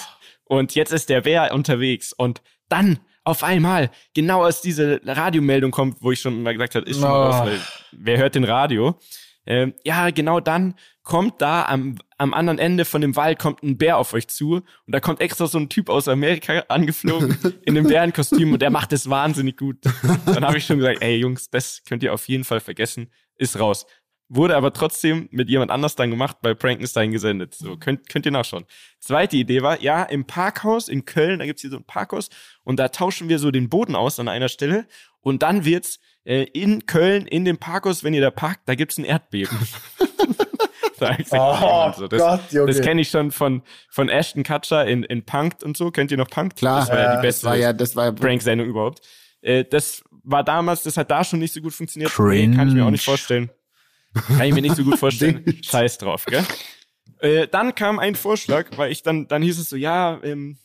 und 0.44 0.74
jetzt 0.74 0.92
ist 0.92 1.08
der 1.08 1.22
Bär 1.22 1.52
unterwegs 1.52 2.12
und 2.12 2.42
dann 2.68 3.00
auf 3.24 3.42
einmal 3.42 3.90
genau 4.12 4.42
als 4.42 4.60
diese 4.60 5.00
Radiomeldung 5.04 5.70
kommt, 5.70 6.02
wo 6.02 6.12
ich 6.12 6.20
schon 6.20 6.42
mal 6.42 6.52
gesagt 6.52 6.74
habe, 6.74 6.86
ist 6.86 7.00
schon 7.00 7.10
oh. 7.10 7.14
raus, 7.14 7.46
weil 7.46 7.60
wer 7.92 8.18
hört 8.18 8.34
den 8.34 8.44
Radio? 8.44 8.98
Ähm, 9.46 9.74
ja, 9.84 10.10
genau 10.10 10.40
dann 10.40 10.74
kommt 11.02 11.42
da 11.42 11.64
am, 11.66 11.98
am 12.16 12.32
anderen 12.32 12.58
Ende 12.58 12.84
von 12.84 13.00
dem 13.00 13.14
Wald 13.14 13.38
kommt 13.38 13.62
ein 13.62 13.76
Bär 13.76 13.98
auf 13.98 14.14
euch 14.14 14.28
zu 14.28 14.54
und 14.54 14.64
da 14.86 15.00
kommt 15.00 15.20
extra 15.20 15.46
so 15.46 15.58
ein 15.58 15.68
Typ 15.68 15.90
aus 15.90 16.08
Amerika 16.08 16.64
angeflogen 16.68 17.36
in 17.64 17.76
einem 17.76 17.86
Bärenkostüm 17.86 18.52
und 18.52 18.62
der 18.62 18.70
macht 18.70 18.92
es 18.92 19.10
wahnsinnig 19.10 19.58
gut. 19.58 19.78
Dann 20.26 20.44
habe 20.44 20.58
ich 20.58 20.66
schon 20.66 20.78
gesagt, 20.78 21.02
ey 21.02 21.16
Jungs, 21.16 21.50
das 21.50 21.82
könnt 21.86 22.02
ihr 22.02 22.14
auf 22.14 22.26
jeden 22.28 22.44
Fall 22.44 22.60
vergessen, 22.60 23.10
ist 23.36 23.58
raus. 23.58 23.86
Wurde 24.34 24.56
aber 24.56 24.72
trotzdem 24.72 25.28
mit 25.30 25.48
jemand 25.48 25.70
anders 25.70 25.94
dann 25.94 26.10
gemacht, 26.10 26.38
bei 26.42 26.54
Prankenstein 26.54 27.12
gesendet. 27.12 27.54
So, 27.54 27.76
könnt, 27.76 28.08
könnt 28.08 28.26
ihr 28.26 28.32
nachschauen. 28.32 28.64
Zweite 28.98 29.36
Idee 29.36 29.62
war, 29.62 29.80
ja, 29.80 30.02
im 30.02 30.26
Parkhaus 30.26 30.88
in 30.88 31.04
Köln, 31.04 31.38
da 31.38 31.46
gibt's 31.46 31.62
hier 31.62 31.70
so 31.70 31.76
ein 31.76 31.84
Parkhaus 31.84 32.30
und 32.64 32.78
da 32.78 32.88
tauschen 32.88 33.28
wir 33.28 33.38
so 33.38 33.50
den 33.50 33.68
Boden 33.68 33.94
aus 33.94 34.18
an 34.18 34.28
einer 34.28 34.48
Stelle 34.48 34.86
und 35.20 35.42
dann 35.42 35.64
wird's 35.64 36.00
äh, 36.24 36.44
in 36.52 36.86
Köln, 36.86 37.26
in 37.26 37.44
dem 37.44 37.58
Parkhaus, 37.58 38.02
wenn 38.02 38.12
ihr 38.12 38.22
da 38.22 38.30
parkt, 38.30 38.68
da 38.68 38.74
gibt's 38.74 38.98
ein 38.98 39.04
Erdbeben. 39.04 39.56
Da 40.96 41.12
gesagt, 41.16 41.42
oh, 41.42 41.92
so. 41.98 42.06
Das, 42.06 42.20
Gott, 42.20 42.52
Junge. 42.52 42.66
das 42.68 42.80
kenne 42.80 43.00
ich 43.00 43.08
schon 43.08 43.32
von, 43.32 43.62
von 43.90 44.08
Ashton 44.08 44.44
Kutcher 44.44 44.86
in, 44.86 45.02
in 45.02 45.24
Punked 45.24 45.64
und 45.64 45.76
so. 45.76 45.90
Kennt 45.90 46.12
ihr 46.12 46.16
noch 46.16 46.30
Punked? 46.30 46.56
Klar. 46.56 46.80
Das 46.80 46.88
war 46.88 46.96
ja, 46.96 47.02
ja 47.02 47.16
die 47.16 47.22
beste 47.22 47.56
ja, 47.56 47.72
das 47.72 47.96
war 47.96 48.12
Prank-Sendung 48.12 48.68
überhaupt. 48.68 49.00
Äh, 49.42 49.64
das 49.64 50.04
war 50.22 50.44
damals, 50.44 50.84
das 50.84 50.96
hat 50.96 51.10
da 51.10 51.24
schon 51.24 51.40
nicht 51.40 51.52
so 51.52 51.60
gut 51.60 51.74
funktioniert. 51.74 52.12
Cringe. 52.12 52.56
kann 52.56 52.68
ich 52.68 52.74
mir 52.74 52.84
auch 52.86 52.90
nicht 52.90 53.04
vorstellen. 53.04 53.50
Kann 54.14 54.46
ich 54.46 54.54
mir 54.54 54.62
nicht 54.62 54.76
so 54.76 54.84
gut 54.84 54.98
vorstellen. 54.98 55.44
Scheiß 55.62 55.98
drauf, 55.98 56.24
gell? 56.26 56.44
Äh, 57.18 57.48
dann 57.48 57.74
kam 57.74 57.98
ein 57.98 58.14
Vorschlag, 58.14 58.66
weil 58.76 58.92
ich 58.92 59.02
dann, 59.02 59.28
dann 59.28 59.42
hieß 59.42 59.58
es 59.58 59.68
so, 59.68 59.76
ja, 59.76 60.20
ähm, 60.22 60.58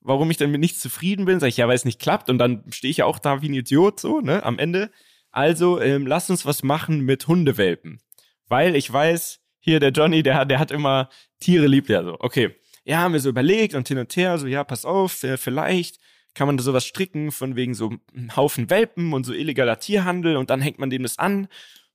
warum 0.00 0.30
ich 0.30 0.36
denn 0.36 0.50
mit 0.50 0.60
nichts 0.60 0.80
zufrieden 0.80 1.24
bin, 1.24 1.40
sag 1.40 1.48
ich, 1.48 1.56
ja, 1.56 1.68
weil 1.68 1.76
es 1.76 1.84
nicht 1.84 2.00
klappt 2.00 2.30
und 2.30 2.38
dann 2.38 2.64
stehe 2.70 2.90
ich 2.90 2.98
ja 2.98 3.04
auch 3.04 3.18
da 3.18 3.42
wie 3.42 3.48
ein 3.48 3.54
Idiot 3.54 4.00
so, 4.00 4.20
ne, 4.20 4.42
am 4.44 4.58
Ende. 4.58 4.90
Also, 5.30 5.80
ähm, 5.80 6.06
lass 6.06 6.30
uns 6.30 6.46
was 6.46 6.62
machen 6.62 7.00
mit 7.00 7.28
Hundewelpen. 7.28 8.00
Weil 8.48 8.76
ich 8.76 8.90
weiß, 8.90 9.40
hier 9.58 9.80
der 9.80 9.90
Johnny, 9.90 10.22
der, 10.22 10.44
der 10.44 10.58
hat 10.58 10.70
immer 10.70 11.10
Tiere 11.40 11.66
liebt 11.66 11.88
ja 11.88 12.02
so. 12.04 12.16
Okay, 12.20 12.54
ja, 12.84 12.98
haben 12.98 13.12
wir 13.12 13.20
so 13.20 13.28
überlegt 13.28 13.74
und 13.74 13.88
hin 13.88 13.98
und 13.98 14.16
her, 14.16 14.38
so, 14.38 14.46
ja, 14.46 14.62
pass 14.64 14.84
auf, 14.84 15.24
äh, 15.24 15.36
vielleicht 15.36 15.98
kann 16.34 16.46
man 16.46 16.56
da 16.56 16.62
sowas 16.62 16.86
stricken 16.86 17.32
von 17.32 17.56
wegen 17.56 17.74
so 17.74 17.94
einem 18.14 18.36
Haufen 18.36 18.70
Welpen 18.70 19.12
und 19.12 19.24
so 19.24 19.32
illegaler 19.32 19.80
Tierhandel 19.80 20.36
und 20.36 20.50
dann 20.50 20.60
hängt 20.60 20.78
man 20.78 20.90
dem 20.90 21.02
das 21.02 21.18
an. 21.18 21.48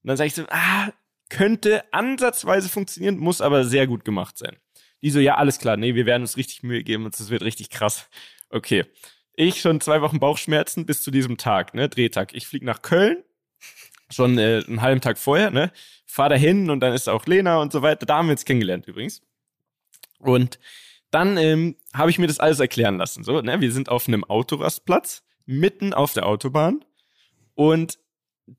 Und 0.04 0.08
dann 0.08 0.18
sage 0.18 0.28
ich 0.28 0.36
so, 0.36 0.43
ah, 0.49 0.91
könnte 1.30 1.84
ansatzweise 1.93 2.70
funktionieren, 2.70 3.18
muss 3.18 3.41
aber 3.41 3.64
sehr 3.64 3.88
gut 3.88 4.04
gemacht 4.04 4.38
sein. 4.38 4.58
Die 5.02 5.10
so, 5.10 5.20
ja, 5.20 5.36
alles 5.36 5.60
klar, 5.60 5.78
nee, 5.78 5.95
wir 5.95 6.06
werden 6.06 6.22
uns 6.24 6.38
richtig 6.38 6.64
Mühe 6.64 6.84
geben 6.84 7.06
und 7.06 7.20
es 7.20 7.30
wird 7.30 7.41
richtig 7.41 7.70
krass. 7.70 8.08
Okay. 8.49 8.86
Ich 9.34 9.62
schon 9.62 9.80
zwei 9.80 10.02
Wochen 10.02 10.20
Bauchschmerzen 10.20 10.86
bis 10.86 11.02
zu 11.02 11.10
diesem 11.10 11.38
Tag, 11.38 11.74
ne, 11.74 11.88
Drehtag. 11.88 12.34
Ich 12.34 12.47
flieg 12.47 12.64
nach 12.64 12.82
Köln, 12.82 13.24
schon 14.10 14.38
äh, 14.38 14.64
einen 14.68 14.82
halben 14.82 15.02
Tag 15.02 15.18
vorher, 15.18 15.52
ne, 15.52 15.72
fahr 16.06 16.30
dahin 16.30 16.70
und 16.70 16.82
dann 16.82 16.93
ist 16.93 17.08
auch 17.08 17.26
Lena 17.26 17.60
und 17.60 17.72
so 17.72 17.82
weiter. 17.82 18.06
Da 18.06 18.18
haben 18.18 18.28
wir 18.28 18.34
uns 18.34 18.45
kennengelernt 18.45 18.88
übrigens. 18.88 19.22
Und 20.20 20.60
dann 21.12 21.38
ähm, 21.38 21.76
habe 21.93 22.10
ich 22.10 22.20
mir 22.20 22.28
das 22.28 22.39
alles 22.39 22.60
erklären 22.60 22.97
lassen. 22.97 23.24
So, 23.24 23.41
ne, 23.41 23.62
wir 23.62 23.72
sind 23.72 23.89
auf 23.89 24.08
einem 24.08 24.24
Autorastplatz 24.24 25.24
mitten 25.45 25.93
auf 25.93 26.14
der 26.14 26.26
Autobahn 26.26 26.84
und 27.56 27.97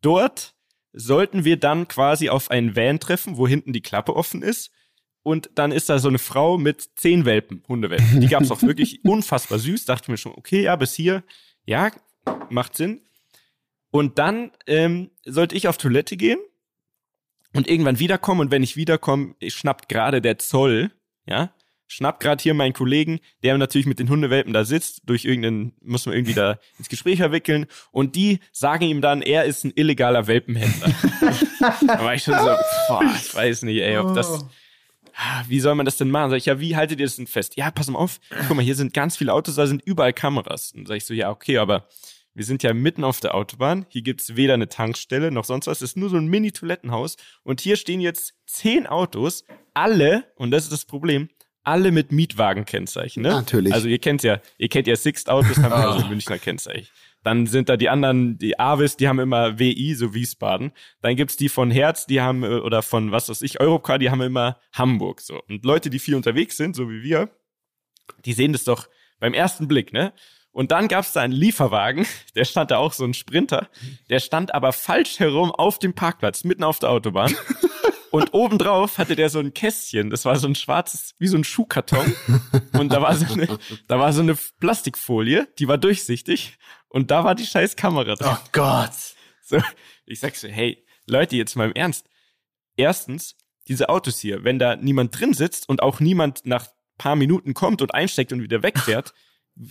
dort 0.01 0.55
sollten 0.93 1.45
wir 1.45 1.57
dann 1.57 1.88
quasi 1.88 2.28
auf 2.28 2.51
einen 2.51 2.76
Van 2.76 3.01
treffen, 3.01 3.36
wo 3.36 3.49
hinten 3.49 3.72
die 3.72 3.80
Klappe 3.80 4.14
offen 4.14 4.43
ist 4.43 4.70
und 5.22 5.51
dann 5.55 5.72
ist 5.72 5.88
da 5.88 5.99
so 5.99 6.09
eine 6.09 6.18
Frau 6.18 6.59
mit 6.59 6.90
zehn 6.97 7.24
Welpen, 7.24 7.62
Hundewelpen. 7.68 8.20
Die 8.20 8.26
gab 8.26 8.43
es 8.43 8.51
auch 8.51 8.62
wirklich 8.62 9.01
unfassbar 9.05 9.59
süß. 9.59 9.84
Dachte 9.84 10.11
mir 10.11 10.16
schon, 10.16 10.32
okay, 10.32 10.62
ja, 10.62 10.76
bis 10.76 10.95
hier, 10.95 11.22
ja, 11.64 11.93
macht 12.51 12.76
Sinn. 12.76 13.03
Und 13.90 14.18
dann 14.18 14.51
ähm, 14.66 15.11
sollte 15.24 15.55
ich 15.55 15.68
auf 15.68 15.78
Toilette 15.78 16.16
gehen 16.16 16.38
und 17.55 17.68
irgendwann 17.68 17.99
wiederkommen. 17.99 18.40
Und 18.40 18.51
wenn 18.51 18.62
ich 18.62 18.76
wiederkomme, 18.76 19.36
schnappt 19.47 19.88
gerade 19.88 20.20
der 20.20 20.38
Zoll, 20.38 20.90
ja, 21.26 21.55
schnappt 21.93 22.22
gerade 22.22 22.43
hier 22.43 22.55
meinen 22.55 22.72
Kollegen, 22.72 23.20
der 23.43 23.57
natürlich 23.59 23.86
mit 23.86 23.99
den 23.99 24.09
Hundewelpen 24.09 24.53
da 24.53 24.64
sitzt, 24.64 25.03
durch 25.05 25.24
irgendeinen, 25.24 25.72
muss 25.82 26.07
man 26.07 26.14
irgendwie 26.14 26.34
da 26.34 26.59
ins 26.78 26.88
Gespräch 26.88 27.18
verwickeln. 27.18 27.66
Und 27.90 28.16
die 28.16 28.40
sagen 28.51 28.84
ihm 28.84 29.01
dann, 29.01 29.22
er 29.22 29.45
ist 29.45 29.64
ein 29.64 29.72
illegaler 29.74 30.26
Welpenhändler. 30.26 30.95
da 31.86 32.05
war 32.05 32.14
ich 32.14 32.22
schon 32.22 32.38
so, 32.38 32.55
boah, 32.88 33.03
ich 33.14 33.34
weiß 33.34 33.62
nicht, 33.62 33.80
ey, 33.80 33.99
ob 33.99 34.14
das 34.14 34.28
oh 34.30 34.49
wie 35.47 35.61
soll 35.61 35.74
man 35.74 35.84
das 35.84 35.99
denn 35.99 36.11
machen? 36.11 36.30
Sag 36.30 36.38
ich, 36.38 36.47
ja, 36.47 36.59
wie 36.59 36.74
haltet 36.74 36.99
ihr 36.99 37.07
das 37.07 37.16
denn 37.16 37.26
fest? 37.26 37.57
Ja, 37.57 37.70
pass 37.70 37.88
mal 37.88 37.99
auf, 37.99 38.18
guck 38.49 38.57
mal, 38.57 38.62
hier 38.62 38.74
sind 38.74 38.95
ganz 38.95 39.16
viele 39.16 39.32
Autos, 39.34 39.57
da 39.57 39.66
sind 39.66 39.82
überall 39.84 40.14
Kameras. 40.14 40.72
Und 40.72 40.88
sag 40.88 40.97
ich 40.97 41.05
so, 41.05 41.12
ja, 41.12 41.30
okay, 41.30 41.59
aber 41.59 41.86
wir 42.34 42.45
sind 42.45 42.62
ja 42.62 42.72
mitten 42.72 43.05
auf 43.05 43.20
der 43.20 43.34
Autobahn. 43.34 43.84
Hier 43.90 44.03
gibt's 44.03 44.36
weder 44.36 44.55
eine 44.55 44.68
Tankstelle 44.68 45.30
noch 45.30 45.45
sonst 45.45 45.66
was. 45.66 45.82
Es 45.82 45.90
ist 45.90 45.97
nur 45.97 46.09
so 46.09 46.16
ein 46.16 46.26
Mini-Toilettenhaus. 46.28 47.16
Und 47.43 47.61
hier 47.61 47.76
stehen 47.76 48.01
jetzt 48.01 48.34
zehn 48.47 48.86
Autos, 48.86 49.45
alle, 49.74 50.24
und 50.36 50.51
das 50.51 50.64
ist 50.64 50.72
das 50.72 50.86
Problem, 50.86 51.28
alle 51.65 51.93
mit 51.93 52.13
Mietwagenkennzeichen, 52.13 53.23
ne? 53.23 53.31
Natürlich. 53.31 53.73
Also 53.73 53.89
ihr 53.89 53.99
kennt 53.99 54.23
ja, 54.23 54.41
ihr 54.59 54.69
kennt 54.69 54.87
ja 54.87 54.97
Sixt 54.97 55.31
Autos, 55.31 55.59
haben 55.59 55.71
ja 55.71 55.93
so 55.93 56.05
ein 56.05 56.09
Münchner 56.11 56.39
Kennzeichen. 56.39 56.89
Dann 57.23 57.47
sind 57.47 57.69
da 57.69 57.77
die 57.77 57.89
anderen, 57.89 58.37
die 58.39 58.59
Avis, 58.59 58.97
die 58.97 59.07
haben 59.07 59.21
immer 59.21 59.59
WI, 59.59 59.95
so 59.95 60.13
Wiesbaden. 60.13 60.73
Dann 61.03 61.15
gibt's 61.15 61.37
die 61.37 61.49
von 61.49 61.71
Herz, 61.71 62.07
die 62.07 62.21
haben, 62.21 62.43
äh, 62.43 62.59
oder 62.59 62.83
von 62.83 63.13
was 63.13 63.29
weiß 63.29 63.43
ich, 63.43 63.61
Europcar, 63.61 63.99
die 63.99 64.11
haben 64.11 64.23
immer 64.23 64.59
Hamburg, 64.73 65.21
so. 65.21 65.41
Und 65.49 65.65
Leute, 65.65 65.89
die 65.89 66.01
viel 66.01 66.17
unterwegs 66.17 66.57
sind, 66.57 66.75
so 66.75 66.91
wie 66.91 67.03
wir, 67.03 67.31
die 68.25 68.33
sehen 68.33 68.53
das 68.53 68.65
doch 68.65 68.89
beim 69.21 69.35
ersten 69.35 69.69
Blick, 69.69 69.93
ne? 69.93 70.13
Und 70.51 70.71
dann 70.71 70.87
gab's 70.89 71.13
da 71.13 71.23
einen 71.23 71.33
Lieferwagen, 71.33 72.07
der 72.35 72.45
stand 72.45 72.73
da 72.73 72.79
auch 72.79 72.93
so 72.93 73.05
ein 73.05 73.15
Sprinter, 73.15 73.69
der 74.11 74.19
stand 74.19 74.53
aber 74.53 74.73
falsch 74.73 75.21
herum 75.21 75.53
auf 75.53 75.79
dem 75.79 75.95
Parkplatz, 75.95 76.43
mitten 76.45 76.65
auf 76.65 76.81
der 76.81 76.91
Autobahn. 76.91 77.35
Und 78.13 78.35
obendrauf 78.35 78.99
hatte 78.99 79.17
der 79.17 79.31
so 79.31 79.39
ein 79.39 79.55
Kästchen, 79.55 80.11
das 80.11 80.27
war 80.27 80.37
so 80.37 80.47
ein 80.47 80.55
schwarzes, 80.55 81.15
wie 81.19 81.29
so 81.29 81.39
ein 81.39 81.45
Schuhkarton. 81.45 82.15
Und 82.75 82.93
da 82.93 83.01
war 83.01 83.17
so 83.17 83.25
eine, 83.33 83.59
da 83.89 83.99
war 83.99 84.13
so 84.13 84.21
eine 84.21 84.37
Plastikfolie, 84.61 85.49
die 85.59 85.67
war 85.67 85.79
durchsichtig. 85.79 86.59
Und 86.89 87.11
da 87.11 87.25
war 87.25 87.35
die 87.35 87.47
scheiß 87.47 87.75
Kamera 87.75 88.15
drin. 88.15 88.29
Oh 88.31 88.49
Gott. 88.53 88.93
So, 89.43 89.57
ich 90.05 90.21
sag 90.21 90.37
so, 90.37 90.47
hey, 90.47 90.85
Leute, 91.07 91.37
jetzt 91.37 91.57
mal 91.57 91.69
im 91.69 91.75
Ernst. 91.75 92.07
Erstens, 92.77 93.35
diese 93.67 93.89
Autos 93.89 94.19
hier, 94.19 94.45
wenn 94.45 94.59
da 94.59 94.77
niemand 94.77 95.19
drin 95.19 95.33
sitzt 95.33 95.67
und 95.71 95.83
auch 95.83 95.99
niemand 95.99 96.45
nach 96.45 96.67
paar 96.99 97.17
Minuten 97.17 97.55
kommt 97.55 97.81
und 97.81 97.95
einsteckt 97.95 98.33
und 98.35 98.43
wieder 98.43 98.63
wegfährt, 98.63 99.15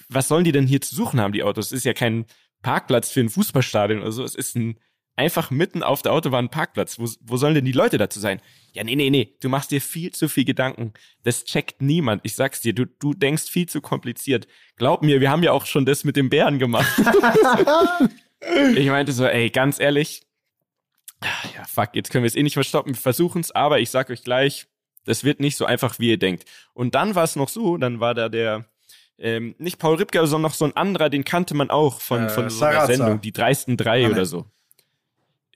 was 0.10 0.28
sollen 0.28 0.46
die 0.46 0.52
denn 0.52 0.66
hier 0.66 0.82
zu 0.82 0.96
suchen 0.96 1.22
haben, 1.22 1.34
die 1.34 1.44
Autos? 1.44 1.68
Es 1.68 1.74
ist 1.74 1.86
ja 1.86 1.94
kein 1.94 2.26
Parkplatz 2.64 3.12
für 3.12 3.20
ein 3.20 3.30
Fußballstadion 3.30 4.02
oder 4.02 4.12
so. 4.12 4.24
Es 4.24 4.34
ist 4.34 4.56
ein 4.56 4.80
einfach 5.16 5.51
mitten 5.51 5.84
auf 5.84 6.01
der 6.01 6.14
Autobahn 6.14 6.49
Parkplatz. 6.49 6.99
Wo, 6.99 7.07
wo 7.22 7.38
sollen 7.38 7.55
denn 7.55 7.66
die 7.66 7.72
Leute 7.72 7.97
dazu 7.97 8.20
sein? 8.20 8.41
Ja, 8.74 8.84
nee, 8.84 8.95
nee, 8.95 9.09
nee, 9.09 9.36
du 9.41 9.49
machst 9.49 9.72
dir 9.72 9.82
viel 9.82 10.12
zu 10.12 10.30
viel 10.30 10.45
Gedanken. 10.45 10.93
Das 11.24 11.43
checkt 11.45 11.82
niemand. 11.82 12.22
Ich 12.24 12.36
sag's 12.36 12.62
dir, 12.62 12.74
du, 12.74 12.86
du 12.86 13.14
denkst 13.14 13.49
viel 13.49 13.68
zu 13.68 13.82
kompliziert. 13.82 14.47
Glaub 14.78 15.03
mir, 15.03 15.22
wir 15.22 15.30
haben 15.30 15.43
ja 15.43 15.51
auch 15.51 15.66
schon 15.66 15.86
das 15.86 16.03
mit 16.03 16.16
dem 16.16 16.30
Bären 16.30 16.59
gemacht. 16.59 16.91
ich 18.76 18.88
meinte 18.88 19.12
so, 19.12 19.26
ey, 19.26 19.49
ganz 19.49 19.80
ehrlich, 19.80 20.24
ja, 21.55 21.64
fuck, 21.66 21.89
jetzt 21.93 22.12
können 22.12 22.24
wir 22.24 22.28
es 22.28 22.36
eh 22.36 22.43
nicht 22.43 22.55
mehr 22.55 22.64
stoppen. 22.64 22.93
Wir 22.93 22.99
versuchen's, 23.01 23.51
aber 23.51 23.80
ich 23.80 23.89
sag 23.89 24.09
euch 24.09 24.24
gleich, 24.24 24.68
das 25.05 25.24
wird 25.24 25.39
nicht 25.39 25.57
so 25.57 25.66
einfach, 25.66 25.99
wie 25.99 26.09
ihr 26.09 26.18
denkt. 26.18 26.45
Und 26.74 26.95
dann 26.95 27.16
war 27.16 27.24
es 27.24 27.36
noch 27.36 27.49
so, 27.49 27.78
dann 27.78 27.99
war 27.99 28.14
da 28.14 28.30
der, 28.30 28.66
ähm, 29.18 29.55
nicht 29.59 29.78
Paul 29.78 29.95
Ripke, 29.95 30.26
sondern 30.26 30.49
noch 30.49 30.55
so 30.55 30.66
ein 30.66 30.76
anderer, 30.76 31.09
den 31.09 31.24
kannte 31.24 31.53
man 31.53 31.70
auch 31.70 32.01
von, 32.01 32.26
äh, 32.26 32.30
von 32.30 32.49
so 32.49 32.66
einer 32.66 32.88
Sendung, 32.88 33.22
die 33.22 33.32
dreisten 33.32 33.78
drei 33.78 34.09
oder 34.09 34.26
so. 34.26 34.45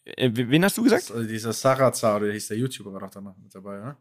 Äh, 0.05 0.29
wen 0.33 0.63
hast 0.63 0.77
du 0.77 0.83
gesagt? 0.83 1.09
Das, 1.09 1.11
also 1.11 1.27
dieser 1.27 1.53
Sarazar, 1.53 2.17
oder 2.17 2.31
hieß 2.31 2.47
der 2.47 2.57
YouTuber, 2.57 2.93
war 2.93 3.01
doch 3.01 3.09
da 3.09 3.21
mit 3.21 3.53
dabei, 3.53 3.81
oder? 3.81 3.97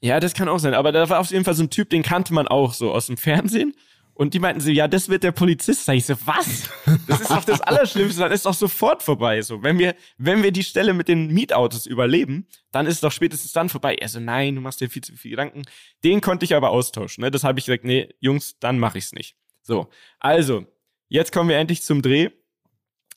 Ja, 0.00 0.20
das 0.20 0.34
kann 0.34 0.48
auch 0.48 0.58
sein. 0.58 0.74
Aber 0.74 0.92
da 0.92 1.08
war 1.08 1.18
auf 1.18 1.30
jeden 1.30 1.44
Fall 1.44 1.54
so 1.54 1.64
ein 1.64 1.70
Typ, 1.70 1.90
den 1.90 2.02
kannte 2.02 2.32
man 2.32 2.46
auch 2.46 2.72
so 2.72 2.92
aus 2.92 3.06
dem 3.06 3.16
Fernsehen. 3.16 3.74
Und 4.14 4.34
die 4.34 4.40
meinten 4.40 4.60
so, 4.60 4.70
ja, 4.70 4.88
das 4.88 5.08
wird 5.08 5.22
der 5.22 5.30
Polizist. 5.30 5.84
Sag 5.84 5.94
ich 5.94 6.04
so, 6.04 6.14
was? 6.24 6.68
Das 7.06 7.20
ist 7.20 7.30
doch 7.30 7.44
das 7.44 7.60
Allerschlimmste. 7.60 8.20
Dann 8.20 8.32
ist 8.32 8.46
doch 8.46 8.54
sofort 8.54 9.00
vorbei. 9.00 9.42
So, 9.42 9.62
wenn 9.62 9.78
wir, 9.78 9.94
wenn 10.16 10.42
wir 10.42 10.50
die 10.50 10.64
Stelle 10.64 10.92
mit 10.92 11.06
den 11.06 11.28
Mietautos 11.28 11.86
überleben, 11.86 12.48
dann 12.72 12.86
ist 12.86 12.94
es 12.94 13.00
doch 13.00 13.12
spätestens 13.12 13.52
dann 13.52 13.68
vorbei. 13.68 13.94
Er 13.94 14.08
so, 14.08 14.18
nein, 14.18 14.56
du 14.56 14.60
machst 14.60 14.80
dir 14.80 14.90
viel 14.90 15.02
zu 15.02 15.14
viel 15.16 15.30
Gedanken. 15.30 15.62
Den 16.02 16.20
konnte 16.20 16.44
ich 16.44 16.56
aber 16.56 16.70
austauschen. 16.70 17.22
Ne? 17.22 17.30
Das 17.30 17.44
habe 17.44 17.60
ich 17.60 17.66
gesagt, 17.66 17.84
nee, 17.84 18.12
Jungs, 18.18 18.58
dann 18.58 18.80
mache 18.80 18.98
ich's 18.98 19.12
nicht. 19.12 19.36
So, 19.62 19.88
also, 20.18 20.66
jetzt 21.06 21.30
kommen 21.30 21.48
wir 21.48 21.56
endlich 21.56 21.82
zum 21.82 22.02
Dreh. 22.02 22.30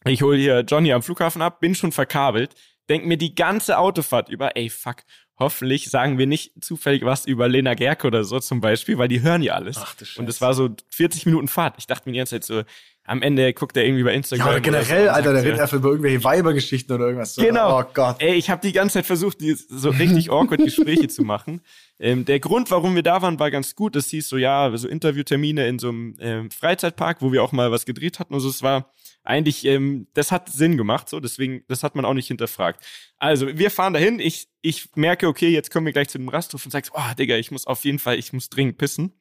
Ich 0.06 0.22
hole 0.22 0.38
hier 0.38 0.62
Johnny 0.62 0.91
am 0.93 1.04
Flughafen 1.04 1.41
ab, 1.41 1.60
bin 1.60 1.76
schon 1.76 1.91
verkabelt, 1.91 2.56
denk 2.89 3.06
mir 3.06 3.18
die 3.18 3.36
ganze 3.36 3.78
Autofahrt 3.78 4.30
über, 4.30 4.56
ey 4.56 4.70
fuck, 4.70 5.04
hoffentlich 5.38 5.89
sagen 5.89 6.18
wir 6.18 6.28
nicht 6.28 6.64
zufällig 6.64 7.04
was 7.04 7.26
über 7.26 7.47
Lena 7.47 7.74
Gerke 7.74 8.08
oder 8.08 8.24
so 8.24 8.39
zum 8.39 8.62
Beispiel, 8.62 8.97
weil 8.97 9.08
die 9.08 9.22
hören 9.22 9.41
ja 9.43 9.54
alles. 9.54 9.78
Ach, 9.78 9.95
Und 10.18 10.30
es 10.30 10.41
war 10.41 10.54
so 10.54 10.70
40 10.89 11.26
Minuten 11.26 11.47
Fahrt. 11.47 11.76
Ich 11.78 11.88
dachte 11.88 12.08
mir 12.08 12.14
die 12.14 12.18
ganze 12.20 12.36
Zeit 12.39 12.43
so, 12.43 12.64
am 13.04 13.22
Ende 13.22 13.52
guckt 13.54 13.76
er 13.78 13.84
irgendwie 13.84 14.04
bei 14.04 14.14
Instagram. 14.14 14.45
Ja, 14.45 14.52
oder 14.54 14.62
generell, 14.62 15.06
so 15.06 15.12
Alter, 15.12 15.34
der 15.34 15.43
redet 15.43 15.60
einfach 15.60 15.78
über 15.78 15.89
irgendwelche 15.89 16.24
Weibergeschichten 16.24 16.95
oder 16.95 17.06
irgendwas. 17.06 17.36
Genau. 17.36 17.80
Oh 17.80 17.84
Gott. 17.93 18.22
Ey, 18.22 18.36
ich 18.36 18.49
habe 18.49 18.62
die 18.62 18.72
ganze 18.72 18.93
Zeit 18.93 19.06
versucht, 19.06 19.41
die, 19.41 19.54
so 19.54 19.89
richtig 19.89 20.30
awkward 20.32 20.64
Gespräche 20.64 21.08
zu 21.08 21.24
machen. 21.24 21.62
Ähm, 21.99 22.26
der 22.26 22.39
Grund, 22.39 22.70
warum 22.70 22.95
wir 22.95 23.04
da 23.04 23.22
waren, 23.22 23.39
war 23.39 23.49
ganz 23.49 23.76
gut. 23.76 23.95
Es 23.95 24.10
hieß 24.10 24.30
so, 24.30 24.38
ja, 24.38 24.72
so 24.78 24.88
Interviewtermine 24.88 25.68
in 25.68 25.80
so 25.80 25.89
einem 25.89 26.16
ähm, 26.20 26.52
Freizeitpark, 26.52 27.22
wo 27.22 27.32
wir 27.32 27.43
auch 27.43 27.52
mal 27.52 27.72
was 27.72 27.86
gedreht 27.86 28.20
hatten. 28.20 28.34
Also 28.34 28.49
es 28.49 28.62
war 28.62 28.91
eigentlich, 29.24 29.66
ähm, 29.66 30.08
das 30.14 30.32
hat 30.32 30.49
Sinn 30.49 30.78
gemacht, 30.78 31.10
so, 31.10 31.20
deswegen, 31.20 31.64
das 31.68 31.84
hat 31.84 31.95
man 31.95 32.06
auch 32.06 32.14
nicht 32.14 32.28
hinterfragt. 32.28 32.84
Also, 33.18 33.56
wir 33.56 33.70
fahren 33.70 33.93
dahin, 33.93 34.20
ich, 34.20 34.47
ich 34.62 34.89
merke, 34.95 35.28
okay, 35.28 35.49
jetzt 35.49 35.70
kommen 35.70 35.86
wir 35.86 35.93
gleich 35.93 36.10
zu 36.10 36.18
dem 36.18 36.30
Rasthof 36.30 36.66
und 36.66 36.72
sagst, 36.72 36.91
oh, 36.95 37.14
Digga, 37.18 37.36
ich 37.36 37.52
muss 37.52 37.68
auf 37.68 37.84
jeden 37.86 37.99
Fall, 37.99 38.18
ich 38.18 38.34
muss 38.34 38.49
dringend 38.49 38.78
pissen. 38.78 39.14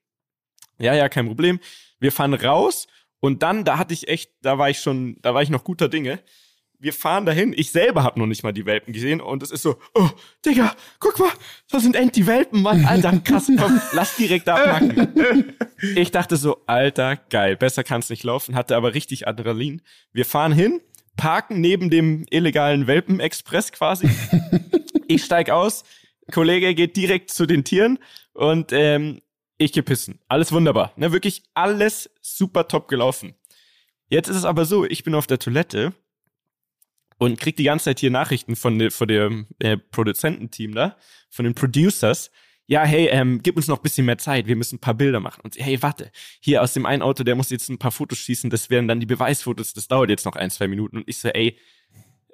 Ja, 0.79 0.95
ja, 0.95 1.09
kein 1.11 1.27
Problem. 1.27 1.61
Wir 1.99 2.13
fahren 2.13 2.33
raus 2.33 2.87
und 3.21 3.43
dann, 3.43 3.65
da 3.65 3.79
hatte 3.79 3.95
ich 3.95 4.09
echt, 4.09 4.33
da 4.43 4.59
war 4.59 4.71
ich 4.71 4.81
schon, 4.81 5.17
da 5.23 5.35
war 5.35 5.43
ich 5.43 5.51
noch 5.51 5.65
guter 5.65 5.89
Dinge 5.89 6.21
wir 6.81 6.93
fahren 6.95 7.27
dahin. 7.27 7.53
Ich 7.57 7.71
selber 7.71 8.03
habe 8.03 8.19
noch 8.19 8.27
nicht 8.27 8.43
mal 8.43 8.53
die 8.53 8.67
Welpen 8.67 8.93
gesehen 8.93 9.21
und 9.21 9.43
es 9.43 9.51
ist 9.51 9.63
so, 9.63 9.77
oh, 9.95 10.09
Digga, 10.45 10.75
guck 10.99 11.19
mal, 11.19 11.31
da 11.71 11.79
sind 11.79 11.95
end 11.95 12.17
die 12.17 12.27
Welpen, 12.27 12.63
Mann, 12.63 12.87
Alter, 12.87 13.19
krass, 13.21 13.51
komm, 13.59 13.81
lass 13.93 14.17
direkt 14.17 14.49
abpacken. 14.49 15.55
Ich 15.95 16.11
dachte 16.11 16.37
so, 16.37 16.63
Alter, 16.67 17.17
geil, 17.17 17.57
besser 17.57 17.85
kann's 17.85 18.09
nicht 18.11 18.25
laufen, 18.25 18.55
hatte 18.55 18.77
aber 18.77 18.95
richtig 18.95 19.29
Adrenalin. 19.29 19.83
Wir 20.13 20.25
fahren 20.25 20.53
hin, 20.53 20.81
parken 21.17 21.61
neben 21.61 21.91
dem 21.91 22.25
illegalen 22.31 22.87
Welpen-Express 22.87 23.73
quasi. 23.73 24.09
Ich 25.07 25.25
steig 25.25 25.51
aus, 25.51 25.83
Kollege 26.31 26.73
geht 26.77 26.95
direkt 26.97 27.33
zu 27.33 27.45
den 27.45 27.65
Tieren 27.65 27.99
und 28.33 28.71
ähm, 28.73 29.21
ich 29.61 29.73
geh 29.73 29.83
pissen. 29.83 30.19
Alles 30.27 30.53
wunderbar. 30.53 30.93
Ne, 30.97 31.13
wirklich 31.13 31.43
alles 31.53 32.11
super 32.23 32.67
top 32.67 32.89
gelaufen. 32.89 33.35
Jetzt 34.09 34.29
ist 34.29 34.37
es 34.37 34.45
aber 34.45 34.65
so, 34.65 34.87
ich 34.87 35.05
bin 35.05 35.15
auf 35.15 35.27
der 35.27 35.39
Toilette 35.39 35.93
und 37.19 37.39
krieg 37.39 37.57
die 37.57 37.65
ganze 37.65 37.85
Zeit 37.85 38.01
hier 38.01 38.11
Nachrichten 38.11 38.57
von, 38.57 38.91
von 38.91 39.07
dem 39.07 39.47
äh, 39.59 39.77
Produzententeam 39.77 40.75
da, 40.75 40.97
von 41.29 41.45
den 41.45 41.55
Producers. 41.55 42.31
Ja, 42.67 42.85
hey, 42.85 43.09
ähm, 43.09 43.43
gib 43.43 43.57
uns 43.57 43.69
noch 43.69 43.79
ein 43.79 43.83
bisschen 43.83 44.07
mehr 44.07 44.17
Zeit, 44.17 44.47
wir 44.47 44.57
müssen 44.57 44.77
ein 44.77 44.81
paar 44.81 44.95
Bilder 44.95 45.21
machen. 45.21 45.43
Und 45.43 45.57
hey, 45.59 45.83
warte, 45.83 46.11
hier 46.41 46.63
aus 46.63 46.73
dem 46.73 46.87
einen 46.87 47.03
Auto, 47.03 47.23
der 47.23 47.35
muss 47.35 47.51
jetzt 47.51 47.69
ein 47.69 47.79
paar 47.79 47.91
Fotos 47.91 48.19
schießen, 48.19 48.49
das 48.49 48.71
wären 48.71 48.89
dann 48.89 49.01
die 49.01 49.07
Beweisfotos, 49.07 49.75
das 49.75 49.89
dauert 49.89 50.09
jetzt 50.09 50.25
noch 50.25 50.37
ein, 50.37 50.51
zwei 50.51 50.69
Minuten. 50.69 50.97
Und 50.97 51.09
ich 51.09 51.19
so, 51.19 51.29
ey, 51.29 51.59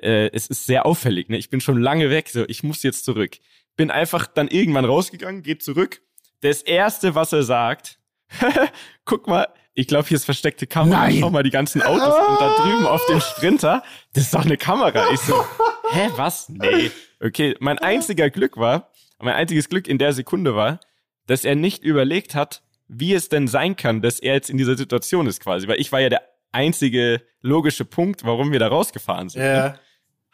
äh, 0.00 0.30
es 0.32 0.46
ist 0.46 0.66
sehr 0.66 0.86
auffällig, 0.86 1.28
ne? 1.28 1.38
Ich 1.38 1.50
bin 1.50 1.60
schon 1.60 1.80
lange 1.80 2.08
weg, 2.08 2.28
so, 2.28 2.44
ich 2.46 2.62
muss 2.62 2.84
jetzt 2.84 3.04
zurück. 3.04 3.38
Bin 3.76 3.90
einfach 3.90 4.26
dann 4.26 4.46
irgendwann 4.46 4.84
rausgegangen, 4.84 5.42
geht 5.42 5.64
zurück. 5.64 6.02
Das 6.40 6.62
erste, 6.62 7.14
was 7.14 7.32
er 7.32 7.42
sagt, 7.42 7.98
guck 9.04 9.26
mal, 9.26 9.48
ich 9.74 9.86
glaube, 9.86 10.08
hier 10.08 10.16
ist 10.16 10.24
versteckte 10.24 10.66
Kamera. 10.66 11.04
Nein. 11.04 11.18
Schau 11.20 11.30
mal 11.30 11.42
die 11.42 11.50
ganzen 11.50 11.82
Autos 11.82 12.14
und 12.28 12.40
da 12.40 12.56
drüben 12.62 12.86
auf 12.86 13.04
dem 13.06 13.20
Sprinter, 13.20 13.82
das 14.14 14.24
ist 14.24 14.34
doch 14.34 14.44
eine 14.44 14.56
Kamera. 14.56 15.10
Ich 15.12 15.20
so, 15.20 15.34
hä, 15.90 16.10
was? 16.16 16.48
Nee. 16.48 16.90
Okay, 17.20 17.56
mein 17.60 17.78
einziger 17.78 18.30
Glück 18.30 18.56
war, 18.56 18.90
mein 19.18 19.34
einziges 19.34 19.68
Glück 19.68 19.86
in 19.86 19.98
der 19.98 20.12
Sekunde 20.12 20.56
war, 20.56 20.80
dass 21.26 21.44
er 21.44 21.56
nicht 21.56 21.82
überlegt 21.82 22.34
hat, 22.34 22.62
wie 22.88 23.14
es 23.14 23.28
denn 23.28 23.48
sein 23.48 23.76
kann, 23.76 24.00
dass 24.00 24.18
er 24.18 24.34
jetzt 24.34 24.50
in 24.50 24.58
dieser 24.58 24.76
Situation 24.76 25.26
ist 25.26 25.40
quasi. 25.40 25.68
Weil 25.68 25.80
ich 25.80 25.92
war 25.92 26.00
ja 26.00 26.08
der 26.08 26.22
einzige 26.52 27.22
logische 27.40 27.84
Punkt, 27.84 28.24
warum 28.24 28.52
wir 28.52 28.58
da 28.58 28.68
rausgefahren 28.68 29.28
sind. 29.28 29.42
Ja. 29.42 29.78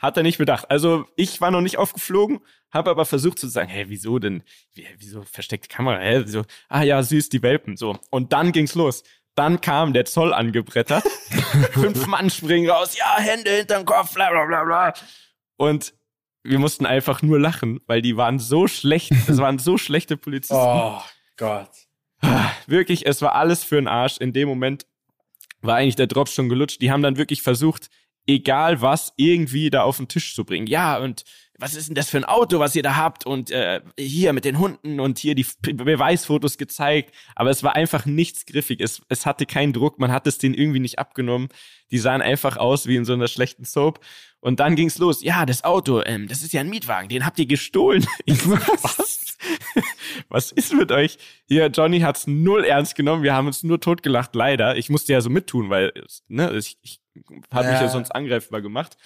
Hat 0.03 0.17
er 0.17 0.25
nicht 0.25 0.39
bedacht. 0.39 0.69
Also 0.69 1.07
ich 1.15 1.41
war 1.41 1.53
noch 1.53 1.61
nicht 1.61 1.79
aufgeflogen, 1.79 2.41
habe 2.73 2.91
aber 2.91 3.05
versucht 3.05 3.39
zu 3.39 3.47
sagen, 3.47 3.69
hä, 3.69 3.85
wieso 3.87 4.19
denn? 4.19 4.43
Wie, 4.75 4.85
wieso 4.99 5.23
versteckte 5.23 5.69
Kamera? 5.69 5.99
Hä, 6.01 6.23
wieso? 6.25 6.43
Ah 6.69 6.83
ja, 6.83 7.01
süß, 7.01 7.29
die 7.29 7.41
Welpen. 7.41 7.77
So. 7.77 7.97
Und 8.11 8.33
dann 8.33 8.51
ging's 8.51 8.75
los. 8.75 9.05
Dann 9.37 9.61
kam 9.61 9.93
der 9.93 10.05
Zoll 10.05 10.35
angebrettert. 10.35 11.05
Fünf 11.73 12.09
Mann 12.09 12.31
springen 12.31 12.69
raus. 12.69 12.99
Ja, 12.99 13.17
Hände 13.19 13.51
hinterm 13.51 13.85
Kopf, 13.85 14.13
bla 14.15 14.29
bla 14.31 14.45
bla 14.45 14.65
bla. 14.65 14.95
Und 15.57 15.95
wir 16.43 16.59
mussten 16.59 16.85
einfach 16.85 17.23
nur 17.23 17.39
lachen, 17.39 17.81
weil 17.87 18.03
die 18.03 18.17
waren 18.17 18.41
so 18.41 18.67
schlecht. 18.67 19.13
Es 19.29 19.39
waren 19.39 19.61
so 19.61 19.79
schlechte 19.79 20.17
Polizisten. 20.17 20.57
Oh 20.57 21.01
Gott. 21.37 21.71
Wirklich, 22.67 23.07
es 23.07 23.23
war 23.23 23.37
alles 23.37 23.63
für 23.63 23.77
den 23.77 23.87
Arsch. 23.87 24.19
In 24.19 24.33
dem 24.33 24.49
Moment 24.49 24.85
war 25.61 25.77
eigentlich 25.77 25.97
der 25.97 26.09
Drop 26.09 26.29
schon 26.29 26.49
gelutscht. 26.49 26.81
Die 26.81 26.91
haben 26.91 27.03
dann 27.03 27.17
wirklich 27.17 27.43
versucht, 27.43 27.89
egal 28.27 28.81
was, 28.81 29.13
irgendwie 29.17 29.71
da 29.71 29.83
auf 29.83 29.97
den 29.97 30.09
Tisch 30.09 30.35
zu 30.35 30.45
bringen. 30.45 30.67
Ja, 30.67 30.99
und 30.99 31.25
was 31.63 31.75
ist 31.75 31.89
denn 31.89 31.95
das 31.95 32.11
für 32.11 32.17
ein 32.17 32.25
Auto, 32.25 32.59
was 32.59 32.75
ihr 32.75 32.83
da 32.83 32.97
habt? 32.97 33.25
Und 33.25 33.51
äh, 33.53 33.81
hier 33.97 34.33
mit 34.33 34.45
den 34.45 34.59
Hunden 34.59 34.99
und 34.99 35.19
hier 35.19 35.35
die 35.37 35.47
Beweisfotos 35.63 36.59
gezeigt. 36.59 37.15
Aber 37.37 37.51
es 37.51 37.63
war 37.63 37.77
einfach 37.77 38.05
nichts 38.05 38.47
griffig. 38.47 38.81
Es, 38.81 39.01
es 39.09 39.27
hatte 39.27 39.47
keinen 39.47 39.73
Druck, 39.73 40.01
man 40.01 40.11
hat 40.11 40.27
es 40.27 40.39
denen 40.39 40.55
irgendwie 40.55 40.81
nicht 40.81 40.99
abgenommen. 40.99 41.49
Die 41.93 41.99
sahen 41.99 42.21
einfach 42.21 42.57
aus 42.57 42.87
wie 42.87 42.97
in 42.97 43.05
so 43.05 43.13
einer 43.13 43.29
schlechten 43.29 43.65
Soap. 43.65 44.01
Und 44.41 44.59
dann 44.59 44.75
ging's 44.75 44.99
los. 44.99 45.23
Ja, 45.23 45.47
das 45.47 45.63
Auto, 45.63 46.03
ähm, 46.05 46.27
das 46.27 46.43
ist 46.43 46.53
ja 46.53 46.61
ein 46.63 46.69
Mietwagen, 46.69 47.09
den 47.09 47.25
habt 47.25 47.39
ihr 47.39 47.47
gestohlen. 47.47 48.05
Ich, 48.25 48.45
was? 48.49 49.37
was 50.29 50.53
ist 50.53 50.73
mit 50.73 50.91
euch? 50.91 51.19
Hier, 51.47 51.67
Johnny 51.69 52.01
hat's 52.01 52.27
null 52.27 52.65
ernst 52.65 52.97
genommen. 52.97 53.23
Wir 53.23 53.35
haben 53.35 53.47
uns 53.47 53.63
nur 53.63 53.81
totgelacht, 53.81 54.35
leider. 54.35 54.77
Ich 54.77 54.91
musste 54.91 55.13
ja 55.13 55.21
so 55.21 55.31
mittun, 55.31 55.71
weil 55.71 55.93
ne, 56.29 56.53
ich, 56.57 56.77
ich 56.83 57.02
habe 57.53 57.71
mich 57.71 57.81
ja 57.81 57.89
sonst 57.89 58.11
angreifbar 58.11 58.63
gemacht. 58.63 58.97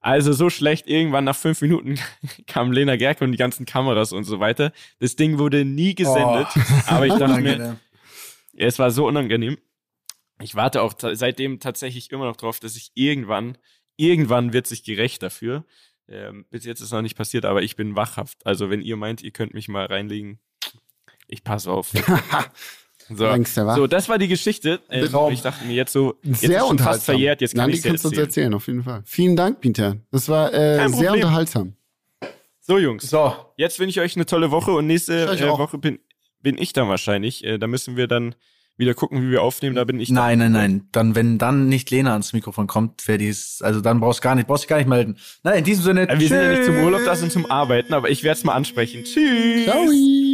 Also 0.00 0.34
so 0.34 0.50
schlecht, 0.50 0.86
irgendwann 0.86 1.24
nach 1.24 1.36
fünf 1.36 1.62
Minuten 1.62 1.98
kam 2.46 2.72
Lena 2.72 2.96
Gerke 2.96 3.24
und 3.24 3.32
die 3.32 3.38
ganzen 3.38 3.64
Kameras 3.64 4.12
und 4.12 4.24
so 4.24 4.38
weiter. 4.38 4.72
Das 4.98 5.16
Ding 5.16 5.38
wurde 5.38 5.64
nie 5.64 5.94
gesendet, 5.94 6.48
oh, 6.54 6.60
aber 6.88 7.06
ich 7.06 7.14
dachte 7.14 7.40
mir, 7.40 7.80
es 8.54 8.78
war 8.78 8.90
so 8.90 9.06
unangenehm. 9.06 9.56
Ich 10.42 10.54
warte 10.54 10.82
auch 10.82 10.92
seitdem 10.98 11.58
tatsächlich 11.58 12.10
immer 12.10 12.26
noch 12.26 12.36
drauf, 12.36 12.60
dass 12.60 12.76
ich 12.76 12.92
irgendwann, 12.94 13.56
irgendwann 13.96 14.52
wird 14.52 14.66
sich 14.66 14.84
gerecht 14.84 15.22
dafür. 15.22 15.64
Ähm, 16.06 16.44
bis 16.50 16.66
jetzt 16.66 16.82
ist 16.82 16.92
noch 16.92 17.00
nicht 17.00 17.16
passiert, 17.16 17.46
aber 17.46 17.62
ich 17.62 17.76
bin 17.76 17.96
wachhaft. 17.96 18.44
Also 18.44 18.68
wenn 18.68 18.82
ihr 18.82 18.96
meint, 18.96 19.22
ihr 19.22 19.30
könnt 19.30 19.54
mich 19.54 19.68
mal 19.68 19.86
reinlegen, 19.86 20.38
ich 21.28 21.44
passe 21.44 21.70
auf. 21.70 21.92
So, 23.08 23.74
so, 23.74 23.86
das 23.86 24.08
war 24.08 24.18
die 24.18 24.28
Geschichte. 24.28 24.80
Ähm, 24.88 25.08
ich 25.30 25.42
dachte 25.42 25.64
mir 25.66 25.74
jetzt 25.74 25.92
so, 25.92 26.14
jetzt 26.22 26.40
sehr 26.40 26.60
ist 26.60 26.66
schon 26.66 26.78
fast 26.78 27.04
verjährt, 27.04 27.40
jetzt 27.40 27.54
kann 27.54 27.68
ich 27.68 27.76
es 27.76 27.82
kannst 27.82 28.04
du 28.04 28.08
uns 28.08 28.18
erzählen, 28.18 28.54
auf 28.54 28.66
jeden 28.66 28.82
Fall. 28.82 29.02
Vielen 29.04 29.36
Dank, 29.36 29.60
Peter. 29.60 29.96
Das 30.10 30.28
war 30.28 30.52
äh, 30.54 30.88
sehr 30.88 31.12
unterhaltsam. 31.12 31.74
So, 32.60 32.78
Jungs. 32.78 33.10
So. 33.10 33.34
Jetzt 33.56 33.78
wünsche 33.78 34.00
ich 34.00 34.04
euch 34.04 34.16
eine 34.16 34.24
tolle 34.24 34.50
Woche 34.50 34.72
und 34.72 34.86
nächste 34.86 35.26
äh, 35.26 35.48
Woche 35.48 35.76
bin, 35.76 35.98
bin 36.40 36.56
ich 36.56 36.72
dann 36.72 36.88
wahrscheinlich. 36.88 37.44
Äh, 37.44 37.58
da 37.58 37.66
müssen 37.66 37.96
wir 37.96 38.06
dann 38.06 38.34
wieder 38.76 38.94
gucken, 38.94 39.22
wie 39.22 39.30
wir 39.30 39.42
aufnehmen. 39.42 39.76
Da 39.76 39.84
bin 39.84 40.00
ich. 40.00 40.10
Nein, 40.10 40.38
nein, 40.38 40.52
nein. 40.52 40.88
Dann, 40.92 41.14
wenn 41.14 41.38
dann 41.38 41.68
nicht 41.68 41.90
Lena 41.90 42.12
ans 42.12 42.32
Mikrofon 42.32 42.66
kommt, 42.66 43.06
wäre 43.06 43.18
dies, 43.18 43.60
also 43.62 43.80
dann 43.80 44.00
brauchst 44.00 44.20
du 44.20 44.22
gar 44.22 44.34
nicht, 44.34 44.46
brauchst 44.46 44.64
du 44.64 44.68
gar 44.68 44.78
nicht 44.78 44.88
melden. 44.88 45.18
Nein, 45.42 45.58
in 45.58 45.64
diesem 45.64 45.84
Sinne. 45.84 46.08
Äh, 46.08 46.12
wir 46.12 46.18
tschüss. 46.18 46.28
sind 46.28 46.42
ja 46.42 46.48
nicht 46.50 46.64
zum 46.64 46.76
Urlaub, 46.78 47.02
das 47.04 47.20
sind 47.20 47.32
zum 47.32 47.50
Arbeiten, 47.50 47.92
aber 47.92 48.10
ich 48.10 48.22
werde 48.22 48.38
es 48.38 48.44
mal 48.44 48.54
ansprechen. 48.54 49.04
Tschüss. 49.04 49.64
Ciao. 49.64 50.33